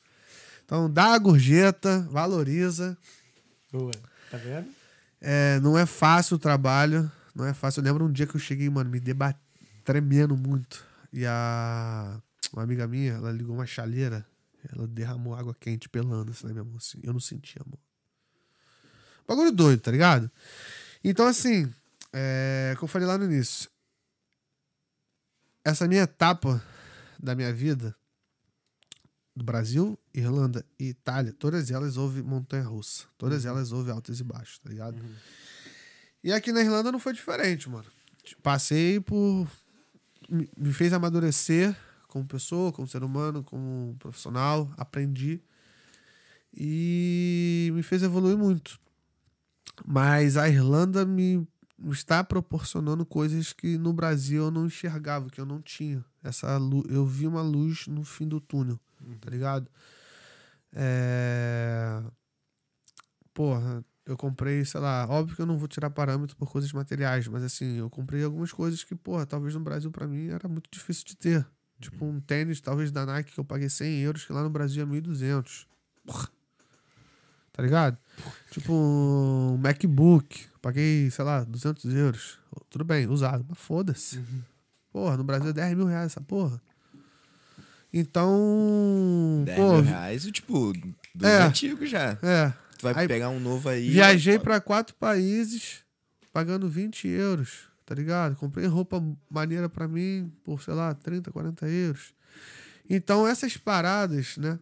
Então 0.63 0.89
dá 0.89 1.13
a 1.13 1.17
gorjeta, 1.17 2.07
valoriza. 2.09 2.97
Boa. 3.71 3.91
Tá 4.29 4.37
vendo? 4.37 4.69
É, 5.19 5.59
não 5.59 5.77
é 5.77 5.85
fácil 5.85 6.35
o 6.35 6.39
trabalho, 6.39 7.11
não 7.35 7.45
é 7.45 7.53
fácil. 7.53 7.81
Eu 7.81 7.85
lembro 7.85 8.05
um 8.05 8.11
dia 8.11 8.27
que 8.27 8.35
eu 8.35 8.39
cheguei, 8.39 8.69
mano, 8.69 8.89
me 8.89 8.99
debat... 8.99 9.35
tremendo 9.83 10.37
muito. 10.37 10.85
E 11.11 11.25
a 11.25 12.21
uma 12.53 12.63
amiga 12.63 12.87
minha, 12.87 13.13
ela 13.13 13.31
ligou 13.31 13.55
uma 13.55 13.65
chaleira 13.65 14.25
ela 14.69 14.87
derramou 14.87 15.35
água 15.35 15.55
quente 15.57 15.89
pelando 15.89 16.31
assim 16.31 16.47
na 16.47 16.53
minha 16.53 16.63
mão. 16.63 16.77
Assim. 16.77 16.99
Eu 17.03 17.13
não 17.13 17.19
sentia, 17.19 17.61
amor. 17.65 17.79
Bagulho 19.27 19.51
doido, 19.51 19.81
tá 19.81 19.91
ligado? 19.91 20.29
Então, 21.03 21.25
assim, 21.25 21.73
é, 22.11 22.73
como 22.75 22.85
eu 22.85 22.87
falei 22.87 23.07
lá 23.07 23.17
no 23.17 23.25
início, 23.25 23.69
essa 25.63 25.87
minha 25.87 26.03
etapa 26.03 26.63
da 27.19 27.35
minha 27.35 27.53
vida, 27.53 27.95
do 29.35 29.43
Brasil, 29.43 29.97
Irlanda 30.13 30.65
e 30.77 30.89
Itália, 30.89 31.33
todas 31.33 31.71
elas 31.71 31.97
houve 31.97 32.21
montanha 32.21 32.63
russa. 32.63 33.05
Todas 33.17 33.45
uhum. 33.45 33.51
elas 33.51 33.71
houve 33.71 33.89
altos 33.89 34.19
e 34.19 34.23
baixos, 34.23 34.59
tá 34.59 34.69
ligado? 34.69 34.99
Uhum. 34.99 35.15
E 36.23 36.33
aqui 36.33 36.51
na 36.51 36.61
Irlanda 36.61 36.91
não 36.91 36.99
foi 36.99 37.13
diferente, 37.13 37.69
mano. 37.69 37.85
Passei 38.43 38.99
por. 38.99 39.49
Me 40.29 40.71
fez 40.71 40.93
amadurecer 40.93 41.75
como 42.11 42.25
pessoa, 42.25 42.71
como 42.73 42.87
ser 42.87 43.03
humano, 43.03 43.41
como 43.41 43.95
profissional, 43.97 44.69
aprendi 44.77 45.41
e 46.53 47.71
me 47.73 47.81
fez 47.81 48.03
evoluir 48.03 48.37
muito. 48.37 48.77
Mas 49.85 50.35
a 50.35 50.49
Irlanda 50.49 51.05
me 51.05 51.47
está 51.89 52.23
proporcionando 52.23 53.05
coisas 53.05 53.53
que 53.53 53.77
no 53.77 53.93
Brasil 53.93 54.43
eu 54.43 54.51
não 54.51 54.65
enxergava, 54.65 55.29
que 55.29 55.39
eu 55.39 55.45
não 55.45 55.61
tinha. 55.61 56.03
Essa 56.21 56.57
luz, 56.57 56.85
eu 56.89 57.05
vi 57.05 57.25
uma 57.25 57.41
luz 57.41 57.87
no 57.87 58.03
fim 58.03 58.27
do 58.27 58.39
túnel, 58.39 58.79
uhum. 59.01 59.17
tá 59.17 59.29
ligado? 59.29 59.71
É... 60.73 62.03
Porra, 63.33 63.83
eu 64.05 64.17
comprei, 64.17 64.63
sei 64.65 64.81
lá, 64.81 65.07
óbvio 65.09 65.35
que 65.35 65.41
eu 65.41 65.45
não 65.45 65.57
vou 65.57 65.67
tirar 65.67 65.89
parâmetro 65.89 66.35
por 66.35 66.51
coisas 66.51 66.71
materiais, 66.73 67.27
mas 67.27 67.43
assim, 67.43 67.77
eu 67.77 67.89
comprei 67.89 68.23
algumas 68.23 68.51
coisas 68.51 68.83
que, 68.83 68.93
porra, 68.93 69.25
talvez 69.25 69.55
no 69.55 69.61
Brasil 69.61 69.89
para 69.89 70.07
mim 70.07 70.27
era 70.27 70.47
muito 70.49 70.69
difícil 70.69 71.05
de 71.05 71.15
ter. 71.15 71.47
Tipo, 71.81 72.05
um 72.05 72.19
tênis, 72.19 72.61
talvez 72.61 72.91
da 72.91 73.05
Nike, 73.05 73.33
que 73.33 73.39
eu 73.39 73.43
paguei 73.43 73.69
100 73.69 74.01
euros, 74.01 74.25
que 74.25 74.31
lá 74.31 74.43
no 74.43 74.49
Brasil 74.49 74.83
é 74.83 74.85
1.200. 74.85 75.65
Porra. 76.05 76.29
Tá 77.51 77.63
ligado? 77.63 77.97
Tipo, 78.51 78.73
um 78.73 79.57
MacBook, 79.57 80.45
paguei, 80.61 81.09
sei 81.09 81.25
lá, 81.25 81.43
200 81.43 81.93
euros. 81.93 82.39
Tudo 82.69 82.85
bem, 82.85 83.07
usado, 83.07 83.45
mas 83.49 83.57
foda-se. 83.57 84.17
Uhum. 84.17 84.41
Porra, 84.91 85.17
no 85.17 85.23
Brasil 85.23 85.49
é 85.49 85.53
10 85.53 85.75
mil 85.75 85.87
reais 85.87 86.11
essa 86.11 86.21
porra. 86.21 86.61
Então. 87.93 89.43
10 89.45 89.57
pô, 89.57 89.73
mil 89.73 89.81
reais, 89.83 90.23
tipo, 90.25 90.71
dos 91.15 91.27
é, 91.27 91.41
antigos 91.41 91.89
já. 91.89 92.17
É. 92.21 92.53
Tu 92.77 92.83
vai 92.83 92.93
aí, 92.95 93.07
pegar 93.07 93.29
um 93.29 93.39
novo 93.39 93.67
aí. 93.67 93.89
Viajei 93.89 94.39
para 94.39 94.61
quatro 94.61 94.95
países 94.95 95.79
pagando 96.31 96.69
20 96.69 97.07
euros 97.07 97.70
tá 97.91 97.95
ligado? 97.95 98.37
Comprei 98.37 98.65
roupa 98.67 99.03
maneira 99.29 99.67
para 99.67 99.85
mim 99.85 100.31
por, 100.45 100.63
sei 100.63 100.73
lá, 100.73 100.93
30, 100.93 101.29
40 101.29 101.67
euros. 101.67 102.13
Então, 102.89 103.27
essas 103.27 103.57
paradas, 103.57 104.37
né? 104.37 104.57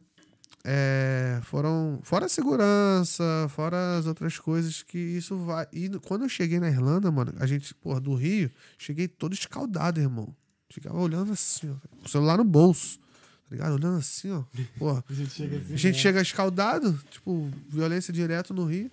É, 0.66 1.40
foram 1.44 2.00
fora 2.02 2.26
a 2.26 2.30
segurança, 2.30 3.24
fora 3.50 4.00
as 4.00 4.08
outras 4.08 4.40
coisas 4.40 4.82
que 4.82 4.98
isso 4.98 5.38
vai. 5.38 5.68
E 5.72 5.90
quando 6.08 6.24
eu 6.24 6.30
cheguei 6.30 6.60
na 6.60 6.70
Irlanda, 6.70 7.12
mano, 7.12 7.32
a 7.40 7.46
gente, 7.46 7.72
porra, 7.76 8.02
do 8.02 8.16
Rio, 8.16 8.50
cheguei 8.80 9.08
todo 9.08 9.34
escaldado, 9.34 10.00
irmão. 10.00 10.36
Ficava 10.68 10.98
olhando 10.98 11.32
assim, 11.32 11.70
ó, 11.70 11.76
o 12.04 12.10
celular 12.10 12.36
no 12.36 12.44
bolso, 12.44 12.98
tá 12.98 13.52
ligado? 13.52 13.76
Olhando 13.76 14.00
assim, 14.00 14.32
ó. 14.32 14.44
Porra. 14.80 15.04
a 15.08 15.14
gente 15.14 15.30
chega, 15.30 15.58
assim, 15.58 15.74
a 15.76 15.78
gente 15.78 15.96
né? 15.96 16.02
chega 16.02 16.22
escaldado, 16.22 17.00
tipo, 17.12 17.52
violência 17.70 18.12
direto 18.12 18.56
no 18.56 18.66
Rio. 18.66 18.90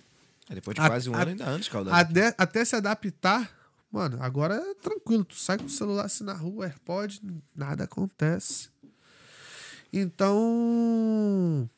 É, 0.47 0.53
depois 0.53 0.75
de 0.75 0.81
quase 0.81 1.09
um 1.09 1.15
a, 1.15 1.21
ano 1.23 1.31
ainda 1.31 1.49
antes, 1.49 1.65
escaldado. 1.65 1.95
Até, 1.95 2.35
até 2.37 2.63
se 2.63 2.75
adaptar 2.75 3.57
Mano, 3.91 4.17
agora 4.21 4.55
é 4.55 4.73
tranquilo. 4.75 5.23
Tu 5.23 5.35
sai 5.35 5.57
com 5.57 5.65
o 5.65 5.69
celular 5.69 6.05
assim 6.05 6.23
na 6.23 6.33
rua, 6.33 6.65
AirPod, 6.65 7.21
nada 7.55 7.85
acontece. 7.85 8.69
Então. 9.91 11.69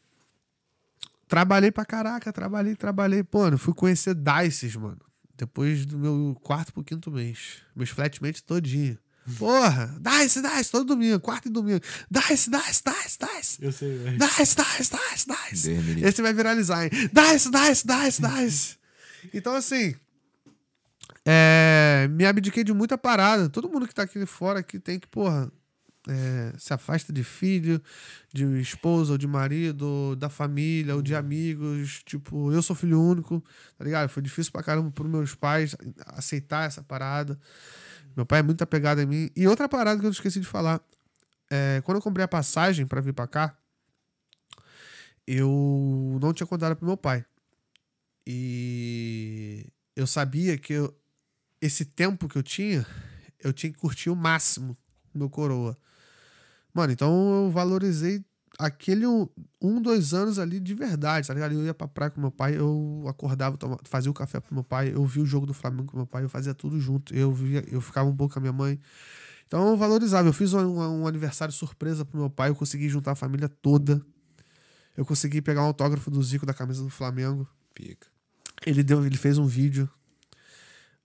Trabalhei 1.27 1.71
pra 1.71 1.85
caraca, 1.85 2.33
trabalhei, 2.33 2.75
trabalhei. 2.75 3.23
Pô, 3.23 3.39
mano, 3.43 3.57
fui 3.57 3.73
conhecer 3.73 4.15
Dices, 4.15 4.75
mano. 4.75 4.99
Depois 5.37 5.85
do 5.85 5.97
meu 5.97 6.35
quarto 6.43 6.73
pro 6.73 6.83
quinto 6.83 7.11
mês. 7.11 7.61
Meus 7.75 7.89
flatmates 7.89 8.41
todinho. 8.41 8.97
Porra, 9.37 9.95
Dice, 10.01 10.41
Dice, 10.41 10.71
todo 10.71 10.85
domingo, 10.85 11.19
quarto 11.19 11.47
e 11.47 11.51
domingo. 11.51 11.79
Dice, 12.09 12.49
Dice, 12.49 12.81
Dice, 12.83 13.17
Dice. 13.19 13.57
Eu 13.63 13.71
sei, 13.71 13.97
velho. 13.97 14.17
Dice, 14.17 14.55
Dice, 14.55 14.97
Dice, 15.13 15.25
Dice. 15.51 16.05
Esse 16.05 16.21
vai 16.21 16.33
viralizar, 16.33 16.83
hein? 16.83 16.89
Dice, 16.89 17.51
Dice, 17.51 17.87
Dice, 17.87 18.21
Dice. 18.21 18.77
Então, 19.33 19.53
assim, 19.53 19.95
é, 21.31 22.07
me 22.09 22.25
abdiquei 22.25 22.63
de 22.63 22.73
muita 22.73 22.97
parada. 22.97 23.47
Todo 23.47 23.69
mundo 23.69 23.87
que 23.87 23.93
tá 23.93 24.01
aqui 24.01 24.25
fora 24.25 24.61
aqui 24.61 24.79
tem 24.79 24.99
que, 24.99 25.07
porra, 25.07 25.51
é, 26.07 26.53
se 26.57 26.73
afasta 26.73 27.13
de 27.13 27.23
filho, 27.23 27.79
de 28.33 28.45
esposa 28.59 29.11
ou 29.11 29.17
de 29.17 29.27
marido, 29.27 30.15
da 30.15 30.27
família 30.27 30.95
ou 30.95 31.03
de 31.03 31.13
amigos. 31.13 32.01
Tipo, 32.03 32.51
eu 32.51 32.63
sou 32.63 32.75
filho 32.75 32.99
único, 32.99 33.43
tá 33.77 33.85
ligado? 33.85 34.09
Foi 34.09 34.23
difícil 34.23 34.51
pra 34.51 34.63
caramba 34.63 34.89
pros 34.89 35.07
meus 35.07 35.35
pais 35.35 35.75
aceitar 36.07 36.65
essa 36.65 36.81
parada. 36.81 37.39
Meu 38.15 38.25
pai 38.25 38.39
é 38.39 38.43
muito 38.43 38.63
apegado 38.63 38.99
em 38.99 39.05
mim. 39.05 39.29
E 39.35 39.47
outra 39.47 39.69
parada 39.69 39.99
que 39.99 40.07
eu 40.07 40.11
esqueci 40.11 40.39
de 40.39 40.47
falar. 40.47 40.81
É, 41.51 41.81
quando 41.83 41.97
eu 41.97 42.01
comprei 42.01 42.23
a 42.23 42.27
passagem 42.27 42.87
para 42.87 43.01
vir 43.01 43.13
para 43.13 43.27
cá, 43.27 43.57
eu 45.27 46.17
não 46.19 46.33
tinha 46.33 46.47
contado 46.47 46.75
pro 46.75 46.87
meu 46.87 46.97
pai. 46.97 47.23
E 48.25 49.65
eu 49.95 50.07
sabia 50.07 50.57
que 50.57 50.73
eu, 50.73 50.95
esse 51.61 51.85
tempo 51.85 52.27
que 52.27 52.37
eu 52.37 52.43
tinha, 52.43 52.85
eu 53.43 53.53
tinha 53.53 53.71
que 53.71 53.79
curtir 53.79 54.09
o 54.09 54.15
máximo 54.15 54.77
meu 55.13 55.29
coroa. 55.29 55.77
Mano, 56.73 56.93
então 56.93 57.45
eu 57.45 57.51
valorizei 57.51 58.23
aquele 58.57 59.07
um, 59.07 59.27
um, 59.61 59.81
dois 59.81 60.13
anos 60.13 60.37
ali 60.37 60.59
de 60.59 60.73
verdade, 60.73 61.27
tá 61.27 61.33
ligado? 61.33 61.53
Eu 61.53 61.63
ia 61.63 61.73
pra 61.73 61.87
praia 61.87 62.11
com 62.11 62.19
meu 62.19 62.31
pai, 62.31 62.57
eu 62.57 63.05
acordava, 63.07 63.57
tomava, 63.57 63.81
fazia 63.85 64.11
o 64.11 64.13
café 64.13 64.39
pro 64.39 64.53
meu 64.53 64.63
pai, 64.63 64.91
eu 64.93 65.05
via 65.05 65.23
o 65.23 65.25
jogo 65.25 65.45
do 65.45 65.53
Flamengo 65.53 65.85
com 65.85 65.97
meu 65.97 66.05
pai, 66.05 66.23
eu 66.23 66.29
fazia 66.29 66.53
tudo 66.53 66.79
junto. 66.79 67.15
Eu 67.15 67.31
via, 67.31 67.63
eu 67.67 67.79
ficava 67.81 68.09
um 68.09 68.15
pouco 68.15 68.33
com 68.33 68.39
a 68.39 68.41
minha 68.41 68.53
mãe. 68.53 68.79
Então 69.47 69.69
eu 69.69 69.77
valorizava. 69.77 70.27
Eu 70.27 70.33
fiz 70.33 70.53
um, 70.53 70.59
um 70.59 71.07
aniversário 71.07 71.53
surpresa 71.53 72.05
pro 72.05 72.19
meu 72.19 72.29
pai, 72.29 72.49
eu 72.49 72.55
consegui 72.55 72.89
juntar 72.89 73.11
a 73.11 73.15
família 73.15 73.47
toda. 73.47 74.05
Eu 74.95 75.05
consegui 75.05 75.41
pegar 75.41 75.61
um 75.61 75.67
autógrafo 75.67 76.11
do 76.11 76.21
Zico 76.21 76.45
da 76.45 76.53
camisa 76.53 76.83
do 76.83 76.89
Flamengo. 76.89 77.47
Pica. 77.73 78.07
Ele 78.65 78.83
deu, 78.83 79.05
ele 79.05 79.15
fez 79.17 79.37
um 79.37 79.45
vídeo. 79.45 79.89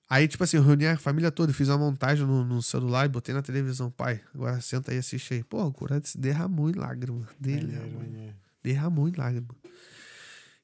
Aí, 0.08 0.28
tipo 0.28 0.44
assim, 0.44 0.58
eu 0.58 0.62
reuni 0.62 0.86
a 0.86 0.96
família 0.98 1.30
toda, 1.30 1.52
fiz 1.52 1.68
uma 1.68 1.78
montagem 1.78 2.26
no, 2.26 2.44
no 2.44 2.62
celular 2.62 3.06
e 3.06 3.08
botei 3.08 3.34
na 3.34 3.42
televisão. 3.42 3.90
Pai, 3.90 4.20
agora 4.34 4.60
senta 4.60 4.90
aí 4.90 4.98
e 4.98 5.00
assiste 5.00 5.34
aí. 5.34 5.42
Pô, 5.42 5.64
o 5.64 5.72
Curado 5.72 6.06
se 6.06 6.18
derramou 6.18 6.68
em 6.68 6.74
lágrimas. 6.74 7.26
Derramou, 7.40 8.32
derramou 8.62 9.08
em 9.08 9.12
lágrimas. 9.12 9.56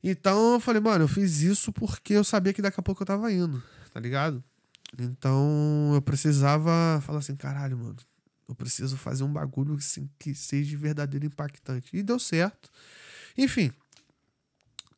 Então 0.03 0.55
eu 0.55 0.61
falei, 0.61 0.81
mano, 0.81 1.05
eu 1.05 1.09
fiz 1.09 1.41
isso 1.41 1.73
porque 1.73 2.15
eu 2.15 2.25
sabia 2.25 2.53
que 2.53 2.63
daqui 2.63 2.81
a 2.81 2.83
pouco 2.83 3.03
eu 3.03 3.07
tava 3.07 3.31
indo, 3.33 3.63
tá 3.93 4.01
ligado? 4.01 4.43
Então 4.99 5.93
eu 5.95 6.03
precisava 6.03 7.01
falar 7.03 7.19
assim, 7.19 7.37
caralho, 7.37 7.77
mano, 7.77 7.97
eu 8.49 8.55
preciso 8.55 8.97
fazer 8.97 9.25
um 9.25 9.33
bagulho 9.33 9.75
assim, 9.75 10.09
que 10.19 10.35
seja 10.35 10.77
verdadeiro 10.77 11.27
impactante. 11.27 11.97
E 11.97 12.03
deu 12.03 12.19
certo. 12.19 12.71
Enfim. 13.37 13.73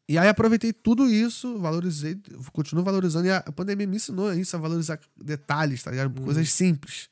E 0.08 0.18
aí 0.18 0.28
aproveitei 0.28 0.72
tudo 0.72 1.08
isso, 1.08 1.58
valorizei, 1.58 2.20
continuo 2.52 2.84
valorizando. 2.84 3.26
E 3.26 3.30
a 3.30 3.40
pandemia 3.52 3.86
me 3.86 3.96
ensinou 3.96 4.32
isso, 4.34 4.56
a 4.56 4.58
valorizar 4.58 4.98
detalhes, 5.16 5.82
tá 5.82 5.90
ligado? 5.90 6.20
Coisas 6.22 6.52
simples. 6.52 7.08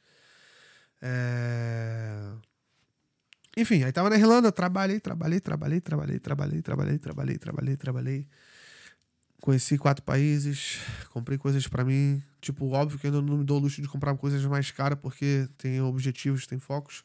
É... 1.01 2.33
Enfim, 3.57 3.83
aí 3.83 3.93
tava 3.93 4.11
na 4.11 4.17
Irlanda, 4.17 4.53
trabalhei, 4.53 5.01
trabalhei, 5.01 5.41
trabalhei, 5.41 5.81
trabalhei, 5.81 6.21
trabalhei, 6.21 6.61
trabalhei, 6.61 6.99
trabalhei, 6.99 7.39
trabalhei, 7.39 7.77
trabalhei. 7.77 8.29
Conheci 9.41 9.79
quatro 9.79 10.05
países, 10.05 10.79
comprei 11.11 11.39
coisas 11.39 11.67
pra 11.67 11.85
mim. 11.85 12.23
Tipo, 12.41 12.69
óbvio 12.71 12.99
que 12.99 13.07
eu 13.07 13.12
ainda 13.12 13.23
não 13.23 13.39
me 13.39 13.45
dou 13.45 13.59
o 13.59 13.61
luxo 13.61 13.81
de 13.81 13.89
comprar 13.89 14.15
coisas 14.17 14.45
mais 14.45 14.71
caras, 14.71 14.99
porque 15.01 15.49
tem 15.57 15.81
objetivos, 15.81 16.47
tem 16.47 16.59
focos. 16.59 17.03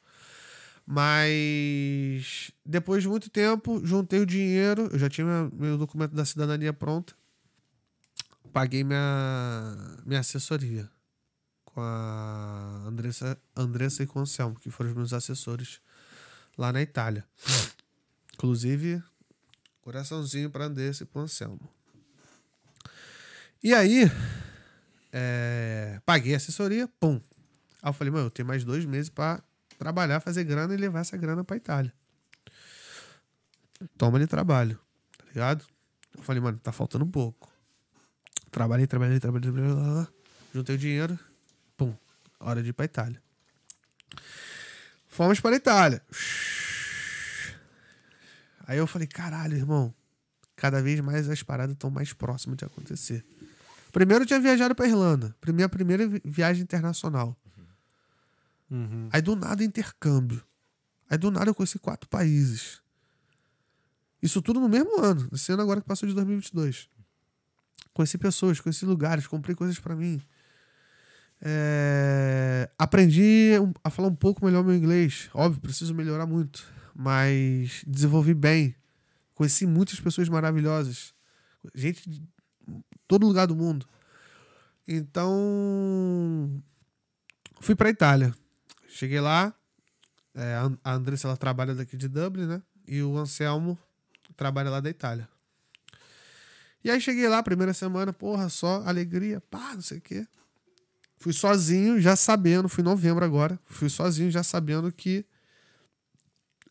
Mas 0.86 2.52
depois 2.64 3.02
de 3.02 3.10
muito 3.10 3.30
tempo, 3.30 3.82
juntei 3.84 4.20
o 4.20 4.26
dinheiro, 4.26 4.88
eu 4.91 4.99
já 4.99 5.10
tinha 5.10 5.49
meu, 5.52 5.78
documento 5.78 6.14
da 6.14 6.24
cidadania 6.24 6.72
pronto. 6.72 7.18
Paguei 8.53 8.84
minha, 8.84 9.98
minha 10.06 10.20
assessoria 10.20 10.90
com 11.66 11.82
a 11.82 12.84
Andressa, 12.88 13.38
Andressa 13.56 14.03
e 14.03 14.07
com 14.07 14.20
o 14.20 14.22
Anselmo, 14.22 14.57
que 14.60 14.70
foram 14.70 14.91
os 14.91 14.95
meus 14.95 15.12
assessores 15.12 15.82
lá 16.57 16.72
na 16.72 16.82
Itália. 16.82 17.26
Inclusive, 18.34 19.03
coraçãozinho 19.82 20.49
para 20.49 20.66
Andressa 20.66 21.03
e 21.03 21.06
pro 21.06 21.22
Anselmo. 21.22 21.70
E 23.62 23.74
aí, 23.74 24.10
é, 25.12 25.99
paguei 26.06 26.34
a 26.34 26.38
assessoria, 26.38 26.88
pum. 26.99 27.20
Aí 27.82 27.90
eu 27.90 27.94
falei, 27.94 28.12
mano, 28.12 28.28
eu 28.28 28.32
tenho 28.32 28.48
mais 28.48 28.64
dois 28.64 28.86
meses 28.86 29.10
para 29.10 29.44
trabalhar, 29.77 30.19
fazer 30.19 30.43
grana 30.43 30.73
e 30.73 30.77
levar 30.77 30.99
essa 31.02 31.18
grana 31.18 31.43
pra 31.43 31.56
Itália. 31.57 31.93
Toma 33.97 34.19
de 34.19 34.27
trabalho, 34.27 34.80
tá 35.18 35.26
ligado? 35.27 35.65
Eu 36.18 36.23
falei, 36.23 36.41
mano, 36.41 36.57
tá 36.60 36.72
faltando 36.72 37.03
um 37.06 37.11
pouco. 37.11 37.52
Trabalhei, 38.52 38.88
trabalhei, 38.88 39.19
trabalhei, 39.19 39.52
trabalhei, 39.52 40.07
juntei 40.53 40.76
o 40.76 40.77
dinheiro, 40.77 41.19
pum, 41.76 41.93
hora 42.39 42.64
de 42.64 42.69
ir 42.69 42.73
pra 42.73 42.85
Itália. 42.85 43.22
Fomos 45.07 45.39
para 45.41 45.52
a 45.56 45.57
Itália. 45.57 46.02
Aí 48.68 48.77
eu 48.77 48.88
falei, 48.88 49.07
caralho, 49.07 49.56
irmão, 49.56 49.93
cada 50.56 50.81
vez 50.81 50.99
mais 51.02 51.30
as 51.30 51.43
paradas 51.43 51.73
estão 51.73 51.89
mais 51.91 52.14
próximas 52.14 52.57
de 52.57 52.65
acontecer. 52.65 53.26
Primeiro 53.91 54.23
eu 54.23 54.27
tinha 54.27 54.39
viajado 54.39 54.73
pra 54.73 54.88
Irlanda, 54.88 55.35
minha 55.47 55.69
primeira 55.69 56.07
vi- 56.07 56.22
viagem 56.26 56.64
internacional. 56.64 57.38
Uhum. 58.76 59.10
Aí 59.11 59.22
do 59.22 59.35
nada 59.35 59.64
intercâmbio. 59.64 60.43
Aí 61.10 61.18
do 61.18 61.31
nada 61.31 61.49
eu 61.49 61.56
conheci 61.56 61.80
quatro 61.80 62.10
países. 62.10 62.81
Isso 64.22 64.41
tudo 64.41 64.60
no 64.60 64.68
mesmo 64.68 64.99
ano, 65.02 65.30
esse 65.31 65.52
ano 65.52 65.61
agora 65.61 65.80
que 65.80 65.88
passou 65.88 66.07
de 66.10 66.15
2022. 66.15 66.89
Conheci 67.93 68.18
pessoas, 68.18 68.60
conheci 68.60 68.85
lugares, 68.85 69.27
comprei 69.27 69.56
coisas 69.56 69.80
pra 69.80 69.95
mim. 69.95 70.22
É, 71.41 72.69
Aprendi 72.77 73.52
a 73.84 73.89
falar 73.89 74.07
um 74.10 74.15
pouco 74.15 74.43
melhor 74.43 74.64
meu 74.64 74.76
inglês. 74.76 75.30
Óbvio, 75.34 75.61
preciso 75.61 75.93
melhorar 75.93 76.26
muito. 76.26 76.65
Mas 76.93 77.84
desenvolvi 77.85 78.34
bem. 78.34 78.76
Conheci 79.34 79.65
muitas 79.65 79.99
pessoas 79.99 80.27
maravilhosas. 80.27 81.14
Gente 81.73 82.10
de 82.10 82.23
todo 83.07 83.27
lugar 83.27 83.47
do 83.47 83.56
mundo. 83.56 83.85
Então, 84.88 86.61
fui 87.60 87.76
pra 87.76 87.89
Itália. 87.89 88.34
Cheguei 88.95 89.19
lá, 89.19 89.53
é, 90.34 90.53
a 90.55 90.61
An- 90.63 90.77
a 90.81 90.93
Andressa 90.93 91.27
ela 91.27 91.35
trabalha 91.35 91.76
daqui 91.76 91.97
de 91.97 92.07
Dublin, 92.07 92.45
né? 92.45 92.61
E 92.88 93.01
o 93.03 93.17
Anselmo 93.17 93.77
trabalha 94.38 94.69
lá 94.69 94.80
da 94.80 94.89
Itália. 94.89 95.27
E 96.81 96.89
aí 96.89 97.01
cheguei 97.01 97.27
lá, 97.27 97.43
primeira 97.43 97.73
semana, 97.73 98.13
porra, 98.13 98.47
só 98.47 98.81
alegria, 98.85 99.41
pá, 99.41 99.73
não 99.73 99.81
sei 99.81 99.97
o 99.97 100.01
quê. 100.01 100.26
Fui 101.17 101.34
sozinho, 101.34 101.99
já 101.99 102.15
sabendo, 102.15 102.69
fui 102.69 102.84
em 102.84 102.85
novembro 102.85 103.26
agora, 103.26 103.59
fui 103.65 103.89
sozinho, 103.89 104.31
já 104.31 104.43
sabendo 104.43 104.89
que 104.93 105.26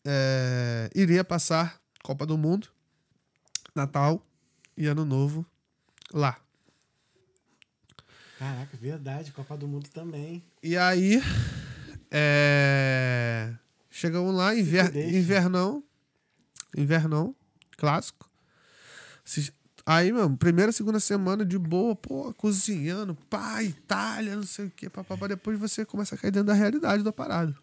é, 0.03 0.89
iria 0.95 1.23
passar 1.23 1.79
Copa 2.01 2.25
do 2.25 2.39
Mundo, 2.39 2.69
Natal 3.75 4.25
e 4.75 4.87
Ano 4.87 5.05
Novo 5.05 5.45
lá. 6.11 6.39
Caraca, 8.39 8.75
verdade. 8.77 9.31
Copa 9.31 9.55
do 9.55 9.67
Mundo 9.67 9.89
também. 9.89 10.43
E 10.63 10.75
aí, 10.77 11.21
é... 12.11 13.53
chegamos 13.89 14.33
lá, 14.35 14.55
inver... 14.55 14.95
invernão, 14.95 15.83
invernão, 16.75 17.35
clássico. 17.77 18.29
Aí, 19.85 20.11
mano, 20.11 20.35
primeira, 20.35 20.71
segunda 20.71 20.99
semana 20.99 21.45
de 21.45 21.59
boa, 21.59 21.95
pô, 21.95 22.33
cozinhando, 22.33 23.15
pá, 23.29 23.61
Itália, 23.63 24.35
não 24.35 24.43
sei 24.43 24.65
o 24.65 24.71
quê, 24.71 24.89
papapá. 24.89 25.27
Depois 25.27 25.59
você 25.59 25.85
começa 25.85 26.15
a 26.15 26.17
cair 26.17 26.31
dentro 26.31 26.47
da 26.47 26.53
realidade 26.53 27.03
da 27.03 27.11
parada. 27.11 27.55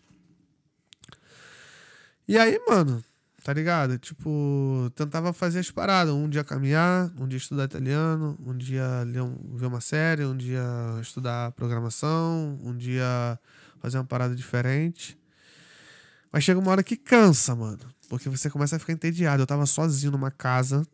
E 2.29 2.39
aí, 2.39 2.61
mano, 2.69 3.05
tá 3.43 3.53
ligado? 3.53 3.99
Tipo, 3.99 4.91
tentava 4.95 5.33
fazer 5.33 5.59
as 5.59 5.71
paradas. 5.71 6.15
Um 6.15 6.29
dia 6.29 6.45
caminhar, 6.45 7.13
um 7.19 7.27
dia 7.27 7.37
estudar 7.39 7.65
italiano, 7.65 8.39
um 8.47 8.57
dia 8.57 9.03
ler 9.05 9.23
um- 9.23 9.57
ver 9.57 9.67
uma 9.67 9.81
série, 9.81 10.25
um 10.25 10.37
dia 10.37 10.63
estudar 11.01 11.51
programação, 11.53 12.59
um 12.63 12.77
dia 12.77 13.37
fazer 13.83 13.99
uma 13.99 14.05
parada 14.05 14.35
diferente. 14.35 15.19
Mas 16.33 16.45
chega 16.45 16.59
uma 16.59 16.71
hora 16.71 16.83
que 16.83 16.97
cansa, 16.97 17.55
mano. 17.55 17.81
Porque 18.09 18.29
você 18.29 18.49
começa 18.49 18.77
a 18.77 18.79
ficar 18.79 18.93
entediado. 18.93 19.43
Eu 19.43 19.47
tava 19.47 19.67
sozinho 19.67 20.13
numa 20.13 20.31
casa 20.31 20.87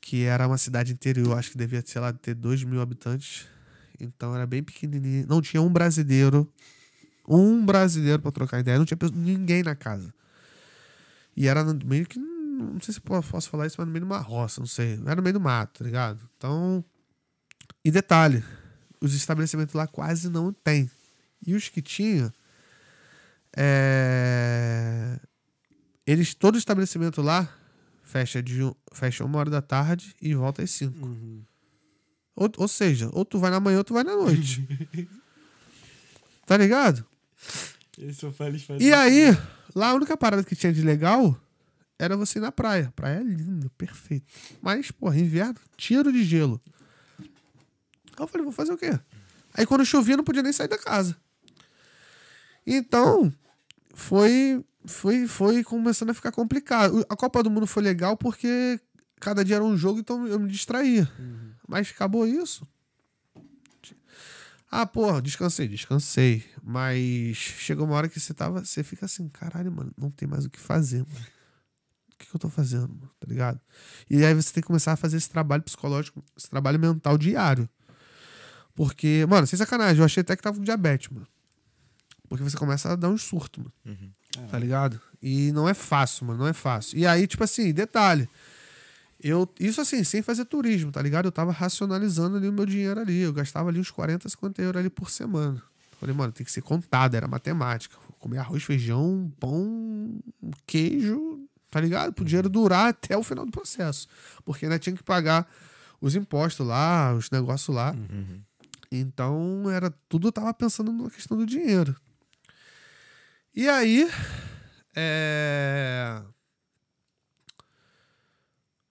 que 0.00 0.22
era 0.24 0.46
uma 0.46 0.58
cidade 0.58 0.92
interior, 0.92 1.38
acho 1.38 1.50
que 1.50 1.58
devia, 1.58 1.82
sei 1.84 2.00
lá, 2.00 2.12
ter 2.12 2.34
2 2.34 2.64
mil 2.64 2.80
habitantes. 2.80 3.46
Então 4.00 4.34
era 4.34 4.46
bem 4.46 4.62
pequenininho. 4.62 5.26
Não 5.28 5.40
tinha 5.42 5.60
um 5.62 5.68
brasileiro. 5.70 6.50
Um 7.28 7.64
brasileiro 7.64 8.20
pra 8.20 8.32
trocar 8.32 8.60
ideia. 8.60 8.78
Não 8.78 8.84
tinha 8.84 8.98
ninguém 9.14 9.62
na 9.62 9.74
casa. 9.74 10.12
E 11.36 11.46
era 11.48 11.62
meio 11.84 12.06
que. 12.06 12.18
Não 12.18 12.80
sei 12.80 12.94
se 12.94 13.00
po- 13.00 13.22
posso 13.22 13.48
falar 13.48 13.66
isso, 13.66 13.76
mas 13.78 13.86
no 13.86 13.92
meio 13.92 14.04
de 14.04 14.10
uma 14.10 14.18
roça, 14.18 14.60
não 14.60 14.66
sei. 14.66 15.00
Era 15.04 15.16
no 15.16 15.22
meio 15.22 15.34
do 15.34 15.40
mato, 15.40 15.78
tá 15.78 15.84
ligado? 15.84 16.20
Então. 16.36 16.84
E 17.84 17.90
detalhe: 17.90 18.42
os 19.00 19.14
estabelecimentos 19.14 19.74
lá 19.74 19.86
quase 19.86 20.28
não 20.28 20.52
tem. 20.52 20.90
E 21.46 21.54
os 21.54 21.68
que 21.68 21.82
tinha. 21.82 22.32
É... 23.56 25.18
Eles, 26.06 26.34
todo 26.34 26.58
estabelecimento 26.58 27.22
lá 27.22 27.48
fecha, 28.02 28.42
de, 28.42 28.60
fecha 28.92 29.24
uma 29.24 29.38
hora 29.38 29.50
da 29.50 29.62
tarde 29.62 30.14
e 30.20 30.34
volta 30.34 30.62
às 30.62 30.70
cinco. 30.70 31.06
Uhum. 31.06 31.42
Ou, 32.36 32.50
ou 32.58 32.68
seja, 32.68 33.08
ou 33.12 33.24
tu 33.24 33.38
vai 33.38 33.50
na 33.50 33.60
manhã 33.60 33.78
ou 33.78 33.84
tu 33.84 33.94
vai 33.94 34.04
na 34.04 34.14
noite. 34.14 34.66
tá 36.46 36.56
ligado? 36.56 37.06
E 38.80 38.92
aí, 38.92 39.36
lá 39.74 39.90
a 39.90 39.94
única 39.94 40.16
parada 40.16 40.44
que 40.44 40.56
tinha 40.56 40.72
de 40.72 40.82
legal 40.82 41.38
era 41.98 42.16
você 42.16 42.38
ir 42.38 42.42
na 42.42 42.50
praia. 42.52 42.92
Praia 42.96 43.20
é 43.20 43.22
linda, 43.22 43.70
perfeito. 43.78 44.26
Mas, 44.60 44.90
porra, 44.90 45.18
inverno, 45.18 45.56
tiro 45.76 46.12
de 46.12 46.24
gelo. 46.24 46.60
Aí 47.18 47.26
eu 48.18 48.26
falei, 48.26 48.44
vou 48.44 48.52
fazer 48.52 48.72
o 48.72 48.78
quê? 48.78 48.98
Aí 49.54 49.66
quando 49.66 49.84
chovia, 49.84 50.16
não 50.16 50.24
podia 50.24 50.42
nem 50.42 50.52
sair 50.52 50.68
da 50.68 50.78
casa. 50.78 51.16
Então, 52.66 53.32
foi, 53.94 54.64
foi, 54.84 55.26
foi 55.26 55.64
começando 55.64 56.10
a 56.10 56.14
ficar 56.14 56.32
complicado. 56.32 57.04
A 57.08 57.16
Copa 57.16 57.42
do 57.42 57.50
Mundo 57.50 57.66
foi 57.66 57.82
legal 57.82 58.16
porque 58.16 58.80
cada 59.20 59.44
dia 59.44 59.56
era 59.56 59.64
um 59.64 59.76
jogo, 59.76 60.00
então 60.00 60.26
eu 60.26 60.38
me 60.38 60.48
distraía. 60.48 61.10
Mas 61.66 61.90
acabou 61.90 62.26
isso. 62.26 62.66
Ah, 64.70 64.86
porra, 64.86 65.20
descansei, 65.20 65.68
descansei. 65.68 66.44
Mas 66.62 67.36
chegou 67.36 67.84
uma 67.84 67.94
hora 67.94 68.08
que 68.08 68.18
você 68.18 68.32
tava. 68.32 68.64
Você 68.64 68.82
fica 68.82 69.04
assim, 69.04 69.28
caralho, 69.28 69.70
mano, 69.70 69.92
não 69.98 70.10
tem 70.10 70.26
mais 70.26 70.46
o 70.46 70.50
que 70.50 70.58
fazer, 70.58 70.98
mano. 70.98 71.26
O 72.14 72.16
que, 72.16 72.30
que 72.30 72.34
eu 72.34 72.40
tô 72.40 72.48
fazendo, 72.48 72.88
mano? 72.88 73.10
Tá 73.20 73.26
ligado? 73.28 73.60
E 74.08 74.24
aí 74.24 74.32
você 74.32 74.52
tem 74.52 74.62
que 74.62 74.66
começar 74.66 74.92
a 74.92 74.96
fazer 74.96 75.18
esse 75.18 75.28
trabalho 75.28 75.62
psicológico, 75.62 76.24
esse 76.38 76.48
trabalho 76.48 76.78
mental 76.78 77.18
diário. 77.18 77.68
Porque, 78.74 79.26
mano, 79.28 79.46
sem 79.46 79.58
sacanagem, 79.58 79.98
eu 79.98 80.04
achei 80.04 80.22
até 80.22 80.34
que 80.34 80.42
tava 80.42 80.56
com 80.56 80.64
diabetes, 80.64 81.10
mano. 81.10 81.26
Porque 82.32 82.48
você 82.48 82.56
começa 82.56 82.90
a 82.90 82.96
dar 82.96 83.10
um 83.10 83.18
surto, 83.18 83.60
mano. 83.60 83.72
Uhum. 83.84 84.46
Tá 84.48 84.58
ligado? 84.58 84.98
E 85.22 85.52
não 85.52 85.68
é 85.68 85.74
fácil, 85.74 86.24
mano. 86.24 86.38
Não 86.38 86.48
é 86.48 86.54
fácil. 86.54 86.98
E 86.98 87.06
aí, 87.06 87.26
tipo 87.26 87.44
assim, 87.44 87.74
detalhe. 87.74 88.26
Eu, 89.22 89.46
isso 89.60 89.82
assim, 89.82 90.02
sem 90.02 90.22
fazer 90.22 90.46
turismo, 90.46 90.90
tá 90.90 91.02
ligado? 91.02 91.26
Eu 91.26 91.30
tava 91.30 91.52
racionalizando 91.52 92.38
ali 92.38 92.48
o 92.48 92.52
meu 92.52 92.64
dinheiro 92.64 92.98
ali. 92.98 93.20
Eu 93.20 93.34
gastava 93.34 93.68
ali 93.68 93.78
uns 93.78 93.90
40, 93.90 94.26
50 94.30 94.62
euros 94.62 94.80
ali 94.80 94.88
por 94.88 95.10
semana. 95.10 95.62
Falei, 96.00 96.16
mano, 96.16 96.32
tem 96.32 96.42
que 96.42 96.50
ser 96.50 96.62
contado, 96.62 97.16
era 97.16 97.28
matemática. 97.28 97.98
Comer 98.18 98.38
arroz, 98.38 98.62
feijão, 98.62 99.30
pão, 99.38 100.18
queijo, 100.66 101.46
tá 101.70 101.82
ligado? 101.82 102.14
Pro 102.14 102.24
dinheiro 102.24 102.48
durar 102.48 102.88
até 102.88 103.14
o 103.14 103.22
final 103.22 103.44
do 103.44 103.52
processo. 103.52 104.08
Porque 104.42 104.64
ainda 104.64 104.78
tinha 104.78 104.96
que 104.96 105.02
pagar 105.02 105.46
os 106.00 106.16
impostos 106.16 106.66
lá, 106.66 107.12
os 107.12 107.30
negócios 107.30 107.76
lá. 107.76 107.92
Uhum. 107.92 108.40
Então, 108.90 109.70
era 109.70 109.92
tudo 110.08 110.28
eu 110.28 110.32
tava 110.32 110.54
pensando 110.54 110.90
na 110.94 111.10
questão 111.10 111.36
do 111.36 111.44
dinheiro. 111.44 111.94
E 113.54 113.68
aí, 113.68 114.10
é... 114.94 116.22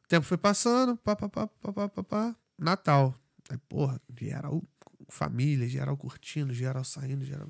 o 0.03 0.07
tempo 0.07 0.25
foi 0.25 0.37
passando, 0.37 0.95
pá, 0.97 1.15
pá, 1.15 1.27
pá, 1.27 1.47
pá, 1.47 1.73
pá, 1.73 1.89
pá, 1.89 2.03
pá. 2.03 2.35
Natal. 2.57 3.15
Aí, 3.49 3.57
porra, 3.57 3.99
geral, 4.19 4.63
família, 5.09 5.67
geral 5.67 5.97
curtindo, 5.97 6.53
geral 6.53 6.83
saindo, 6.83 7.25
geral... 7.25 7.47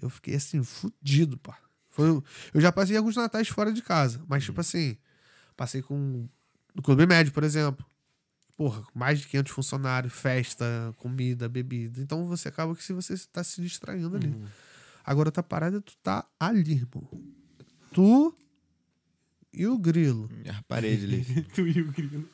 Eu 0.00 0.08
fiquei 0.08 0.36
assim, 0.36 0.62
fudido, 0.62 1.36
pá. 1.36 1.58
Foi, 1.90 2.22
eu 2.54 2.60
já 2.60 2.70
passei 2.70 2.96
alguns 2.96 3.16
natais 3.16 3.48
fora 3.48 3.72
de 3.72 3.82
casa, 3.82 4.22
mas 4.28 4.44
tipo 4.44 4.60
assim, 4.60 4.96
passei 5.56 5.82
com 5.82 6.28
no 6.74 6.82
Clube 6.82 7.06
Médio, 7.06 7.32
por 7.32 7.42
exemplo. 7.42 7.84
Porra, 8.56 8.84
mais 8.94 9.18
de 9.18 9.26
500 9.26 9.52
funcionários, 9.52 10.12
festa, 10.12 10.94
comida, 10.98 11.48
bebida. 11.48 12.00
Então 12.00 12.26
você 12.26 12.48
acaba 12.48 12.74
que 12.76 12.84
se 12.84 12.92
você 12.92 13.16
tá 13.32 13.42
se 13.42 13.60
distraindo 13.60 14.16
ali. 14.16 14.34
Agora 15.04 15.30
tá 15.32 15.42
parada, 15.42 15.80
tu 15.80 15.96
tá 15.98 16.26
ali, 16.38 16.72
irmão. 16.72 17.08
Tu 17.92 18.34
e 19.52 19.66
o 19.66 19.76
grilo, 19.78 20.28
A 20.48 20.62
parede 20.62 21.04
ali. 21.04 21.42
tu 21.54 21.66
e 21.66 21.80
o 21.82 21.90
grilo. 21.92 22.28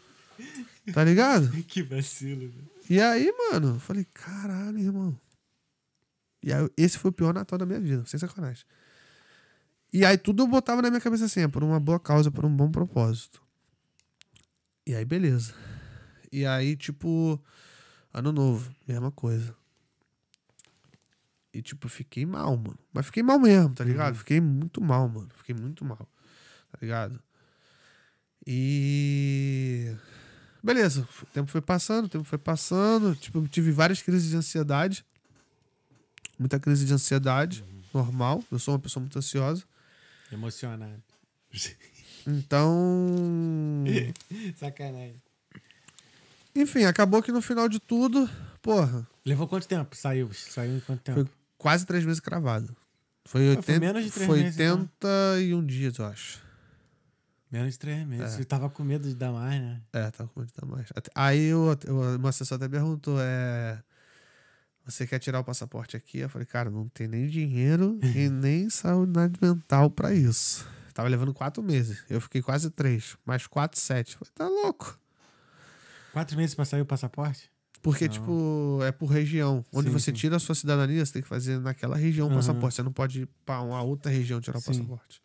tá 0.93 1.03
ligado? 1.05 1.51
Que 1.65 1.83
vacilo, 1.83 2.49
velho. 2.51 2.71
E 2.89 3.01
aí, 3.01 3.33
mano, 3.33 3.75
eu 3.77 3.81
falei, 3.81 4.05
caralho, 4.13 4.79
irmão. 4.79 5.19
E 6.43 6.53
aí, 6.53 6.69
esse 6.77 6.99
foi 6.99 7.11
o 7.11 7.15
pior 7.15 7.35
Natal 7.35 7.59
da 7.59 7.67
minha 7.67 7.81
vida, 7.81 8.05
sem 8.07 8.21
sacanagem. 8.21 8.65
E 9.93 10.05
aí, 10.05 10.19
tudo 10.19 10.43
eu 10.43 10.47
botava 10.47 10.83
na 10.83 10.91
minha 10.91 11.01
cabeça 11.01 11.25
assim, 11.25 11.41
é 11.41 11.49
por 11.49 11.65
uma 11.65 11.81
boa 11.81 11.99
causa, 11.99 12.31
por 12.31 12.45
um 12.45 12.55
bom 12.55 12.71
propósito. 12.71 13.43
E 14.87 14.95
aí, 14.95 15.05
beleza. 15.05 15.55
E 16.31 16.45
aí, 16.45 16.77
tipo, 16.77 17.43
ano 18.13 18.31
novo, 18.31 18.73
mesma 18.87 19.11
coisa. 19.11 19.57
E, 21.57 21.63
tipo, 21.63 21.89
fiquei 21.89 22.27
mal, 22.27 22.55
mano. 22.55 22.79
Mas 22.93 23.07
fiquei 23.07 23.23
mal 23.23 23.39
mesmo, 23.39 23.75
tá 23.75 23.83
ligado? 23.83 24.15
Fiquei 24.15 24.43
muito 24.43 24.79
mal, 24.79 25.09
mano. 25.09 25.31
Fiquei 25.35 25.55
muito 25.55 25.87
mal, 25.87 26.07
tá 26.71 26.79
ligado? 26.83 27.19
E. 28.47 29.91
Beleza, 30.63 31.09
o 31.23 31.27
tempo 31.27 31.51
foi 31.51 31.63
passando, 31.63 32.05
o 32.05 32.09
tempo 32.11 32.25
foi 32.25 32.37
passando. 32.37 33.17
Tipo, 33.17 33.49
tive 33.49 33.73
várias 33.73 34.03
crises 34.03 34.29
de 34.29 34.37
ansiedade. 34.37 35.03
Muita 36.39 36.61
crise 36.61 36.85
de 36.85 36.93
ansiedade, 36.93 37.65
normal. 37.95 38.45
Eu 38.53 38.59
sou 38.59 38.75
uma 38.75 38.81
pessoa 38.81 39.01
muito 39.01 39.19
ansiosa. 39.19 39.65
Emocionado. 40.31 41.03
Então. 42.29 43.85
Sacanagem. 44.59 45.23
Enfim, 46.57 46.83
acabou 46.83 47.23
que 47.23 47.31
no 47.31 47.41
final 47.41 47.69
de 47.69 47.79
tudo, 47.79 48.29
porra, 48.61 49.07
Levou 49.27 49.49
quanto 49.49 49.67
tempo? 49.67 49.97
Saiu? 49.97 50.33
Saiu 50.33 50.77
em 50.77 50.81
quanto 50.81 51.01
tempo? 51.01 51.25
Foi 51.25 51.29
quase 51.59 51.87
três 51.87 52.05
meses 52.05 52.21
cravado. 52.21 52.77
Foi, 53.25 53.41
foi 53.41 53.57
80, 53.57 53.81
menos 53.81 54.05
de 54.05 54.11
três 54.11 54.27
foi 54.27 54.43
meses, 54.43 54.59
então. 54.59 54.89
81 55.03 55.67
dias, 55.67 55.99
eu 55.99 56.07
acho. 56.07 56.47
Menos 57.51 57.73
de 57.73 57.79
três 57.79 58.07
meses. 58.07 58.37
É. 58.37 58.41
Eu 58.41 58.45
tava 58.45 58.69
com 58.71 58.83
medo 58.83 59.09
de 59.09 59.15
dar 59.15 59.33
mais, 59.33 59.61
né? 59.61 59.81
É, 59.93 60.11
tava 60.11 60.29
com 60.29 60.41
medo 60.41 60.53
de 60.53 60.61
dar 60.61 60.67
mais. 60.67 60.89
Aí 61.15 61.45
eu, 61.45 61.77
eu, 61.85 62.17
uma 62.17 62.29
assessor 62.29 62.57
até 62.57 62.69
perguntou: 62.69 63.19
é. 63.21 63.83
Você 64.85 65.05
quer 65.05 65.19
tirar 65.19 65.41
o 65.41 65.45
passaporte 65.45 65.97
aqui? 65.97 66.19
Eu 66.19 66.29
falei, 66.29 66.47
cara, 66.47 66.71
não 66.71 66.89
tem 66.89 67.09
nem 67.09 67.27
dinheiro 67.27 67.99
e 68.03 68.29
nem 68.31 68.71
saúde 68.71 69.13
mental 69.43 69.91
pra 69.91 70.15
isso. 70.15 70.65
Tava 70.95 71.09
levando 71.09 71.35
quatro 71.35 71.61
meses. 71.61 72.05
Eu 72.09 72.21
fiquei 72.21 72.41
quase 72.41 72.71
três. 72.71 73.17
Mais 73.27 73.49
quatro, 73.49 73.81
sete. 73.81 74.17
Eu 74.21 74.25
falei, 74.25 74.33
tá 74.35 74.63
louco. 74.63 74.99
Quatro 76.13 76.37
meses 76.37 76.55
pra 76.55 76.65
sair 76.65 76.81
o 76.81 76.87
passaporte? 76.87 77.51
Porque, 77.87 78.07
Não. 78.07 78.13
tipo, 78.15 78.81
é 78.83 78.91
por 78.91 79.07
região. 79.07 79.65
Onde 79.73 79.87
Sim, 79.87 79.93
você 79.93 80.07
sim. 80.07 80.13
tira 80.13 80.35
a 80.35 80.41
sua 80.41 80.57
cidadania, 80.57 81.07
você 81.07 81.13
tem 81.13 81.23
que 81.23 81.29
fazer 81.29 81.61
naquela 81.61 81.95
região 81.95 82.27
o 82.27 82.31
Aham. 82.31 82.39
passaporte. 82.39 82.75
Você 82.75 82.83
não 82.83 82.93
pode 82.93 83.21
ir 83.21 83.29
pra 83.45 83.61
uma 83.61 83.81
outra 83.81 84.11
região 84.11 84.41
tirar 84.41 84.59
o 84.59 84.61
Sim. 84.61 84.73
passaporte. 84.73 85.23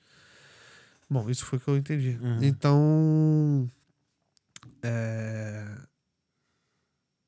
Bom, 1.10 1.28
isso 1.28 1.44
foi 1.44 1.58
o 1.58 1.60
que 1.60 1.68
eu 1.68 1.76
entendi. 1.76 2.20
Aham. 2.22 2.38
Então. 2.46 3.72
É... 4.84 5.66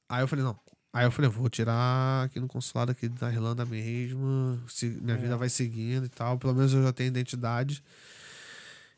Aí 0.07 0.21
eu 0.21 0.27
falei, 0.27 0.45
não. 0.45 0.55
Aí 0.93 1.07
eu 1.07 1.11
falei, 1.11 1.27
eu 1.27 1.31
vou 1.31 1.49
tirar 1.49 2.25
aqui 2.25 2.39
no 2.39 2.47
consulado 2.47 2.91
aqui 2.91 3.09
da 3.09 3.31
Irlanda 3.31 3.65
mesmo. 3.65 4.61
Se 4.67 4.85
minha 4.85 5.15
É. 5.15 5.19
vida 5.19 5.35
vai 5.35 5.49
seguindo 5.49 6.05
e 6.05 6.09
tal. 6.09 6.37
Pelo 6.37 6.53
menos 6.53 6.71
eu 6.75 6.83
já 6.83 6.93
tenho 6.93 7.07
identidade. 7.07 7.83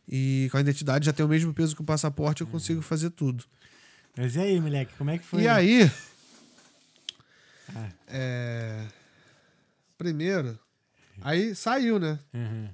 E 0.06 0.50
com 0.52 0.58
a 0.58 0.60
identidade 0.60 1.06
já 1.06 1.14
tem 1.14 1.26
o 1.26 1.30
mesmo 1.30 1.54
peso 1.54 1.74
que 1.74 1.82
o 1.82 1.86
passaporte, 1.86 2.42
eu 2.42 2.48
consigo 2.48 2.82
fazer 2.82 3.10
tudo. 3.12 3.46
Mas 4.18 4.36
e 4.36 4.40
aí, 4.42 4.60
moleque? 4.60 4.94
Como 4.98 5.10
é 5.10 5.18
que 5.18 5.26
foi? 5.26 5.44
E 5.44 5.48
aí, 5.48 5.90
Ah, 7.74 7.90
É... 8.08 8.88
Primeiro, 9.98 10.60
aí 11.22 11.56
saiu, 11.56 11.98
né? 12.00 12.20
uhum. 12.34 12.70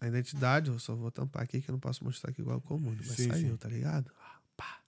A 0.00 0.08
identidade, 0.08 0.70
eu 0.70 0.78
só 0.78 0.94
vou 0.94 1.10
tampar 1.10 1.42
aqui 1.42 1.60
que 1.62 1.70
eu 1.70 1.72
não 1.72 1.80
posso 1.80 2.04
mostrar 2.04 2.30
aqui 2.30 2.42
igual 2.42 2.60
comum, 2.60 2.94
mas 2.98 3.06
Sim, 3.16 3.30
saiu, 3.30 3.50
sim. 3.52 3.56
tá 3.56 3.68
ligado? 3.68 4.10
Ah, 4.20 4.38
pá. 4.56 4.80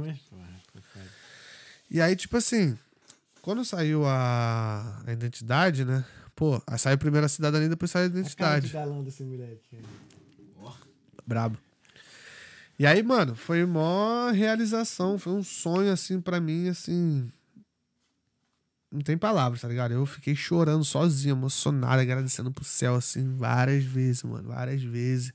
Mais 0.00 0.18
porra, 0.22 0.60
foi 0.72 0.80
foda. 0.82 1.08
E 1.90 2.00
aí, 2.00 2.14
tipo 2.16 2.36
assim, 2.36 2.78
quando 3.40 3.64
saiu 3.64 4.06
a, 4.06 5.02
a 5.06 5.12
identidade, 5.12 5.84
né? 5.84 6.04
Pô, 6.34 6.62
aí 6.66 6.78
saiu 6.78 6.98
primeiro 6.98 7.26
a 7.26 7.28
cidadania, 7.28 7.68
depois 7.68 7.90
saiu 7.90 8.04
a 8.04 8.06
A 8.06 8.10
cara 8.10 8.20
de 8.22 8.66
identidade. 8.68 8.72
galã 8.72 9.02
desse 9.02 9.22
moleque. 9.24 9.78
Brabo. 11.26 11.58
E 12.78 12.86
aí, 12.86 13.02
mano, 13.02 13.34
foi 13.34 13.64
mó 13.64 14.30
realização, 14.30 15.18
foi 15.18 15.32
um 15.32 15.42
sonho, 15.42 15.92
assim, 15.92 16.20
pra 16.20 16.40
mim, 16.40 16.68
assim. 16.68 17.30
Não 18.90 19.00
tem 19.00 19.16
palavras, 19.16 19.60
tá 19.62 19.68
ligado? 19.68 19.92
Eu 19.92 20.04
fiquei 20.04 20.34
chorando 20.34 20.84
sozinho, 20.84 21.32
emocionado, 21.32 22.00
agradecendo 22.00 22.50
pro 22.50 22.64
céu, 22.64 22.94
assim, 22.94 23.36
várias 23.36 23.84
vezes, 23.84 24.22
mano, 24.22 24.48
várias 24.48 24.82
vezes. 24.82 25.32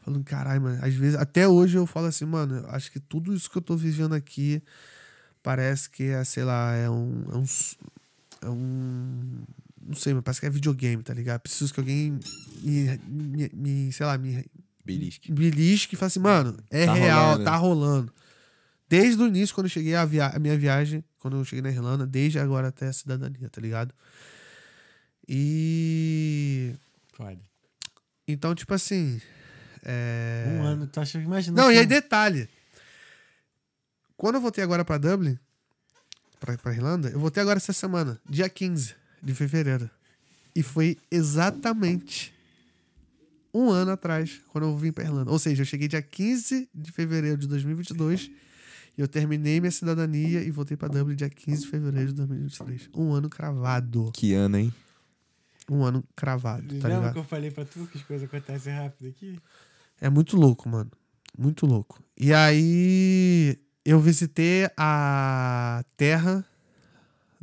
Falando, 0.00 0.24
caralho, 0.24 0.60
mano, 0.62 0.84
às 0.84 0.94
vezes, 0.94 1.16
até 1.16 1.46
hoje 1.48 1.76
eu 1.76 1.86
falo 1.86 2.06
assim, 2.06 2.24
mano, 2.24 2.64
acho 2.68 2.90
que 2.92 3.00
tudo 3.00 3.34
isso 3.34 3.50
que 3.50 3.58
eu 3.58 3.62
tô 3.62 3.76
vivendo 3.76 4.14
aqui 4.14 4.62
parece 5.42 5.90
que 5.90 6.04
é, 6.04 6.22
sei 6.24 6.44
lá, 6.44 6.74
é 6.74 6.90
um. 6.90 7.24
É 7.32 7.36
um, 7.36 7.44
é 8.42 8.50
um 8.50 9.42
não 9.84 9.94
sei, 9.96 10.14
mas 10.14 10.22
parece 10.22 10.40
que 10.40 10.46
é 10.46 10.50
videogame, 10.50 11.02
tá 11.02 11.12
ligado? 11.12 11.40
Preciso 11.40 11.74
que 11.74 11.80
alguém 11.80 12.18
me, 12.62 13.00
me, 13.08 13.50
me 13.52 13.92
sei 13.92 14.06
lá, 14.06 14.16
me, 14.16 14.44
Belisque. 14.84 15.32
belisque 15.32 15.94
e 15.94 15.98
fala 15.98 16.06
assim, 16.08 16.20
mano, 16.20 16.56
é 16.70 16.86
Tá 16.86 16.92
real, 16.94 17.24
rolando. 17.30 17.44
tá 17.44 17.56
rolando. 17.56 18.14
Desde 18.88 19.22
o 19.22 19.26
início, 19.26 19.54
quando 19.54 19.66
eu 19.66 19.70
cheguei 19.70 19.94
a, 19.94 20.04
via 20.04 20.26
a 20.26 20.38
minha 20.38 20.56
viagem, 20.58 21.02
quando 21.18 21.36
eu 21.38 21.44
cheguei 21.44 21.62
na 21.62 21.70
Irlanda, 21.70 22.06
desde 22.06 22.38
agora 22.38 22.68
até 22.68 22.88
a 22.88 22.92
cidadania, 22.92 23.48
tá 23.48 23.60
ligado? 23.60 23.94
E. 25.28 26.74
Foda. 27.14 27.38
Então, 28.26 28.54
tipo 28.54 28.74
assim. 28.74 29.20
é- 29.84 30.44
Um 30.48 30.62
ano, 30.62 30.86
tu 30.86 31.00
acha 31.00 31.18
que 31.18 31.24
imagina. 31.24 31.56
Não, 31.60 31.68
que- 31.68 31.74
e 31.76 31.78
aí 31.78 31.86
detalhe. 31.86 32.48
Quando 34.16 34.36
eu 34.36 34.40
voltei 34.40 34.62
agora 34.62 34.84
pra 34.84 34.98
Dublin, 34.98 35.38
pra, 36.38 36.56
pra 36.58 36.72
Irlanda, 36.72 37.08
eu 37.08 37.18
voltei 37.18 37.40
agora 37.42 37.56
essa 37.56 37.72
semana, 37.72 38.20
dia 38.28 38.48
15 38.48 38.94
de 39.22 39.34
fevereiro. 39.34 39.90
E 40.54 40.62
foi 40.62 40.98
exatamente 41.10 42.32
um 43.54 43.70
ano 43.70 43.90
atrás, 43.90 44.40
quando 44.48 44.64
eu 44.64 44.76
vim 44.76 44.92
pra 44.92 45.04
Irlanda. 45.04 45.30
Ou 45.30 45.38
seja, 45.38 45.62
eu 45.62 45.66
cheguei 45.66 45.88
dia 45.88 46.00
15 46.02 46.68
de 46.74 46.92
fevereiro 46.92 47.36
de 47.36 47.46
2022 47.46 48.30
e 48.96 49.00
eu 49.00 49.08
terminei 49.08 49.60
minha 49.60 49.70
cidadania 49.70 50.42
e 50.42 50.50
voltei 50.50 50.76
pra 50.76 50.88
Dublin 50.88 51.16
dia 51.16 51.28
15 51.30 51.62
de 51.62 51.68
fevereiro 51.68 52.08
de 52.08 52.14
2023. 52.14 52.90
Um 52.94 53.12
ano 53.12 53.28
cravado. 53.28 54.10
Que 54.14 54.34
ano, 54.34 54.56
hein? 54.58 54.74
Um 55.70 55.84
ano 55.84 56.02
cravado, 56.16 56.66
tá 56.66 56.88
Lembra 56.88 56.88
ligado? 56.88 57.12
que 57.12 57.18
eu 57.20 57.24
falei 57.24 57.50
pra 57.50 57.64
tu 57.64 57.86
que 57.86 57.98
as 57.98 58.04
coisas 58.04 58.28
acontecem 58.28 58.72
rápido 58.72 59.08
aqui? 59.08 59.38
É 60.00 60.10
muito 60.10 60.36
louco, 60.36 60.68
mano. 60.68 60.90
Muito 61.38 61.66
louco. 61.66 62.02
E 62.18 62.34
aí 62.34 63.58
eu 63.84 64.00
visitei 64.00 64.68
a 64.76 65.84
terra 65.96 66.44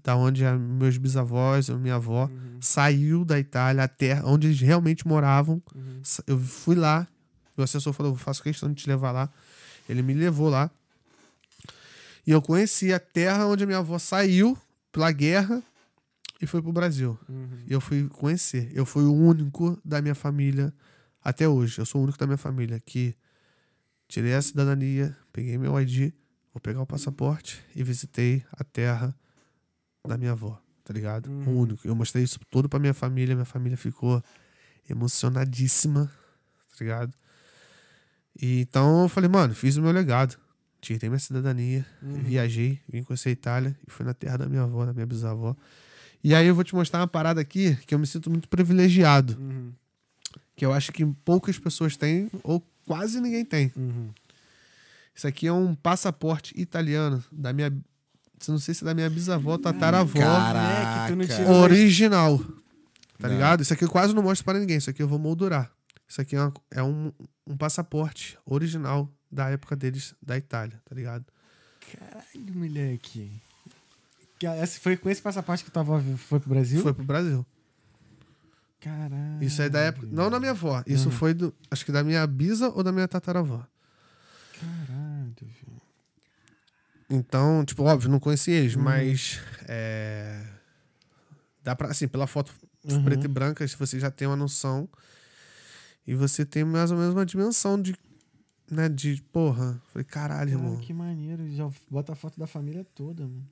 da 0.03 0.15
onde 0.15 0.43
meus 0.57 0.97
bisavós, 0.97 1.69
minha 1.69 1.95
avó, 1.95 2.25
Uhum. 2.27 2.57
saiu 2.61 3.25
da 3.25 3.39
Itália, 3.39 3.83
a 3.83 3.87
terra 3.87 4.23
onde 4.25 4.47
eles 4.47 4.59
realmente 4.59 5.07
moravam. 5.07 5.61
Uhum. 5.75 6.01
Eu 6.27 6.39
fui 6.39 6.75
lá, 6.75 7.07
o 7.57 7.61
assessor 7.61 7.91
falou, 7.93 8.15
faço 8.15 8.41
questão 8.41 8.69
de 8.71 8.75
te 8.83 8.87
levar 8.89 9.11
lá. 9.11 9.29
Ele 9.87 10.01
me 10.01 10.13
levou 10.13 10.49
lá. 10.49 10.69
E 12.25 12.31
eu 12.31 12.41
conheci 12.41 12.93
a 12.93 12.99
terra 12.99 13.45
onde 13.47 13.63
a 13.63 13.67
minha 13.67 13.79
avó 13.79 13.97
saiu 13.97 14.57
pela 14.91 15.11
guerra 15.11 15.61
e 16.41 16.45
foi 16.45 16.61
pro 16.61 16.71
Brasil. 16.71 17.17
Uhum. 17.27 17.47
E 17.67 17.73
eu 17.73 17.81
fui 17.81 18.07
conhecer. 18.07 18.71
Eu 18.73 18.85
fui 18.85 19.03
o 19.03 19.13
único 19.13 19.79
da 19.83 20.01
minha 20.01 20.15
família 20.15 20.73
até 21.23 21.47
hoje. 21.47 21.79
Eu 21.79 21.85
sou 21.85 22.01
o 22.01 22.03
único 22.03 22.17
da 22.19 22.25
minha 22.27 22.37
família 22.37 22.79
que 22.85 23.15
tirei 24.07 24.33
a 24.33 24.41
cidadania, 24.41 25.15
peguei 25.33 25.57
meu 25.57 25.79
ID, 25.79 26.13
vou 26.53 26.61
pegar 26.61 26.81
o 26.81 26.85
passaporte 26.85 27.61
e 27.75 27.83
visitei 27.83 28.43
a 28.51 28.63
terra 28.63 29.13
da 30.07 30.17
minha 30.17 30.31
avó, 30.31 30.59
tá 30.83 30.93
ligado? 30.93 31.27
Uhum. 31.29 31.47
O 31.49 31.59
único. 31.61 31.87
Eu 31.87 31.95
mostrei 31.95 32.23
isso 32.23 32.39
tudo 32.49 32.69
pra 32.69 32.79
minha 32.79 32.93
família, 32.93 33.35
minha 33.35 33.45
família 33.45 33.77
ficou 33.77 34.21
emocionadíssima, 34.89 36.05
tá 36.71 36.75
ligado? 36.83 37.13
E 38.41 38.61
então 38.61 39.03
eu 39.03 39.09
falei, 39.09 39.29
mano, 39.29 39.53
fiz 39.53 39.75
o 39.77 39.81
meu 39.81 39.91
legado. 39.91 40.37
Tirei 40.81 41.09
minha 41.09 41.19
cidadania, 41.19 41.85
Uhum. 42.01 42.13
viajei, 42.23 42.79
vim 42.87 43.03
conhecer 43.03 43.29
a 43.29 43.31
Itália 43.33 43.77
e 43.85 43.91
fui 43.91 44.05
na 44.05 44.13
terra 44.13 44.37
da 44.37 44.47
minha 44.47 44.63
avó, 44.63 44.85
da 44.85 44.93
minha 44.93 45.05
bisavó. 45.05 45.55
E 46.23 46.33
aí 46.33 46.47
eu 46.47 46.55
vou 46.55 46.63
te 46.63 46.73
mostrar 46.73 47.01
uma 47.01 47.07
parada 47.07 47.41
aqui 47.41 47.75
que 47.85 47.93
eu 47.93 47.99
me 47.99 48.07
sinto 48.07 48.29
muito 48.29 48.47
privilegiado, 48.47 49.37
Uhum. 49.37 49.73
que 50.55 50.65
eu 50.65 50.71
acho 50.71 50.93
que 50.93 51.05
poucas 51.25 51.59
pessoas 51.59 51.97
têm 51.97 52.29
ou 52.43 52.65
quase 52.85 53.19
ninguém 53.19 53.43
tem. 53.43 53.73
Uhum. 53.75 54.09
Isso 55.13 55.27
aqui 55.27 55.47
é 55.47 55.51
um 55.53 55.75
passaporte 55.75 56.53
italiano 56.59 57.21
da 57.29 57.51
minha, 57.51 57.73
não 58.47 58.57
sei 58.59 58.73
se 58.73 58.83
é 58.83 58.85
da 58.85 58.93
minha 58.93 59.09
bisavó, 59.09 59.57
tataravó, 59.57 60.17
não 60.17 60.25
Caraca. 60.25 61.51
original. 61.51 62.39
Tá 63.17 63.27
Não. 63.27 63.35
ligado? 63.35 63.61
Isso 63.61 63.73
aqui 63.73 63.83
eu 63.83 63.89
quase 63.89 64.13
não 64.13 64.23
mostro 64.23 64.45
para 64.45 64.59
ninguém, 64.59 64.77
isso 64.77 64.89
aqui 64.89 65.01
eu 65.03 65.07
vou 65.07 65.19
moldurar. 65.19 65.71
Isso 66.07 66.21
aqui 66.21 66.35
é, 66.35 66.41
uma- 66.41 66.53
é 66.71 66.81
um, 66.83 67.11
um 67.45 67.57
passaporte 67.57 68.37
original 68.45 69.11
da 69.31 69.49
época 69.49 69.75
deles 69.75 70.15
da 70.21 70.37
Itália, 70.37 70.81
tá 70.85 70.95
ligado? 70.95 71.25
Caralho, 71.91 72.53
moleque. 72.55 73.31
Esse 74.63 74.79
foi 74.79 74.95
com 74.95 75.09
esse 75.09 75.21
passaporte 75.21 75.65
que 75.65 75.69
tua 75.71 75.81
avó 75.81 75.99
foi 76.17 76.39
pro 76.39 76.49
Brasil? 76.49 76.81
Foi 76.81 76.93
pro 76.93 77.03
Brasil. 77.03 77.45
Caralho. 78.79 79.43
Isso 79.43 79.61
aí 79.61 79.69
da 79.69 79.79
época. 79.81 80.07
Não 80.09 80.29
da 80.29 80.39
minha 80.39 80.51
avó. 80.51 80.81
Isso 80.87 81.09
Uhum. 81.09 81.15
foi 81.15 81.33
do. 81.33 81.53
Acho 81.69 81.83
que 81.85 81.91
da 81.91 82.01
minha 82.03 82.25
bisa 82.25 82.69
ou 82.69 82.81
da 82.81 82.91
minha 82.93 83.07
tataravó. 83.07 83.65
Caralho. 84.59 84.98
Então, 87.09 87.65
tipo, 87.65 87.83
óbvio, 87.83 88.09
não 88.09 88.19
conheci 88.19 88.51
eles, 88.51 88.75
Uhum. 88.75 88.83
mas. 88.83 89.39
É, 89.67 90.45
dá 91.63 91.75
pra. 91.75 91.89
Assim, 91.89 92.07
pela 92.07 92.27
foto 92.27 92.53
Uhum. 92.83 93.03
preta 93.03 93.25
e 93.25 93.27
branca, 93.27 93.67
você 93.67 93.99
já 93.99 94.09
tem 94.11 94.27
uma 94.27 94.35
noção. 94.37 94.87
E 96.07 96.13
você 96.15 96.45
tem 96.45 96.63
mais 96.63 96.91
ou 96.91 96.97
menos 96.97 97.13
uma 97.13 97.25
dimensão 97.25 97.81
de. 97.81 97.95
Né, 98.69 98.87
de. 98.87 99.21
Porra. 99.33 99.81
Falei, 99.87 100.05
caralho, 100.05 100.51
Cara, 100.51 100.63
irmão. 100.65 100.79
que 100.79 100.93
maneiro. 100.93 101.49
Já 101.51 101.69
bota 101.89 102.13
a 102.13 102.15
foto 102.15 102.39
da 102.39 102.45
família 102.47 102.85
toda, 102.95 103.23
mano. 103.23 103.49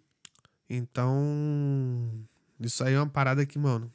Então. 0.70 2.10
Isso 2.60 2.84
aí 2.84 2.94
é 2.94 3.00
uma 3.00 3.10
parada 3.10 3.46
que, 3.46 3.58
mano. 3.60 3.92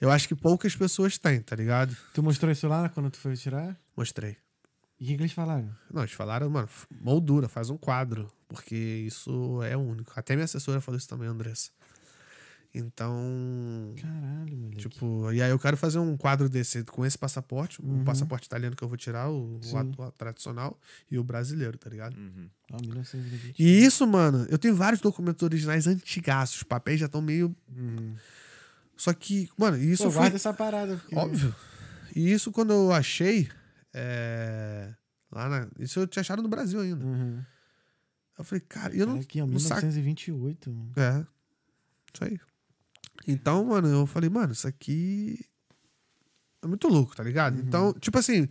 Eu 0.00 0.10
acho 0.10 0.26
que 0.26 0.34
poucas 0.34 0.74
pessoas 0.74 1.18
têm, 1.18 1.40
tá 1.42 1.54
ligado? 1.54 1.94
Tu 2.14 2.22
mostrou 2.22 2.50
isso 2.50 2.66
lá 2.66 2.88
quando 2.88 3.10
tu 3.10 3.18
foi 3.18 3.36
tirar? 3.36 3.78
Mostrei. 3.96 4.36
E 4.98 5.04
o 5.04 5.06
que, 5.08 5.12
eles 5.22 5.32
falaram? 5.32 5.70
Não, 5.92 6.02
eles 6.02 6.12
falaram, 6.14 6.48
mano, 6.48 6.68
moldura, 7.02 7.48
faz 7.48 7.68
um 7.70 7.76
quadro, 7.76 8.30
porque 8.50 8.74
isso 9.06 9.62
é 9.62 9.76
único. 9.76 10.12
Até 10.16 10.34
minha 10.34 10.44
assessora 10.44 10.80
falou 10.80 10.98
isso 10.98 11.08
também, 11.08 11.28
Andressa. 11.28 11.70
Então, 12.72 13.94
Caralho, 14.00 14.56
moleque. 14.56 14.76
tipo, 14.88 15.32
e 15.32 15.42
aí 15.42 15.50
eu 15.50 15.58
quero 15.58 15.76
fazer 15.76 15.98
um 15.98 16.16
quadro 16.16 16.48
desse 16.48 16.84
com 16.84 17.04
esse 17.04 17.18
passaporte, 17.18 17.82
Uhum. 17.82 18.02
o 18.02 18.04
passaporte 18.04 18.46
italiano 18.46 18.76
que 18.76 18.84
eu 18.84 18.88
vou 18.88 18.96
tirar, 18.96 19.28
o, 19.28 19.58
o 19.58 20.10
tradicional, 20.12 20.78
e 21.10 21.18
o 21.18 21.24
brasileiro, 21.24 21.76
tá 21.76 21.90
ligado? 21.90 22.16
Uhum. 22.16 22.48
Ó, 22.72 22.76
1920. 22.80 23.58
E 23.58 23.84
isso, 23.84 24.06
mano, 24.06 24.46
eu 24.48 24.56
tenho 24.56 24.76
vários 24.76 25.00
documentos 25.00 25.42
originais 25.42 25.88
antigaços, 25.88 26.58
os 26.58 26.62
papéis 26.62 27.00
já 27.00 27.06
estão 27.06 27.20
meio. 27.20 27.54
Uhum. 27.76 28.14
Só 28.96 29.12
que, 29.14 29.48
mano, 29.58 29.76
isso 29.76 30.04
Pô, 30.04 30.10
foi. 30.12 30.20
guarda 30.20 30.36
essa 30.36 30.52
parada. 30.54 30.96
Porque... 30.96 31.16
Óbvio. 31.16 31.52
E 32.14 32.30
isso 32.32 32.52
quando 32.52 32.72
eu 32.72 32.92
achei. 32.92 33.48
é, 33.92 34.94
Lá 35.32 35.48
na... 35.48 35.68
Isso 35.78 35.98
eu 36.00 36.06
tinha 36.06 36.20
achado 36.20 36.42
no 36.42 36.48
Brasil 36.48 36.80
ainda. 36.80 37.04
Uhum. 37.04 37.40
Eu 38.40 38.44
falei, 38.44 38.60
cara, 38.68 38.94
eu 38.94 39.06
não. 39.06 39.16
Aqui, 39.16 39.38
saco. 39.38 39.46
1928, 39.48 40.70
mano. 40.70 40.92
É. 40.96 41.26
Isso 42.14 42.24
aí. 42.24 42.40
Então, 43.26 43.64
mano, 43.64 43.88
eu 43.88 44.06
falei, 44.06 44.30
mano, 44.30 44.52
isso 44.52 44.66
aqui 44.66 45.38
é 46.62 46.66
muito 46.66 46.88
louco, 46.88 47.14
tá 47.14 47.22
ligado? 47.22 47.56
Uhum. 47.58 47.64
Então, 47.66 47.92
tipo 47.94 48.18
assim, 48.18 48.48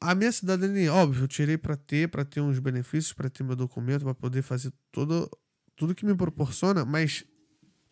a 0.00 0.14
minha 0.14 0.32
cidadania, 0.32 0.92
óbvio, 0.92 1.24
eu 1.24 1.28
tirei 1.28 1.58
pra 1.58 1.76
ter, 1.76 2.08
pra 2.08 2.24
ter 2.24 2.40
uns 2.40 2.58
benefícios, 2.58 3.12
pra 3.12 3.28
ter 3.28 3.42
meu 3.44 3.54
documento, 3.56 4.04
pra 4.04 4.14
poder 4.14 4.42
fazer 4.42 4.72
todo, 4.90 5.30
tudo 5.76 5.94
que 5.94 6.04
me 6.06 6.14
proporciona, 6.14 6.84
mas 6.84 7.24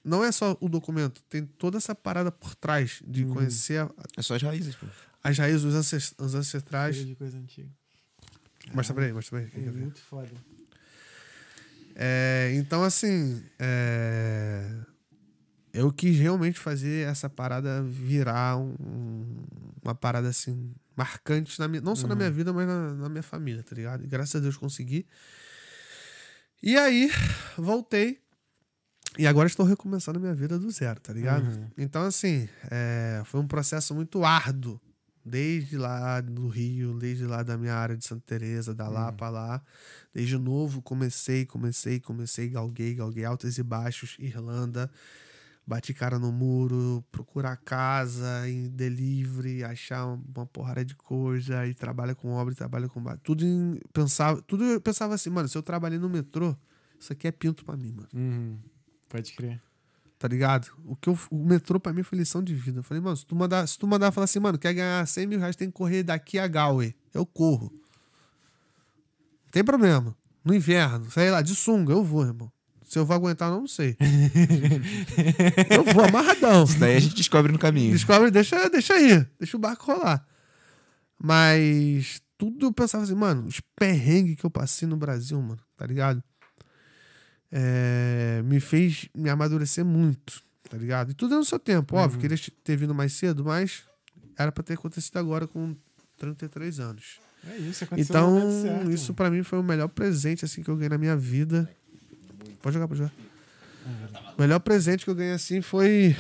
não 0.02 0.24
é 0.24 0.32
só 0.32 0.56
o 0.60 0.68
documento, 0.68 1.22
tem 1.24 1.44
toda 1.44 1.76
essa 1.76 1.94
parada 1.94 2.32
por 2.32 2.54
trás 2.54 3.02
de 3.06 3.24
Uhum. 3.24 3.34
conhecer 3.34 3.80
a- 3.82 3.90
É 4.16 4.22
só 4.22 4.34
as 4.36 4.42
raízes, 4.42 4.74
pô. 4.76 4.86
as 5.22 5.36
raízes, 5.36 5.64
os, 5.64 5.74
ancest- 5.74 6.14
os 6.18 6.34
ancestrais. 6.34 6.96
Coisa 6.96 7.08
de 7.10 7.14
coisa 7.16 7.38
antiga. 7.38 7.68
Mostra 8.74 8.94
pra 8.94 9.04
aí, 9.04 9.12
mostra 9.12 9.38
pra 9.40 9.48
aí. 9.60 9.66
É 9.66 9.70
muito 9.70 10.00
foda. 10.00 10.30
É, 11.94 12.52
então, 12.54 12.82
assim, 12.84 13.42
é, 13.58 14.70
eu 15.72 15.92
quis 15.92 16.16
realmente 16.18 16.58
fazer 16.58 17.08
essa 17.08 17.28
parada 17.28 17.82
virar 17.82 18.56
um- 18.56 19.44
uma 19.82 19.94
parada 19.94 20.28
assim, 20.28 20.72
marcante, 20.96 21.58
na 21.58 21.66
minha, 21.66 21.80
não 21.80 21.96
só 21.96 22.06
na 22.06 22.14
minha 22.14 22.30
vida, 22.30 22.52
mas 22.52 22.66
na, 22.68 22.94
na 22.94 23.08
minha 23.08 23.22
família, 23.22 23.62
tá 23.62 23.74
ligado? 23.74 24.04
E 24.04 24.06
graças 24.06 24.36
a 24.36 24.40
Deus 24.40 24.56
consegui. 24.56 25.06
E 26.62 26.76
aí, 26.76 27.10
voltei. 27.56 28.20
E 29.16 29.26
agora 29.26 29.48
estou 29.48 29.66
recomeçando 29.66 30.18
a 30.18 30.22
minha 30.22 30.34
vida 30.34 30.58
do 30.58 30.70
zero, 30.70 31.00
tá 31.00 31.12
ligado? 31.12 31.46
Uhum. 31.48 31.70
Então, 31.76 32.02
assim, 32.02 32.48
é, 32.70 33.22
foi 33.24 33.40
um 33.40 33.46
processo 33.48 33.94
muito 33.94 34.24
árduo. 34.24 34.80
Desde 35.24 35.76
lá 35.76 36.20
do 36.20 36.48
Rio, 36.48 36.98
desde 36.98 37.26
lá 37.26 37.42
da 37.42 37.58
minha 37.58 37.74
área 37.74 37.96
de 37.96 38.06
Santa 38.06 38.22
Teresa, 38.26 38.74
da 38.74 38.88
Lapa 38.88 39.28
lá. 39.28 39.62
Desde 40.12 40.38
novo 40.38 40.80
comecei, 40.80 41.44
comecei, 41.44 42.00
comecei, 42.00 42.48
galguei, 42.48 42.94
galguei 42.94 43.24
altos 43.24 43.58
e 43.58 43.62
baixos, 43.62 44.16
Irlanda. 44.18 44.90
Bati 45.66 45.92
cara 45.92 46.18
no 46.18 46.32
muro, 46.32 47.04
procurar 47.12 47.54
casa 47.58 48.48
em 48.48 48.70
delivery, 48.70 49.62
achar 49.62 50.06
uma 50.06 50.46
porrada 50.46 50.82
de 50.82 50.94
coisa, 50.94 51.66
e 51.66 51.74
trabalha 51.74 52.14
com 52.14 52.30
obra, 52.30 52.54
e 52.54 52.56
trabalha 52.56 52.88
com... 52.88 53.04
Tudo 53.22 53.44
em, 53.44 53.78
pensava, 53.92 54.40
tudo 54.40 54.64
eu 54.64 54.80
pensava 54.80 55.14
assim, 55.14 55.28
mano, 55.28 55.46
se 55.46 55.58
eu 55.58 55.62
trabalhei 55.62 55.98
no 55.98 56.08
metrô, 56.08 56.56
isso 56.98 57.12
aqui 57.12 57.28
é 57.28 57.30
pinto 57.30 57.66
pra 57.66 57.76
mim, 57.76 57.92
mano 57.92 58.08
Uhum. 58.14 58.58
Pode 59.10 59.34
crer. 59.34 59.60
Tá 60.18 60.26
ligado? 60.26 60.68
O, 60.84 60.96
que 60.96 61.08
eu, 61.08 61.18
o 61.30 61.44
metrô 61.44 61.78
pra 61.78 61.92
mim 61.92 62.02
foi 62.02 62.18
lição 62.18 62.42
de 62.42 62.54
vida. 62.54 62.80
Eu 62.80 62.82
falei, 62.82 63.02
mano, 63.02 63.16
se 63.16 63.24
tu 63.24 63.36
mandar, 63.36 63.66
se 63.66 63.78
tu 63.78 63.86
mandar 63.86 64.10
falar 64.10 64.24
assim, 64.24 64.40
mano, 64.40 64.58
quer 64.58 64.74
ganhar 64.74 65.06
100 65.06 65.26
mil 65.26 65.38
reais, 65.38 65.56
tem 65.56 65.68
que 65.68 65.74
correr 65.74 66.02
daqui 66.02 66.38
a 66.38 66.46
Galway. 66.46 66.94
Eu 67.14 67.24
corro. 67.24 67.72
Não 69.44 69.50
tem 69.52 69.62
problema. 69.62 70.16
No 70.44 70.54
inverno, 70.54 71.10
sei 71.10 71.30
lá, 71.30 71.40
de 71.40 71.54
sunga, 71.54 71.92
eu 71.92 72.02
vou, 72.02 72.24
irmão. 72.24 72.50
Se 72.84 72.98
eu 72.98 73.04
vou 73.04 73.14
aguentar, 73.14 73.50
eu 73.50 73.60
não 73.60 73.66
sei. 73.66 73.96
eu 75.70 75.84
vou 75.92 76.04
amarradão. 76.04 76.64
Isso 76.64 76.78
daí 76.78 76.96
a 76.96 77.00
gente 77.00 77.14
descobre 77.14 77.52
no 77.52 77.58
caminho. 77.58 77.92
Descobre, 77.92 78.30
deixa, 78.30 78.68
deixa 78.70 78.94
aí, 78.94 79.26
deixa 79.38 79.56
o 79.56 79.60
barco 79.60 79.92
rolar. 79.92 80.26
Mas 81.22 82.22
tudo 82.38 82.66
eu 82.66 82.72
pensava 82.72 83.04
assim, 83.04 83.14
mano, 83.14 83.46
os 83.46 83.60
perrengues 83.76 84.36
que 84.36 84.46
eu 84.46 84.50
passei 84.50 84.88
no 84.88 84.96
Brasil, 84.96 85.40
mano, 85.40 85.60
tá 85.76 85.86
ligado? 85.86 86.22
É, 87.50 88.42
me 88.44 88.60
fez 88.60 89.08
me 89.14 89.30
amadurecer 89.30 89.84
muito, 89.84 90.42
tá 90.68 90.76
ligado? 90.76 91.10
E 91.10 91.14
tudo 91.14 91.34
é 91.34 91.38
no 91.38 91.44
seu 91.44 91.58
tempo, 91.58 91.96
óbvio, 91.96 92.20
queria 92.20 92.36
ter 92.62 92.76
vindo 92.76 92.94
mais 92.94 93.14
cedo, 93.14 93.44
mas 93.44 93.84
era 94.36 94.52
pra 94.52 94.62
ter 94.62 94.74
acontecido 94.74 95.16
agora 95.16 95.46
com 95.46 95.74
33 96.18 96.80
anos. 96.80 97.20
É 97.46 97.56
isso, 97.56 97.84
aconteceu 97.84 98.14
Então, 98.14 98.62
certo, 98.62 98.90
isso 98.90 99.14
pra 99.14 99.30
mim 99.30 99.42
foi 99.42 99.58
o 99.58 99.62
melhor 99.62 99.88
presente 99.88 100.44
assim 100.44 100.62
que 100.62 100.68
eu 100.68 100.76
ganhei 100.76 100.90
na 100.90 100.98
minha 100.98 101.16
vida. 101.16 101.70
Pode 102.60 102.74
jogar, 102.74 102.88
pode 102.88 102.98
jogar. 102.98 103.12
O 104.36 104.40
melhor 104.40 104.58
presente 104.60 105.04
que 105.04 105.10
eu 105.10 105.14
ganhei 105.14 105.32
assim 105.32 105.60
foi 105.60 106.14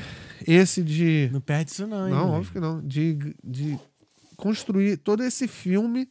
esse 0.46 0.82
de 0.82 1.28
Não 1.32 1.40
perde 1.40 1.70
isso 1.70 1.86
não, 1.86 2.08
hein? 2.08 2.14
não, 2.14 2.30
óbvio 2.30 2.52
que 2.52 2.60
não. 2.60 2.80
De, 2.80 3.34
de 3.44 3.78
construir 4.36 4.96
todo 4.96 5.22
esse 5.22 5.46
filme 5.46 6.08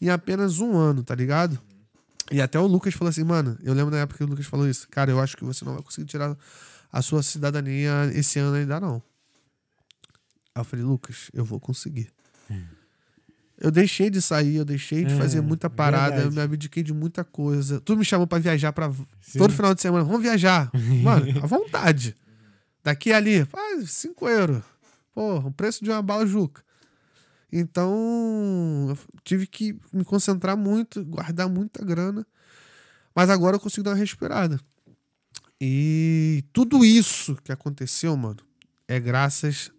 em 0.00 0.10
apenas 0.10 0.60
um 0.60 0.76
ano, 0.76 1.02
tá 1.02 1.14
ligado? 1.14 1.60
E 2.30 2.40
até 2.42 2.58
o 2.58 2.66
Lucas 2.66 2.94
falou 2.94 3.08
assim, 3.10 3.24
mano, 3.24 3.56
eu 3.62 3.72
lembro 3.72 3.90
na 3.94 4.02
época 4.02 4.18
que 4.18 4.24
o 4.24 4.26
Lucas 4.26 4.46
falou 4.46 4.68
isso. 4.68 4.86
Cara, 4.90 5.10
eu 5.10 5.18
acho 5.20 5.36
que 5.36 5.44
você 5.44 5.64
não 5.64 5.74
vai 5.74 5.82
conseguir 5.82 6.06
tirar 6.06 6.36
a 6.92 7.02
sua 7.02 7.22
cidadania 7.22 8.10
esse 8.14 8.38
ano 8.38 8.56
ainda 8.56 8.78
não. 8.80 9.02
Aí 10.54 10.60
eu 10.60 10.64
falei, 10.64 10.84
Lucas, 10.84 11.30
eu 11.32 11.44
vou 11.44 11.58
conseguir. 11.58 12.10
Eu 13.60 13.70
deixei 13.72 14.08
de 14.08 14.22
sair, 14.22 14.54
eu 14.56 14.64
deixei 14.64 15.04
de 15.04 15.14
É, 15.14 15.16
fazer 15.16 15.40
muita 15.40 15.68
parada, 15.68 16.16
eu 16.16 16.30
verdade. 16.30 16.36
me 16.36 16.42
abdiquei 16.42 16.82
de 16.82 16.92
muita 16.94 17.24
coisa. 17.24 17.80
Tu 17.80 17.96
me 17.96 18.04
chamou 18.04 18.24
pra 18.26 18.38
viajar 18.38 18.72
para 18.72 18.88
todo 19.36 19.52
final 19.52 19.74
de 19.74 19.80
semana. 19.82 20.04
Vamos 20.04 20.22
viajar. 20.22 20.70
Mano, 21.02 21.26
à 21.42 21.46
vontade. 21.46 22.14
Daqui 22.84 23.12
ali, 23.12 23.44
faz 23.46 23.90
5 23.90 24.28
euros. 24.28 24.62
Porra, 25.12 25.48
o 25.48 25.52
preço 25.52 25.82
de 25.82 25.90
uma 25.90 26.00
bala 26.00 26.24
juca. 26.24 26.62
Então, 27.50 28.96
tive 29.24 29.46
que 29.46 29.78
me 29.92 30.04
concentrar 30.04 30.56
muito, 30.56 31.04
guardar 31.04 31.48
muita 31.48 31.84
grana. 31.84 32.26
Mas 33.14 33.30
agora 33.30 33.56
eu 33.56 33.60
consigo 33.60 33.84
dar 33.84 33.92
uma 33.92 33.96
respirada. 33.96 34.60
E 35.60 36.44
tudo 36.52 36.84
isso 36.84 37.34
que 37.42 37.50
aconteceu, 37.50 38.16
mano, 38.16 38.38
é 38.86 39.00
graças 39.00 39.72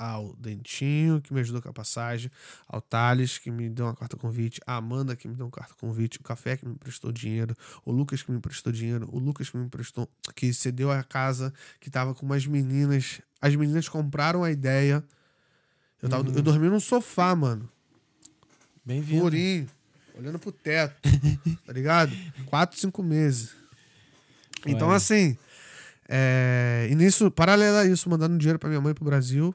ao 0.00 0.34
Dentinho, 0.36 1.20
que 1.20 1.34
me 1.34 1.40
ajudou 1.40 1.60
com 1.60 1.68
a 1.68 1.72
passagem, 1.74 2.30
ao 2.66 2.80
Thales, 2.80 3.36
que 3.36 3.50
me 3.50 3.68
deu 3.68 3.84
uma 3.84 3.94
carta 3.94 4.16
convite, 4.16 4.58
a 4.66 4.76
Amanda, 4.76 5.14
que 5.14 5.28
me 5.28 5.34
deu 5.34 5.44
uma 5.44 5.52
carta 5.52 5.74
convite, 5.78 6.18
o 6.18 6.22
Café, 6.22 6.56
que 6.56 6.66
me 6.66 6.72
emprestou 6.72 7.12
dinheiro, 7.12 7.54
o 7.84 7.92
Lucas, 7.92 8.22
que 8.22 8.30
me 8.30 8.38
emprestou 8.38 8.72
dinheiro, 8.72 9.06
o 9.12 9.18
Lucas, 9.18 9.50
que 9.50 9.58
me 9.58 9.66
emprestou, 9.66 10.08
que 10.34 10.54
cedeu 10.54 10.90
a 10.90 11.02
casa, 11.02 11.52
que 11.78 11.90
tava 11.90 12.14
com 12.14 12.24
umas 12.24 12.46
meninas. 12.46 13.20
As 13.42 13.54
meninas 13.54 13.88
compraram 13.88 14.42
a 14.42 14.50
ideia. 14.50 15.04
Eu, 16.02 16.08
tava, 16.08 16.26
eu 16.28 16.42
dormi 16.42 16.68
num 16.68 16.80
sofá, 16.80 17.36
mano. 17.36 17.68
Bem-vindo. 18.84 19.22
Purinho, 19.22 19.68
olhando 20.14 20.38
pro 20.38 20.50
teto, 20.50 20.96
tá 21.66 21.72
ligado? 21.72 22.12
Quatro, 22.46 22.78
cinco 22.78 23.02
meses. 23.02 23.54
Então, 24.66 24.88
Olha. 24.88 24.96
assim, 24.96 25.36
é, 26.08 26.88
e 26.90 26.94
nisso, 26.94 27.30
paralelo 27.30 27.76
a 27.76 27.86
isso, 27.86 28.08
mandando 28.08 28.38
dinheiro 28.38 28.58
pra 28.58 28.68
minha 28.68 28.80
mãe 28.80 28.94
pro 28.94 29.04
Brasil, 29.04 29.54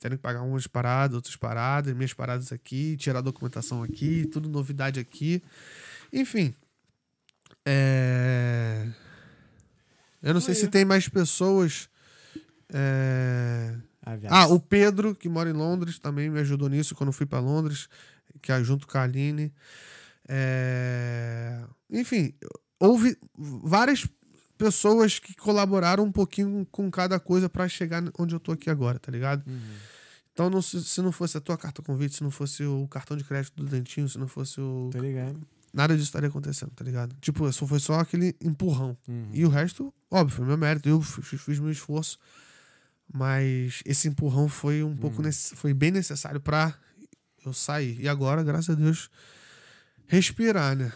tendo 0.00 0.16
que 0.16 0.22
pagar 0.22 0.40
umas 0.42 0.66
paradas, 0.66 1.14
outras 1.14 1.36
paradas, 1.36 1.94
minhas 1.94 2.14
paradas 2.14 2.50
aqui, 2.50 2.96
tirar 2.96 3.20
documentação 3.20 3.82
aqui, 3.82 4.26
tudo 4.26 4.48
novidade 4.48 4.98
aqui. 4.98 5.42
Enfim. 6.10 6.54
É, 7.66 8.88
eu 10.22 10.32
não 10.32 10.40
sei 10.40 10.54
se 10.54 10.68
tem 10.68 10.86
mais 10.86 11.08
pessoas. 11.10 11.90
é. 12.72 13.76
Ah, 14.28 14.46
o 14.48 14.60
Pedro, 14.60 15.14
que 15.14 15.28
mora 15.28 15.50
em 15.50 15.52
Londres, 15.52 15.98
também 15.98 16.30
me 16.30 16.40
ajudou 16.40 16.68
nisso 16.68 16.94
quando 16.94 17.12
fui 17.12 17.26
para 17.26 17.40
Londres, 17.40 17.88
que 18.40 18.52
é 18.52 18.62
junto 18.62 18.86
com 18.86 18.98
a 18.98 19.02
Aline. 19.02 19.52
É, 20.28 21.62
Enfim, 21.90 22.34
houve 22.78 23.16
várias 23.36 24.06
pessoas 24.56 25.18
que 25.18 25.34
colaboraram 25.34 26.04
um 26.04 26.12
pouquinho 26.12 26.66
com 26.70 26.90
cada 26.90 27.18
coisa 27.20 27.48
para 27.48 27.68
chegar 27.68 28.02
onde 28.18 28.34
eu 28.34 28.40
tô 28.40 28.52
aqui 28.52 28.68
agora, 28.68 28.98
tá 28.98 29.10
ligado? 29.10 29.44
Então, 30.32 30.48
não, 30.48 30.62
se, 30.62 30.82
se 30.84 31.02
não 31.02 31.10
fosse 31.10 31.36
a 31.36 31.40
tua 31.40 31.58
carta 31.58 31.82
convite, 31.82 32.16
se 32.16 32.22
não 32.22 32.30
fosse 32.30 32.64
o 32.64 32.86
cartão 32.86 33.16
de 33.16 33.24
crédito 33.24 33.56
do 33.56 33.64
Dentinho, 33.68 34.08
se 34.08 34.18
não 34.18 34.28
fosse 34.28 34.60
o. 34.60 34.88
Tô 34.92 34.98
ligado. 35.00 35.40
Nada 35.72 35.94
disso 35.94 36.06
estaria 36.06 36.28
acontecendo, 36.28 36.70
tá 36.70 36.84
ligado? 36.84 37.14
Tipo, 37.20 37.50
só 37.52 37.66
foi 37.66 37.78
só 37.78 37.94
aquele 38.00 38.34
empurrão. 38.40 38.96
Uhum. 39.06 39.28
E 39.32 39.44
o 39.44 39.48
resto, 39.48 39.92
óbvio, 40.10 40.36
foi 40.36 40.46
meu 40.46 40.56
mérito. 40.56 40.88
Eu 40.88 41.00
fiz, 41.00 41.40
fiz 41.40 41.58
meu 41.58 41.70
esforço. 41.70 42.18
Mas 43.12 43.82
esse 43.86 44.06
empurrão 44.08 44.48
foi 44.48 44.82
um 44.82 44.94
pouco 44.96 45.22
nece- 45.22 45.56
foi 45.56 45.72
bem 45.72 45.90
necessário 45.90 46.40
pra 46.40 46.74
eu 47.44 47.52
sair. 47.54 47.98
E 48.00 48.08
agora, 48.08 48.42
graças 48.42 48.68
a 48.70 48.74
Deus, 48.78 49.08
respirar, 50.06 50.76
né? 50.76 50.92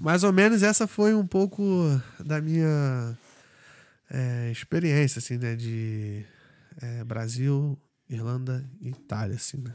Mais 0.00 0.24
ou 0.24 0.32
menos 0.32 0.62
essa 0.62 0.86
foi 0.86 1.14
um 1.14 1.26
pouco 1.26 1.62
da 2.24 2.40
minha 2.40 3.16
é, 4.10 4.50
experiência, 4.50 5.18
assim, 5.18 5.36
né? 5.36 5.54
De 5.56 6.24
é, 6.80 7.04
Brasil, 7.04 7.78
Irlanda 8.08 8.64
e 8.80 8.88
Itália, 8.88 9.36
assim, 9.36 9.58
né? 9.58 9.74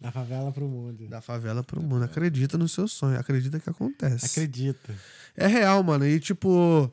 Da 0.00 0.10
favela 0.10 0.50
pro 0.50 0.66
mundo. 0.66 1.06
Da 1.08 1.20
favela 1.20 1.62
pro 1.62 1.82
mundo. 1.82 2.04
Acredita 2.04 2.56
no 2.56 2.66
seu 2.66 2.88
sonho, 2.88 3.20
acredita 3.20 3.60
que 3.60 3.68
acontece. 3.68 4.24
Acredita. 4.24 4.94
É 5.36 5.46
real, 5.46 5.82
mano. 5.82 6.06
E 6.06 6.18
tipo. 6.18 6.90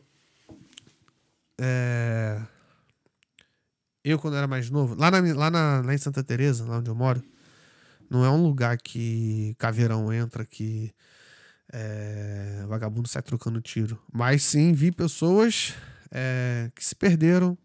É... 1.58 2.42
Eu, 4.10 4.18
quando 4.18 4.38
era 4.38 4.48
mais 4.48 4.70
novo, 4.70 4.96
lá, 4.96 5.12
na, 5.12 5.20
lá, 5.34 5.52
na, 5.52 5.82
lá 5.82 5.94
em 5.94 5.98
Santa 5.98 6.24
Teresa, 6.24 6.64
lá 6.64 6.78
onde 6.78 6.90
eu 6.90 6.96
moro, 6.96 7.22
não 8.10 8.24
é 8.24 8.30
um 8.30 8.42
lugar 8.42 8.78
que 8.78 9.54
caveirão 9.58 10.14
entra, 10.14 10.46
que 10.46 10.94
é, 11.74 12.64
vagabundo 12.70 13.10
sai 13.10 13.22
trocando 13.22 13.60
tiro. 13.60 14.02
Mas 14.10 14.44
sim, 14.44 14.72
vi 14.72 14.94
pessoas 14.94 15.76
é, 16.10 16.72
que 16.74 16.86
se 16.86 16.96
perderam. 16.96 17.58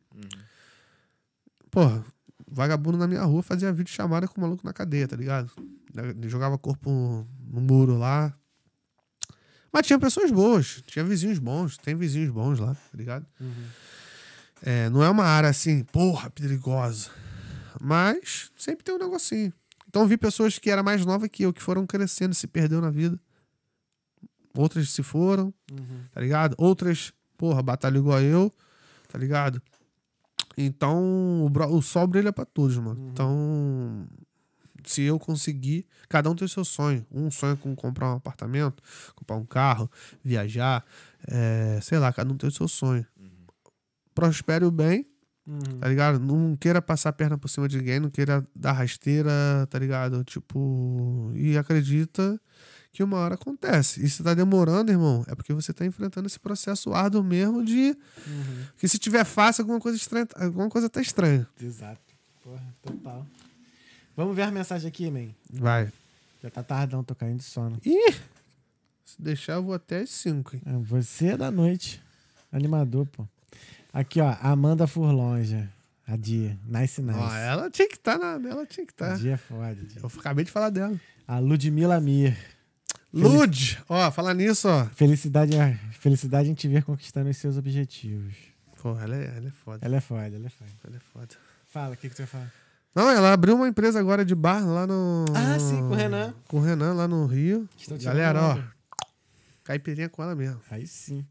Porra, 1.71 2.05
vagabundo 2.51 2.99
na 2.99 3.07
minha 3.07 3.23
rua 3.23 3.41
fazia 3.45 3.73
vídeo 3.73 3.93
chamada 3.93 4.27
com 4.27 4.39
o 4.39 4.41
maluco 4.43 4.67
na 4.67 4.73
cadeia, 4.73 5.07
tá 5.07 5.15
ligado? 5.15 5.49
Ele 5.97 6.29
Jogava 6.29 6.59
corpo 6.59 6.91
no 6.91 7.61
muro 7.61 7.97
lá, 7.97 8.35
mas 9.73 9.87
tinha 9.87 9.99
pessoas 9.99 10.33
boas, 10.33 10.83
tinha 10.87 11.05
vizinhos 11.05 11.39
bons, 11.39 11.79
tem 11.79 11.95
vizinhos 11.95 12.31
bons 12.31 12.59
lá, 12.59 12.75
tá 12.75 12.99
ligado? 12.99 13.27
É, 14.63 14.89
não 14.91 15.03
é 15.03 15.11
uma 15.11 15.25
área 15.25 15.51
assim, 15.51 15.83
porra, 15.85 16.31
perigosa. 16.31 17.11
Mas 17.81 18.51
sempre 18.57 18.85
tem 18.85 18.95
um 18.95 18.99
negocinho. 18.99 19.53
Então 19.89 20.07
vi 20.07 20.17
pessoas 20.17 20.59
que 20.59 20.71
eram 20.71 20.83
mais 20.83 21.05
novas 21.05 21.29
que 21.29 21.43
eu, 21.43 21.53
que 21.53 21.63
foram 21.63 21.87
crescendo, 21.87 22.35
se 22.35 22.47
perdeu 22.47 22.81
na 22.81 22.91
vida. 22.91 23.21
Outras 24.55 24.91
se 24.91 25.03
foram, 25.03 25.53
tá 26.13 26.21
ligado? 26.21 26.55
Outras, 26.59 27.13
porra, 27.37 27.63
batalham 27.63 28.01
igual 28.01 28.21
eu, 28.21 28.53
tá 29.09 29.19
ligado? 29.19 29.61
Então 30.57 31.47
o, 31.47 31.77
o 31.77 31.83
sol 31.83 32.07
brilha 32.07 32.33
pra 32.33 32.45
todos, 32.45 32.77
mano. 32.77 33.11
Então, 33.13 34.07
se 34.85 35.03
eu 35.03 35.19
conseguir, 35.19 35.87
cada 36.09 36.31
um 36.31 36.35
tem 36.35 36.45
o 36.45 36.49
seu 36.49 36.65
sonho. 36.65 37.07
Um 37.11 37.31
sonha 37.31 37.57
com 37.57 37.75
comprar 37.75 38.13
um 38.13 38.17
apartamento, 38.17 38.83
comprar 39.15 39.37
um 39.37 39.45
carro, 39.45 39.91
viajar, 40.23 40.85
é, 41.27 41.79
sei 41.83 41.99
lá, 41.99 42.13
cada 42.13 42.33
um 42.33 42.37
tem 42.37 42.49
o 42.49 42.53
seu 42.53 42.69
sonho. 42.69 43.07
Prospere 44.15 44.65
o 44.65 44.71
bem, 44.71 45.07
Uhum. 45.47 45.79
tá 45.81 45.89
ligado? 45.89 46.21
Não 46.21 46.57
queira 46.57 46.81
passar 46.81 47.09
a 47.09 47.13
perna 47.13 47.37
por 47.37 47.49
cima 47.49 47.67
de 47.69 47.77
ninguém, 47.79 47.99
não 47.99 48.11
queira 48.11 48.47
dar 48.55 48.73
rasteira, 48.73 49.31
tá 49.69 49.79
ligado? 49.79 50.23
Tipo, 50.23 51.33
e 51.35 51.57
acredita 51.59 52.41
que 52.93 53.03
uma 53.03 53.17
hora 53.17 53.35
acontece. 53.35 54.05
E 54.05 54.09
se 54.09 54.23
tá 54.23 54.35
demorando, 54.35 54.93
irmão, 54.93 55.25
é 55.27 55.35
porque 55.35 55.53
você 55.53 55.73
tá 55.73 55.85
enfrentando 55.87 56.27
esse 56.27 56.39
processo 56.39 56.93
árduo 56.93 57.25
mesmo 57.25 57.65
de 57.65 57.97
Uhum. 58.27 58.65
que 58.77 58.87
se 58.87 58.99
tiver 58.99 59.25
fácil, 59.25 59.63
alguma 59.63 59.81
coisa 59.81 59.97
estranha, 59.97 60.29
alguma 60.37 60.69
coisa 60.69 60.89
tá 60.89 61.01
estranha. 61.01 61.49
Exato. 61.61 62.01
Porra, 62.45 62.63
total. 62.83 63.27
Vamos 64.17 64.37
ver 64.37 64.43
a 64.43 64.51
mensagem 64.51 64.87
aqui, 64.89 65.11
man. 65.11 65.29
Vai. 65.51 65.91
Já 66.43 66.51
tá 66.51 66.63
tardão, 66.63 67.03
tô 67.03 67.15
caindo 67.15 67.39
de 67.39 67.45
sono. 67.45 67.81
Ih! 67.85 68.13
Se 69.05 69.21
deixar, 69.21 69.55
eu 69.55 69.63
vou 69.63 69.75
até 69.75 70.01
as 70.01 70.11
5, 70.11 70.55
hein? 70.57 70.63
É, 70.67 70.73
Você 70.79 71.29
é 71.29 71.37
da 71.37 71.51
noite. 71.51 72.03
Animador, 72.53 73.07
pô. 73.07 73.27
Aqui, 73.93 74.21
ó. 74.21 74.37
Amanda 74.41 74.87
Furlonja. 74.87 75.69
A 76.07 76.17
Dia. 76.17 76.59
Nice, 76.67 77.01
nice. 77.01 77.19
Ó, 77.19 77.35
ela 77.35 77.71
tinha 77.71 77.89
que 77.89 77.95
estar 77.95 78.19
na. 78.19 78.33
Ela 78.49 78.67
tinha 78.67 78.87
que 78.87 78.93
A 79.03 79.07
estar. 79.07 79.19
Dia 79.19 79.35
é 79.35 79.37
foda. 79.37 79.75
Dia. 79.75 80.01
Eu 80.03 80.11
acabei 80.19 80.45
de 80.45 80.51
falar 80.51 80.71
dela. 80.71 80.99
A 81.27 81.39
Ludmila 81.39 82.01
Mir. 82.01 82.37
Lud! 83.13 83.79
Ó, 83.89 84.11
falar 84.11 84.33
nisso, 84.35 84.69
ó. 84.69 84.87
Felicidade, 84.87 85.53
felicidade 86.01 86.51
em 86.51 86.55
te 86.55 86.67
ver 86.67 86.83
conquistando 86.83 87.29
os 87.29 87.37
seus 87.37 87.59
objetivos. 87.59 88.35
Pô, 88.83 88.99
ela 88.99 89.15
é, 89.15 89.37
ela 89.37 89.49
é 89.49 89.51
foda. 89.51 89.79
Ela 89.87 89.97
é 89.97 90.01
foda, 90.01 90.35
ela 90.35 90.47
é 90.47 90.49
foda. 90.49 90.71
Ela 90.87 90.97
é 90.97 91.01
foda. 91.01 91.29
Fala, 91.67 91.95
o 91.95 91.97
que, 91.97 92.09
que 92.09 92.17
você 92.17 92.27
fala? 92.27 92.51
Não, 92.95 93.09
ela 93.11 93.33
abriu 93.33 93.55
uma 93.55 93.69
empresa 93.69 94.01
agora 94.01 94.25
de 94.25 94.35
bar 94.35 94.67
lá 94.67 94.87
no. 94.87 95.25
Ah, 95.35 95.59
sim, 95.59 95.79
com 95.79 95.91
o 95.91 95.95
Renan. 95.95 96.35
Com 96.49 96.57
o 96.59 96.61
Renan 96.61 96.95
lá 96.95 97.07
no 97.07 97.27
Rio. 97.27 97.69
Galera, 98.03 98.43
ó. 98.43 98.59
Caipirinha 99.63 100.09
com 100.09 100.23
ela 100.23 100.35
mesmo. 100.35 100.61
Aí 100.71 100.87
sim. 100.87 101.25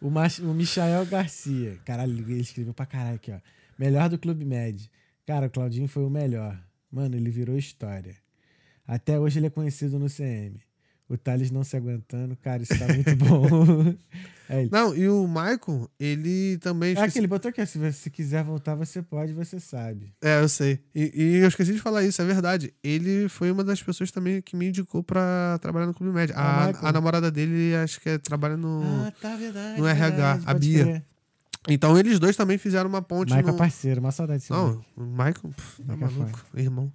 O, 0.00 0.10
Mach, 0.10 0.38
o 0.40 0.54
Michael 0.54 1.06
Garcia. 1.06 1.78
Caralho, 1.84 2.12
ele 2.18 2.40
escreveu 2.40 2.72
pra 2.72 2.86
caralho 2.86 3.16
aqui, 3.16 3.32
ó. 3.32 3.38
Melhor 3.78 4.08
do 4.08 4.18
Clube 4.18 4.44
Med. 4.44 4.90
Cara, 5.26 5.46
o 5.46 5.50
Claudinho 5.50 5.88
foi 5.88 6.04
o 6.04 6.10
melhor. 6.10 6.58
Mano, 6.90 7.16
ele 7.16 7.30
virou 7.30 7.56
história. 7.58 8.16
Até 8.86 9.18
hoje 9.18 9.38
ele 9.38 9.46
é 9.46 9.50
conhecido 9.50 9.98
no 9.98 10.08
CM. 10.08 10.60
O 11.08 11.16
Thales 11.16 11.50
não 11.50 11.62
se 11.64 11.76
aguentando. 11.76 12.36
Cara, 12.36 12.62
isso 12.62 12.78
tá 12.78 12.86
muito 12.86 13.14
bom. 13.16 13.94
É, 14.48 14.60
ele. 14.62 14.70
Não, 14.72 14.94
e 14.94 15.08
o 15.08 15.26
Michael, 15.28 15.90
ele 16.00 16.58
também. 16.58 16.90
é 16.90 16.92
esqueci- 16.92 17.08
aquele, 17.10 17.26
botou 17.26 17.48
aqui, 17.50 17.60
ó, 17.60 17.66
se 17.66 17.78
você 17.78 18.08
quiser 18.10 18.42
voltar, 18.44 18.74
você 18.74 19.02
pode, 19.02 19.32
você 19.32 19.60
sabe. 19.60 20.14
É, 20.22 20.40
eu 20.40 20.48
sei. 20.48 20.80
E, 20.94 21.12
e 21.14 21.36
eu 21.36 21.48
esqueci 21.48 21.72
de 21.72 21.78
falar 21.80 22.02
isso, 22.04 22.20
é 22.22 22.24
verdade. 22.24 22.72
Ele 22.82 23.28
foi 23.28 23.50
uma 23.50 23.62
das 23.62 23.82
pessoas 23.82 24.10
também 24.10 24.40
que 24.42 24.56
me 24.56 24.68
indicou 24.68 25.02
pra 25.02 25.58
trabalhar 25.60 25.86
no 25.86 25.94
Clube 25.94 26.12
Médio. 26.12 26.34
Ah, 26.36 26.72
A, 26.82 26.88
a 26.88 26.92
namorada 26.92 27.30
dele, 27.30 27.74
acho 27.76 28.00
que 28.00 28.08
é, 28.08 28.18
trabalha 28.18 28.56
no. 28.56 28.82
Ah, 29.06 29.12
tá, 29.20 29.36
verdade. 29.36 29.80
no 29.80 29.86
RH, 29.86 30.08
verdade, 30.10 30.42
a 30.46 30.54
Bia. 30.54 30.84
crer. 30.84 31.04
Então 31.68 31.98
eles 31.98 32.18
dois 32.18 32.34
também 32.36 32.56
fizeram 32.56 32.88
uma 32.88 33.02
ponte 33.02 33.28
Michael 33.34 33.48
no. 33.48 33.54
é 33.54 33.58
parceiro, 33.58 34.00
uma 34.00 34.10
saudade 34.12 34.38
desse. 34.40 34.50
Não, 34.52 34.80
o 34.96 35.02
Michael, 35.02 35.34
pff, 35.54 35.82
tá 35.82 35.92
Michael 35.94 36.10
é 36.10 36.14
maluco, 36.18 36.44
irmão. 36.54 36.92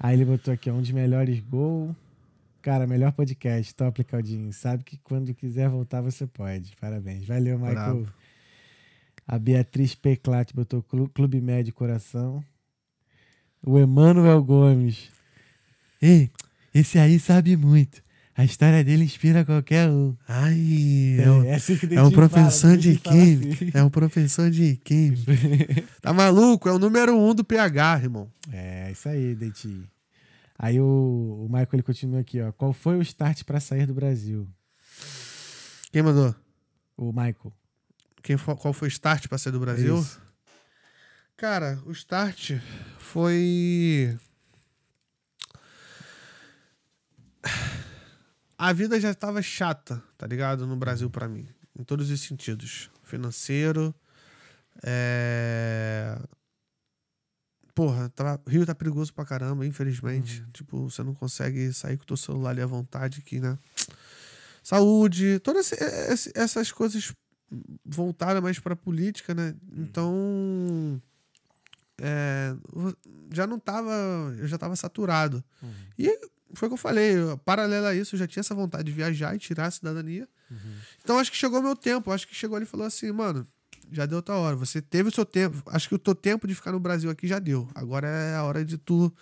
Aí 0.00 0.16
ele 0.16 0.24
botou 0.24 0.52
aqui, 0.52 0.68
um 0.70 0.80
dos 0.80 0.90
melhores 0.90 1.38
gol. 1.40 1.94
Cara, 2.62 2.86
melhor 2.86 3.12
podcast, 3.12 3.74
top, 3.74 4.04
Claudinho. 4.04 4.52
Sabe 4.52 4.84
que 4.84 4.96
quando 4.98 5.34
quiser 5.34 5.68
voltar, 5.68 6.00
você 6.00 6.26
pode. 6.26 6.76
Parabéns. 6.80 7.26
Valeu, 7.26 7.58
Michael. 7.58 7.74
Bravo. 7.74 8.12
A 9.26 9.38
Beatriz 9.38 9.94
Peclat 9.94 10.52
botou 10.54 10.82
Clu- 10.82 11.08
Clube 11.08 11.40
Médio 11.40 11.72
Coração. 11.74 12.42
O 13.64 13.78
Emanuel 13.78 14.42
Gomes. 14.42 15.10
Ei, 16.00 16.30
esse 16.74 16.98
aí 16.98 17.18
sabe 17.18 17.56
muito. 17.56 18.02
A 18.34 18.44
história 18.44 18.82
dele 18.82 19.04
inspira 19.04 19.44
qualquer 19.44 19.88
um. 19.90 20.16
Ai, 20.26 21.16
é, 21.20 21.30
o- 21.30 21.44
É, 21.44 21.54
assim 21.54 21.74
é 21.90 22.00
um 22.02 22.10
fala, 22.10 22.10
professor 22.12 22.76
de 22.76 22.96
química. 22.98 23.54
assim. 23.64 23.70
É 23.74 23.82
um 23.84 23.90
professor 23.90 24.50
de 24.50 24.76
química. 24.76 25.24
tá 26.00 26.12
maluco? 26.12 26.68
É 26.68 26.72
o 26.72 26.78
número 26.78 27.16
um 27.16 27.34
do 27.34 27.44
PH, 27.44 28.00
irmão. 28.02 28.28
É, 28.50 28.90
isso 28.90 29.08
aí, 29.08 29.34
Dentinho. 29.34 29.86
Aí 30.62 30.80
o, 30.80 31.44
o 31.44 31.48
Michael 31.48 31.68
ele 31.72 31.82
continua 31.82 32.20
aqui, 32.20 32.40
ó. 32.40 32.52
Qual 32.52 32.72
foi 32.72 32.96
o 32.96 33.02
start 33.02 33.42
pra 33.42 33.58
sair 33.58 33.84
do 33.84 33.92
Brasil? 33.92 34.48
Quem 35.90 36.02
mandou? 36.02 36.32
O 36.96 37.06
Michael. 37.12 37.52
Quem 38.22 38.36
fo- 38.36 38.54
qual 38.56 38.72
foi 38.72 38.86
o 38.86 38.90
start 38.90 39.26
pra 39.26 39.36
sair 39.38 39.52
do 39.52 39.58
Brasil? 39.58 39.98
Isso. 39.98 40.22
Cara, 41.36 41.82
o 41.84 41.90
start 41.90 42.52
foi. 42.96 44.16
A 48.56 48.72
vida 48.72 49.00
já 49.00 49.12
tava 49.12 49.42
chata, 49.42 50.00
tá 50.16 50.26
ligado? 50.26 50.64
No 50.66 50.76
Brasil 50.76 51.10
pra 51.10 51.26
mim. 51.28 51.48
Em 51.76 51.82
todos 51.82 52.08
os 52.10 52.20
sentidos. 52.20 52.88
Financeiro. 53.02 53.92
É... 54.84 56.16
Porra, 57.74 58.08
tava... 58.10 58.40
Rio 58.46 58.66
tá 58.66 58.74
perigoso 58.74 59.12
pra 59.14 59.24
caramba, 59.24 59.66
infelizmente. 59.66 60.44
Tipo, 60.52 60.90
você 60.90 61.02
não 61.02 61.14
consegue 61.14 61.72
sair 61.72 61.96
com 61.96 62.02
o 62.02 62.06
teu 62.06 62.16
celular 62.16 62.50
ali 62.50 62.60
à 62.60 62.66
vontade 62.66 63.20
aqui, 63.24 63.40
né? 63.40 63.58
Saúde, 64.62 65.38
todas 65.40 65.72
esse- 65.72 65.84
esse- 66.12 66.32
essas 66.34 66.70
coisas 66.70 67.12
voltaram 67.84 68.40
mais 68.42 68.58
pra 68.58 68.76
política, 68.76 69.34
né? 69.34 69.54
Então. 69.76 71.00
é, 72.00 72.54
já 73.32 73.46
não 73.46 73.58
tava. 73.58 73.92
Eu 74.38 74.46
já 74.48 74.58
tava 74.58 74.74
saturado. 74.76 75.42
E 75.98 76.08
foi 76.54 76.66
o 76.66 76.70
que 76.70 76.74
eu 76.74 76.78
falei. 76.78 77.16
eu- 77.16 77.38
Paralelo 77.38 77.86
a 77.86 77.94
isso, 77.94 78.14
eu 78.14 78.18
já 78.18 78.26
tinha 78.26 78.40
essa 78.40 78.54
vontade 78.54 78.84
de 78.84 78.92
viajar 78.92 79.34
e 79.34 79.38
tirar 79.38 79.66
a 79.66 79.70
cidadania. 79.70 80.28
Então 81.02 81.18
acho 81.18 81.30
que 81.30 81.36
chegou 81.36 81.60
o 81.60 81.62
meu 81.62 81.76
tempo. 81.76 82.10
Acho 82.10 82.26
que 82.28 82.34
chegou 82.34 82.56
ali 82.56 82.64
e 82.64 82.68
falou 82.68 82.86
assim, 82.86 83.10
mano, 83.12 83.46
já 83.92 84.06
deu 84.06 84.16
outra 84.16 84.34
hora. 84.34 84.56
Você 84.56 84.80
teve 84.80 85.08
o 85.08 85.12
seu 85.14 85.24
tempo. 85.24 85.62
Acho 85.66 85.88
que 85.88 85.94
o 85.94 85.98
teu 85.98 86.14
tempo 86.14 86.46
de 86.46 86.54
ficar 86.54 86.72
no 86.72 86.80
Brasil 86.80 87.10
aqui 87.10 87.26
já 87.28 87.38
deu. 87.38 87.68
Agora 87.74 88.06
é 88.08 88.34
a 88.34 88.42
hora 88.44 88.64
de 88.64 88.78
tu. 88.78 89.12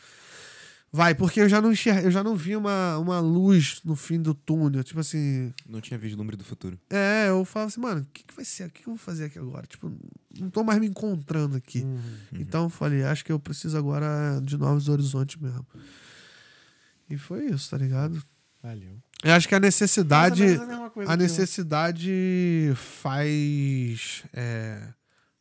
Vai, 0.92 1.14
porque 1.14 1.40
eu 1.40 1.48
já 1.48 1.60
não 1.60 1.70
enxer... 1.70 2.04
eu 2.04 2.10
já 2.10 2.24
não 2.24 2.34
vi 2.34 2.56
uma, 2.56 2.98
uma 2.98 3.20
luz 3.20 3.80
no 3.84 3.94
fim 3.94 4.20
do 4.20 4.34
túnel. 4.34 4.82
Tipo 4.82 4.98
assim, 5.00 5.52
Não 5.68 5.80
tinha 5.80 5.96
vislumbre 5.96 6.36
do 6.36 6.42
futuro. 6.42 6.76
é, 6.90 7.28
eu 7.28 7.44
falo 7.44 7.66
assim, 7.66 7.80
mano, 7.80 8.00
o 8.00 8.06
que, 8.12 8.24
que 8.24 8.34
vai 8.34 8.44
ser? 8.44 8.66
O 8.66 8.70
que, 8.70 8.82
que 8.82 8.88
eu 8.88 8.94
vou 8.94 8.98
fazer 8.98 9.26
aqui 9.26 9.38
agora? 9.38 9.66
Tipo, 9.68 9.92
não 10.36 10.50
tô 10.50 10.64
mais 10.64 10.80
me 10.80 10.88
encontrando 10.88 11.56
aqui. 11.56 11.82
Uhum. 11.82 12.00
Então 12.32 12.64
eu 12.64 12.70
falei, 12.70 13.04
acho 13.04 13.24
que 13.24 13.30
eu 13.30 13.38
preciso 13.38 13.78
agora 13.78 14.40
de 14.42 14.56
novos 14.56 14.88
horizontes 14.88 15.40
mesmo. 15.40 15.64
E 17.08 17.16
foi 17.16 17.46
isso, 17.46 17.70
tá 17.70 17.78
ligado? 17.78 18.20
Valeu. 18.62 18.98
Eu 19.22 19.32
acho 19.32 19.48
que 19.48 19.54
a 19.54 19.60
necessidade. 19.60 20.42
A 20.44 20.86
A 20.86 20.90
que 20.90 20.98
eu. 21.00 21.16
necessidade 21.16 22.72
faz 22.74 24.22
é, 24.32 24.78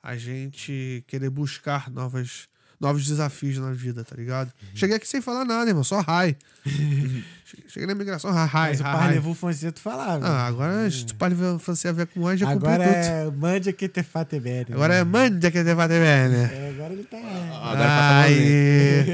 a 0.01 0.15
gente 0.15 1.03
querer 1.07 1.29
buscar 1.29 1.89
novas, 1.89 2.47
novos 2.79 3.05
desafios 3.05 3.57
na 3.57 3.71
vida, 3.71 4.03
tá 4.03 4.15
ligado? 4.15 4.47
Uhum. 4.61 4.69
Cheguei 4.75 4.95
aqui 4.95 5.07
sem 5.07 5.21
falar 5.21 5.43
nada, 5.45 5.69
irmão, 5.69 5.83
só 5.83 6.01
hi. 6.01 6.35
Cheguei 7.67 7.87
na 7.87 7.93
imigração, 7.93 8.31
hi, 8.31 8.49
Mas 8.53 8.79
o 8.79 8.83
hi. 8.83 8.85
Parlevou 8.85 9.33
Fonseca 9.33 9.71
tu 9.71 9.81
falava. 9.81 10.25
Ah, 10.25 10.45
agora 10.47 10.89
se 10.89 11.05
tu 11.05 11.15
ver 11.31 11.59
francês 11.59 11.91
a 11.91 11.95
ver 11.95 12.07
com 12.07 12.27
anjo, 12.27 12.45
já 12.45 12.53
cumpriu 12.53 12.71
agora 12.71 12.89
tudo. 12.89 13.05
é 13.05 13.31
mande 13.31 13.73
que 13.73 13.89
te 13.89 14.03
fate 14.03 14.39
bene. 14.39 14.67
Agora 14.71 14.93
é 14.93 15.03
mande 15.03 15.51
que 15.51 15.63
te 15.63 15.75
bem, 15.99 16.29
né? 16.29 16.49
É, 16.53 16.69
agora 16.69 16.93
ele 16.93 17.03
tá. 17.03 17.17
Agora 17.17 17.77
tá 17.79 18.21
Aí. 18.21 19.05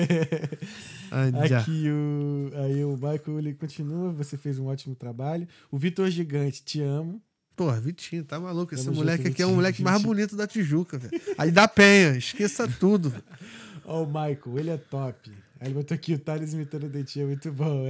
Anja. 1.17 1.59
Aqui 1.59 1.89
o. 1.89 2.51
Aí 2.63 2.83
o 2.83 2.93
Michael 2.95 3.39
ele 3.39 3.53
continua. 3.53 4.11
Você 4.13 4.37
fez 4.37 4.59
um 4.59 4.65
ótimo 4.67 4.95
trabalho. 4.95 5.47
O 5.71 5.77
Vitor 5.77 6.09
Gigante, 6.09 6.63
te 6.63 6.81
amo. 6.81 7.21
Pô, 7.55 7.71
Vitinho, 7.71 8.23
tá 8.25 8.37
maluco? 8.39 8.73
Esse 8.75 8.83
Tamo 8.85 8.97
moleque 8.97 9.23
junto, 9.23 9.31
aqui 9.31 9.41
é 9.41 9.45
o 9.45 9.47
Vitinho, 9.47 9.55
moleque 9.55 9.81
mais 9.81 9.97
Vitinho. 9.97 10.13
bonito 10.13 10.35
da 10.35 10.45
Tijuca, 10.45 10.97
velho. 10.97 11.21
Aí 11.37 11.51
da 11.51 11.67
Penha, 11.69 12.17
esqueça 12.17 12.67
tudo. 12.67 13.13
Ó, 13.85 14.03
o 14.03 14.05
Michael, 14.07 14.59
ele 14.59 14.69
é 14.71 14.77
top. 14.77 15.31
Aí 15.61 15.67
ele 15.67 15.73
botou 15.75 15.95
aqui 15.95 16.13
o 16.13 16.19
Thales 16.19 16.51
imitando 16.53 16.83
o 16.85 16.89
Dentinho, 16.89 17.23
é 17.23 17.27
muito 17.27 17.49
bom. 17.53 17.85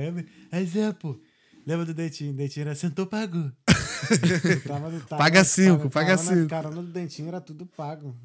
É, 0.52 0.62
exemplo. 0.62 1.20
Lembra 1.66 1.84
do 1.84 1.96
Dentinho? 1.96 2.32
Dentinho 2.32 2.62
era 2.68 2.76
sentou, 2.76 3.08
pagou. 3.08 3.52
Tava 4.68 4.92
no- 4.92 5.00
tava- 5.02 5.18
Paga 5.24 5.44
cinco, 5.44 5.78
tava- 5.78 5.90
paga 5.90 6.18
cinco. 6.18 6.48
carona 6.48 6.76
do 6.84 6.92
Dentinho 6.92 7.28
era 7.30 7.42
tudo 7.42 7.66
pago. 7.66 8.16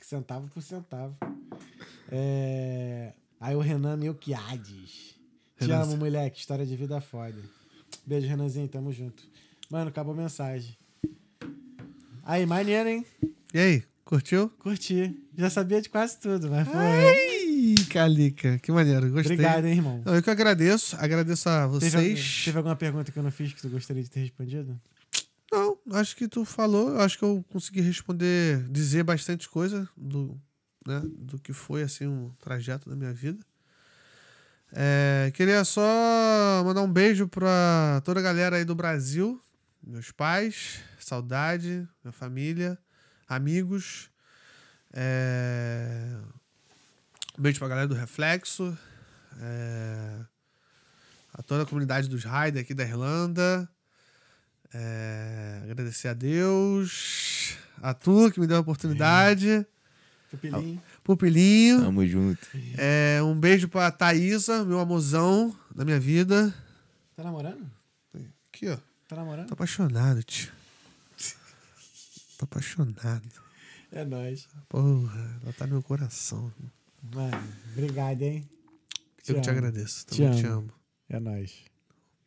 Centavo 0.00 0.46
por 0.54 0.62
centavo. 0.62 1.16
É... 2.08 3.12
Aí 3.40 3.54
o 3.54 3.60
Renan 3.60 3.96
Melquiades. 3.96 5.14
Te 5.58 5.66
Renan. 5.66 5.82
amo, 5.82 5.96
moleque. 5.96 6.38
História 6.38 6.64
de 6.66 6.76
vida 6.76 7.00
foda. 7.00 7.36
Beijo, 8.06 8.26
Renanzinho. 8.26 8.68
Tamo 8.68 8.92
junto. 8.92 9.22
Mano, 9.70 9.88
acabou 9.88 10.14
a 10.14 10.16
mensagem. 10.16 10.76
Aí, 12.24 12.44
maneiro, 12.46 12.88
hein? 12.88 13.06
E 13.54 13.58
aí, 13.58 13.82
curtiu? 14.04 14.48
Curti. 14.58 15.16
Já 15.36 15.48
sabia 15.50 15.80
de 15.80 15.88
quase 15.88 16.18
tudo, 16.18 16.50
mas 16.50 16.66
foi. 16.66 16.76
Ai, 16.76 17.74
Calica, 17.90 18.58
que 18.58 18.72
maneiro, 18.72 19.10
gostei. 19.10 19.34
Obrigado, 19.36 19.64
hein, 19.66 19.72
irmão. 19.74 20.02
Eu 20.04 20.22
que 20.22 20.30
agradeço, 20.30 20.96
agradeço 20.96 21.48
a 21.48 21.68
Teve, 21.78 21.90
vocês. 21.90 22.42
teve 22.44 22.56
alguma 22.58 22.76
pergunta 22.76 23.10
que 23.12 23.18
eu 23.18 23.22
não 23.22 23.30
fiz 23.30 23.52
que 23.52 23.60
tu 23.62 23.68
gostaria 23.68 24.02
de 24.02 24.10
ter 24.10 24.20
respondido? 24.20 24.78
Não, 25.52 25.78
acho 25.92 26.16
que 26.16 26.26
tu 26.28 26.44
falou, 26.44 26.98
acho 27.00 27.16
que 27.18 27.24
eu 27.24 27.44
consegui 27.48 27.80
responder, 27.80 28.62
dizer 28.68 29.04
bastante 29.04 29.48
coisa 29.48 29.88
do, 29.96 30.38
né, 30.86 31.02
do 31.04 31.38
que 31.38 31.52
foi 31.52 31.82
assim 31.82 32.06
um 32.06 32.30
trajeto 32.38 32.88
da 32.88 32.96
minha 32.96 33.12
vida. 33.12 33.44
É, 34.72 35.30
queria 35.34 35.64
só 35.64 36.62
mandar 36.64 36.82
um 36.82 36.92
beijo 36.92 37.28
pra 37.28 38.00
toda 38.04 38.20
a 38.20 38.22
galera 38.22 38.56
aí 38.56 38.64
do 38.64 38.74
Brasil, 38.74 39.40
meus 39.82 40.10
pais, 40.10 40.80
saudade, 40.98 41.88
minha 42.02 42.12
família, 42.12 42.78
amigos. 43.28 44.10
É, 44.92 46.16
um 47.38 47.42
beijo 47.42 47.58
pra 47.58 47.68
galera 47.68 47.86
do 47.86 47.94
Reflexo, 47.94 48.76
é, 49.40 50.20
a 51.32 51.42
toda 51.42 51.62
a 51.62 51.66
comunidade 51.66 52.08
dos 52.08 52.24
Raider 52.24 52.62
aqui 52.62 52.74
da 52.74 52.84
Irlanda. 52.84 53.68
É, 54.74 55.60
agradecer 55.62 56.08
a 56.08 56.12
Deus, 56.12 57.56
a 57.80 57.94
tu 57.94 58.30
que 58.32 58.40
me 58.40 58.46
deu 58.46 58.56
a 58.56 58.60
oportunidade, 58.60 59.66
Pupilinho. 60.36 60.82
Pupilinho. 61.02 61.80
Tamo 61.82 62.06
junto. 62.06 62.46
É, 62.76 63.20
um 63.22 63.38
beijo 63.38 63.68
pra 63.68 63.90
Thaísa, 63.90 64.64
meu 64.64 64.78
amorzão 64.80 65.56
da 65.74 65.84
minha 65.84 65.98
vida. 66.00 66.54
Tá 67.16 67.22
namorando? 67.24 67.70
Aqui, 68.52 68.68
ó. 68.68 68.76
Tá 69.08 69.16
namorando? 69.16 69.48
Tô 69.48 69.54
apaixonado, 69.54 70.22
tio. 70.22 70.52
Tô 72.38 72.44
apaixonado. 72.44 73.22
É 73.92 74.04
nóis. 74.04 74.46
Porra, 74.68 75.38
ela 75.42 75.52
tá 75.52 75.66
no 75.66 75.72
meu 75.74 75.82
coração. 75.82 76.52
Mano, 77.14 77.42
obrigado, 77.72 78.22
hein? 78.22 78.48
Eu 79.26 79.34
que 79.36 79.40
te 79.40 79.48
amo. 79.50 79.58
agradeço. 79.58 80.06
Te 80.06 80.16
Também 80.22 80.40
te 80.40 80.46
amo. 80.46 80.58
amo. 80.58 80.72
É 81.08 81.20
nóis. 81.20 81.54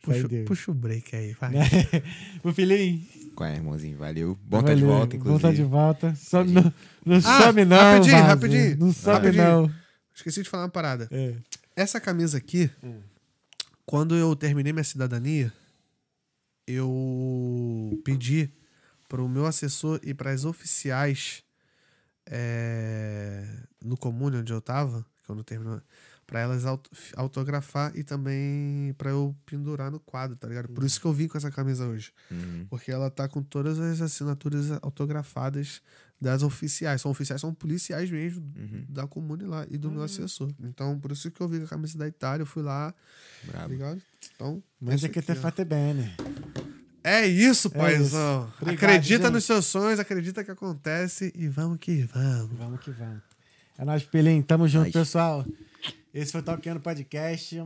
Puxa, 0.01 0.27
puxa 0.45 0.71
o 0.71 0.73
break 0.73 1.15
aí, 1.15 1.33
vai. 1.33 1.51
Pupilinho. 2.41 3.05
Qual 3.35 3.49
é, 3.49 3.55
irmãozinho? 3.55 3.97
Valeu. 3.97 4.37
Bom 4.43 4.61
tá 4.63 4.73
de 4.73 4.83
volta, 4.83 5.15
inclusive. 5.15 5.41
Bom 5.41 5.49
tá 5.49 5.53
de 5.55 5.63
volta. 5.63 6.15
Só, 6.15 6.43
não 6.43 6.73
não 7.05 7.17
Ah, 7.17 7.43
some 7.43 7.65
não, 7.65 7.77
rapidinho, 7.77 8.15
vaso. 8.17 8.27
rapidinho. 8.27 8.77
Não 8.77 8.93
some 8.93 9.13
Rapidinho. 9.15 9.43
não. 9.43 9.71
Esqueci 10.15 10.43
de 10.43 10.49
falar 10.49 10.63
uma 10.63 10.69
parada. 10.69 11.07
É. 11.11 11.35
Essa 11.75 11.99
camisa 11.99 12.37
aqui, 12.37 12.69
Hum. 12.83 12.99
quando 13.85 14.15
eu 14.15 14.35
terminei 14.35 14.73
minha 14.73 14.83
cidadania, 14.83 15.51
eu 16.67 17.99
pedi 18.03 18.49
para 19.07 19.21
o 19.21 19.29
meu 19.29 19.45
assessor 19.45 19.99
e 20.03 20.13
para 20.13 20.31
as 20.31 20.45
oficiais 20.45 21.41
é, 22.29 23.45
no 23.83 23.97
comune 23.97 24.37
onde 24.37 24.53
eu 24.53 24.61
tava, 24.61 25.05
quando 25.25 25.43
terminou, 25.43 25.81
para 26.29 26.41
elas 26.41 26.63
aut- 26.63 26.87
autografar 27.15 27.91
e 27.95 28.03
também 28.03 28.93
para 28.99 29.09
eu 29.09 29.35
pendurar 29.47 29.89
no 29.89 29.99
quadro, 29.99 30.35
tá 30.37 30.47
ligado? 30.47 30.69
Por 30.69 30.83
isso 30.83 31.01
que 31.01 31.07
eu 31.07 31.11
vim 31.13 31.27
com 31.27 31.35
essa 31.39 31.49
camisa 31.49 31.87
hoje. 31.87 32.11
Uhum. 32.29 32.67
Porque 32.69 32.91
ela 32.91 33.09
tá 33.09 33.27
com 33.27 33.41
todas 33.41 33.79
as 33.79 33.99
assinaturas 33.99 34.69
autografadas 34.83 35.81
das 36.21 36.43
oficiais. 36.43 37.01
São 37.01 37.09
oficiais, 37.09 37.41
são 37.41 37.51
policiais 37.51 38.11
mesmo 38.11 38.43
Uhum. 38.55 38.85
da 38.87 39.07
comune 39.07 39.45
lá 39.45 39.65
e 39.71 39.77
do 39.77 39.89
meu 39.89 40.03
assessor. 40.03 40.51
Então, 40.59 40.99
por 40.99 41.11
isso 41.11 41.31
que 41.31 41.41
eu 41.41 41.47
vi 41.47 41.57
com 41.59 41.65
a 41.65 41.69
camisa 41.69 41.97
da 41.97 42.07
Itália, 42.07 42.43
eu 42.43 42.45
fui 42.45 42.61
lá, 42.61 42.91
tá 42.91 43.51
Brabo. 43.51 43.73
ligado? 43.73 44.01
Então, 44.35 44.61
Mas 44.79 45.03
é 45.03 45.09
que 45.09 45.21
te 45.23 45.31
ó. 45.31 45.35
fate 45.35 45.65
bene. 45.65 46.13
é 47.03 47.25
isso, 47.25 47.69
É 47.69 47.71
paizão. 47.71 48.43
isso. 48.43 48.53
Obrigado, 48.61 48.83
acredita 48.91 49.23
gente. 49.23 49.33
nos 49.33 49.43
seus 49.45 49.65
sonhos, 49.65 49.99
acredita 49.99 50.43
que 50.43 50.51
acontece 50.51 51.31
e 51.35 51.47
vamos 51.47 51.79
que 51.79 52.03
vamos. 52.03 52.55
Vamos 52.57 52.79
que 52.81 52.91
vamos. 52.91 53.23
É 53.79 53.85
nóis, 53.85 54.03
Pupilinho. 54.03 54.43
Tamo 54.43 54.67
junto, 54.67 54.91
pessoal. 54.91 55.43
Esse 56.13 56.31
foi 56.31 56.41
o 56.41 56.43
Talkando 56.43 56.79
Podcast. 56.79 57.63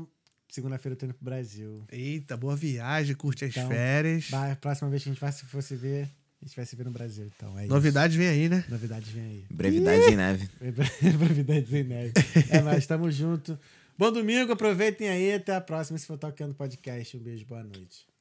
Segunda-feira 0.49 0.93
eu 0.93 0.97
tô 0.99 1.05
indo 1.05 1.13
pro 1.15 1.25
Brasil. 1.25 1.83
Eita, 1.91 2.37
boa 2.37 2.55
viagem, 2.55 3.15
curte 3.15 3.45
as 3.45 3.51
Então, 3.51 3.69
férias. 3.69 4.29
Vai, 4.29 4.55
próxima 4.55 4.89
vez 4.89 5.01
que 5.03 5.09
a 5.09 5.11
gente 5.13 5.21
vai 5.21 5.31
se 5.31 5.45
for 5.45 5.63
se 5.63 5.75
ver, 5.75 6.03
a 6.41 6.45
gente 6.45 6.55
vai 6.55 6.65
se 6.65 6.75
ver 6.75 6.83
no 6.85 6.91
Brasil. 6.91 7.29
Então, 7.35 7.57
é 7.57 7.65
Novidades 7.65 8.15
vem 8.15 8.27
aí, 8.27 8.49
né? 8.49 8.59
isso. 8.59 8.71
Novidades 8.71 9.09
vem 9.09 9.23
aí. 9.23 9.45
Brevidades 9.49 10.07
em 10.07 10.15
neve. 10.15 10.49
Novidades 11.19 11.73
em 11.73 11.83
neve. 11.83 12.13
É 12.49 12.61
nóis, 12.61 12.85
tamo 12.85 13.09
junto. 13.09 13.57
Bom 13.97 14.11
domingo, 14.11 14.51
aproveitem 14.51 15.07
aí. 15.09 15.33
Até 15.33 15.55
a 15.55 15.61
próxima. 15.61 15.95
Esse 15.95 16.05
foi 16.05 16.15
o 16.17 16.19
Talkando 16.19 16.53
Podcast. 16.53 17.17
Um 17.17 17.19
beijo, 17.21 17.45
boa 17.45 17.63
noite. 17.63 18.12